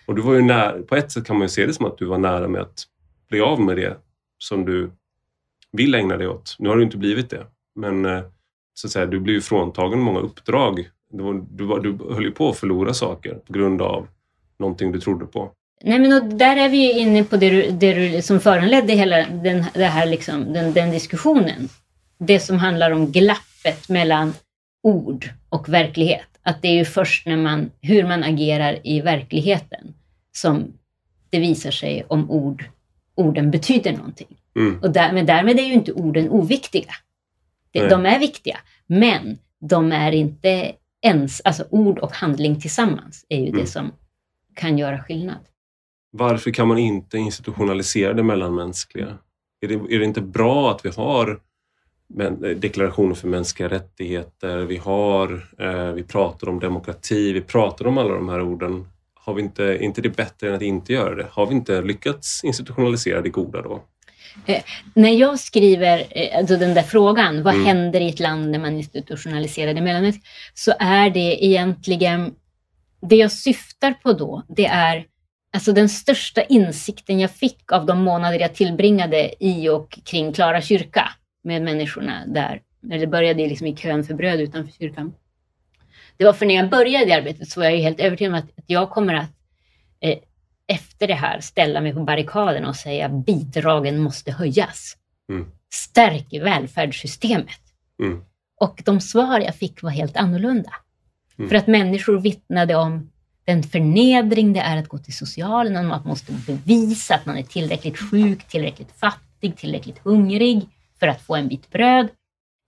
Och 0.06 0.16
du 0.16 0.22
var 0.22 0.34
ju 0.34 0.42
nära, 0.42 0.82
på 0.82 0.96
ett 0.96 1.12
sätt 1.12 1.26
kan 1.26 1.36
man 1.36 1.46
ju 1.46 1.50
se 1.50 1.66
det 1.66 1.74
som 1.74 1.86
att 1.86 1.98
du 1.98 2.06
var 2.06 2.18
nära 2.18 2.48
med 2.48 2.62
att 2.62 2.84
bli 3.30 3.42
av 3.42 3.62
med 3.62 3.78
det 3.78 3.98
som 4.38 4.66
du 4.66 4.92
vill 5.72 5.96
ägna 5.96 6.18
dig 6.18 6.28
åt. 6.28 6.56
Nu 6.60 6.70
har 6.70 6.78
du 6.78 6.84
inte 6.84 6.98
blivit 6.98 7.30
det, 7.30 7.48
men 7.76 8.06
eh, 8.06 8.24
så 8.74 8.88
att 8.88 8.92
säga, 8.92 9.06
du 9.06 9.20
blev 9.20 9.36
ju 9.36 9.42
fråntagen 9.42 10.00
många 10.00 10.20
uppdrag. 10.20 10.90
Du, 11.10 11.24
var, 11.24 11.46
du, 11.52 11.66
var, 11.66 11.80
du 11.80 11.98
höll 12.14 12.24
ju 12.24 12.32
på 12.32 12.50
att 12.50 12.58
förlora 12.58 12.94
saker 12.94 13.36
på 13.36 13.54
grund 13.54 13.82
av 13.82 14.08
någonting 14.60 14.92
du 14.92 15.00
trodde 15.00 15.26
på. 15.26 15.52
Nej, 15.86 16.00
men 16.00 16.38
där 16.38 16.58
är 16.58 16.70
vi 16.70 16.78
ju 16.78 17.00
inne 17.00 17.24
på 17.24 17.38
det, 17.38 17.50
du, 17.50 17.72
det 17.72 17.94
du, 17.94 18.22
som 18.22 18.40
föranledde 18.40 18.94
hela 18.94 19.28
den, 19.28 19.64
här 19.64 20.06
liksom, 20.06 20.54
den, 20.54 20.74
den 20.74 20.92
diskussionen. 20.92 21.70
Det 22.18 22.40
som 22.40 22.58
handlar 22.58 22.92
om 22.92 23.12
glappet 23.12 23.90
mellan 23.90 24.34
ord 24.84 25.30
och 25.50 25.70
verklighet. 25.70 26.28
Att 26.44 26.62
det 26.62 26.68
är 26.68 26.74
ju 26.74 26.86
först 26.86 27.28
när 27.28 27.38
man, 27.38 27.72
hur 27.82 28.04
man 28.04 28.24
agerar 28.24 28.80
i 28.84 29.02
verkligheten 29.02 29.94
som 30.32 30.74
det 31.30 31.40
visar 31.40 31.72
sig 31.72 32.06
om 32.08 32.32
ord, 32.32 32.66
orden 33.16 33.52
betyder 33.52 33.92
någonting. 33.92 34.38
Mm. 34.56 34.80
Och 34.82 34.92
där, 34.92 35.14
men 35.14 35.26
därmed 35.26 35.60
är 35.60 35.64
ju 35.64 35.74
inte 35.74 35.94
orden 35.94 36.30
oviktiga. 36.30 36.94
De, 37.72 37.88
de 37.88 38.06
är 38.06 38.20
viktiga, 38.20 38.58
men 38.88 39.38
de 39.60 39.92
är 39.92 40.12
inte 40.12 40.72
ens, 41.02 41.42
alltså 41.42 41.66
ord 41.70 42.00
och 42.00 42.14
handling 42.14 42.62
tillsammans 42.62 43.26
är 43.30 43.38
ju 43.38 43.48
mm. 43.48 43.60
det 43.60 43.68
som 43.68 43.92
kan 44.56 44.78
göra 44.78 45.00
skillnad. 45.00 45.40
Varför 46.16 46.52
kan 46.52 46.68
man 46.68 46.78
inte 46.78 47.18
institutionalisera 47.18 48.14
det 48.14 48.24
mellanmänskliga? 48.24 49.18
Är 49.62 49.68
det, 49.68 49.74
är 49.74 50.00
det 50.00 50.06
inte 50.06 50.22
bra 50.22 50.72
att 50.72 50.86
vi 50.86 50.90
har 50.90 51.40
deklarationer 52.56 53.16
för 53.16 53.28
mänskliga 53.28 53.70
rättigheter, 53.70 54.58
vi, 54.58 54.78
har, 54.78 55.48
eh, 55.60 55.92
vi 55.92 56.04
pratar 56.04 56.50
om 56.50 56.60
demokrati, 56.60 57.34
vi 57.34 57.42
pratar 57.42 57.88
om 57.88 57.98
alla 57.98 58.14
de 58.14 58.30
här 58.30 58.42
orden. 58.42 58.88
Har 59.14 59.34
vi 59.34 59.42
inte, 59.42 59.64
är 59.64 59.82
inte 59.82 60.02
det 60.02 60.10
bättre 60.10 60.50
än 60.50 60.56
att 60.56 60.62
inte 60.62 60.94
göra 60.94 61.16
det? 61.16 61.28
Har 61.32 61.46
vi 61.46 61.56
inte 61.56 61.82
lyckats 61.82 62.44
institutionalisera 62.44 63.22
det 63.22 63.30
goda 63.30 63.62
då? 63.62 63.84
Eh, 64.46 64.64
när 64.94 65.12
jag 65.12 65.40
skriver 65.40 66.06
eh, 66.10 66.38
alltså 66.38 66.58
den 66.58 66.74
där 66.74 66.84
frågan, 66.84 67.44
vad 67.44 67.54
mm. 67.54 67.66
händer 67.66 68.02
i 68.02 68.10
ett 68.10 68.20
land 68.20 68.52
när 68.52 68.60
man 68.60 68.74
institutionaliserar 68.74 69.74
det 69.74 69.82
mellanmänskliga? 69.82 70.26
Så 70.54 70.74
är 70.80 71.10
det 71.10 71.46
egentligen 71.46 72.34
det 73.02 73.16
jag 73.16 73.32
syftar 73.32 73.94
på 73.94 74.14
då, 74.14 74.44
det 74.48 74.66
är 74.66 75.06
alltså 75.54 75.74
den 75.74 75.90
största 75.90 76.44
insikten 76.44 77.20
jag 77.20 77.32
fick 77.32 77.72
av 77.72 77.86
de 77.86 78.04
månader 78.04 78.40
jag 78.40 78.56
tillbringade 78.56 79.44
i 79.44 79.70
och 79.70 80.00
kring 80.06 80.34
Klara 80.34 80.62
kyrka 80.62 81.10
med 81.44 81.62
människorna 81.62 82.24
där. 82.28 82.62
Eller 82.92 83.08
började 83.08 83.48
liksom 83.48 83.68
i 83.68 83.76
kön 83.76 84.04
för 84.04 84.14
bröd 84.14 84.42
utanför 84.42 84.74
kyrkan. 84.74 85.14
Det 86.18 86.26
var 86.26 86.34
för 86.34 86.46
när 86.46 86.56
jag 86.56 86.70
började 86.70 87.06
det 87.06 87.14
arbetet 87.14 87.50
så 87.50 87.60
var 87.60 87.68
jag 87.68 87.78
helt 87.78 88.00
övertygad 88.00 88.34
om 88.34 88.40
att, 88.40 88.50
jag 88.68 88.90
kommer 88.90 89.14
att 89.14 89.32
eh, 90.00 90.18
efter 90.68 91.08
det 91.08 91.14
här 91.14 91.40
ställa 91.40 91.82
mig 91.82 91.94
på 91.94 92.00
barrikaden 92.00 92.66
och 92.66 92.76
säga 92.76 93.10
bidragen 93.10 94.00
måste 94.00 94.32
höjas. 94.32 94.98
Mm. 95.30 95.52
Stärk 95.74 96.28
välfärdssystemet. 96.34 97.62
Mm. 98.04 98.24
Och 98.60 98.82
de 98.86 99.02
svar 99.02 99.40
jag 99.40 99.56
fick 99.56 99.84
var 99.84 99.90
helt 99.90 100.18
annorlunda. 100.18 100.72
Mm. 101.38 101.50
För 101.50 101.56
att 101.56 101.68
människor 101.68 102.20
vittnade 102.20 102.76
om 102.76 103.12
den 103.46 103.64
förnedring 103.64 104.54
det 104.54 104.60
är 104.60 104.78
att 104.78 104.88
gå 104.88 104.98
till 104.98 105.18
socialen, 105.18 105.78
att 105.78 105.86
man 105.86 106.02
måste 106.06 106.34
bevisa 106.34 107.16
att 107.16 107.26
man 107.26 107.38
är 107.38 107.44
tillräckligt 107.44 107.98
sjuk, 107.98 108.48
tillräckligt 108.48 109.00
fattig, 109.00 109.58
tillräckligt 109.58 109.98
hungrig 109.98 110.68
för 111.00 111.08
att 111.08 111.22
få 111.22 111.36
en 111.36 111.48
bit 111.48 111.70
bröd 111.72 112.08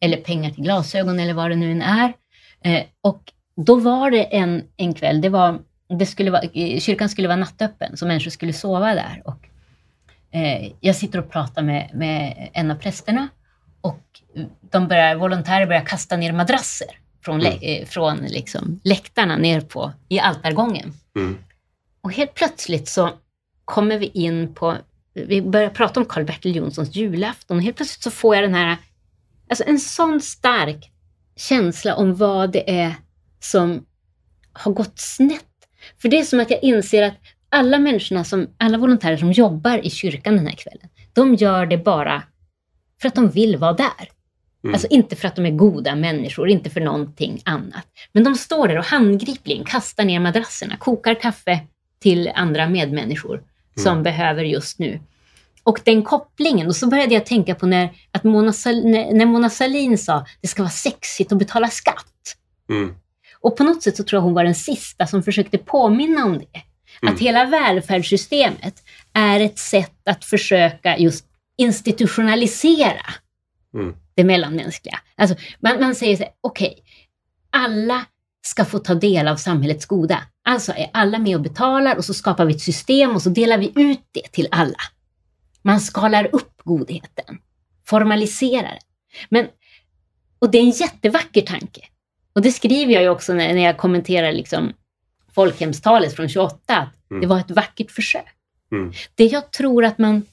eller 0.02 0.18
pengar 0.18 0.52
till 0.52 0.64
glasögon 0.64 1.20
eller 1.20 1.34
vad 1.34 1.52
det 1.52 1.56
nu 1.56 1.72
än 1.72 1.82
är. 1.82 2.14
Eh, 2.62 2.84
och 3.02 3.32
då 3.56 3.76
var 3.76 4.12
det 4.12 4.24
en, 4.24 4.64
en 4.78 4.94
kväll, 4.94 5.22
det 5.22 5.30
var, 5.30 5.60
det 6.00 6.06
skulle 6.06 6.32
vara, 6.32 6.42
eh, 6.42 6.80
kyrkan 6.80 7.10
skulle 7.10 7.28
vara 7.28 7.38
nattöppen 7.38 7.98
så 7.98 8.06
människor 8.06 8.32
skulle 8.32 8.54
sova 8.54 8.96
där. 8.96 9.22
Och, 9.26 9.48
eh, 10.32 10.72
jag 10.80 10.96
sitter 10.96 11.20
och 11.20 11.32
pratar 11.32 11.62
med, 11.62 11.90
med 11.94 12.50
en 12.54 12.72
av 12.72 12.76
prästerna 12.76 13.28
och 13.82 14.04
de 14.72 14.88
börjar, 14.88 15.16
volontärer 15.16 15.66
börjar 15.66 15.86
kasta 15.86 16.18
ner 16.18 16.32
madrasser 16.32 17.05
från, 17.26 17.42
mm. 17.42 17.60
Eh, 17.62 17.88
från 17.88 18.18
liksom 18.18 18.80
läktarna 18.84 19.38
ner 19.38 19.62
på, 19.62 19.94
i 20.10 20.20
altargången. 20.20 20.94
Mm. 21.16 21.38
Och 22.02 22.12
helt 22.12 22.34
plötsligt 22.34 22.88
så 22.88 23.10
kommer 23.66 23.98
vi 23.98 24.06
in 24.06 24.54
på, 24.54 24.78
vi 25.14 25.42
börjar 25.42 25.70
prata 25.70 26.00
om 26.00 26.06
Karl-Bertil 26.06 26.56
Jonssons 26.56 26.96
julafton 26.96 27.58
och 27.58 27.64
helt 27.64 27.78
plötsligt 27.78 28.04
så 28.04 28.12
får 28.12 28.36
jag 28.36 28.44
den 28.44 28.54
här, 28.54 28.78
alltså 29.50 29.64
en 29.68 29.80
sån 29.80 30.22
stark 30.22 30.92
känsla 31.36 31.96
om 31.96 32.16
vad 32.16 32.52
det 32.52 32.80
är 32.80 32.96
som 33.40 33.86
har 34.54 34.72
gått 34.72 35.00
snett. 35.00 35.46
För 36.02 36.10
det 36.10 36.20
är 36.20 36.24
som 36.24 36.40
att 36.40 36.52
jag 36.52 36.64
inser 36.64 37.04
att 37.04 37.18
alla 37.50 37.80
människorna, 37.80 38.24
som, 38.24 38.48
alla 38.58 38.78
volontärer 38.78 39.18
som 39.18 39.32
jobbar 39.32 39.86
i 39.86 39.90
kyrkan 39.90 40.36
den 40.36 40.48
här 40.48 40.56
kvällen, 40.56 40.90
de 41.14 41.36
gör 41.36 41.66
det 41.66 41.78
bara 41.78 42.24
för 43.02 43.08
att 43.08 43.16
de 43.16 43.30
vill 43.30 43.58
vara 43.58 43.74
där. 43.74 44.10
Mm. 44.66 44.74
Alltså 44.74 44.88
inte 44.88 45.16
för 45.16 45.28
att 45.28 45.36
de 45.36 45.45
är 45.45 45.51
goda 45.51 45.95
människor, 45.95 46.49
inte 46.49 46.70
för 46.70 46.82
någonting 46.82 47.41
annat. 47.45 47.86
Men 48.11 48.24
de 48.24 48.36
står 48.36 48.68
där 48.68 48.78
och 48.78 48.86
handgripligen 48.86 49.63
kastar 49.63 50.05
ner 50.05 50.20
madrasserna, 50.20 50.78
kokar 50.78 51.13
kaffe 51.13 51.59
till 51.99 52.32
andra 52.36 52.70
medmänniskor 52.70 53.43
som 53.76 53.91
mm. 53.91 54.03
behöver 54.03 54.43
just 54.43 54.80
nu. 54.80 54.99
Och 55.63 55.82
den 55.84 56.03
kopplingen, 56.03 56.68
och 56.68 56.76
så 56.76 56.88
började 56.88 57.13
jag 57.13 57.26
tänka 57.26 57.55
på 57.55 57.66
när, 57.66 57.89
att 58.11 58.24
Mona, 58.24 58.53
när 59.11 59.26
Mona 59.26 59.49
Sahlin 59.49 59.97
sa 59.97 60.26
det 60.41 60.47
ska 60.47 60.61
vara 60.61 60.72
sexigt 60.72 61.32
att 61.32 61.38
betala 61.38 61.68
skatt. 61.68 62.38
Mm. 62.70 62.95
Och 63.41 63.57
på 63.57 63.63
något 63.63 63.84
sätt 63.84 63.97
så 63.97 64.03
tror 64.03 64.18
jag 64.18 64.24
hon 64.24 64.34
var 64.34 64.43
den 64.43 64.55
sista 64.55 65.07
som 65.07 65.24
försökte 65.24 65.57
påminna 65.57 66.26
om 66.26 66.39
det. 66.39 66.61
Mm. 67.01 67.13
Att 67.13 67.22
hela 67.22 67.45
välfärdssystemet 67.45 68.84
är 69.13 69.39
ett 69.39 69.59
sätt 69.59 70.01
att 70.05 70.26
försöka 70.26 70.97
just 70.97 71.26
institutionalisera 71.57 73.05
mm 73.74 73.95
det 74.16 74.24
mellanmänskliga. 74.24 74.99
Alltså, 75.16 75.36
man, 75.59 75.80
man 75.80 75.95
säger 75.95 76.18
så 76.18 76.24
här, 76.24 76.32
okej, 76.41 76.68
okay, 76.68 76.84
alla 77.49 78.05
ska 78.45 78.66
få 78.66 78.80
ta 78.80 78.95
del 78.95 79.28
av 79.28 79.36
samhällets 79.36 79.86
goda. 79.86 80.24
Alltså 80.43 80.72
är 80.72 80.89
alla 80.93 81.20
med 81.20 81.36
och 81.36 81.41
betalar 81.41 81.95
och 81.95 82.05
så 82.05 82.13
skapar 82.13 82.45
vi 82.45 82.53
ett 82.53 82.61
system 82.61 83.16
och 83.16 83.22
så 83.22 83.30
delar 83.30 83.57
vi 83.57 83.72
ut 83.76 84.07
det 84.11 84.32
till 84.32 84.47
alla. 84.51 84.80
Man 85.61 85.80
skalar 85.80 86.30
upp 86.36 86.61
godheten, 86.63 87.38
formaliserar 87.86 88.70
den. 88.70 88.80
Men, 89.30 89.47
och 90.39 90.51
det 90.51 90.57
är 90.57 90.63
en 90.63 90.70
jättevacker 90.70 91.41
tanke. 91.41 91.82
Och 92.34 92.41
det 92.41 92.51
skriver 92.51 92.93
jag 92.93 93.03
ju 93.03 93.09
också 93.09 93.34
när, 93.34 93.53
när 93.53 93.63
jag 93.63 93.78
kommenterar 93.78 94.32
liksom 94.32 94.74
folkhemstalet 95.36 96.16
från 96.16 96.30
28. 96.30 96.78
Att 96.78 96.95
Mm. 97.11 97.22
Det 97.22 97.28
var 97.28 97.39
ett 97.39 97.51
vackert 97.51 97.91
försök. 97.91 98.26
Mm. 98.72 98.93
Det 99.16 99.26
jag 99.26 99.51
tror 99.51 99.86
att 99.86 99.97
man 99.97 100.24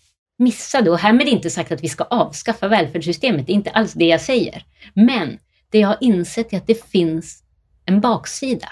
missade, 0.42 0.90
och 0.90 0.98
härmed 0.98 1.28
inte 1.28 1.50
sagt 1.50 1.72
att 1.72 1.82
vi 1.82 1.88
ska 1.88 2.04
avskaffa 2.04 2.68
välfärdssystemet, 2.68 3.46
det 3.46 3.52
är 3.52 3.54
inte 3.54 3.70
alls 3.70 3.92
det 3.92 4.04
jag 4.04 4.20
säger. 4.20 4.64
Men 4.94 5.38
det 5.70 5.78
jag 5.78 5.88
har 5.88 5.98
insett 6.00 6.52
är 6.52 6.56
att 6.56 6.66
det 6.66 6.90
finns 6.90 7.42
en 7.84 8.00
baksida. 8.00 8.68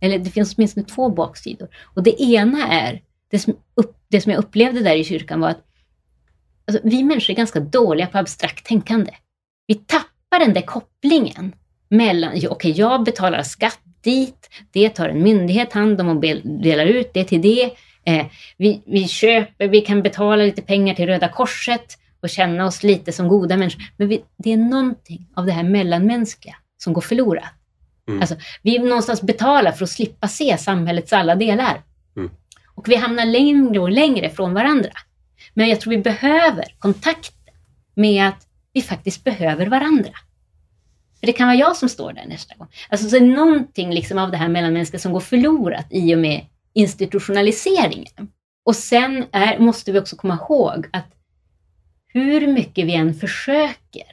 Eller 0.00 0.18
det 0.18 0.30
finns 0.30 0.54
åtminstone 0.56 0.86
två 0.86 1.10
baksidor. 1.10 1.68
Och 1.94 2.02
det 2.02 2.22
ena 2.22 2.68
är, 2.68 3.02
det 3.30 3.38
som, 3.38 3.56
upp, 3.74 3.96
det 4.08 4.20
som 4.20 4.32
jag 4.32 4.38
upplevde 4.38 4.80
där 4.80 4.96
i 4.96 5.04
kyrkan 5.04 5.40
var 5.40 5.48
att 5.48 5.64
alltså, 6.66 6.88
vi 6.88 7.02
människor 7.02 7.32
är 7.32 7.36
ganska 7.36 7.60
dåliga 7.60 8.06
på 8.06 8.18
abstrakt 8.18 8.66
tänkande. 8.66 9.12
Vi 9.66 9.74
tappar 9.74 10.38
den 10.38 10.54
där 10.54 10.62
kopplingen 10.62 11.54
mellan, 11.88 12.30
okej 12.30 12.48
okay, 12.48 12.72
jag 12.72 13.04
betalar 13.04 13.42
skatt 13.42 13.80
dit, 14.00 14.50
det 14.72 14.88
tar 14.88 15.08
en 15.08 15.22
myndighet 15.22 15.72
hand 15.72 16.00
om 16.00 16.08
och 16.08 16.20
delar 16.44 16.86
ut 16.86 17.14
det 17.14 17.24
till 17.24 17.42
det. 17.42 17.70
Eh, 18.04 18.26
vi, 18.56 18.82
vi 18.86 19.08
köper, 19.08 19.68
vi 19.68 19.80
kan 19.80 20.02
betala 20.02 20.42
lite 20.42 20.62
pengar 20.62 20.94
till 20.94 21.06
Röda 21.06 21.28
Korset 21.28 21.98
och 22.22 22.28
känna 22.28 22.66
oss 22.66 22.82
lite 22.82 23.12
som 23.12 23.28
goda 23.28 23.56
människor. 23.56 23.82
Men 23.96 24.08
vi, 24.08 24.24
det 24.36 24.52
är 24.52 24.56
någonting 24.56 25.28
av 25.34 25.46
det 25.46 25.52
här 25.52 25.62
mellanmänskliga 25.62 26.56
som 26.78 26.92
går 26.92 27.00
förlorat. 27.00 27.52
Mm. 28.08 28.20
Alltså, 28.20 28.36
vi 28.62 28.78
någonstans 28.78 29.22
betalar 29.22 29.72
för 29.72 29.84
att 29.84 29.90
slippa 29.90 30.28
se 30.28 30.58
samhällets 30.58 31.12
alla 31.12 31.34
delar. 31.34 31.82
Mm. 32.16 32.30
Och 32.74 32.88
vi 32.88 32.96
hamnar 32.96 33.24
längre 33.24 33.78
och 33.78 33.90
längre 33.90 34.30
från 34.30 34.54
varandra. 34.54 34.92
Men 35.54 35.68
jag 35.68 35.80
tror 35.80 35.90
vi 35.90 35.98
behöver 35.98 36.64
kontakten 36.78 37.54
med 37.94 38.28
att 38.28 38.46
vi 38.72 38.82
faktiskt 38.82 39.24
behöver 39.24 39.66
varandra. 39.66 40.12
För 41.20 41.26
det 41.26 41.32
kan 41.32 41.46
vara 41.46 41.56
jag 41.56 41.76
som 41.76 41.88
står 41.88 42.12
där 42.12 42.26
nästa 42.26 42.54
gång. 42.54 42.68
Alltså 42.88 43.08
så 43.08 43.16
är 43.16 43.20
någonting 43.20 43.92
liksom 43.92 44.18
av 44.18 44.30
det 44.30 44.36
här 44.36 44.48
mellanmänskliga 44.48 45.00
som 45.00 45.12
går 45.12 45.20
förlorat 45.20 45.86
i 45.90 46.14
och 46.14 46.18
med 46.18 46.46
institutionaliseringen. 46.72 48.28
Och 48.64 48.76
sen 48.76 49.24
är, 49.32 49.58
måste 49.58 49.92
vi 49.92 49.98
också 49.98 50.16
komma 50.16 50.34
ihåg 50.34 50.86
att 50.92 51.06
hur 52.06 52.46
mycket 52.46 52.86
vi 52.86 52.94
än 52.94 53.14
försöker 53.14 54.06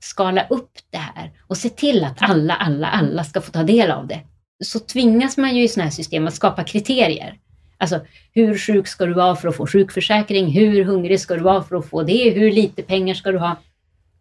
skala 0.00 0.46
upp 0.50 0.70
det 0.90 0.98
här 0.98 1.32
och 1.46 1.56
se 1.56 1.68
till 1.68 2.04
att 2.04 2.16
alla, 2.18 2.54
alla, 2.54 2.86
alla 2.86 3.24
ska 3.24 3.40
få 3.40 3.52
ta 3.52 3.62
del 3.62 3.90
av 3.90 4.06
det, 4.06 4.20
så 4.64 4.78
tvingas 4.78 5.36
man 5.36 5.56
ju 5.56 5.62
i 5.62 5.68
sådana 5.68 5.84
här 5.84 5.90
system 5.90 6.26
att 6.26 6.34
skapa 6.34 6.64
kriterier. 6.64 7.38
Alltså, 7.78 8.00
hur 8.32 8.58
sjuk 8.58 8.86
ska 8.86 9.06
du 9.06 9.14
vara 9.14 9.36
för 9.36 9.48
att 9.48 9.56
få 9.56 9.66
sjukförsäkring? 9.66 10.46
Hur 10.46 10.84
hungrig 10.84 11.20
ska 11.20 11.34
du 11.34 11.42
vara 11.42 11.62
för 11.62 11.76
att 11.76 11.88
få 11.88 12.02
det? 12.02 12.30
Hur 12.30 12.52
lite 12.52 12.82
pengar 12.82 13.14
ska 13.14 13.32
du 13.32 13.38
ha? 13.38 13.56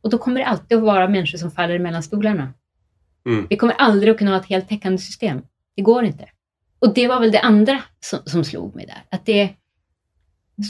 Och 0.01 0.09
då 0.09 0.17
kommer 0.17 0.39
det 0.39 0.45
alltid 0.45 0.77
att 0.77 0.83
vara 0.83 1.07
människor 1.07 1.37
som 1.37 1.51
faller 1.51 1.79
mellan 1.79 2.03
stolarna. 2.03 2.53
Mm. 3.25 3.47
Vi 3.49 3.55
kommer 3.55 3.73
aldrig 3.73 4.11
att 4.11 4.17
kunna 4.17 4.31
ha 4.31 4.39
ett 4.39 4.45
heltäckande 4.45 4.97
system. 4.97 5.41
Det 5.75 5.81
går 5.81 6.03
inte. 6.05 6.25
Och 6.85 6.93
det 6.93 7.07
var 7.07 7.19
väl 7.19 7.31
det 7.31 7.39
andra 7.39 7.81
som, 7.99 8.19
som 8.25 8.43
slog 8.43 8.75
mig 8.75 8.85
där. 8.85 9.03
Att 9.09 9.25
det, 9.25 9.49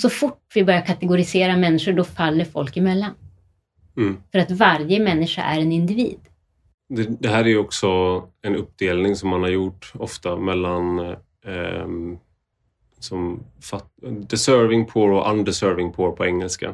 så 0.01 0.09
fort 0.09 0.41
vi 0.55 0.63
börjar 0.63 0.85
kategorisera 0.85 1.57
människor, 1.57 1.93
då 1.93 2.03
faller 2.03 2.45
folk 2.45 2.77
emellan. 2.77 3.11
Mm. 3.97 4.17
För 4.31 4.39
att 4.39 4.51
varje 4.51 4.99
människa 4.99 5.41
är 5.41 5.59
en 5.59 5.71
individ. 5.71 6.19
Det, 6.89 7.21
det, 7.21 7.29
här 7.29 7.43
är 7.43 7.47
ju 7.49 7.57
också 7.57 7.87
en 8.41 8.55
uppdelning 8.55 9.15
som 9.15 9.29
man 9.29 9.41
har 9.41 9.49
gjort 9.49 9.91
ofta 9.93 10.35
mellan 10.35 10.99
eh, 11.45 11.87
som 12.99 13.43
fat, 13.61 13.93
deserving 14.29 14.85
poor 14.85 15.11
och 15.11 15.31
undeserving 15.31 15.91
poor 15.91 16.11
på 16.11 16.25
engelska. 16.25 16.73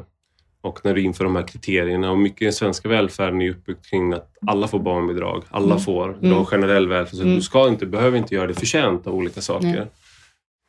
Och 0.62 0.80
när 0.84 0.94
du 0.94 1.02
inför 1.02 1.24
de 1.24 1.36
här 1.36 1.48
kriterierna 1.48 2.10
och 2.10 2.18
mycket 2.18 2.42
i 2.42 2.44
den 2.44 2.52
svenska 2.52 2.88
välfärden 2.88 3.42
är 3.42 3.50
uppbyggt 3.50 3.90
kring 3.90 4.12
att 4.12 4.36
alla 4.46 4.68
får 4.68 4.78
barnbidrag, 4.78 5.42
alla 5.50 5.64
mm. 5.64 5.78
får, 5.78 6.16
du 6.20 6.28
har 6.28 6.34
mm. 6.34 6.46
generell 6.46 6.88
välfärd 6.88 7.16
så 7.16 7.22
mm. 7.22 7.34
du 7.34 7.42
ska 7.42 7.68
inte, 7.68 7.86
behöver 7.86 8.18
inte 8.18 8.34
göra 8.34 8.46
det 8.46 8.54
förtjänt 8.54 9.06
av 9.06 9.14
olika 9.14 9.40
saker. 9.40 9.66
Mm. 9.66 9.88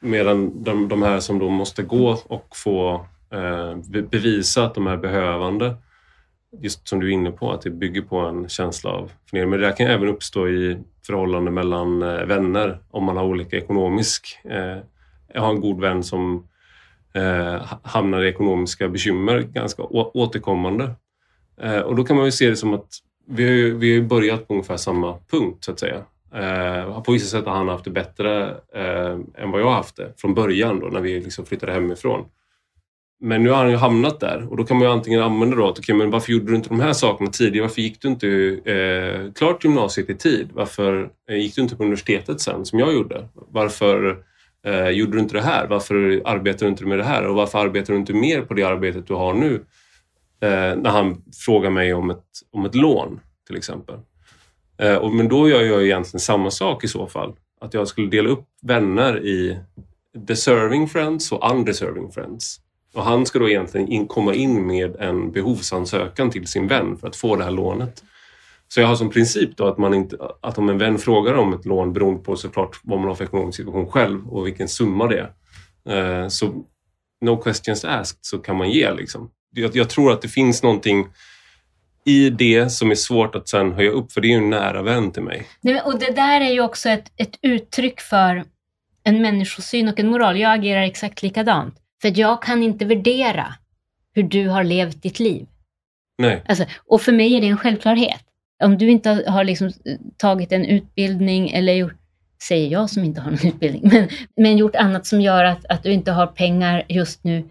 Medan 0.01 0.63
de, 0.63 0.87
de, 0.87 1.01
här 1.03 1.19
som 1.19 1.39
då 1.39 1.49
måste 1.49 1.83
gå 1.83 2.17
och 2.27 2.47
få 2.55 3.05
eh, 3.33 3.75
bevisa 4.11 4.65
att 4.65 4.75
de 4.75 4.87
är 4.87 4.97
behövande, 4.97 5.75
just 6.61 6.87
som 6.87 6.99
du 6.99 7.07
är 7.07 7.11
inne 7.11 7.31
på, 7.31 7.51
att 7.51 7.61
det 7.61 7.69
bygger 7.69 8.01
på 8.01 8.17
en 8.17 8.49
känsla 8.49 8.91
av 8.91 9.11
förnedring. 9.29 9.49
Men 9.49 9.59
det 9.59 9.65
där 9.67 9.75
kan 9.75 9.87
även 9.87 10.07
uppstå 10.07 10.47
i 10.47 10.77
förhållande 11.05 11.51
mellan 11.51 12.01
eh, 12.01 12.25
vänner 12.25 12.79
om 12.91 13.03
man 13.03 13.17
har 13.17 13.23
olika 13.23 13.57
ekonomisk... 13.57 14.39
Eh, 14.43 14.77
jag 15.33 15.41
har 15.41 15.49
en 15.49 15.61
god 15.61 15.81
vän 15.81 16.03
som 16.03 16.47
eh, 17.13 17.61
hamnar 17.83 18.21
i 18.21 18.29
ekonomiska 18.29 18.89
bekymmer 18.89 19.39
ganska 19.39 19.83
återkommande. 19.93 20.91
Eh, 21.61 21.79
och 21.79 21.95
då 21.95 22.03
kan 22.03 22.15
man 22.15 22.25
ju 22.25 22.31
se 22.31 22.49
det 22.49 22.55
som 22.55 22.73
att 22.73 22.87
vi 23.27 23.43
har, 23.43 23.77
vi 23.77 23.97
har 23.97 24.03
börjat 24.03 24.47
på 24.47 24.53
ungefär 24.53 24.77
samma 24.77 25.17
punkt 25.31 25.63
så 25.63 25.71
att 25.71 25.79
säga. 25.79 26.03
Eh, 26.33 27.01
på 27.01 27.11
vissa 27.11 27.37
sätt 27.37 27.45
har 27.45 27.55
han 27.55 27.67
haft 27.67 27.85
det 27.85 27.91
bättre 27.91 28.49
eh, 28.75 29.43
än 29.43 29.51
vad 29.51 29.61
jag 29.61 29.65
har 29.65 29.73
haft 29.73 29.95
det 29.95 30.13
från 30.17 30.33
början 30.33 30.79
då 30.79 30.87
när 30.87 31.01
vi 31.01 31.19
liksom 31.19 31.45
flyttade 31.45 31.71
hemifrån. 31.71 32.25
Men 33.19 33.43
nu 33.43 33.49
har 33.49 33.57
han 33.57 33.69
ju 33.69 33.75
hamnat 33.75 34.19
där 34.19 34.47
och 34.49 34.57
då 34.57 34.63
kan 34.63 34.77
man 34.77 34.87
ju 34.87 34.93
antingen 34.93 35.21
använda 35.21 35.55
då 35.55 35.69
att 35.69 35.79
okay, 35.79 35.95
men 35.95 36.09
varför 36.09 36.31
gjorde 36.31 36.45
du 36.45 36.55
inte 36.55 36.69
de 36.69 36.79
här 36.79 36.93
sakerna 36.93 37.29
tidigare? 37.29 37.67
Varför 37.67 37.81
gick 37.81 38.01
du 38.01 38.07
inte 38.07 38.27
eh, 38.65 39.33
klart 39.33 39.63
gymnasiet 39.63 40.09
i 40.09 40.15
tid? 40.15 40.49
Varför 40.53 41.09
eh, 41.29 41.37
gick 41.37 41.55
du 41.55 41.61
inte 41.61 41.75
på 41.75 41.83
universitetet 41.83 42.41
sen 42.41 42.65
som 42.65 42.79
jag 42.79 42.93
gjorde? 42.93 43.27
Varför 43.33 44.23
Eh, 44.65 44.89
gjorde 44.89 45.11
du 45.11 45.19
inte 45.19 45.35
det 45.35 45.41
här? 45.41 45.67
Varför 45.67 46.21
arbetar 46.25 46.65
du 46.65 46.69
inte 46.69 46.85
med 46.85 46.97
det 46.97 47.03
här? 47.03 47.27
Och 47.27 47.35
varför 47.35 47.59
arbetar 47.59 47.93
du 47.93 47.99
inte 47.99 48.13
mer 48.13 48.41
på 48.41 48.53
det 48.53 48.63
arbetet 48.63 49.07
du 49.07 49.13
har 49.13 49.33
nu? 49.33 49.53
Eh, 50.41 50.75
när 50.75 50.89
han 50.89 51.21
frågar 51.45 51.69
mig 51.69 51.93
om 51.93 52.09
ett, 52.09 52.25
om 52.51 52.65
ett 52.65 52.75
lån 52.75 53.19
till 53.47 53.57
exempel. 53.57 53.95
Eh, 54.77 54.95
och, 54.95 55.11
men 55.11 55.27
då 55.27 55.49
gör 55.49 55.61
jag 55.61 55.83
egentligen 55.83 56.19
samma 56.19 56.51
sak 56.51 56.83
i 56.83 56.87
så 56.87 57.07
fall. 57.07 57.35
Att 57.61 57.73
jag 57.73 57.87
skulle 57.87 58.09
dela 58.09 58.29
upp 58.29 58.45
vänner 58.61 59.25
i 59.25 59.59
deserving 60.17 60.87
friends 60.87 61.31
och 61.31 61.51
undeserving 61.51 62.11
friends. 62.11 62.59
Och 62.93 63.03
han 63.03 63.25
ska 63.25 63.39
då 63.39 63.49
egentligen 63.49 63.87
in, 63.87 64.07
komma 64.07 64.33
in 64.33 64.67
med 64.67 64.95
en 64.95 65.31
behovsansökan 65.31 66.29
till 66.29 66.47
sin 66.47 66.67
vän 66.67 66.97
för 66.97 67.07
att 67.07 67.15
få 67.15 67.35
det 67.35 67.43
här 67.43 67.51
lånet. 67.51 68.03
Så 68.73 68.81
jag 68.81 68.87
har 68.87 68.95
som 68.95 69.09
princip 69.09 69.57
då 69.57 69.67
att, 69.67 69.77
man 69.77 69.93
inte, 69.93 70.17
att 70.41 70.57
om 70.57 70.69
en 70.69 70.77
vän 70.77 70.97
frågar 70.97 71.33
om 71.33 71.53
ett 71.53 71.65
lån 71.65 71.93
beroende 71.93 72.23
på 72.23 72.35
såklart 72.35 72.79
vad 72.83 72.99
man 72.99 73.07
har 73.07 73.15
för 73.15 73.23
ekonomisk 73.23 73.57
situation 73.57 73.87
själv 73.87 74.27
och 74.27 74.47
vilken 74.47 74.67
summa 74.67 75.07
det 75.07 75.29
är. 75.85 76.21
Eh, 76.23 76.27
så 76.27 76.65
no 77.21 77.37
questions 77.37 77.85
asked 77.85 78.17
så 78.21 78.37
kan 78.37 78.57
man 78.57 78.71
ge. 78.71 78.93
Liksom. 78.93 79.29
Jag, 79.55 79.75
jag, 79.75 79.89
tror 79.89 80.11
att 80.11 80.21
det 80.21 80.27
finns 80.27 80.63
någonting 80.63 81.07
i 82.05 82.29
det 82.29 82.69
som 82.69 82.91
är 82.91 82.95
svårt 82.95 83.35
att 83.35 83.49
sen 83.49 83.71
höja 83.71 83.89
upp 83.89 84.11
för 84.11 84.21
det 84.21 84.27
är 84.27 84.29
ju 84.29 84.37
en 84.37 84.49
nära 84.49 84.81
vän 84.81 85.11
till 85.11 85.23
mig. 85.23 85.47
Nej, 85.61 85.81
och 85.81 85.99
Det 85.99 86.11
där 86.11 86.41
är 86.41 86.51
ju 86.51 86.61
också 86.61 86.89
ett, 86.89 87.11
ett 87.17 87.39
uttryck 87.41 88.01
för 88.01 88.43
en 89.03 89.21
människosyn 89.21 89.87
och 89.87 89.99
en 89.99 90.07
moral. 90.07 90.39
Jag 90.39 90.53
agerar 90.53 90.81
exakt 90.81 91.21
likadant. 91.21 91.75
För 92.01 92.19
jag 92.19 92.41
kan 92.41 92.63
inte 92.63 92.85
värdera 92.85 93.53
hur 94.13 94.23
du 94.23 94.47
har 94.47 94.63
levt 94.63 95.01
ditt 95.01 95.19
liv. 95.19 95.47
Nej. 96.17 96.43
Alltså, 96.47 96.65
och 96.87 97.01
för 97.01 97.11
mig 97.11 97.33
är 97.37 97.41
det 97.41 97.47
en 97.47 97.57
självklarhet 97.57 98.23
om 98.63 98.77
du 98.77 98.89
inte 98.89 99.23
har 99.27 99.43
liksom 99.43 99.71
tagit 100.17 100.51
en 100.51 100.65
utbildning 100.65 101.49
eller 101.49 101.73
gjort, 101.73 101.95
säger 102.43 102.69
jag 102.69 102.89
som 102.89 103.03
inte 103.03 103.21
har 103.21 103.31
någon 103.31 103.47
utbildning, 103.47 103.81
men, 103.93 104.07
men 104.37 104.57
gjort 104.57 104.75
annat 104.75 105.07
som 105.07 105.21
gör 105.21 105.45
att, 105.45 105.65
att 105.65 105.83
du 105.83 105.91
inte 105.91 106.11
har 106.11 106.27
pengar 106.27 106.83
just 106.89 107.23
nu. 107.23 107.43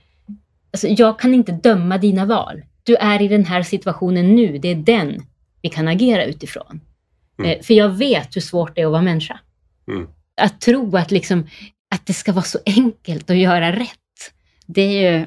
Alltså, 0.73 0.89
jag 0.89 1.19
kan 1.19 1.35
inte 1.35 1.53
döma 1.53 1.99
dina 1.99 2.27
val. 2.27 2.63
Du 2.83 2.97
är 2.97 3.23
i 3.23 3.29
den 3.29 3.45
här 3.45 3.63
situationen 3.63 4.37
nu, 4.37 4.59
det 4.59 4.69
är 4.69 4.75
den 4.75 5.23
vi 5.63 5.69
kan 5.69 5.89
agera 5.89 6.25
utifrån. 6.25 6.81
Mm. 7.39 7.51
Eh, 7.51 7.63
för 7.63 7.75
jag 7.75 7.89
vet 7.89 8.37
hur 8.37 8.41
svårt 8.41 8.75
det 8.75 8.81
är 8.81 8.87
att 8.87 8.93
vara 8.93 9.03
människa. 9.03 9.41
Mm. 9.89 10.09
Att 10.41 10.61
tro 10.61 10.97
att, 10.97 11.11
liksom, 11.11 11.47
att 11.95 12.07
det 12.07 12.13
ska 12.13 12.33
vara 12.33 12.45
så 12.45 12.59
enkelt 12.67 13.31
att 13.31 13.37
göra 13.37 13.73
rätt, 13.73 13.89
det 14.67 14.83
är 14.83 15.13
ju... 15.13 15.27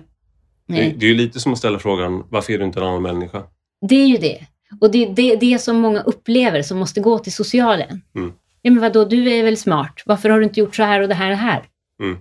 Det, 0.68 0.94
det 0.98 1.06
är 1.06 1.16
lite 1.16 1.40
som 1.40 1.54
att 1.54 1.58
ställa 1.58 1.80
frågan, 1.80 2.24
varför 2.30 2.54
är 2.54 2.58
du 2.58 2.66
inte 2.66 2.80
en 2.80 2.86
annan 2.86 3.02
människa? 3.02 3.44
Det 3.82 3.96
är 3.96 4.08
ju 4.08 4.18
det. 4.18 4.46
Och 4.82 4.92
det 4.92 5.06
är 5.06 5.14
det, 5.14 5.36
det 5.36 5.60
som 5.60 5.78
många 5.78 6.02
upplever 6.02 6.62
som 6.62 6.78
måste 6.78 7.02
gå 7.02 7.20
till 7.20 7.34
socialen. 7.34 8.02
Mm. 8.16 8.34
Ja, 8.62 8.72
men 8.72 8.82
vadå, 8.82 9.06
du 9.06 9.32
är 9.34 9.44
väl 9.44 9.58
smart? 9.58 10.04
Varför 10.06 10.30
har 10.30 10.40
du 10.40 10.44
inte 10.46 10.60
gjort 10.60 10.76
så 10.76 10.84
här 10.84 11.02
och 11.02 11.08
det 11.08 11.16
här 11.16 11.26
och 11.26 11.38
det 11.38 11.44
här? 11.44 11.64
Mm. 12.02 12.18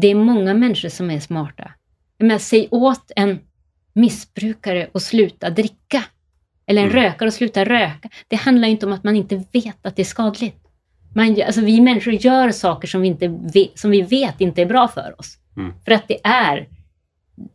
Det 0.00 0.06
är 0.08 0.14
många 0.14 0.54
människor 0.54 0.88
som 0.88 1.10
är 1.10 1.20
smarta. 1.20 1.70
Jag 2.18 2.26
menar, 2.26 2.38
säg 2.38 2.68
åt 2.70 3.10
en 3.16 3.38
missbrukare 3.92 4.90
att 4.94 5.02
sluta 5.02 5.50
dricka. 5.50 6.04
Eller 6.66 6.82
en 6.82 6.90
mm. 6.90 7.02
rökare 7.02 7.28
att 7.28 7.34
sluta 7.34 7.64
röka. 7.64 8.08
Det 8.28 8.36
handlar 8.36 8.68
inte 8.68 8.86
om 8.86 8.92
att 8.92 9.04
man 9.04 9.16
inte 9.16 9.44
vet 9.52 9.86
att 9.86 9.96
det 9.96 10.02
är 10.02 10.04
skadligt. 10.04 10.64
Man, 11.14 11.42
alltså, 11.46 11.60
vi 11.60 11.80
människor 11.80 12.14
gör 12.14 12.50
saker 12.50 12.88
som 12.88 13.00
vi, 13.00 13.08
inte 13.08 13.28
vet, 13.28 13.78
som 13.78 13.90
vi 13.90 14.02
vet 14.02 14.40
inte 14.40 14.62
är 14.62 14.66
bra 14.66 14.88
för 14.88 15.14
oss. 15.20 15.38
Mm. 15.56 15.72
För 15.84 15.92
att 15.92 16.08
det 16.08 16.18
är 16.24 16.68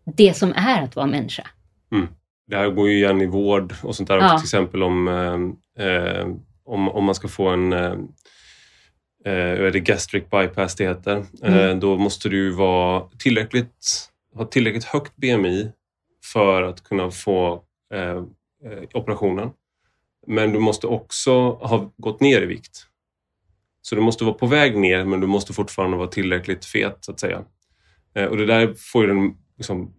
det 0.06 0.34
som 0.34 0.54
är 0.56 0.82
att 0.82 0.96
vara 0.96 1.06
människa. 1.08 1.48
Det 2.50 2.58
här 2.58 2.70
går 2.70 2.90
ju 2.90 2.96
igen 2.96 3.22
i 3.22 3.26
vård 3.26 3.74
och 3.84 3.96
sånt 3.96 4.10
där. 4.10 4.18
Ja. 4.18 4.38
Till 4.38 4.46
exempel 4.46 4.84
om, 4.84 5.08
eh, 5.08 5.86
eh, 5.86 6.28
om, 6.64 6.90
om 6.90 7.04
man 7.04 7.16
ska 7.16 7.28
få 7.28 7.48
en 7.48 7.74
eh, 7.74 7.94
eh 9.26 9.66
är 9.66 9.72
det 9.72 9.80
gastric 9.80 10.24
bypass 10.30 10.76
det 10.76 10.84
heter. 10.84 11.26
Eh, 11.44 11.58
mm. 11.58 11.80
då 11.80 11.98
måste 11.98 12.30
du 12.30 12.52
vara 12.52 13.04
tillräckligt, 13.20 14.10
ha 14.36 14.46
tillräckligt 14.46 14.84
högt 14.84 15.16
BMI 15.16 15.72
för 16.34 16.64
att 16.64 16.84
kunna 16.84 17.12
få 17.12 17.64
eh, 17.94 18.24
operationen. 18.94 19.50
Men 20.28 20.54
du 20.54 20.60
måste 20.60 20.88
också 20.88 21.52
ha 21.52 21.92
gått 21.98 22.20
ner 22.20 22.42
i 22.42 22.46
vikt. 22.46 22.86
Så 23.82 23.96
du 23.96 24.02
måste 24.02 24.24
vara 24.24 24.34
på 24.34 24.46
väg 24.46 24.78
ner 24.78 25.06
men 25.06 25.20
du 25.20 25.28
måste 25.28 25.54
fortfarande 25.54 25.98
vara 25.98 26.08
tillräckligt 26.08 26.66
fet 26.66 26.98
så 27.02 27.12
att 27.12 27.20
säga. 27.20 27.44
Eh, 28.16 28.26
och 28.26 28.38
det 28.38 28.46
där 28.46 28.74
får 28.78 29.02
ju 29.04 29.08
den 29.08 29.38
liksom, 29.58 29.94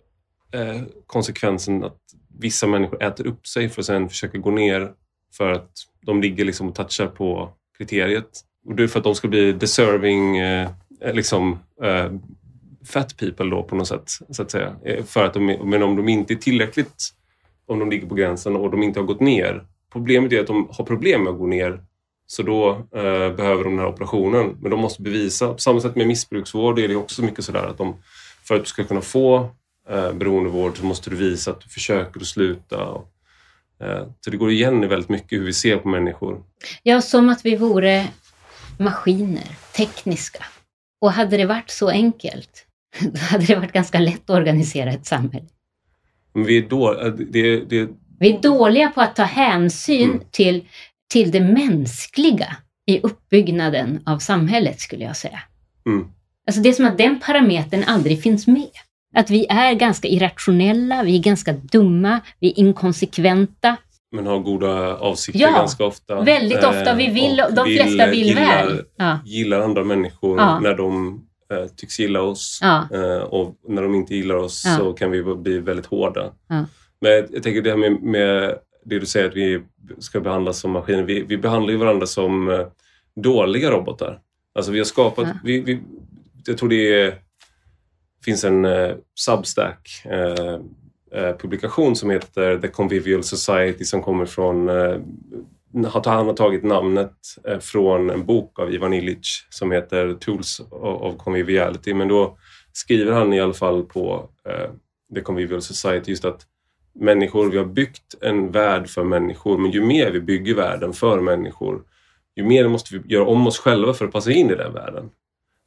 eh, 0.52 0.82
konsekvensen 1.06 1.84
att 1.84 1.98
vissa 2.40 2.66
människor 2.66 3.02
äter 3.02 3.26
upp 3.26 3.46
sig 3.46 3.68
för 3.68 3.80
att 3.80 3.86
sen 3.86 4.08
försöka 4.08 4.38
gå 4.38 4.50
ner 4.50 4.92
för 5.36 5.52
att 5.52 5.70
de 6.02 6.22
ligger 6.22 6.44
liksom 6.44 6.68
och 6.68 6.74
touchar 6.74 7.06
på 7.06 7.52
kriteriet. 7.78 8.28
Och 8.66 8.74
det 8.74 8.82
är 8.82 8.86
för 8.86 8.98
att 8.98 9.04
de 9.04 9.14
ska 9.14 9.28
bli 9.28 9.52
deserving 9.52 10.38
eh, 10.38 10.70
liksom, 11.12 11.58
eh, 11.82 12.12
fat 12.84 13.16
people 13.16 13.50
då 13.50 13.62
på 13.62 13.76
något 13.76 13.88
sätt. 13.88 14.10
Så 14.30 14.42
att 14.42 14.50
säga. 14.50 14.76
Eh, 14.84 15.04
för 15.04 15.24
att 15.24 15.34
de, 15.34 15.46
men 15.46 15.82
om 15.82 15.96
de 15.96 16.08
inte 16.08 16.34
är 16.34 16.36
tillräckligt, 16.36 17.08
om 17.66 17.78
de 17.78 17.90
ligger 17.90 18.06
på 18.06 18.14
gränsen 18.14 18.56
och 18.56 18.70
de 18.70 18.82
inte 18.82 19.00
har 19.00 19.06
gått 19.06 19.20
ner. 19.20 19.64
Problemet 19.92 20.32
är 20.32 20.40
att 20.40 20.46
de 20.46 20.68
har 20.72 20.84
problem 20.84 21.24
med 21.24 21.32
att 21.32 21.38
gå 21.38 21.46
ner 21.46 21.84
så 22.26 22.42
då 22.42 22.70
eh, 22.70 23.36
behöver 23.36 23.64
de 23.64 23.70
den 23.70 23.78
här 23.78 23.86
operationen. 23.86 24.56
Men 24.60 24.70
de 24.70 24.80
måste 24.80 25.02
bevisa. 25.02 25.52
På 25.52 25.58
samma 25.58 25.80
sätt 25.80 25.96
med 25.96 26.06
missbruksvård 26.06 26.78
är 26.78 26.88
det 26.88 26.96
också 26.96 27.22
mycket 27.22 27.44
sådär 27.44 27.66
att 27.66 27.78
de, 27.78 27.94
för 28.44 28.54
att 28.54 28.60
du 28.60 28.66
ska 28.66 28.84
kunna 28.84 29.00
få 29.00 29.50
eh, 29.88 30.12
beroendevård 30.12 30.76
så 30.78 30.84
måste 30.84 31.10
du 31.10 31.16
visa 31.16 31.50
att 31.50 31.60
du 31.60 31.68
försöker 31.68 32.20
att 32.20 32.26
sluta. 32.26 32.84
Och, 32.84 33.08
eh, 33.80 34.06
så 34.20 34.30
det 34.30 34.36
går 34.36 34.50
igen 34.50 34.84
i 34.84 34.86
väldigt 34.86 35.08
mycket 35.08 35.38
hur 35.40 35.44
vi 35.46 35.52
ser 35.52 35.76
på 35.76 35.88
människor. 35.88 36.42
Ja, 36.82 37.00
som 37.00 37.28
att 37.28 37.44
vi 37.44 37.56
vore 37.56 38.06
maskiner, 38.78 39.48
tekniska. 39.76 40.44
Och 41.00 41.12
hade 41.12 41.36
det 41.36 41.44
varit 41.46 41.70
så 41.70 41.88
enkelt, 41.88 42.66
då 43.00 43.18
hade 43.20 43.44
det 43.46 43.54
varit 43.54 43.72
ganska 43.72 43.98
lätt 44.00 44.30
att 44.30 44.36
organisera 44.36 44.90
ett 44.90 45.06
samhälle. 45.06 45.46
Men 46.32 46.44
vi 46.44 46.58
är, 46.58 46.68
då, 46.68 47.00
eh, 47.00 47.12
det, 47.12 47.60
det, 47.60 47.88
Vi 48.18 48.36
är 48.36 48.42
dåliga 48.42 48.88
på 48.90 49.00
att 49.00 49.16
ta 49.16 49.22
hänsyn 49.22 50.10
Mm. 50.10 50.22
till, 50.30 50.64
till 51.12 51.30
det 51.30 51.40
mänskliga 51.40 52.56
i 52.86 53.00
uppbyggnaden 53.00 54.02
av 54.06 54.18
samhället, 54.18 54.80
skulle 54.80 55.04
jag 55.04 55.16
säga. 55.16 55.42
mm, 55.86 56.08
Alltså 56.46 56.62
det 56.62 56.68
är 56.68 56.72
som 56.72 56.86
att 56.86 56.98
den 56.98 57.20
parametern 57.20 57.84
aldrig 57.86 58.22
finns 58.22 58.46
med. 58.46 58.70
Att 59.14 59.30
vi 59.30 59.46
är 59.48 59.74
ganska 59.74 60.08
irrationella, 60.08 61.02
vi 61.02 61.16
är 61.18 61.22
ganska 61.22 61.52
dumma, 61.52 62.20
vi 62.38 62.48
är 62.50 62.58
inkonsekventa. 62.58 63.76
men 64.12 64.26
har 64.26 64.38
goda 64.38 64.96
avsikter 64.96 65.40
Ja, 65.40 65.50
ganska 65.50 65.84
ofta. 65.84 66.20
Väldigt 66.20 66.64
ofta, 66.64 66.94
vi 66.94 67.06
vill, 67.10 67.40
och 67.48 67.54
de 67.54 67.64
flesta 67.64 68.06
vill 68.06 68.26
gillar, 68.26 68.66
väl. 68.66 68.82
Ja, 68.96 69.18
Gillar 69.24 69.60
andra 69.60 69.84
människor 69.84 70.38
Ja. 70.38 70.60
när 70.60 70.74
de 70.74 71.20
eh, 71.52 71.66
tycks 71.76 71.98
gilla 72.00 72.22
oss. 72.22 72.58
ja, 72.62 72.88
Eh, 72.94 73.22
och 73.22 73.54
när 73.68 73.82
de 73.82 73.94
inte 73.94 74.14
gillar 74.16 74.34
oss 74.34 74.62
så 74.78 74.92
kan 74.92 75.10
vi 75.10 75.22
bli 75.34 75.58
väldigt 75.58 75.86
hårda. 75.86 76.32
Men 77.00 77.12
jag, 77.12 77.24
jag 77.32 77.42
tänker 77.42 77.62
det 77.62 77.70
här 77.70 77.76
med, 77.76 78.02
med 78.02 78.54
det 78.84 78.98
du 78.98 79.06
säger 79.06 79.28
att 79.28 79.36
vi 79.36 79.60
ska 79.98 80.20
behandlas 80.20 80.58
som 80.58 80.70
maskiner. 80.70 81.02
Vi, 81.02 81.22
vi 81.22 81.36
behandlar 81.36 81.72
ju 81.72 81.76
varandra 81.78 82.06
som 82.06 82.50
eh, 82.50 82.66
dåliga 83.16 83.70
robotar. 83.70 84.18
Alltså 84.54 84.72
vi 84.72 84.78
har 84.78 84.84
skapat, 84.84 85.28
vi, 85.44 85.60
vi, 85.60 85.80
jag 86.46 86.58
tror 86.58 86.68
det 86.68 87.02
är, 87.02 87.14
finns 88.24 88.44
en 88.44 88.64
eh, 88.64 88.94
Substack 89.14 90.02
eh, 90.04 90.58
eh, 91.12 91.36
publikation 91.36 91.96
som 91.96 92.10
heter 92.10 92.58
The 92.58 92.68
Convivial 92.68 93.22
Society 93.22 93.84
som 93.84 94.02
kommer 94.02 94.26
från 94.26 94.68
eh, 94.68 94.96
han 96.04 96.26
har 96.26 96.32
tagit 96.32 96.62
namnet 96.62 97.14
eh, 97.44 97.58
från 97.58 98.10
en 98.10 98.26
bok 98.26 98.58
av 98.58 98.74
Ivan 98.74 98.92
Illich 98.92 99.46
som 99.50 99.72
heter 99.72 100.14
Tools 100.14 100.60
of 100.70 101.16
Conviviality. 101.16 101.94
Men 101.94 102.08
då 102.08 102.38
skriver 102.72 103.12
han 103.12 103.32
i 103.32 103.40
alla 103.40 103.52
fall 103.52 103.82
på 103.82 104.28
eh, 104.48 104.70
The 105.14 105.20
Convivial 105.20 105.62
Society 105.62 106.10
just 106.10 106.24
att 106.24 106.46
människor, 106.94 107.50
vi 107.50 107.58
har 107.58 107.64
byggt 107.64 108.14
en 108.20 108.50
värld 108.50 108.88
för 108.88 109.04
människor 109.04 109.58
men 109.58 109.70
ju 109.70 109.80
mer 109.84 110.10
vi 110.10 110.20
bygger 110.20 110.54
världen 110.54 110.92
för 110.92 111.20
människor 111.20 111.82
ju 112.36 112.44
mer 112.44 112.68
måste 112.68 112.98
vi 112.98 113.14
göra 113.14 113.26
om 113.26 113.46
oss 113.46 113.58
själva 113.58 113.94
för 113.94 114.04
att 114.04 114.12
passa 114.12 114.32
in 114.32 114.50
i 114.50 114.54
den 114.54 114.72
världen. 114.72 115.10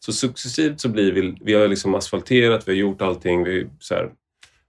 Så 0.05 0.13
successivt 0.13 0.81
så 0.81 0.89
blir 0.89 1.11
vi, 1.11 1.37
vi 1.41 1.53
har 1.53 1.67
liksom 1.67 1.95
asfalterat, 1.95 2.67
vi 2.67 2.71
har 2.71 2.77
gjort 2.77 3.01
allting, 3.01 3.43
vi, 3.43 3.67
så 3.79 3.93
här, 3.95 4.09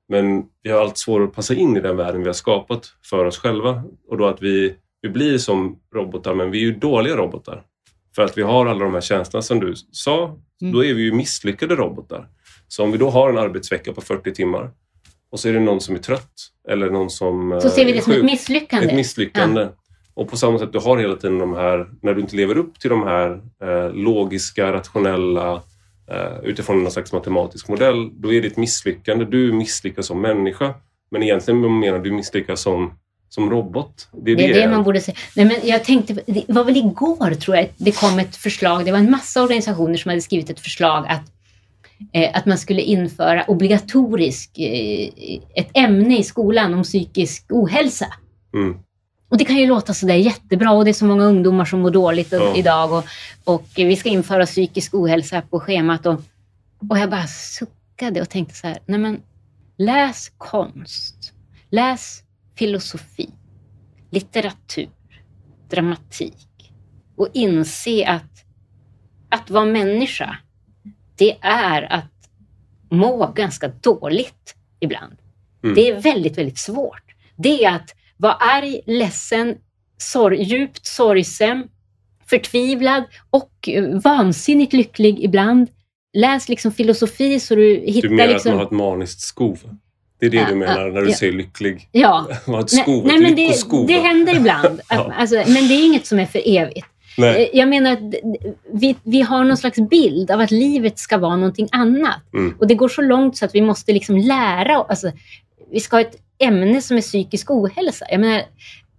men 0.08 0.42
vi 0.62 0.70
har 0.70 0.80
allt 0.80 0.98
svårare 0.98 1.28
att 1.28 1.34
passa 1.34 1.54
in 1.54 1.76
i 1.76 1.80
den 1.80 1.96
världen 1.96 2.20
vi 2.20 2.26
har 2.26 2.32
skapat 2.34 2.86
för 3.04 3.24
oss 3.24 3.38
själva. 3.38 3.82
Och 4.08 4.18
då 4.18 4.26
att 4.26 4.42
vi, 4.42 4.74
vi 5.02 5.08
blir 5.08 5.38
som 5.38 5.78
robotar, 5.94 6.34
men 6.34 6.50
vi 6.50 6.58
är 6.58 6.62
ju 6.62 6.72
dåliga 6.74 7.16
robotar. 7.16 7.62
För 8.14 8.22
att 8.22 8.38
vi 8.38 8.42
har 8.42 8.66
alla 8.66 8.84
de 8.84 8.94
här 8.94 9.00
tjänsterna 9.00 9.42
som 9.42 9.60
du 9.60 9.74
sa, 9.92 10.38
Mm. 10.62 10.72
då 10.72 10.84
är 10.84 10.94
vi 10.94 11.02
ju 11.02 11.12
misslyckade 11.12 11.74
robotar. 11.76 12.28
Så 12.68 12.84
om 12.84 12.92
vi 12.92 12.98
då 12.98 13.10
har 13.10 13.30
en 13.30 13.38
arbetsvecka 13.38 13.92
på 13.92 14.00
40 14.00 14.32
timmar 14.34 14.70
och 15.30 15.40
så 15.40 15.48
är 15.48 15.52
det 15.52 15.60
någon 15.60 15.80
som 15.80 15.94
är 15.94 15.98
trött 15.98 16.32
eller 16.68 16.90
någon 16.90 17.10
som 17.10 17.58
så 17.62 17.68
eh, 17.68 17.72
ser 17.74 17.84
vi 17.84 17.90
är 17.90 17.94
det 17.94 18.02
som 18.02 18.12
ett 18.12 18.18
sjuk. 18.18 18.24
misslyckande. 18.24 18.88
Ett 18.88 18.94
misslyckande. 18.94 19.68
Och 20.14 20.28
på 20.28 20.36
samma 20.36 20.58
sätt, 20.58 20.72
du 20.72 20.78
har 20.78 20.98
hela 20.98 21.16
tiden 21.16 21.38
de 21.38 21.54
här, 21.54 21.86
när 22.02 22.14
du 22.14 22.20
inte 22.20 22.36
lever 22.36 22.58
upp 22.58 22.80
till 22.80 22.90
de 22.90 23.02
här 23.02 23.40
eh, 23.62 23.92
logiska, 23.92 24.72
rationella, 24.72 25.62
eh, 26.10 26.38
utifrån 26.42 26.82
någon 26.82 26.92
slags 26.92 27.12
matematisk 27.12 27.68
modell, 27.68 28.10
då 28.20 28.32
är 28.32 28.42
det 28.42 28.48
ett 28.48 28.56
misslyckande. 28.56 29.24
Du 29.24 29.52
misslyckas 29.52 30.06
som 30.06 30.20
människa, 30.20 30.74
men 31.10 31.22
egentligen 31.22 31.78
menar 31.78 31.98
du 31.98 32.12
misslyckas 32.12 32.60
som, 32.60 32.92
som 33.28 33.50
robot. 33.50 34.08
Det 34.12 34.32
är 34.32 34.36
Det 34.36 34.46
det, 34.46 34.52
är 34.52 34.66
det 34.66 34.74
man 34.74 34.84
borde 34.84 35.00
säga. 35.00 35.16
Nej, 35.36 35.44
men 35.44 35.56
jag 35.62 35.84
tänkte, 35.84 36.14
det 36.26 36.44
var 36.48 36.64
väl 36.64 36.76
igår 36.76 37.34
tror 37.34 37.56
jag 37.56 37.68
det 37.76 37.92
kom 37.92 38.18
ett 38.18 38.36
förslag. 38.36 38.84
Det 38.84 38.92
var 38.92 38.98
en 38.98 39.10
massa 39.10 39.42
organisationer 39.42 39.96
som 39.96 40.08
hade 40.08 40.20
skrivit 40.20 40.50
ett 40.50 40.60
förslag 40.60 41.06
att, 41.08 41.32
eh, 42.12 42.30
att 42.38 42.46
man 42.46 42.58
skulle 42.58 42.82
införa 42.82 43.44
obligatorisk 43.44 44.58
eh, 44.58 45.08
ett 45.54 45.70
ämne 45.74 46.18
i 46.18 46.24
skolan 46.24 46.74
om 46.74 46.82
psykisk 46.82 47.46
ohälsa. 47.48 48.06
Mm. 48.54 48.78
Och 49.34 49.38
det 49.38 49.44
kan 49.44 49.56
ju 49.56 49.66
låta 49.66 49.94
sådär 49.94 50.14
jättebra 50.14 50.70
och 50.70 50.84
det 50.84 50.90
är 50.90 50.92
så 50.92 51.04
många 51.04 51.24
ungdomar 51.24 51.64
som 51.64 51.80
mår 51.80 51.90
dåligt 51.90 52.32
Ja. 52.32 52.56
idag 52.56 52.92
och, 52.92 53.04
och 53.44 53.68
vi 53.76 53.96
ska 53.96 54.08
införa 54.08 54.46
psykisk 54.46 54.94
ohälsa 54.94 55.42
på 55.42 55.60
schemat. 55.60 56.06
Och, 56.06 56.22
och 56.90 56.98
jag 56.98 57.10
bara 57.10 57.26
suckade 57.26 58.20
och 58.20 58.28
tänkte 58.28 58.54
så 58.54 58.66
här, 58.66 58.78
nej 58.86 58.98
men 58.98 59.20
läs 59.78 60.32
konst, 60.38 61.32
läs 61.70 62.22
filosofi, 62.54 63.30
litteratur, 64.10 64.90
dramatik 65.70 66.72
och 67.16 67.28
inse 67.32 68.06
att 68.06 68.44
att 69.28 69.50
vara 69.50 69.64
människa, 69.64 70.36
det 71.16 71.36
är 71.40 71.92
att 71.92 72.28
må 72.90 73.32
ganska 73.32 73.68
dåligt 73.68 74.54
ibland. 74.80 75.16
Mm. 75.62 75.74
Det 75.74 75.88
är 75.88 76.00
väldigt, 76.00 76.38
väldigt 76.38 76.58
svårt. 76.58 77.14
Det 77.36 77.64
är 77.64 77.74
att 77.74 77.94
vara 78.16 78.32
arg, 78.32 78.80
ledsen, 78.86 79.54
sorg, 79.98 80.42
djupt 80.42 80.86
sorgsen, 80.86 81.64
förtvivlad 82.26 83.04
och 83.30 83.68
eh, 83.68 83.84
vansinnigt 83.84 84.72
lycklig 84.72 85.24
ibland. 85.24 85.68
Läs 86.16 86.48
liksom 86.48 86.72
filosofi 86.72 87.40
så 87.40 87.54
du 87.54 87.82
hittar 87.86 88.08
Du 88.08 88.14
menar 88.14 88.32
liksom... 88.32 88.50
att 88.50 88.54
man 88.54 88.58
har 88.58 88.66
ett 88.66 88.70
maniskt 88.70 89.20
skov? 89.20 89.58
Det 90.20 90.26
är 90.26 90.30
det 90.30 90.36
Ja, 90.36 90.46
du 90.48 90.54
menar 90.54 90.90
när 90.90 91.00
du 91.00 91.10
ja. 91.10 91.16
säger 91.16 91.32
lycklig? 91.32 91.88
Ja, 91.92 92.26
Man 92.46 92.54
har 92.54 92.62
ett 92.62 92.72
nej, 92.72 92.82
skov, 92.82 93.06
nej 93.06 93.16
ett 93.16 93.22
men 93.22 93.34
det, 93.34 93.94
det 93.94 94.00
händer 94.00 94.36
ibland. 94.36 94.80
Ja. 94.88 95.12
alltså, 95.18 95.34
men 95.36 95.68
det 95.68 95.74
är 95.74 95.86
inget 95.86 96.06
som 96.06 96.18
är 96.18 96.26
för 96.26 96.42
evigt. 96.44 96.86
Nej. 97.18 97.42
Eh, 97.42 97.58
Jag 97.58 97.68
menar 97.68 97.92
att 97.92 98.14
vi, 98.72 98.96
vi 99.02 99.20
har 99.20 99.44
någon 99.44 99.56
slags 99.56 99.78
bild 99.90 100.30
av 100.30 100.40
att 100.40 100.50
livet 100.50 100.98
ska 100.98 101.18
vara 101.18 101.36
någonting 101.36 101.68
annat. 101.72 102.32
Mm. 102.34 102.54
Och 102.60 102.66
det 102.66 102.74
går 102.74 102.88
så 102.88 103.02
långt 103.02 103.36
så 103.36 103.44
att 103.44 103.54
vi 103.54 103.60
måste 103.60 103.92
liksom 103.92 104.16
lära 104.16 104.76
alltså, 104.76 105.12
Vi 105.70 105.80
ska 105.80 105.96
ha 105.96 106.00
ett 106.00 106.16
ämne 106.38 106.80
som 106.80 106.96
är 106.96 107.00
psykisk 107.00 107.50
ohälsa. 107.50 108.06
Jag 108.10 108.20
menar, 108.20 108.42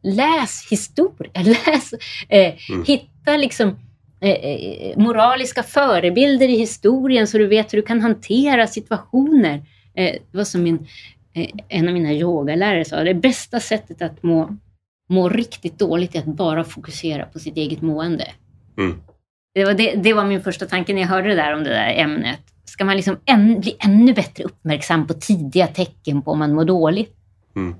läs 0.03 0.67
historia, 0.71 1.31
läs, 1.43 1.93
eh, 2.29 2.53
Mm. 2.69 2.85
hitta 2.85 3.37
liksom 3.37 3.79
eh, 4.21 4.29
eh, 4.31 4.97
moraliska 4.97 5.63
förebilder 5.63 6.47
i 6.49 6.57
historien 6.57 7.27
så 7.27 7.37
du 7.37 7.47
vet 7.47 7.73
hur 7.73 7.77
du 7.77 7.81
kan 7.87 8.01
hantera 8.01 8.67
situationer. 8.67 9.65
Eh, 9.95 10.15
det 10.31 10.37
var 10.37 10.43
som 10.43 10.63
min, 10.63 10.87
en 11.69 11.87
av 11.87 11.93
mina 11.93 12.13
yogalärare 12.13 12.85
sa, 12.85 13.03
det 13.03 13.13
bästa 13.13 13.59
sättet 13.59 14.01
att 14.01 14.23
må, 14.23 14.57
må 15.09 15.29
riktigt 15.29 15.79
dåligt 15.79 16.15
är 16.15 16.19
att 16.19 16.25
bara 16.25 16.63
fokusera 16.63 17.25
på 17.25 17.39
sitt 17.39 17.57
eget 17.57 17.81
mående. 17.81 18.27
Mm. 18.77 18.97
Det 19.53 19.65
var, 19.65 19.73
det, 19.73 19.95
det 19.95 20.13
var 20.13 20.25
min 20.25 20.41
första 20.41 20.65
tanke 20.65 20.93
när 20.93 21.01
jag 21.01 21.09
hörde 21.09 21.29
det 21.29 21.35
där 21.35 21.53
om 21.53 21.63
det 21.63 21.69
där 21.69 21.93
ämnet. 21.97 22.39
Ska 22.65 22.85
man 22.85 22.95
liksom 22.95 23.17
än, 23.25 23.59
bli 23.59 23.75
ännu 23.79 24.13
bättre 24.13 24.43
uppmärksam 24.43 25.07
på 25.07 25.13
tidiga 25.13 25.67
tecken 25.67 26.21
på 26.21 26.31
om 26.31 26.39
man 26.39 26.53
mår 26.53 26.65
dåligt? 26.65 27.15
Mm. 27.55 27.75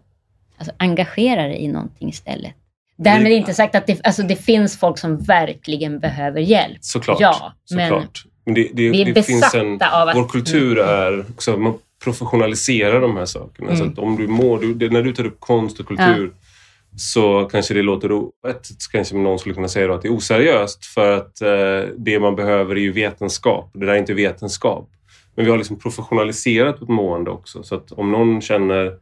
Alltså 0.58 0.74
engagera 0.78 1.44
dig 1.44 1.58
i 1.58 1.68
någonting 1.68 2.10
istället. 2.10 2.54
Därmed 2.98 3.32
inte 3.32 3.54
sagt 3.54 3.76
att 3.76 3.88
det, 3.88 4.02
alltså 4.04 4.24
det 4.24 4.36
finns 4.36 4.80
folk 4.80 4.98
som 4.98 5.18
verkligen 5.18 6.00
behöver 6.00 6.42
hjälp. 6.42 6.78
Såklart. 6.82 7.20
Ja, 7.20 7.54
men 7.72 7.90
såklart. 7.90 8.26
Men 8.46 8.54
det, 8.54 8.70
det, 8.74 8.90
vi 8.90 9.02
är 9.02 9.14
det 9.14 9.24
finns 9.24 9.42
besatta 9.42 9.60
en, 9.60 9.82
av 9.82 10.08
att... 10.08 10.16
Vår 10.16 10.28
kultur 10.28 10.80
är 10.80 11.26
också 11.30 11.54
att 11.54 11.60
man 11.60 11.78
professionaliserar 12.04 13.02
de 13.02 13.18
här 13.18 13.26
sakerna. 13.26 13.72
Mm. 13.72 13.78
Så 13.78 13.92
att 13.92 14.00
om 14.00 14.16
du 14.16 14.28
mår, 14.28 14.74
du, 14.74 14.90
när 14.90 15.02
du 15.04 15.14
tar 15.14 15.26
upp 15.26 15.40
konst 15.40 15.80
och 15.80 15.86
kultur 15.86 16.34
så 16.98 17.50
kanske 17.52 17.74
det 17.74 17.82
låter, 17.82 18.12
o- 18.12 18.32
ett, 18.48 18.68
kanske 18.92 19.16
någon 19.16 19.40
skulle 19.40 19.56
kunna 19.56 19.68
säga 19.68 19.94
att 19.94 20.02
det 20.02 20.08
är 20.08 20.18
oseriöst 20.18 20.86
för 20.86 21.18
att 21.18 21.42
eh, 21.42 21.94
det 21.98 22.20
man 22.20 22.36
behöver 22.36 22.76
är 22.76 22.80
ju 22.80 22.92
vetenskap. 22.92 23.72
Det 23.74 23.86
där 23.86 23.94
är 23.94 23.98
inte 23.98 24.14
vetenskap. 24.14 24.90
Men 25.36 25.46
vi 25.46 25.52
har 25.52 25.58
liksom 25.58 25.80
professionaliserat 25.80 26.82
vårt 26.82 26.90
mående 26.90 27.32
också. 27.32 27.64
Så 27.64 27.76
att 27.76 27.92
om 27.92 28.12
någon 28.12 28.42
känner 28.42 28.94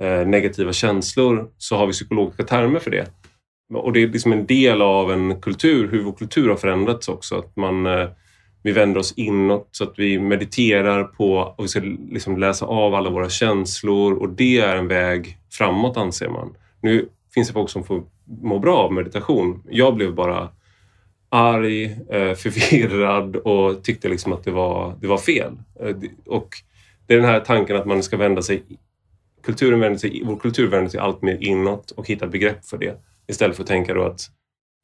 Eh, 0.00 0.26
negativa 0.26 0.72
känslor 0.72 1.50
så 1.58 1.76
har 1.76 1.86
vi 1.86 1.92
psykologiska 1.92 2.44
termer 2.44 2.78
för 2.78 2.90
det. 2.90 3.06
och 3.74 3.92
det 3.92 4.02
är 4.02 4.08
liksom 4.08 4.32
en 4.32 4.46
del 4.46 4.82
av 4.82 5.12
en 5.12 5.40
kultur, 5.40 5.88
hur 5.90 6.02
vår 6.02 6.12
kultur 6.12 6.48
har 6.48 6.56
förändrats 6.56 7.08
också. 7.08 7.38
Att 7.38 7.56
man, 7.56 7.86
eh, 7.86 8.08
vi 8.62 8.72
vänder 8.72 9.00
oss 9.00 9.12
inåt 9.16 9.68
så 9.70 9.84
att 9.84 9.94
vi 9.96 10.18
mediterar 10.18 11.04
på 11.04 11.54
och 11.56 11.64
vi 11.64 11.68
ska 11.68 11.80
liksom 12.10 12.38
läsa 12.38 12.66
av 12.66 12.94
alla 12.94 13.10
våra 13.10 13.28
känslor 13.28 14.12
och 14.12 14.28
det 14.28 14.58
är 14.58 14.76
en 14.76 14.88
väg 14.88 15.38
framåt 15.52 15.96
anser 15.96 16.28
man. 16.28 16.54
Nu 16.82 17.08
finns 17.34 17.48
det 17.48 17.54
folk 17.54 17.70
som 17.70 17.84
får 17.84 18.02
må 18.42 18.58
bra 18.58 18.78
av 18.78 18.92
meditation. 18.92 19.62
Jag 19.70 19.94
blev 19.94 20.14
bara 20.14 20.48
arg, 21.28 21.84
eh, 21.84 22.34
förvirrad 22.34 23.36
och 23.36 23.82
tyckte 23.84 24.08
liksom 24.08 24.32
att 24.32 24.44
det 24.44 24.50
var, 24.50 24.94
det 25.00 25.06
var 25.06 25.18
fel. 25.18 25.52
Och 26.26 26.48
det 27.06 27.14
är 27.14 27.18
den 27.18 27.30
här 27.30 27.40
tanken 27.40 27.76
att 27.76 27.86
man 27.86 28.02
ska 28.02 28.16
vända 28.16 28.42
sig 28.42 28.62
kulturen 29.42 29.80
vänder 29.80 29.98
sig, 29.98 30.22
vår 30.24 30.36
kultur 30.36 30.68
vänder 30.68 30.90
sig 30.90 31.00
allt 31.00 31.22
mer 31.22 31.38
inåt 31.40 31.90
och 31.90 32.08
hitta 32.08 32.26
begrepp 32.26 32.64
för 32.64 32.78
det. 32.78 33.00
Istället 33.28 33.56
för 33.56 33.62
att 33.62 33.68
tänka 33.68 33.94
då 33.94 34.02
att 34.02 34.20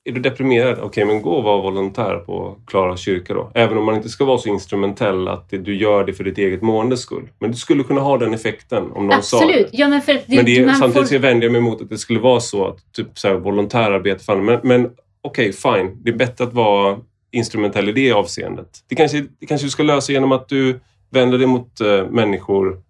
är 0.09 0.13
du 0.13 0.21
deprimerad? 0.21 0.79
Okej, 0.79 1.05
men 1.05 1.23
gå 1.23 1.31
och 1.31 1.45
var 1.45 1.63
volontär 1.63 2.17
på 2.17 2.57
Klara 2.67 2.97
kyrka 2.97 3.35
då. 3.35 3.51
Även 3.55 3.79
om 3.79 3.85
man 3.85 3.95
inte 3.95 4.09
ska 4.09 4.25
vara 4.25 4.39
så 4.39 4.49
instrumentell 4.49 5.29
att 5.29 5.51
du 5.51 5.77
gör 5.77 6.05
det 6.05 6.13
för 6.13 6.25
ditt 6.25 6.39
eget 6.39 6.63
måendes 6.63 7.01
skull. 7.01 7.29
Men 7.39 7.51
du 7.51 7.57
skulle 7.57 7.83
kunna 7.83 8.01
ha 8.01 8.19
den 8.19 8.35
effekten 8.35 8.93
om 8.93 9.07
någon 9.07 9.17
Absolut. 9.17 9.55
sa 9.55 9.63
det. 9.63 9.69
Ja, 9.73 9.89
men 9.89 10.03
för 10.03 10.13
det, 10.13 10.23
men 10.29 10.45
det, 10.45 10.75
samtidigt 10.75 11.09
får... 11.09 11.15
så 11.15 11.19
vänder 11.19 11.47
jag 11.47 11.53
mig 11.53 11.59
emot 11.59 11.83
att 11.83 11.89
det 11.89 11.99
skulle 11.99 12.21
vara 12.21 12.41
så 12.41 12.67
att 12.67 12.93
typ 12.93 13.19
så 13.19 13.29
här, 13.29 13.35
volontärarbete, 13.35 14.25
fan, 14.25 14.45
men, 14.45 14.61
men 14.63 14.91
okej, 15.23 15.51
okay, 15.51 15.53
fine. 15.53 16.03
Det 16.03 16.11
är 16.11 16.17
bättre 16.17 16.45
att 16.45 16.53
vara 16.53 16.99
instrumentell 17.33 17.89
i 17.89 17.93
det 17.93 18.13
avseendet. 18.13 18.69
Det 18.89 18.95
kanske, 18.95 19.25
det 19.41 19.47
kanske 19.47 19.67
du 19.67 19.71
ska 19.71 19.83
lösa 19.83 20.13
genom 20.13 20.33
att 20.33 20.49
du 20.49 20.81
vänder 21.11 21.39
dig 21.39 21.47
mot 21.47 21.81
äh, 21.81 22.07
människor 22.11 22.83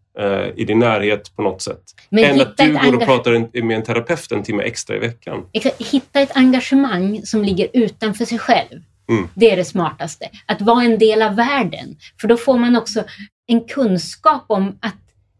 i 0.55 0.65
din 0.65 0.79
närhet 0.79 1.37
på 1.37 1.43
något 1.43 1.63
sätt. 1.63 1.83
Men 2.11 2.25
Än 2.25 2.41
att 2.41 2.57
du 2.57 2.73
går 2.73 2.97
och 2.97 3.05
pratar 3.05 3.63
med 3.63 3.77
en 3.77 3.83
terapeut 3.83 4.33
en 4.33 4.43
timme 4.43 4.63
extra 4.63 4.97
i 4.97 4.99
veckan. 4.99 5.45
Hitta 5.79 6.21
ett 6.21 6.37
engagemang 6.37 7.21
som 7.25 7.45
ligger 7.45 7.69
utanför 7.73 8.25
sig 8.25 8.39
själv. 8.39 8.81
Mm. 9.09 9.29
Det 9.35 9.51
är 9.51 9.57
det 9.57 9.65
smartaste. 9.65 10.29
Att 10.47 10.61
vara 10.61 10.85
en 10.85 10.99
del 10.99 11.23
av 11.23 11.37
världen. 11.37 11.97
För 12.21 12.29
då 12.29 12.37
får 12.37 12.59
man 12.59 12.77
också 12.77 13.05
en 13.47 13.65
kunskap 13.65 14.45
om 14.47 14.79
att 14.81 14.95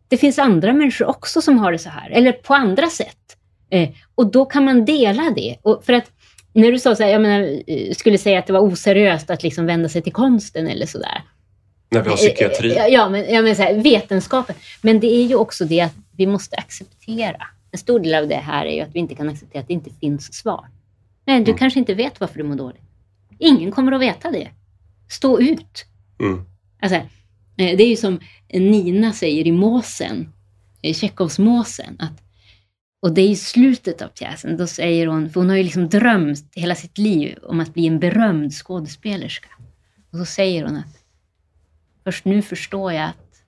det 0.09 0.17
finns 0.17 0.39
andra 0.39 0.73
människor 0.73 1.07
också 1.07 1.43
som 1.43 1.59
har 1.59 1.73
det 1.73 1.79
så 1.79 1.89
här. 1.89 2.11
Eller 2.11 2.33
på 2.33 2.55
andra 2.55 2.87
sätt. 2.87 3.37
Eh, 3.71 3.89
och 4.15 4.31
då 4.31 4.45
kan 4.45 4.65
man 4.65 4.85
dela 4.85 5.31
det. 5.37 5.57
Och 5.63 5.85
för 5.85 5.93
att 5.93 6.11
när 6.53 6.73
du 6.73 6.79
sa 6.79 6.97
så 6.97 7.03
här, 7.03 7.11
jag 7.11 7.23
menar, 7.23 7.61
eh, 7.67 7.93
skulle 7.93 8.19
säga 8.19 8.39
att 8.39 8.47
det 8.47 8.53
var 8.53 8.61
oseriöst 8.61 9.31
att 9.31 9.43
liksom 9.43 9.67
vända 9.67 9.89
sig 9.89 10.03
till 10.03 10.13
konsten 10.13 10.69
eller 10.69 10.87
sådär. 10.87 11.23
När 11.89 12.03
vi 12.03 12.09
har 12.09 12.17
psykiatri. 12.17 12.77
Eh, 12.77 12.87
ja, 12.87 13.09
men, 13.09 13.35
ja, 13.35 13.43
men 13.43 13.57
så 13.57 13.63
här, 13.63 13.75
vetenskapen. 13.75 14.57
Men 14.83 15.01
det 15.01 15.07
är 15.07 15.27
ju 15.27 15.35
också 15.35 15.65
det 15.65 15.81
att 15.81 15.95
vi 16.17 16.27
måste 16.27 16.57
acceptera. 16.57 17.47
En 17.71 17.79
stor 17.79 18.01
del 18.01 18.15
av 18.15 18.29
det 18.29 18.37
här 18.37 18.67
är 18.67 18.75
ju 18.75 18.81
att 18.81 18.95
vi 18.95 18.99
inte 18.99 19.15
kan 19.15 19.29
acceptera 19.29 19.63
att 19.63 19.69
det 19.69 19.75
inte 19.75 19.91
finns 20.01 20.35
svar. 20.35 20.67
Nej, 21.27 21.41
du 21.41 21.51
mm. 21.51 21.59
kanske 21.59 21.79
inte 21.79 21.95
vet 21.95 22.21
varför 22.21 22.39
du 22.39 22.45
mår 22.45 22.57
dåligt. 22.57 22.83
Ingen 23.39 23.73
kommer 23.73 23.93
att 23.93 24.01
veta 24.01 24.31
det. 24.31 24.49
Stå 25.11 25.41
ut. 25.41 25.85
Mm. 26.21 26.45
Alltså, 26.81 26.97
eh, 26.97 27.07
det 27.57 27.83
är 27.83 27.89
ju 27.89 27.97
som 27.97 28.21
Nina 28.53 29.13
säger 29.13 29.47
i 29.47 29.53
Måsen, 29.53 30.33
i 30.83 30.95
Tjechovs 30.95 31.39
Måsen, 31.39 31.97
att 31.99 32.23
och 33.03 33.13
det 33.13 33.23
är 33.23 33.29
i 33.29 33.37
slutet 33.37 34.03
av 34.03 34.09
pjäsen, 34.09 34.57
då 34.57 34.67
säger 34.67 35.07
hon, 35.07 35.31
för 35.31 35.41
hon 35.41 35.51
har 35.51 35.57
ju 35.57 35.63
liksom 35.63 35.89
drömt 35.89 36.53
hela 36.55 36.75
sitt 36.75 36.99
liv 36.99 37.39
om 37.43 37.61
att 37.61 37.75
bli 37.75 37.87
en 37.87 37.99
berömd 37.99 38.53
skådespelerska. 38.53 39.49
Och 40.11 40.19
så 40.19 40.25
säger 40.25 40.65
hon 40.65 40.77
att 40.77 41.06
först 42.07 42.25
nu 42.25 42.43
förstår 42.43 42.93
jag 42.93 43.05
att 43.05 43.43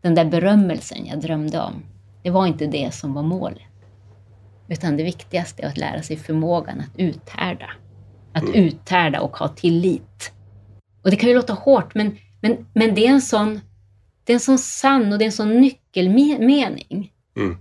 den 0.00 0.14
där 0.14 0.24
berömmelsen 0.24 1.06
jag 1.06 1.20
drömde 1.20 1.60
om, 1.60 1.84
det 2.22 2.30
var 2.30 2.46
inte 2.46 2.66
det 2.66 2.94
som 2.94 3.14
var 3.14 3.22
målet. 3.22 3.62
Utan 4.68 4.96
det 4.96 5.02
viktigaste 5.02 5.62
är 5.62 5.66
att 5.66 5.76
lära 5.76 6.02
sig 6.02 6.16
förmågan 6.16 6.80
att 6.80 6.98
uthärda. 6.98 7.70
Att 8.32 8.42
mm. 8.42 8.54
uthärda 8.54 9.20
och 9.20 9.36
ha 9.36 9.48
tillit. 9.48 10.32
Och 11.02 11.10
det 11.10 11.16
kan 11.16 11.28
ju 11.28 11.34
låta 11.34 11.52
hårt, 11.52 11.94
men, 11.94 12.18
men, 12.40 12.66
men 12.72 12.94
det, 12.94 13.06
är 13.06 13.10
en 13.10 13.22
sån, 13.22 13.60
det 14.24 14.32
är 14.32 14.34
en 14.34 14.40
sån 14.40 14.58
sann 14.58 15.12
och 15.12 15.18
det 15.18 15.24
är 15.24 15.26
en 15.26 15.32
sån 15.32 15.60
nyckelmening. 15.60 17.12
Mm. 17.36 17.56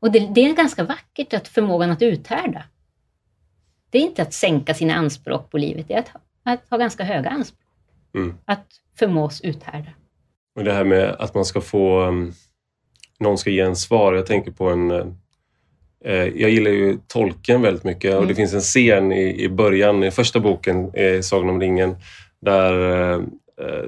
Och 0.00 0.12
det, 0.12 0.28
det, 0.34 0.40
är 0.40 0.54
ganska 0.54 0.84
vackert, 0.84 1.34
att 1.34 1.48
förmågan 1.48 1.90
att 1.90 2.02
uthärda. 2.02 2.64
Det 3.90 3.98
är 3.98 4.02
inte 4.02 4.22
att 4.22 4.32
sänka 4.32 4.74
sina 4.74 4.94
anspråk 4.94 5.50
på 5.50 5.58
livet, 5.58 5.88
det 5.88 5.94
är 5.94 5.98
att, 5.98 6.10
att 6.42 6.70
ha 6.70 6.78
ganska 6.78 7.04
höga 7.04 7.30
anspråk. 7.30 7.61
Mm. 8.14 8.34
Att 8.44 8.66
förmås 8.98 9.40
uthärda. 9.40 9.90
Och 10.56 10.64
det 10.64 10.72
här 10.72 10.84
med 10.84 11.16
att 11.18 11.34
man 11.34 11.44
ska 11.44 11.60
få... 11.60 12.00
Um, 12.00 12.32
någon 13.20 13.38
ska 13.38 13.50
ge 13.50 13.60
en 13.60 13.76
svar. 13.76 14.14
Jag 14.14 14.26
tänker 14.26 14.50
på 14.50 14.68
en... 14.68 14.90
Uh, 14.90 15.06
jag 16.14 16.50
gillar 16.50 16.70
ju 16.70 16.98
Tolken 17.06 17.62
väldigt 17.62 17.84
mycket 17.84 18.10
mm. 18.10 18.18
och 18.18 18.26
det 18.26 18.32
mm. 18.32 18.36
finns 18.36 18.54
en 18.54 18.60
scen 18.60 19.12
i, 19.12 19.44
i 19.44 19.48
början, 19.48 20.04
i 20.04 20.10
första 20.10 20.40
boken, 20.40 20.96
i 20.96 21.22
Sagan 21.22 21.50
om 21.50 21.60
ringen, 21.60 21.96
där 22.40 22.74
uh, 22.74 23.22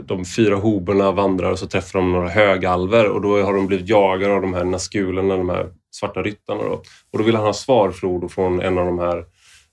de 0.05 0.25
fyra 0.25 0.57
hoberna 0.57 1.13
vandrar 1.13 1.51
och 1.51 1.59
så 1.59 1.67
träffar 1.67 1.99
de 1.99 2.13
några 2.13 2.29
högalver 2.29 3.09
och 3.09 3.21
då 3.21 3.43
har 3.43 3.55
de 3.55 3.67
blivit 3.67 3.89
jagade 3.89 4.35
av 4.35 4.43
de 4.43 4.55
här 4.55 4.65
naskulerna, 4.65 5.37
de 5.37 5.49
här 5.49 5.69
svarta 5.91 6.23
ryttarna. 6.23 6.63
Då. 6.63 6.83
Och 7.13 7.19
då 7.19 7.25
vill 7.25 7.37
han 7.37 7.45
ha 7.45 7.53
svar, 7.53 7.91
Frodo, 7.91 8.29
från 8.29 8.61
en 8.61 8.79
av 8.79 8.87
de 8.87 8.99
här 8.99 9.25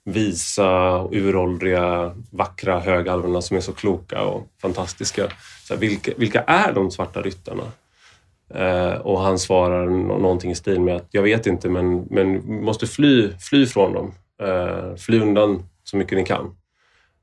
visa, 0.06 1.02
uråldriga, 1.12 2.16
vackra 2.32 2.80
högalverna 2.80 3.42
som 3.42 3.58
är 3.58 3.62
så 3.62 3.74
kloka 3.74 4.22
och 4.22 4.48
fantastiska. 4.62 5.28
Så 5.68 5.74
här, 5.74 5.82
vilka, 5.82 6.12
vilka 6.18 6.42
är 6.42 6.74
de 6.74 6.92
svarta 6.92 7.22
ryttarna? 7.22 7.64
Eh, 8.54 8.94
och 8.94 9.20
han 9.20 9.40
svarar 9.40 9.86
någonting 10.20 10.52
i 10.52 10.56
stil 10.56 10.82
med 10.82 10.96
att 10.96 11.08
jag 11.12 11.24
vet 11.24 11.48
inte 11.48 11.70
men, 11.70 12.02
men 12.10 12.62
måste 12.64 12.88
fly, 12.88 13.30
fly 13.40 13.66
från 13.66 13.94
dem. 13.94 14.14
Eh, 14.44 14.96
fly 14.96 15.20
undan 15.20 15.64
så 15.84 15.98
mycket 15.98 16.18
ni 16.18 16.26
kan. 16.26 16.56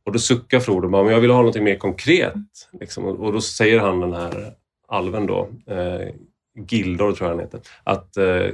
Och 0.04 0.12
då 0.12 0.18
suckar 0.18 0.60
Frodo 0.60 0.88
bara, 0.88 1.02
men 1.02 1.12
jag 1.12 1.20
vill 1.20 1.30
ha 1.30 1.38
någonting 1.38 1.64
mer 1.64 1.76
konkret. 1.76 2.34
Liksom. 2.80 3.04
Och 3.04 3.32
då 3.32 3.40
säger 3.40 3.78
han 3.78 4.00
den 4.00 4.12
här 4.12 4.52
alven 4.88 5.26
då, 5.26 5.48
eh, 5.66 6.08
Gildor 6.68 7.12
tror 7.12 7.30
jag 7.30 7.36
han 7.36 7.44
heter, 7.44 7.60
att 7.84 8.16
eh, 8.16 8.46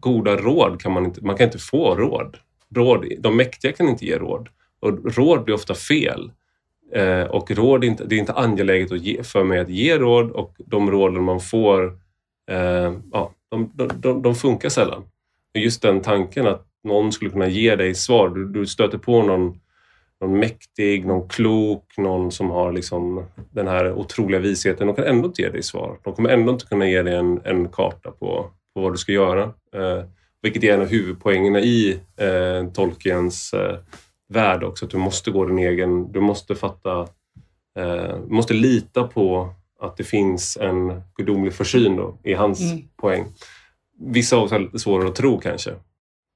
goda 0.00 0.36
råd 0.36 0.80
kan 0.80 0.92
man 0.92 1.04
inte, 1.04 1.24
man 1.24 1.36
kan 1.36 1.46
inte 1.46 1.58
få 1.58 1.94
råd 1.94 2.36
råd. 2.74 3.06
De 3.18 3.36
mäktiga 3.36 3.72
kan 3.72 3.88
inte 3.88 4.06
ge 4.06 4.18
råd 4.18 4.48
och 4.80 5.14
råd 5.16 5.44
blir 5.44 5.54
ofta 5.54 5.74
fel. 5.74 6.32
Eh, 6.92 7.22
och 7.22 7.50
råd 7.50 7.84
inte, 7.84 8.04
det 8.04 8.14
är 8.14 8.18
inte 8.18 8.32
angeläget 8.32 8.92
att 8.92 9.00
ge, 9.00 9.22
för 9.22 9.44
mig 9.44 9.58
att 9.58 9.68
ge 9.68 9.98
råd 9.98 10.30
och 10.30 10.54
de 10.58 10.90
råden 10.90 11.22
man 11.22 11.40
får, 11.40 11.84
eh, 12.50 12.92
ja, 13.12 13.32
de, 13.50 13.70
de, 13.74 14.22
de, 14.22 14.34
funkar 14.34 14.68
sällan. 14.68 15.04
Just 15.58 15.82
den 15.82 16.00
tanken 16.00 16.46
att 16.46 16.66
någon 16.84 17.12
skulle 17.12 17.30
kunna 17.30 17.48
ge 17.48 17.76
dig 17.76 17.94
svar. 17.94 18.28
Du, 18.28 18.48
du 18.48 18.66
stöter 18.66 18.98
på 18.98 19.22
någon, 19.22 19.60
någon 20.20 20.38
mäktig, 20.38 21.06
någon 21.06 21.28
klok, 21.28 21.84
någon 21.96 22.32
som 22.32 22.50
har 22.50 22.72
liksom 22.72 23.24
den 23.50 23.66
här 23.66 23.92
otroliga 23.92 24.40
visheten. 24.40 24.86
De 24.86 24.96
kan 24.96 25.04
ändå 25.04 25.28
inte 25.28 25.42
ge 25.42 25.48
dig 25.48 25.62
svar. 25.62 25.98
De 26.02 26.14
kommer 26.14 26.30
ändå 26.30 26.52
inte 26.52 26.66
kunna 26.66 26.88
ge 26.88 27.02
dig 27.02 27.14
en, 27.14 27.40
en 27.44 27.68
karta 27.68 28.10
på 28.10 28.50
på 28.74 28.80
vad 28.80 28.92
du 28.92 28.98
ska 28.98 29.12
göra. 29.12 29.42
Eh, 29.74 30.04
vilket 30.42 30.64
är 30.64 30.74
en 30.74 30.80
av 30.80 30.86
huvudpoängerna 30.86 31.60
i 31.60 32.00
eh, 32.16 32.72
Tolkiens 32.72 33.52
eh, 33.52 33.78
värld 34.28 34.64
också, 34.64 34.84
att 34.84 34.90
du 34.90 34.98
måste 34.98 35.30
gå 35.30 35.44
din 35.44 35.58
egen... 35.58 36.12
Du 36.12 36.20
måste 36.20 36.54
fatta... 36.54 37.08
Eh, 37.78 38.18
måste 38.28 38.54
lita 38.54 39.04
på 39.04 39.54
att 39.80 39.96
det 39.96 40.04
finns 40.04 40.56
en 40.56 41.02
gudomlig 41.16 41.52
försyn 41.52 41.96
då, 41.96 42.18
i 42.24 42.34
hans 42.34 42.60
mm. 42.60 42.82
poäng. 42.96 43.24
Vissa 44.00 44.36
av 44.36 44.42
oss 44.42 44.50
har 44.50 44.78
svårare 44.78 45.08
att 45.08 45.14
tro 45.14 45.40
kanske. 45.40 45.70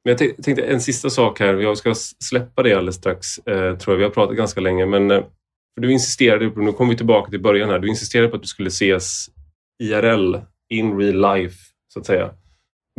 Men 0.05 0.17
jag 0.19 0.19
tänkte 0.19 0.63
en 0.63 0.81
sista 0.81 1.11
sak 1.11 1.41
här, 1.41 1.55
jag 1.55 1.79
ska 1.79 1.95
släppa 2.25 2.63
det 2.63 2.75
alldeles 2.75 2.97
strax, 2.97 3.39
eh, 3.39 3.77
tror 3.77 3.95
jag. 3.95 3.99
Vi 3.99 4.05
har 4.05 4.11
pratat 4.11 4.37
ganska 4.37 4.61
länge, 4.61 4.87
men 4.87 5.11
eh, 5.11 5.23
för 5.75 5.81
du 5.81 5.93
insisterade, 5.93 6.53
nu 6.57 6.73
kommer 6.73 6.91
vi 6.91 6.97
tillbaka 6.97 7.31
till 7.31 7.43
början 7.43 7.71
här, 7.71 7.79
du 7.79 7.89
insisterade 7.89 8.29
på 8.29 8.37
att 8.37 8.43
du 8.43 8.49
skulle 8.49 8.69
ses 8.69 9.27
IRL, 9.83 10.37
in 10.69 10.99
real 10.99 11.35
life, 11.35 11.57
så 11.93 12.01
att 12.01 12.07
säga. 12.07 12.31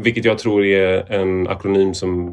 Vilket 0.01 0.25
jag 0.25 0.37
tror 0.39 0.65
är 0.65 1.11
en 1.11 1.47
akronym 1.47 1.93
som 1.93 2.29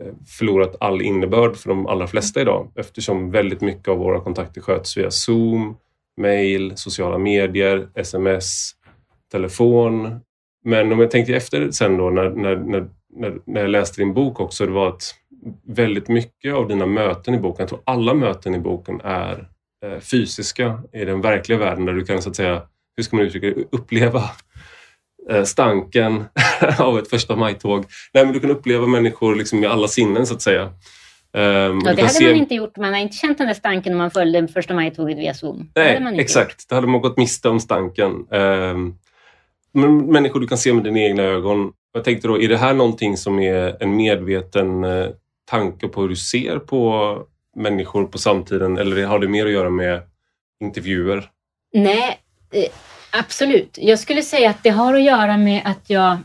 eh, 0.00 0.12
förlorat 0.38 0.76
all 0.80 1.02
innebörd 1.02 1.56
för 1.56 1.68
de 1.68 1.86
allra 1.86 2.06
flesta 2.06 2.40
idag 2.40 2.72
eftersom 2.76 3.30
väldigt 3.30 3.60
mycket 3.60 3.88
av 3.88 3.98
våra 3.98 4.20
kontakter 4.20 4.60
sköts 4.60 4.96
via 4.96 5.10
Zoom, 5.10 5.76
mail, 6.16 6.72
sociala 6.76 7.18
medier, 7.18 7.88
sms, 7.94 8.72
telefon. 9.32 10.20
Men 10.64 10.92
om 10.92 11.00
jag 11.00 11.10
tänkte 11.10 11.34
efter 11.34 11.70
sen 11.70 11.96
då 11.96 12.10
när, 12.10 12.30
när, 12.30 12.56
när, 12.56 13.38
när 13.44 13.60
jag 13.60 13.70
läste 13.70 14.00
din 14.00 14.14
bok 14.14 14.40
också, 14.40 14.66
det 14.66 14.72
var 14.72 14.88
att 14.88 15.14
väldigt 15.66 16.08
mycket 16.08 16.54
av 16.54 16.68
dina 16.68 16.86
möten 16.86 17.34
i 17.34 17.38
boken, 17.38 17.62
jag 17.62 17.68
tror 17.68 17.80
alla 17.84 18.14
möten 18.14 18.54
i 18.54 18.58
boken 18.58 19.00
är 19.04 19.48
eh, 19.84 19.98
fysiska 19.98 20.82
i 20.92 21.04
den 21.04 21.20
verkliga 21.20 21.58
världen 21.58 21.84
där 21.84 21.92
du 21.92 22.04
kan 22.04 22.22
så 22.22 22.30
att 22.30 22.36
säga, 22.36 22.62
hur 22.96 23.02
ska 23.02 23.16
man 23.16 23.26
uttrycka 23.26 23.46
det, 23.46 23.64
uppleva 23.70 24.22
stanken 25.44 26.24
av 26.78 26.98
ett 26.98 27.10
första 27.10 27.36
maj-tåg. 27.36 27.84
Nej, 28.14 28.24
men 28.24 28.34
du 28.34 28.40
kan 28.40 28.50
uppleva 28.50 28.86
människor 28.86 29.34
liksom 29.34 29.60
med 29.60 29.70
alla 29.70 29.88
sinnen 29.88 30.26
så 30.26 30.34
att 30.34 30.42
säga. 30.42 30.62
Um, 31.34 31.82
ja, 31.84 31.94
det 31.94 32.02
hade 32.02 32.08
se... 32.08 32.24
man 32.24 32.36
inte 32.36 32.54
gjort. 32.54 32.76
Man 32.76 32.92
har 32.92 33.00
inte 33.00 33.16
känt 33.16 33.38
den 33.38 33.46
där 33.46 33.54
stanken 33.54 33.92
om 33.92 33.98
man 33.98 34.10
följde 34.10 34.48
första 34.48 34.74
maj-tåget 34.74 35.18
via 35.18 35.34
Zoom. 35.34 35.70
Nej, 35.74 36.20
exakt. 36.20 36.50
Gjort. 36.50 36.68
Då 36.68 36.74
hade 36.74 36.86
man 36.86 37.00
gått 37.00 37.16
miste 37.16 37.48
om 37.48 37.60
stanken. 37.60 38.12
Um, 38.30 38.98
men 39.74 40.06
människor 40.06 40.40
du 40.40 40.46
kan 40.46 40.58
se 40.58 40.72
med 40.72 40.84
dina 40.84 41.00
egna 41.00 41.22
ögon. 41.22 41.72
Jag 41.92 42.04
tänkte 42.04 42.28
då, 42.28 42.40
är 42.40 42.48
det 42.48 42.56
här 42.56 42.74
någonting 42.74 43.16
som 43.16 43.38
är 43.38 43.82
en 43.82 43.96
medveten 43.96 44.84
uh, 44.84 45.08
tanke 45.50 45.88
på 45.88 46.00
hur 46.00 46.08
du 46.08 46.16
ser 46.16 46.58
på 46.58 47.18
människor 47.56 48.04
på 48.04 48.18
samtiden 48.18 48.78
eller 48.78 49.06
har 49.06 49.18
det 49.18 49.28
mer 49.28 49.46
att 49.46 49.52
göra 49.52 49.70
med 49.70 50.02
intervjuer? 50.60 51.30
Nej, 51.72 52.20
eh, 52.52 52.70
absolut. 53.12 53.78
Jag 53.80 53.98
skulle 53.98 54.22
säga 54.22 54.50
att 54.50 54.62
det 54.62 54.70
har 54.70 54.94
att 54.94 55.02
göra 55.02 55.36
med 55.36 55.62
att 55.64 55.90
jag, 55.90 56.18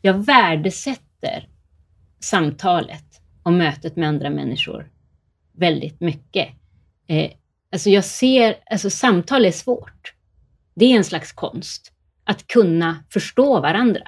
jag 0.00 0.26
värdesätter 0.26 1.48
samtalet 2.20 3.04
och 3.42 3.52
mötet 3.52 3.96
med 3.96 4.08
andra 4.08 4.30
människor 4.30 4.90
väldigt 5.56 6.00
mycket. 6.00 6.48
Eh, 7.06 7.30
alltså 7.72 7.90
jag 7.90 8.04
ser, 8.04 8.56
alltså 8.70 8.90
samtal 8.90 9.44
är 9.44 9.50
svårt. 9.50 10.12
Det 10.74 10.92
är 10.92 10.96
en 10.96 11.04
slags 11.04 11.32
konst. 11.32 11.92
Att 12.24 12.46
kunna 12.46 13.04
förstå 13.10 13.60
varandra. 13.60 14.02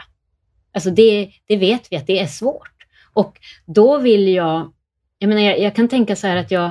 Alltså 0.73 0.91
det, 0.91 1.31
det 1.47 1.57
vet 1.57 1.93
vi 1.93 1.97
att 1.97 2.07
det 2.07 2.21
är 2.21 2.27
svårt. 2.27 2.87
Och 3.13 3.39
då 3.67 3.99
vill 3.99 4.29
jag, 4.29 4.73
jag 5.19 5.29
menar 5.29 5.43
jag, 5.43 5.61
jag 5.61 5.77
kan 5.77 5.89
tänka 5.89 6.17
så 6.17 6.27
här 6.27 6.37
att 6.37 6.51
jag, 6.51 6.71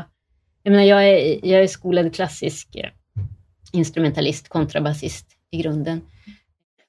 jag 0.64 0.72
menar 0.72 0.84
jag 0.84 1.10
är, 1.10 1.46
jag 1.46 1.64
är 1.64 1.68
skolad 1.68 2.16
klassisk 2.16 2.76
eh, 2.76 2.90
instrumentalist, 3.78 4.50
kontrabasist 4.50 5.26
i 5.52 5.58
grunden. 5.58 6.02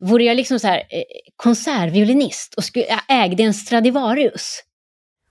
Vore 0.01 0.25
jag 0.25 0.37
liksom 0.37 0.59
så 0.59 0.67
här 0.67 0.77
eh, 0.77 1.03
konsertviolinist 1.37 2.55
och 2.55 2.65
skulle, 2.65 2.85
jag 2.85 3.25
ägde 3.25 3.43
en 3.43 3.55
Stradivarius 3.55 4.63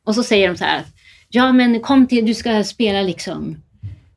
och 0.06 0.16
så 0.16 0.24
säger 0.24 0.48
de 0.48 0.58
så 0.58 0.64
här, 0.64 0.84
ja 1.30 1.52
men 1.52 1.80
kom 1.80 2.08
till, 2.08 2.26
du 2.26 2.34
ska 2.34 2.64
spela 2.64 3.02
liksom 3.02 3.64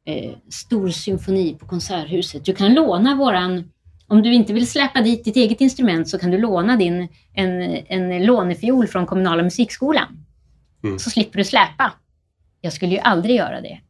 eh, 0.04 0.32
stor 0.48 0.88
symfoni 0.88 1.54
på 1.54 1.66
Konserthuset. 1.66 2.44
Du 2.44 2.54
kan 2.54 2.74
låna 2.74 3.14
våran, 3.14 3.70
om 4.06 4.22
du 4.22 4.34
inte 4.34 4.52
vill 4.52 4.70
släppa 4.70 5.00
dit 5.00 5.24
ditt 5.24 5.36
eget 5.36 5.60
instrument 5.60 6.08
så 6.08 6.18
kan 6.18 6.30
du 6.30 6.38
låna 6.38 6.76
din, 6.76 7.08
en, 7.34 7.62
en 7.86 8.26
lånefiol 8.26 8.86
från 8.86 9.06
kommunala 9.06 9.42
musikskolan. 9.42 10.26
Mm. 10.84 10.98
Så 10.98 11.10
slipper 11.10 11.38
du 11.38 11.44
släpa. 11.44 11.92
Jag 12.60 12.72
skulle 12.72 12.92
ju 12.92 12.98
aldrig 12.98 13.36
göra 13.36 13.60
det. 13.60 13.80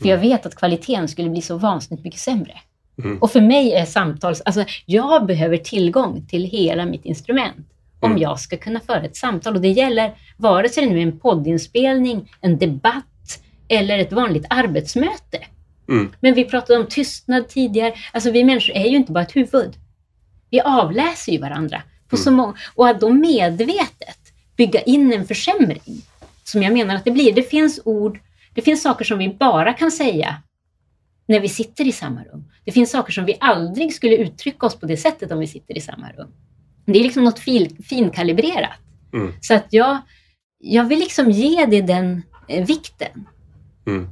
För 0.00 0.08
jag 0.08 0.18
vet 0.18 0.46
att 0.46 0.54
kvaliteten 0.54 1.08
skulle 1.08 1.30
bli 1.30 1.42
så 1.42 1.58
vansinnigt 1.58 2.04
mycket 2.04 2.20
sämre. 2.20 2.52
Mm. 3.04 3.18
Och 3.18 3.30
för 3.30 3.40
mig 3.40 3.72
är 3.72 3.84
samtals... 3.84 4.40
Alltså, 4.40 4.64
jag 4.86 5.26
behöver 5.26 5.56
tillgång 5.56 6.26
till 6.28 6.44
hela 6.44 6.86
mitt 6.86 7.04
instrument 7.04 7.66
om 8.00 8.10
mm. 8.10 8.22
jag 8.22 8.40
ska 8.40 8.56
kunna 8.56 8.80
föra 8.80 9.02
ett 9.02 9.16
samtal. 9.16 9.54
Och 9.54 9.60
det 9.60 9.68
gäller 9.68 10.14
vare 10.36 10.68
sig 10.68 10.84
det 10.84 10.90
nu 10.90 10.98
är 10.98 11.02
en 11.02 11.18
poddinspelning, 11.18 12.30
en 12.40 12.58
debatt 12.58 13.42
eller 13.68 13.98
ett 13.98 14.12
vanligt 14.12 14.46
arbetsmöte. 14.50 15.38
Mm. 15.88 16.12
Men 16.20 16.34
vi 16.34 16.44
pratade 16.44 16.78
om 16.78 16.86
tystnad 16.86 17.48
tidigare. 17.48 17.94
Alltså 18.12 18.30
vi 18.30 18.44
människor 18.44 18.76
är 18.76 18.88
ju 18.88 18.96
inte 18.96 19.12
bara 19.12 19.24
ett 19.24 19.36
huvud. 19.36 19.74
Vi 20.50 20.60
avläser 20.60 21.32
ju 21.32 21.38
varandra. 21.38 21.82
På 22.08 22.16
mm. 22.16 22.24
så 22.24 22.30
många, 22.30 22.54
och 22.74 22.88
att 22.88 23.00
då 23.00 23.10
medvetet 23.10 24.18
bygga 24.56 24.80
in 24.80 25.12
en 25.12 25.26
försämring, 25.26 26.02
som 26.44 26.62
jag 26.62 26.72
menar 26.72 26.94
att 26.94 27.04
det 27.04 27.10
blir. 27.10 27.32
Det 27.32 27.42
finns 27.42 27.80
ord, 27.84 28.20
det 28.54 28.62
finns 28.62 28.82
saker 28.82 29.04
som 29.04 29.18
vi 29.18 29.28
bara 29.28 29.72
kan 29.72 29.90
säga 29.90 30.36
när 31.26 31.40
vi 31.40 31.48
sitter 31.48 31.86
i 31.86 31.92
samma 31.92 32.24
rum. 32.24 32.44
Det 32.64 32.72
finns 32.72 32.90
saker 32.90 33.12
som 33.12 33.24
vi 33.24 33.36
aldrig 33.40 33.94
skulle 33.94 34.16
uttrycka 34.16 34.66
oss 34.66 34.80
på 34.80 34.86
det 34.86 34.96
sättet 34.96 35.32
om 35.32 35.38
vi 35.38 35.46
sitter 35.46 35.76
i 35.76 35.80
samma 35.80 36.12
rum. 36.12 36.28
Det 36.86 36.98
är 36.98 37.02
liksom 37.02 37.24
något 37.24 37.38
fin, 37.38 37.82
finkalibrerat. 37.82 38.78
Mm. 39.12 39.32
Så 39.40 39.54
att 39.54 39.66
jag, 39.70 39.98
jag 40.58 40.84
vill 40.84 40.98
liksom 40.98 41.30
ge 41.30 41.66
det 41.66 41.80
den 41.80 42.22
eh, 42.48 42.66
vikten. 42.66 43.26
Mm. 43.86 44.08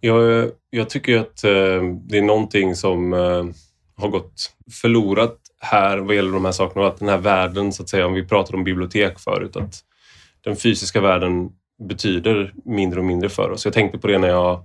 Jag, 0.00 0.50
jag 0.70 0.90
tycker 0.90 1.18
att 1.18 1.44
eh, 1.44 1.82
det 2.08 2.18
är 2.18 2.22
någonting 2.22 2.74
som 2.74 3.12
eh, 3.12 3.44
har 3.96 4.08
gått 4.08 4.52
förlorat 4.82 5.38
här 5.60 5.98
vad 5.98 6.16
gäller 6.16 6.32
de 6.32 6.44
här 6.44 6.52
sakerna 6.52 6.86
att 6.86 6.98
den 6.98 7.08
här 7.08 7.18
världen, 7.18 7.72
så 7.72 7.82
att 7.82 7.88
säga, 7.88 8.06
om 8.06 8.14
vi 8.14 8.24
pratade 8.24 8.56
om 8.56 8.64
bibliotek 8.64 9.18
förut, 9.18 9.56
att 9.56 9.74
den 10.40 10.56
fysiska 10.56 11.00
världen 11.00 11.50
betyder 11.88 12.54
mindre 12.64 13.00
och 13.00 13.06
mindre 13.06 13.28
för 13.28 13.50
oss. 13.50 13.64
Jag 13.64 13.74
tänkte 13.74 13.98
på 13.98 14.06
det 14.06 14.18
när 14.18 14.28
jag 14.28 14.64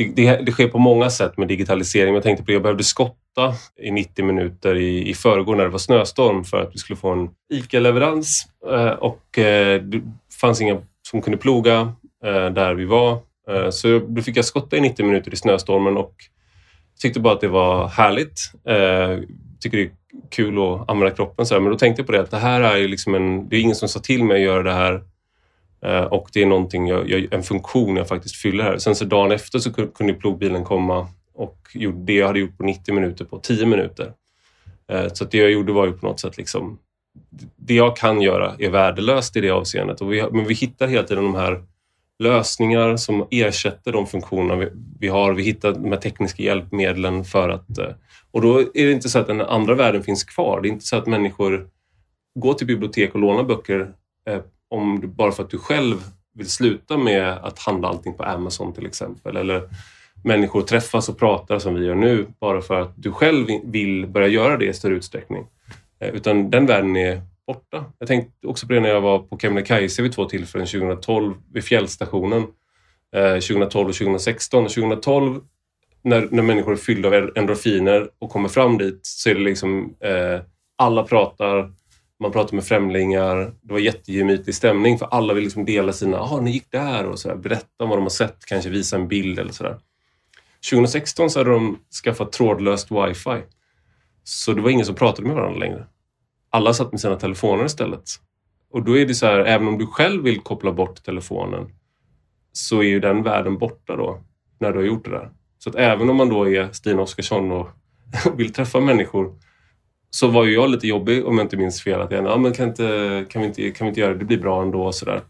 det, 0.00 0.12
det, 0.16 0.42
det, 0.46 0.52
sker 0.52 0.68
på 0.68 0.78
många 0.78 1.10
sätt 1.10 1.36
med 1.36 1.48
digitalisering. 1.48 2.14
Jag 2.14 2.22
tänkte 2.22 2.44
på 2.44 2.46
det, 2.46 2.52
jag 2.52 2.62
behövde 2.62 2.84
skotta 2.84 3.54
i 3.82 3.90
90 3.90 4.24
minuter 4.24 4.76
i, 4.76 5.08
i 5.08 5.14
förrgår 5.14 5.56
när 5.56 5.64
det 5.64 5.70
var 5.70 5.78
snöstorm 5.78 6.44
för 6.44 6.62
att 6.62 6.74
vi 6.74 6.78
skulle 6.78 6.96
få 6.96 7.10
en 7.10 7.30
ICA-leverans 7.52 8.46
eh, 8.70 8.90
och 8.90 9.38
eh, 9.38 9.82
det 9.82 10.02
fanns 10.40 10.60
inga 10.60 10.78
som 11.10 11.22
kunde 11.22 11.38
ploga 11.38 11.92
eh, 12.24 12.46
där 12.50 12.74
vi 12.74 12.84
var. 12.84 13.18
Så 13.70 13.98
då 14.08 14.22
fick 14.22 14.36
jag 14.36 14.44
skotta 14.44 14.76
i 14.76 14.80
90 14.80 15.06
minuter 15.06 15.32
i 15.32 15.36
snöstormen 15.36 15.96
och 15.96 16.14
tyckte 17.00 17.20
bara 17.20 17.34
att 17.34 17.40
det 17.40 17.48
var 17.48 17.88
härligt. 17.88 18.40
Tycker 19.60 19.78
det 19.78 19.82
är 19.82 19.90
kul 20.30 20.58
att 20.58 20.90
använda 20.90 21.16
kroppen 21.16 21.46
så 21.46 21.54
här. 21.54 21.60
men 21.60 21.72
då 21.72 21.78
tänkte 21.78 22.00
jag 22.00 22.06
på 22.06 22.12
det 22.12 22.20
att 22.20 22.30
det 22.30 22.36
här 22.36 22.60
är 22.60 22.76
ju 22.76 22.88
liksom 22.88 23.14
en, 23.14 23.48
det 23.48 23.56
är 23.56 23.60
ingen 23.60 23.76
som 23.76 23.88
sa 23.88 24.00
till 24.00 24.24
mig 24.24 24.36
att 24.36 24.42
göra 24.42 24.62
det 24.62 24.72
här 24.72 25.02
Eh, 25.82 26.02
och 26.02 26.28
det 26.32 26.42
är 26.42 26.46
någonting 26.46 26.86
jag, 26.86 27.10
jag, 27.10 27.32
en 27.32 27.42
funktion 27.42 27.96
jag 27.96 28.08
faktiskt 28.08 28.36
fyller 28.36 28.64
här. 28.64 28.78
Sen 28.78 28.94
så 28.94 29.04
dagen 29.04 29.32
efter 29.32 29.58
så 29.58 29.72
kunde 29.72 30.12
plogbilen 30.12 30.64
komma 30.64 31.08
och 31.34 31.56
gjorde 31.74 32.04
det 32.04 32.14
jag 32.14 32.26
hade 32.26 32.40
gjort 32.40 32.58
på 32.58 32.64
90 32.64 32.94
minuter 32.94 33.24
på 33.24 33.38
10 33.38 33.66
minuter. 33.66 34.12
Eh, 34.92 35.12
så 35.12 35.24
det 35.24 35.38
jag 35.38 35.50
gjorde 35.50 35.72
var 35.72 35.86
ju 35.86 35.92
på 35.92 36.06
något 36.06 36.20
sätt 36.20 36.36
liksom 36.36 36.78
det 37.56 37.74
jag 37.74 37.96
kan 37.96 38.20
göra 38.20 38.54
är 38.58 38.70
värdelöst 38.70 39.36
i 39.36 39.40
det 39.40 39.50
avseendet. 39.50 40.00
Och 40.00 40.12
vi, 40.12 40.30
men 40.32 40.44
vi 40.44 40.54
hittar 40.54 40.86
hela 40.86 41.02
tiden 41.02 41.24
de 41.24 41.34
här 41.34 41.62
lösningar 42.18 42.96
som 42.96 43.26
ersätter 43.30 43.92
de 43.92 44.06
funktioner 44.06 44.56
vi, 44.56 44.68
vi, 45.00 45.08
har. 45.08 45.32
Vi 45.32 45.42
hittar 45.42 45.72
de 45.72 45.92
här 45.92 46.00
tekniska 46.00 46.42
hjälpmedlen 46.42 47.24
för 47.24 47.48
att... 47.48 47.78
Eh, 47.78 47.94
och 48.30 48.42
då 48.42 48.60
är 48.60 48.86
det 48.86 48.92
inte 48.92 49.08
så 49.08 49.18
att 49.18 49.26
den 49.26 49.40
andra 49.40 49.74
världen 49.74 50.02
finns 50.02 50.24
kvar. 50.24 50.60
Det 50.60 50.68
är 50.68 50.70
inte 50.70 50.86
så 50.86 50.96
att 50.96 51.06
människor 51.06 51.68
går 52.34 52.54
till 52.54 52.66
bibliotek 52.66 53.14
och 53.14 53.20
lånar 53.20 53.44
böcker 53.44 53.92
eh, 54.28 54.40
om 54.70 55.00
du, 55.00 55.06
bara 55.06 55.32
för 55.32 55.42
att 55.42 55.50
du 55.50 55.58
själv 55.58 55.96
vill 56.34 56.50
sluta 56.50 56.96
med 56.96 57.28
att 57.32 57.58
handla 57.58 57.88
allting 57.88 58.14
på 58.14 58.22
Amazon 58.22 58.72
till 58.72 58.86
exempel. 58.86 59.36
Eller 59.36 59.62
människor 60.24 60.62
träffas 60.62 61.08
och 61.08 61.18
pratar 61.18 61.58
som 61.58 61.74
vi 61.74 61.86
gör 61.86 61.94
nu 61.94 62.26
bara 62.40 62.60
för 62.60 62.80
att 62.80 62.92
du 62.96 63.12
själv 63.12 63.46
vill 63.64 64.06
börja 64.06 64.28
göra 64.28 64.56
det 64.56 64.66
i 64.66 64.74
större 64.74 64.94
utsträckning. 64.94 65.46
Eh, 66.00 66.08
utan 66.08 66.50
den 66.50 66.66
världen 66.66 66.96
är 66.96 67.22
borta. 67.46 67.84
Jag 67.98 68.08
tänkte 68.08 68.46
också 68.46 68.66
på 68.66 68.72
det 68.72 68.80
när 68.80 68.88
jag 68.88 69.00
var 69.00 69.18
på 69.18 69.38
Kebnekaise 69.38 70.02
vid 70.02 70.12
två 70.12 70.24
tillfällen 70.24 70.66
2012 70.66 71.34
vid 71.52 71.64
fjällstationen 71.64 72.42
eh, 73.16 73.32
2012 73.32 73.88
och 73.88 73.94
2016. 73.94 74.68
2012 74.68 75.40
när, 76.02 76.28
när 76.30 76.42
människor 76.42 76.72
är 76.72 76.76
fyllda 76.76 77.08
av 77.08 77.30
endorfiner 77.34 78.08
och 78.18 78.30
kommer 78.30 78.48
fram 78.48 78.78
dit 78.78 79.00
så 79.02 79.30
är 79.30 79.34
det 79.34 79.40
liksom 79.40 79.94
eh, 80.00 80.40
alla 80.76 81.02
pratar, 81.02 81.72
man 82.20 82.32
pratade 82.32 82.56
med 82.56 82.64
främlingar. 82.64 83.36
Det 83.62 83.72
var 83.72 83.78
jättegemytlig 83.78 84.54
stämning 84.54 84.98
för 84.98 85.06
alla 85.06 85.34
vill 85.34 85.44
liksom 85.44 85.64
dela 85.64 85.92
sina, 85.92 86.16
jaha, 86.16 86.40
ni 86.40 86.50
gick 86.50 86.70
där 86.70 87.06
och 87.06 87.18
så 87.18 87.28
där, 87.28 87.36
berätta 87.36 87.84
om 87.84 87.88
vad 87.88 87.98
de 87.98 88.02
har 88.02 88.10
sett, 88.10 88.44
kanske 88.46 88.70
visa 88.70 88.96
en 88.96 89.08
bild 89.08 89.38
eller 89.38 89.52
sådär. 89.52 89.78
2016 90.70 91.30
så 91.30 91.40
hade 91.40 91.50
de 91.50 91.78
skaffat 92.04 92.32
trådlöst 92.32 92.90
wifi. 92.90 93.42
Så 94.24 94.52
det 94.52 94.60
var 94.60 94.70
ingen 94.70 94.86
som 94.86 94.94
pratade 94.94 95.28
med 95.28 95.36
varandra 95.36 95.58
längre. 95.58 95.86
Alla 96.50 96.74
satt 96.74 96.92
med 96.92 97.00
sina 97.00 97.16
telefoner 97.16 97.64
istället. 97.64 98.04
Och 98.70 98.84
då 98.84 98.98
är 98.98 99.06
det 99.06 99.14
så 99.14 99.26
här, 99.26 99.38
även 99.38 99.68
om 99.68 99.78
du 99.78 99.86
själv 99.86 100.22
vill 100.22 100.40
koppla 100.40 100.72
bort 100.72 101.04
telefonen 101.04 101.68
så 102.52 102.78
är 102.78 102.88
ju 102.88 103.00
den 103.00 103.22
världen 103.22 103.58
borta 103.58 103.96
då, 103.96 104.20
när 104.58 104.72
du 104.72 104.78
har 104.78 104.86
gjort 104.86 105.04
det 105.04 105.10
där. 105.10 105.30
Så 105.58 105.70
att 105.70 105.76
även 105.76 106.10
om 106.10 106.16
man 106.16 106.28
då 106.28 106.48
är 106.48 106.72
Stina 106.72 107.02
Oskarsson 107.02 107.52
och 107.52 107.68
vill 108.36 108.52
träffa 108.52 108.80
människor 108.80 109.34
så 110.10 110.28
var 110.28 110.44
ju 110.44 110.54
jag 110.54 110.70
lite 110.70 110.86
jobbig 110.86 111.26
om 111.26 111.38
jag 111.38 111.44
inte 111.44 111.56
minns 111.56 111.82
fel. 111.82 112.00
Att 112.00 112.10
jag, 112.10 112.24
ja, 112.24 112.36
men 112.36 112.52
kan, 112.52 112.68
inte, 112.68 113.26
kan, 113.30 113.42
vi 113.42 113.48
inte, 113.48 113.70
kan 113.70 113.84
vi 113.84 113.88
inte 113.88 114.00
göra 114.00 114.12
det? 114.12 114.18
Det 114.18 114.24
blir 114.24 114.40
bra 114.40 114.62
ändå. 114.62 114.82
Och 114.82 114.94
så 114.94 115.04
där. 115.04 115.20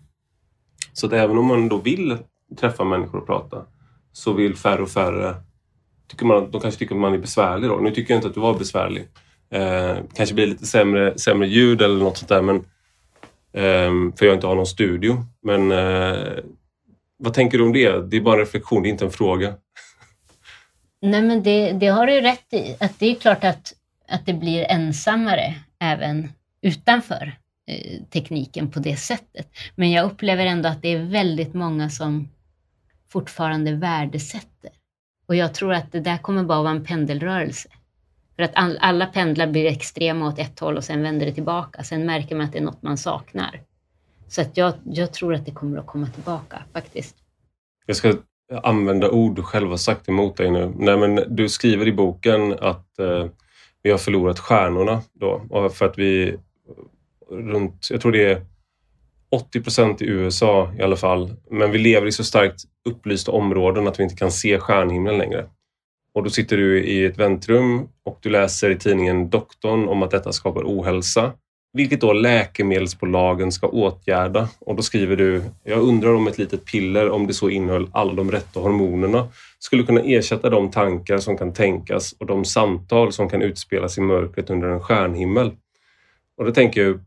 så 0.92 1.06
att 1.06 1.12
även 1.12 1.38
om 1.38 1.46
man 1.46 1.68
då 1.68 1.76
vill 1.76 2.18
träffa 2.60 2.84
människor 2.84 3.18
och 3.18 3.26
prata 3.26 3.64
så 4.12 4.32
vill 4.32 4.56
färre 4.56 4.82
och 4.82 4.90
färre 4.90 5.34
tycker 6.10 6.26
man, 6.26 6.50
de 6.50 6.60
kanske 6.60 6.78
tycker 6.78 6.94
att 6.94 7.00
man 7.00 7.14
är 7.14 7.18
besvärlig 7.18 7.70
då. 7.70 7.76
Nu 7.76 7.90
tycker 7.90 8.14
jag 8.14 8.18
inte 8.18 8.28
att 8.28 8.34
du 8.34 8.40
var 8.40 8.58
besvärlig. 8.58 9.08
Eh, 9.50 9.96
kanske 10.14 10.34
blir 10.34 10.46
lite 10.46 10.66
sämre, 10.66 11.18
sämre 11.18 11.48
ljud 11.48 11.82
eller 11.82 12.04
något 12.04 12.16
sånt 12.16 12.28
där. 12.28 12.42
Men, 12.42 12.56
eh, 13.52 14.16
för 14.16 14.26
jag 14.26 14.34
inte 14.34 14.46
har 14.46 14.54
någon 14.54 14.66
studio. 14.66 15.24
Men 15.42 15.72
eh, 15.72 16.38
vad 17.18 17.34
tänker 17.34 17.58
du 17.58 17.64
om 17.64 17.72
det? 17.72 18.10
Det 18.10 18.16
är 18.16 18.20
bara 18.20 18.34
en 18.34 18.40
reflektion, 18.40 18.82
det 18.82 18.88
är 18.88 18.90
inte 18.90 19.04
en 19.04 19.10
fråga. 19.10 19.54
Nej 21.02 21.22
men 21.22 21.42
det, 21.42 21.72
det 21.72 21.86
har 21.86 22.06
du 22.06 22.20
rätt 22.20 22.52
i. 22.52 22.76
Att 22.80 22.98
det 22.98 23.06
är 23.06 23.14
klart 23.14 23.44
att 23.44 23.72
att 24.10 24.26
det 24.26 24.34
blir 24.34 24.66
ensammare 24.68 25.54
även 25.78 26.32
utanför 26.62 27.38
eh, 27.66 28.02
tekniken 28.10 28.70
på 28.70 28.80
det 28.80 28.96
sättet. 28.96 29.48
Men 29.74 29.90
jag 29.90 30.04
upplever 30.04 30.46
ändå 30.46 30.68
att 30.68 30.82
det 30.82 30.88
är 30.88 31.04
väldigt 31.04 31.54
många 31.54 31.90
som 31.90 32.28
fortfarande 33.08 33.72
värdesätter. 33.72 34.70
Och 35.26 35.36
jag 35.36 35.54
tror 35.54 35.72
att 35.72 35.92
det 35.92 36.00
där 36.00 36.18
kommer 36.18 36.44
bara 36.44 36.62
vara 36.62 36.72
en 36.72 36.84
pendelrörelse. 36.84 37.68
För 38.36 38.42
att 38.42 38.54
all, 38.54 38.78
alla 38.80 39.06
pendlar 39.06 39.46
blir 39.46 39.66
extrema 39.66 40.28
åt 40.28 40.38
ett 40.38 40.60
håll 40.60 40.76
och 40.76 40.84
sen 40.84 41.02
vänder 41.02 41.26
det 41.26 41.32
tillbaka. 41.32 41.82
Sen 41.82 42.06
märker 42.06 42.36
man 42.36 42.46
att 42.46 42.52
det 42.52 42.58
är 42.58 42.62
något 42.62 42.82
man 42.82 42.98
saknar. 42.98 43.60
Så 44.28 44.40
att 44.40 44.56
jag, 44.56 44.74
jag 44.84 45.12
tror 45.12 45.34
att 45.34 45.46
det 45.46 45.52
kommer 45.52 45.78
att 45.78 45.86
komma 45.86 46.06
tillbaka 46.06 46.62
faktiskt. 46.72 47.16
Jag 47.86 47.96
ska 47.96 48.14
använda 48.62 49.10
ord 49.10 49.36
du 49.36 49.42
själv 49.42 49.70
har 49.70 49.76
sagt 49.76 50.08
emot 50.08 50.36
dig 50.36 50.50
nu. 50.50 50.72
Nej, 50.76 50.96
men 50.96 51.36
du 51.36 51.48
skriver 51.48 51.88
i 51.88 51.92
boken 51.92 52.52
att 52.52 52.98
eh, 52.98 53.26
vi 53.82 53.90
har 53.90 53.98
förlorat 53.98 54.38
stjärnorna 54.38 55.02
då. 55.12 55.46
Och 55.50 55.74
för 55.74 55.86
att 55.86 55.98
vi 55.98 56.36
runt, 57.30 57.88
jag 57.90 58.00
tror 58.00 58.12
det 58.12 58.32
är 58.32 58.42
80 59.30 59.60
procent 59.60 60.02
i 60.02 60.06
USA 60.06 60.72
i 60.78 60.82
alla 60.82 60.96
fall. 60.96 61.34
Men 61.50 61.70
vi 61.70 61.78
lever 61.78 62.06
i 62.06 62.12
så 62.12 62.24
starkt 62.24 62.60
upplysta 62.88 63.32
områden 63.32 63.88
att 63.88 63.98
vi 63.98 64.02
inte 64.02 64.16
kan 64.16 64.32
se 64.32 64.58
stjärnhimlen 64.58 65.18
längre. 65.18 65.46
Och 66.14 66.22
då 66.22 66.30
sitter 66.30 66.56
du 66.56 66.84
i 66.84 67.04
ett 67.04 67.18
väntrum 67.18 67.88
och 68.04 68.18
du 68.20 68.30
läser 68.30 68.70
i 68.70 68.78
tidningen 68.78 69.30
Doktorn 69.30 69.88
om 69.88 70.02
att 70.02 70.10
detta 70.10 70.32
skapar 70.32 70.62
ohälsa. 70.62 71.32
Vilket 71.72 72.00
då 72.00 72.12
läkemedelsbolagen 72.12 73.52
ska 73.52 73.66
åtgärda. 73.66 74.48
Och 74.58 74.76
då 74.76 74.82
skriver 74.82 75.16
du, 75.16 75.42
jag 75.64 75.80
undrar 75.80 76.14
om 76.14 76.26
ett 76.26 76.38
litet 76.38 76.64
piller, 76.64 77.10
om 77.10 77.26
det 77.26 77.34
så 77.34 77.48
innehöll 77.48 77.90
alla 77.92 78.12
de 78.12 78.30
rätta 78.30 78.60
hormonerna, 78.60 79.28
skulle 79.62 79.82
kunna 79.82 80.00
ersätta 80.00 80.50
de 80.50 80.70
tankar 80.70 81.18
som 81.18 81.38
kan 81.38 81.52
tänkas 81.52 82.12
och 82.12 82.26
de 82.26 82.44
samtal 82.44 83.12
som 83.12 83.28
kan 83.28 83.42
utspelas 83.42 83.98
i 83.98 84.00
mörkret 84.00 84.50
under 84.50 84.68
en 84.68 84.80
stjärnhimmel. 84.80 85.52
Och 86.36 86.44
då 86.44 86.52
tänker 86.52 86.82
jag, 86.82 87.00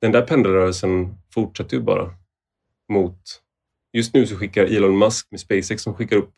den 0.00 0.12
där 0.12 0.22
pendelrörelsen 0.22 1.14
fortsätter 1.34 1.76
ju 1.76 1.82
bara 1.82 2.10
mot... 2.88 3.18
Just 3.92 4.14
nu 4.14 4.26
så 4.26 4.36
skickar 4.36 4.64
Elon 4.64 4.98
Musk 4.98 5.26
med 5.30 5.40
SpaceX 5.40 5.82
som 5.82 5.94
skickar 5.94 6.16
upp 6.16 6.30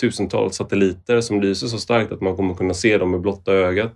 tusentals 0.00 0.56
satelliter 0.56 1.20
som 1.20 1.40
lyser 1.40 1.66
så 1.66 1.78
starkt 1.78 2.12
att 2.12 2.20
man 2.20 2.36
kommer 2.36 2.54
kunna 2.54 2.74
se 2.74 2.98
dem 2.98 3.10
med 3.10 3.20
blotta 3.20 3.52
ögat. 3.52 3.94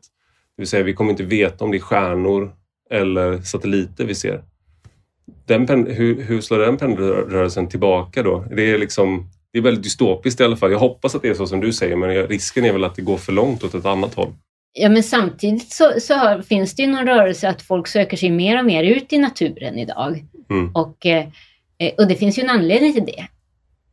Det 0.56 0.62
vill 0.62 0.68
säga, 0.68 0.82
vi 0.82 0.94
kommer 0.94 1.10
inte 1.10 1.22
veta 1.22 1.64
om 1.64 1.70
det 1.70 1.76
är 1.76 1.80
stjärnor 1.80 2.52
eller 2.90 3.38
satelliter 3.38 4.05
vi 4.05 4.14
ser. 4.14 4.44
Den, 5.44 5.86
hur, 5.86 6.22
hur 6.22 6.40
slår 6.40 6.59
den 6.59 6.76
pendelrörelsen 6.76 7.68
tillbaka 7.68 8.22
då? 8.22 8.44
Det 8.51 8.70
är, 8.70 8.78
liksom, 8.78 9.30
det 9.56 9.60
är 9.60 9.62
väldigt 9.62 9.84
dystopiskt 9.84 10.40
i 10.40 10.44
alla 10.44 10.56
fall. 10.56 10.72
Jag 10.72 10.78
hoppas 10.78 11.14
att 11.14 11.22
det 11.22 11.28
är 11.28 11.34
så 11.34 11.46
som 11.46 11.60
du 11.60 11.72
säger, 11.72 11.96
men 11.96 12.26
risken 12.26 12.64
är 12.64 12.72
väl 12.72 12.84
att 12.84 12.94
det 12.94 13.02
går 13.02 13.16
för 13.16 13.32
långt 13.32 13.64
åt 13.64 13.74
ett 13.74 13.84
annat 13.84 14.14
håll. 14.14 14.32
Ja, 14.72 14.88
men 14.88 15.02
samtidigt 15.02 15.72
så, 15.72 15.92
så 16.00 16.42
finns 16.48 16.74
det 16.74 16.82
ju 16.82 16.88
någon 16.88 17.06
rörelse 17.06 17.48
att 17.48 17.62
folk 17.62 17.88
söker 17.88 18.16
sig 18.16 18.30
mer 18.30 18.58
och 18.58 18.64
mer 18.64 18.84
ut 18.84 19.12
i 19.12 19.18
naturen 19.18 19.78
idag. 19.78 20.24
Mm. 20.50 20.72
Och, 20.74 21.06
eh, 21.06 21.26
och 21.98 22.08
det 22.08 22.14
finns 22.14 22.38
ju 22.38 22.42
en 22.42 22.50
anledning 22.50 22.92
till 22.92 23.04
det. 23.06 23.26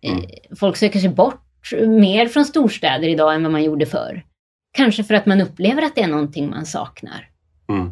Mm. 0.10 0.23
Eh, 0.23 0.26
folk 0.60 0.77
söker 0.77 0.99
sig 0.99 1.10
bort 1.10 1.72
mer 1.88 2.27
från 2.27 2.45
storstäder 2.45 3.07
idag 3.07 3.35
än 3.35 3.44
vad 3.44 3.52
man 3.52 3.64
gjorde 3.64 3.85
förr. 3.85 4.23
Kanske 4.77 5.03
för 5.03 5.14
att 5.14 5.26
man 5.26 5.41
upplever 5.41 5.81
att 5.81 5.95
det 5.95 6.02
är 6.02 6.07
någonting 6.07 6.49
man 6.49 6.65
saknar. 6.65 7.30
Mm. 7.69 7.91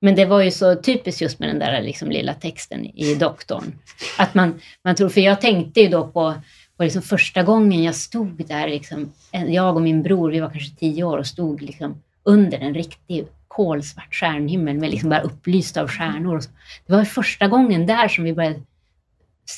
Men 0.00 0.14
det 0.14 0.24
var 0.24 0.42
ju 0.42 0.50
så 0.50 0.74
typiskt 0.74 1.20
just 1.20 1.38
med 1.38 1.48
den 1.48 1.58
där 1.58 1.82
liksom 1.82 2.10
lilla 2.10 2.34
texten 2.34 2.84
i 2.84 3.14
doktorn. 3.14 3.72
Att 4.18 4.34
man, 4.34 4.60
man 4.84 4.94
tror, 4.94 5.08
för 5.08 5.20
jag 5.20 5.40
tänkte 5.40 5.80
ju 5.80 5.88
då 5.88 6.06
på, 6.06 6.34
på 6.80 6.84
liksom 6.84 7.02
första 7.02 7.42
gången 7.42 7.82
jag 7.82 7.94
stod 7.94 8.46
där, 8.46 8.68
liksom, 8.68 9.12
jag 9.30 9.76
och 9.76 9.82
min 9.82 10.02
bror, 10.02 10.30
vi 10.30 10.40
var 10.40 10.50
kanske 10.50 10.76
tio 10.76 11.04
år 11.04 11.18
och 11.18 11.26
stod 11.26 11.62
liksom 11.62 12.02
under 12.22 12.58
en 12.58 12.74
riktig 12.74 13.26
kolsvart 13.48 14.14
stjärnhimmel 14.14 14.78
med 14.78 14.90
liksom 14.90 15.10
bara 15.10 15.20
upplyst 15.20 15.76
av 15.76 15.88
stjärnor. 15.88 16.40
Det 16.86 16.92
var 16.92 17.04
första 17.04 17.48
gången 17.48 17.86
där 17.86 18.08
som 18.08 18.24
vi 18.24 18.32
började 18.32 18.60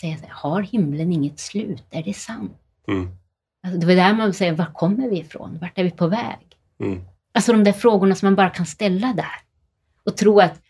säga, 0.01 0.17
har 0.29 0.63
himlen 0.63 1.13
inget 1.13 1.41
slut? 1.41 1.85
Är 1.91 2.03
det 2.03 2.15
sant? 2.15 2.59
Mm. 2.89 3.09
Alltså, 3.63 3.81
det 3.81 3.87
var 3.87 3.95
där 3.95 4.15
man 4.15 4.35
säger, 4.35 4.53
var 4.53 4.73
kommer 4.73 5.09
vi 5.09 5.19
ifrån? 5.19 5.59
Vart 5.61 5.79
är 5.79 5.85
vi 5.85 5.91
på 5.91 6.07
väg? 6.07 6.57
Mm. 6.81 7.01
Alltså 7.35 7.53
de 7.53 7.65
där 7.65 7.73
frågorna 7.73 8.15
som 8.15 8.27
man 8.27 8.35
bara 8.35 8.51
kan 8.51 8.67
ställa 8.67 9.13
där. 9.13 9.41
Och 10.05 10.17
tro 10.17 10.41
att, 10.41 10.61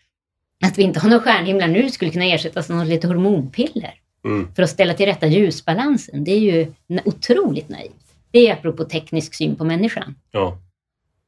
att 0.65 0.77
vi 0.77 0.83
inte 0.83 0.99
har 0.99 1.09
några 1.09 1.23
stjärnhimlar 1.23 1.67
nu 1.67 1.89
skulle 1.89 2.11
kunna 2.11 2.25
ersättas 2.25 2.69
av 2.69 2.75
något 2.75 2.87
lite 2.87 3.07
hormonpiller. 3.07 4.02
Mm. 4.25 4.47
För 4.55 4.63
att 4.63 4.69
ställa 4.69 4.93
till 4.93 5.05
rätta 5.05 5.27
ljusbalansen. 5.27 6.23
Det 6.23 6.31
är 6.31 6.39
ju 6.39 6.73
otroligt 7.05 7.69
naivt. 7.69 8.15
Det 8.31 8.47
är 8.47 8.53
apropå 8.53 8.83
teknisk 8.83 9.33
syn 9.33 9.55
på 9.55 9.63
människan. 9.63 10.15
Ja. 10.31 10.57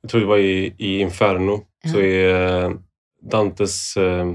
Jag 0.02 0.12
tror 0.12 0.22
det 0.22 0.28
var 0.28 0.38
i, 0.38 0.74
i 0.78 1.00
Inferno. 1.00 1.62
Ja. 1.84 1.92
Så 1.92 2.00
är 2.00 2.64
eh, 2.64 2.72
Dantes 3.22 3.98
eh, 3.98 4.26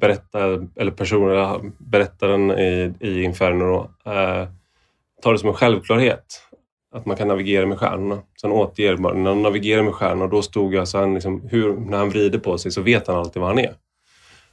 berättare, 0.00 0.66
eller 0.76 0.90
personer, 0.90 1.60
berättaren 1.78 2.50
i, 2.50 2.94
i 3.00 3.22
Inferno 3.22 3.90
eh, 4.06 4.48
tar 5.22 5.32
det 5.32 5.38
som 5.38 5.48
en 5.48 5.54
självklarhet 5.54 6.48
att 6.94 7.06
man 7.06 7.16
kan 7.16 7.28
navigera 7.28 7.66
med 7.66 7.78
stjärnorna. 7.78 8.22
Sen 8.40 8.52
återger 8.52 8.96
bara, 8.96 9.14
när 9.14 9.30
han 9.30 9.42
navigerar 9.42 9.82
med 9.82 9.94
stjärnorna, 9.94 10.26
då 10.26 10.42
stod 10.42 10.74
jag 10.74 10.88
så 10.88 10.98
han 10.98 11.14
liksom, 11.14 11.48
hur, 11.50 11.76
när 11.76 11.98
han 11.98 12.10
vrider 12.10 12.38
på 12.38 12.58
sig 12.58 12.70
så 12.72 12.82
vet 12.82 13.06
han 13.06 13.16
alltid 13.16 13.40
var 13.40 13.48
han 13.48 13.58
är. 13.58 13.74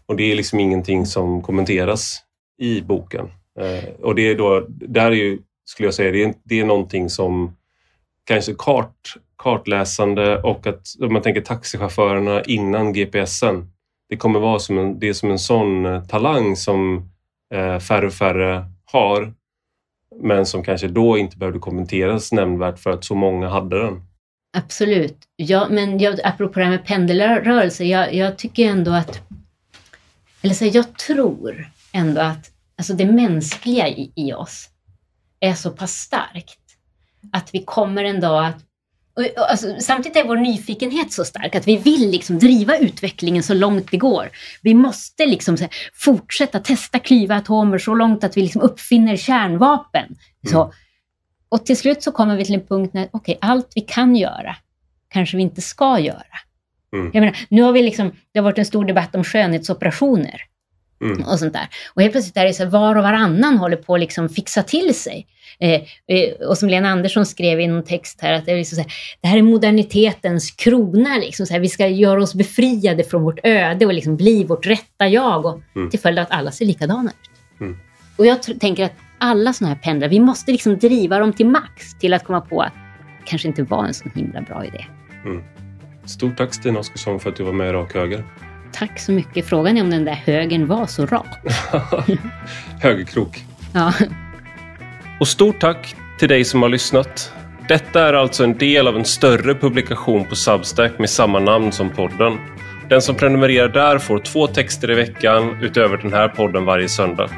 Och 0.05 0.15
det 0.15 0.31
är 0.31 0.35
liksom 0.35 0.59
ingenting 0.59 1.05
som 1.05 1.41
kommenteras 1.41 2.24
i 2.57 2.81
boken. 2.81 3.31
Eh, 3.59 3.89
och 4.01 4.15
det 4.15 4.21
är 4.21 4.35
då, 4.35 4.65
där 4.69 5.11
är 5.11 5.15
ju, 5.15 5.39
skulle 5.65 5.87
jag 5.87 5.93
säga, 5.93 6.11
det 6.11 6.23
är, 6.23 6.33
det 6.43 6.59
är 6.59 6.65
någonting 6.65 7.09
som 7.09 7.55
kanske 8.23 8.53
kart, 8.57 9.17
kartläsande 9.37 10.41
och 10.41 10.67
att 10.67 10.87
om 11.01 11.13
man 11.13 11.21
tänker 11.21 11.41
taxichaufförerna 11.41 12.43
innan 12.43 12.93
GPSen. 12.93 13.71
Det 14.09 14.17
kommer 14.17 14.39
vara 14.39 14.59
som 14.59 14.77
en, 14.77 14.99
det 14.99 15.09
är 15.09 15.13
som 15.13 15.31
en 15.31 15.39
sån 15.39 15.85
eh, 15.85 16.03
talang 16.03 16.55
som 16.55 17.09
eh, 17.53 17.79
färre 17.79 18.07
och 18.07 18.13
färre 18.13 18.65
har 18.85 19.33
men 20.21 20.45
som 20.45 20.63
kanske 20.63 20.87
då 20.87 21.17
inte 21.17 21.37
behövde 21.37 21.59
kommenteras 21.59 22.31
nämnvärt 22.31 22.79
för 22.79 22.89
att 22.89 23.03
så 23.03 23.15
många 23.15 23.49
hade 23.49 23.79
den. 23.79 24.01
Absolut. 24.57 25.17
Ja, 25.35 25.67
men 25.69 25.99
jag, 25.99 26.19
apropå 26.23 26.59
det 26.59 26.65
här 26.65 26.71
med 26.71 26.85
pendelrörelse, 26.85 27.83
jag, 27.83 28.13
jag 28.13 28.37
tycker 28.37 28.65
ändå 28.65 28.91
att, 28.91 29.21
eller 30.41 30.53
så 30.53 30.65
jag 30.65 30.97
tror 30.97 31.69
ändå 31.95 32.21
att 32.21 32.51
alltså 32.77 32.93
det 32.93 33.05
mänskliga 33.05 33.87
i, 33.87 34.11
i 34.15 34.33
oss 34.33 34.69
är 35.39 35.53
så 35.53 35.71
pass 35.71 35.93
starkt 35.93 36.59
att 37.31 37.49
vi 37.53 37.63
kommer 37.63 38.03
en 38.03 38.19
dag 38.19 38.45
att 38.45 38.65
och, 39.15 39.51
alltså, 39.51 39.75
samtidigt 39.79 40.17
är 40.17 40.27
vår 40.27 40.37
nyfikenhet 40.37 41.11
så 41.11 41.25
stark 41.25 41.55
att 41.55 41.67
vi 41.67 41.77
vill 41.77 42.09
liksom 42.09 42.39
driva 42.39 42.77
utvecklingen 42.77 43.43
så 43.43 43.53
långt 43.53 43.91
det 43.91 43.97
går. 43.97 44.29
Vi 44.61 44.73
måste 44.73 45.25
liksom 45.25 45.57
här, 45.59 45.69
fortsätta 45.93 46.59
testa 46.59 46.99
klyva 46.99 47.35
atomer 47.35 47.77
så 47.77 47.95
långt 47.95 48.23
att 48.23 48.37
vi 48.37 48.41
liksom 48.41 48.61
uppfinner 48.61 49.15
kärnvapen. 49.15 50.15
Mm. 50.53 50.67
Och 51.49 51.65
till 51.65 51.77
slut 51.77 52.03
så 52.03 52.11
kommer 52.11 52.37
vi 52.37 52.45
till 52.45 52.55
en 52.55 52.65
punkt 52.65 52.93
när 52.93 53.09
okay, 53.11 53.35
allt 53.41 53.71
vi 53.75 53.81
kan 53.81 54.15
göra 54.15 54.55
kanske 55.09 55.37
vi 55.37 55.43
inte 55.43 55.61
ska 55.61 55.99
göra. 55.99 56.39
Mm. 56.93 57.11
Jag 57.13 57.21
menar, 57.21 57.37
nu 57.49 57.61
har 57.61 57.71
vi 57.71 57.83
liksom, 57.83 58.11
det 58.31 58.39
har 58.39 58.43
varit 58.43 58.57
en 58.57 58.65
stor 58.65 58.85
debatt 58.85 59.15
om 59.15 59.23
skönhetsoperationer. 59.23 60.41
Mm. 61.11 61.27
Och 61.27 61.39
sånt 61.39 61.53
där. 61.53 61.67
Och 61.93 62.01
helt 62.01 62.11
plötsligt 62.11 62.37
är 62.37 62.45
det 62.45 62.53
så 62.53 62.63
här, 62.63 62.69
var 62.69 62.95
och 62.95 63.03
varannan 63.03 63.57
håller 63.57 63.77
på 63.77 63.93
att 63.93 63.99
liksom 63.99 64.29
fixa 64.29 64.63
till 64.63 64.95
sig. 64.95 65.27
Eh, 65.59 65.81
eh, 66.07 66.47
och 66.47 66.57
som 66.57 66.69
Lena 66.69 66.89
Andersson 66.89 67.25
skrev 67.25 67.59
i 67.59 67.67
någon 67.67 67.83
text 67.83 68.21
här, 68.21 68.33
att 68.33 68.45
det, 68.45 68.51
är 68.51 68.55
liksom 68.57 68.75
så 68.75 68.81
här, 68.81 68.91
det 69.21 69.27
här 69.27 69.37
är 69.37 69.41
modernitetens 69.41 70.51
krona. 70.51 71.17
Liksom, 71.17 71.45
så 71.45 71.53
här, 71.53 71.59
vi 71.59 71.69
ska 71.69 71.87
göra 71.87 72.23
oss 72.23 72.35
befriade 72.35 73.03
från 73.03 73.23
vårt 73.23 73.39
öde 73.43 73.85
och 73.85 73.93
liksom 73.93 74.15
bli 74.15 74.43
vårt 74.43 74.67
rätta 74.67 75.07
jag. 75.07 75.45
Och, 75.45 75.61
mm. 75.75 75.89
Till 75.89 75.99
följd 75.99 76.19
av 76.19 76.23
att 76.23 76.31
alla 76.31 76.51
ser 76.51 76.65
likadana 76.65 77.09
ut. 77.09 77.61
Mm. 77.61 77.77
Och 78.17 78.25
jag 78.25 78.59
tänker 78.59 78.85
att 78.85 78.93
alla 79.17 79.53
sådana 79.53 79.73
här 79.75 79.81
pendlar, 79.81 80.07
vi 80.07 80.19
måste 80.19 80.51
liksom 80.51 80.77
driva 80.77 81.19
dem 81.19 81.33
till 81.33 81.47
max 81.47 81.99
till 81.99 82.13
att 82.13 82.23
komma 82.23 82.41
på 82.41 82.61
att 82.61 82.73
det 83.19 83.25
kanske 83.25 83.47
inte 83.47 83.63
var 83.63 83.85
en 83.85 83.93
så 83.93 84.09
himla 84.15 84.41
bra 84.41 84.65
idé. 84.65 84.85
Mm. 85.25 85.43
Stort 86.05 86.37
tack 86.37 86.53
Stina 86.53 86.79
Oskarsson 86.79 87.19
för 87.19 87.29
att 87.29 87.35
du 87.35 87.43
var 87.43 87.53
med 87.53 87.69
i 87.69 87.71
Rak 87.71 87.93
Höger. 87.93 88.23
Tack 88.75 88.99
så 88.99 89.11
mycket. 89.11 89.45
Frågan 89.45 89.77
är 89.77 89.81
om 89.81 89.89
den 89.89 90.05
där 90.05 90.21
högen 90.25 90.67
var 90.67 90.85
så 90.85 91.05
rak. 91.05 91.27
Högerkrok. 92.81 93.43
Ja. 93.73 93.93
Och 95.19 95.27
stort 95.27 95.59
tack 95.59 95.95
till 96.19 96.29
dig 96.29 96.45
som 96.45 96.61
har 96.61 96.69
lyssnat. 96.69 97.33
Detta 97.67 98.07
är 98.07 98.13
alltså 98.13 98.43
en 98.43 98.57
del 98.57 98.87
av 98.87 98.95
en 98.95 99.05
större 99.05 99.55
publikation 99.55 100.25
på 100.25 100.35
Substack 100.35 100.99
med 100.99 101.09
samma 101.09 101.39
namn 101.39 101.71
som 101.71 101.89
podden. 101.89 102.37
Den 102.89 103.01
som 103.01 103.15
prenumererar 103.15 103.69
där 103.69 103.97
får 103.97 104.19
två 104.19 104.47
texter 104.47 104.91
i 104.91 104.95
veckan 104.95 105.57
utöver 105.61 105.97
den 105.97 106.13
här 106.13 106.27
podden 106.27 106.65
varje 106.65 106.89
söndag. 106.89 107.29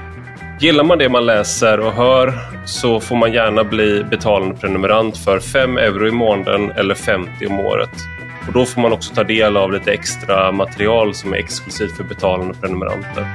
Gillar 0.60 0.84
man 0.84 0.98
det 0.98 1.10
man 1.10 1.26
läser 1.26 1.80
och 1.80 1.94
hör 1.94 2.34
så 2.66 3.00
får 3.00 3.16
man 3.16 3.34
gärna 3.34 3.64
bli 3.64 4.04
betalande 4.04 4.56
prenumerant 4.56 5.18
för 5.18 5.40
5 5.40 5.78
euro 5.78 6.08
i 6.08 6.12
månaden 6.12 6.72
eller 6.72 6.96
50 6.96 7.48
om 7.48 7.60
året. 7.60 8.17
Och 8.48 8.54
Då 8.54 8.66
får 8.66 8.82
man 8.82 8.94
också 8.94 9.14
ta 9.14 9.24
del 9.24 9.58
av 9.58 9.72
lite 9.72 9.94
extra 9.94 10.52
material 10.52 11.14
som 11.14 11.34
är 11.34 11.38
exklusivt 11.38 11.98
för 11.98 12.04
betalande 12.04 12.54
prenumeranter. 12.54 13.28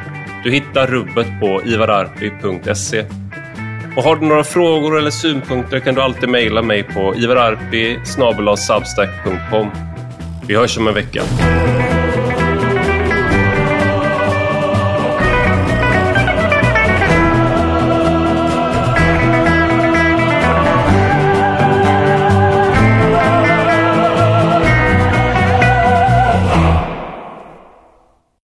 Du 0.44 0.50
hittar 0.50 0.86
rubbet 0.86 1.26
på 1.40 1.62
ivararpi.se. 1.64 3.04
Och 3.96 4.02
har 4.02 4.16
du 4.16 4.26
några 4.26 4.44
frågor 4.44 4.98
eller 4.98 5.10
synpunkter 5.10 5.80
kan 5.80 5.94
du 5.94 6.02
alltid 6.02 6.28
mejla 6.28 6.62
mig 6.62 6.82
på 6.82 7.14
ivararpi.substack.com. 7.16 9.70
Vi 10.48 10.56
hörs 10.56 10.78
om 10.78 10.88
en 10.88 10.94
vecka. 10.94 11.22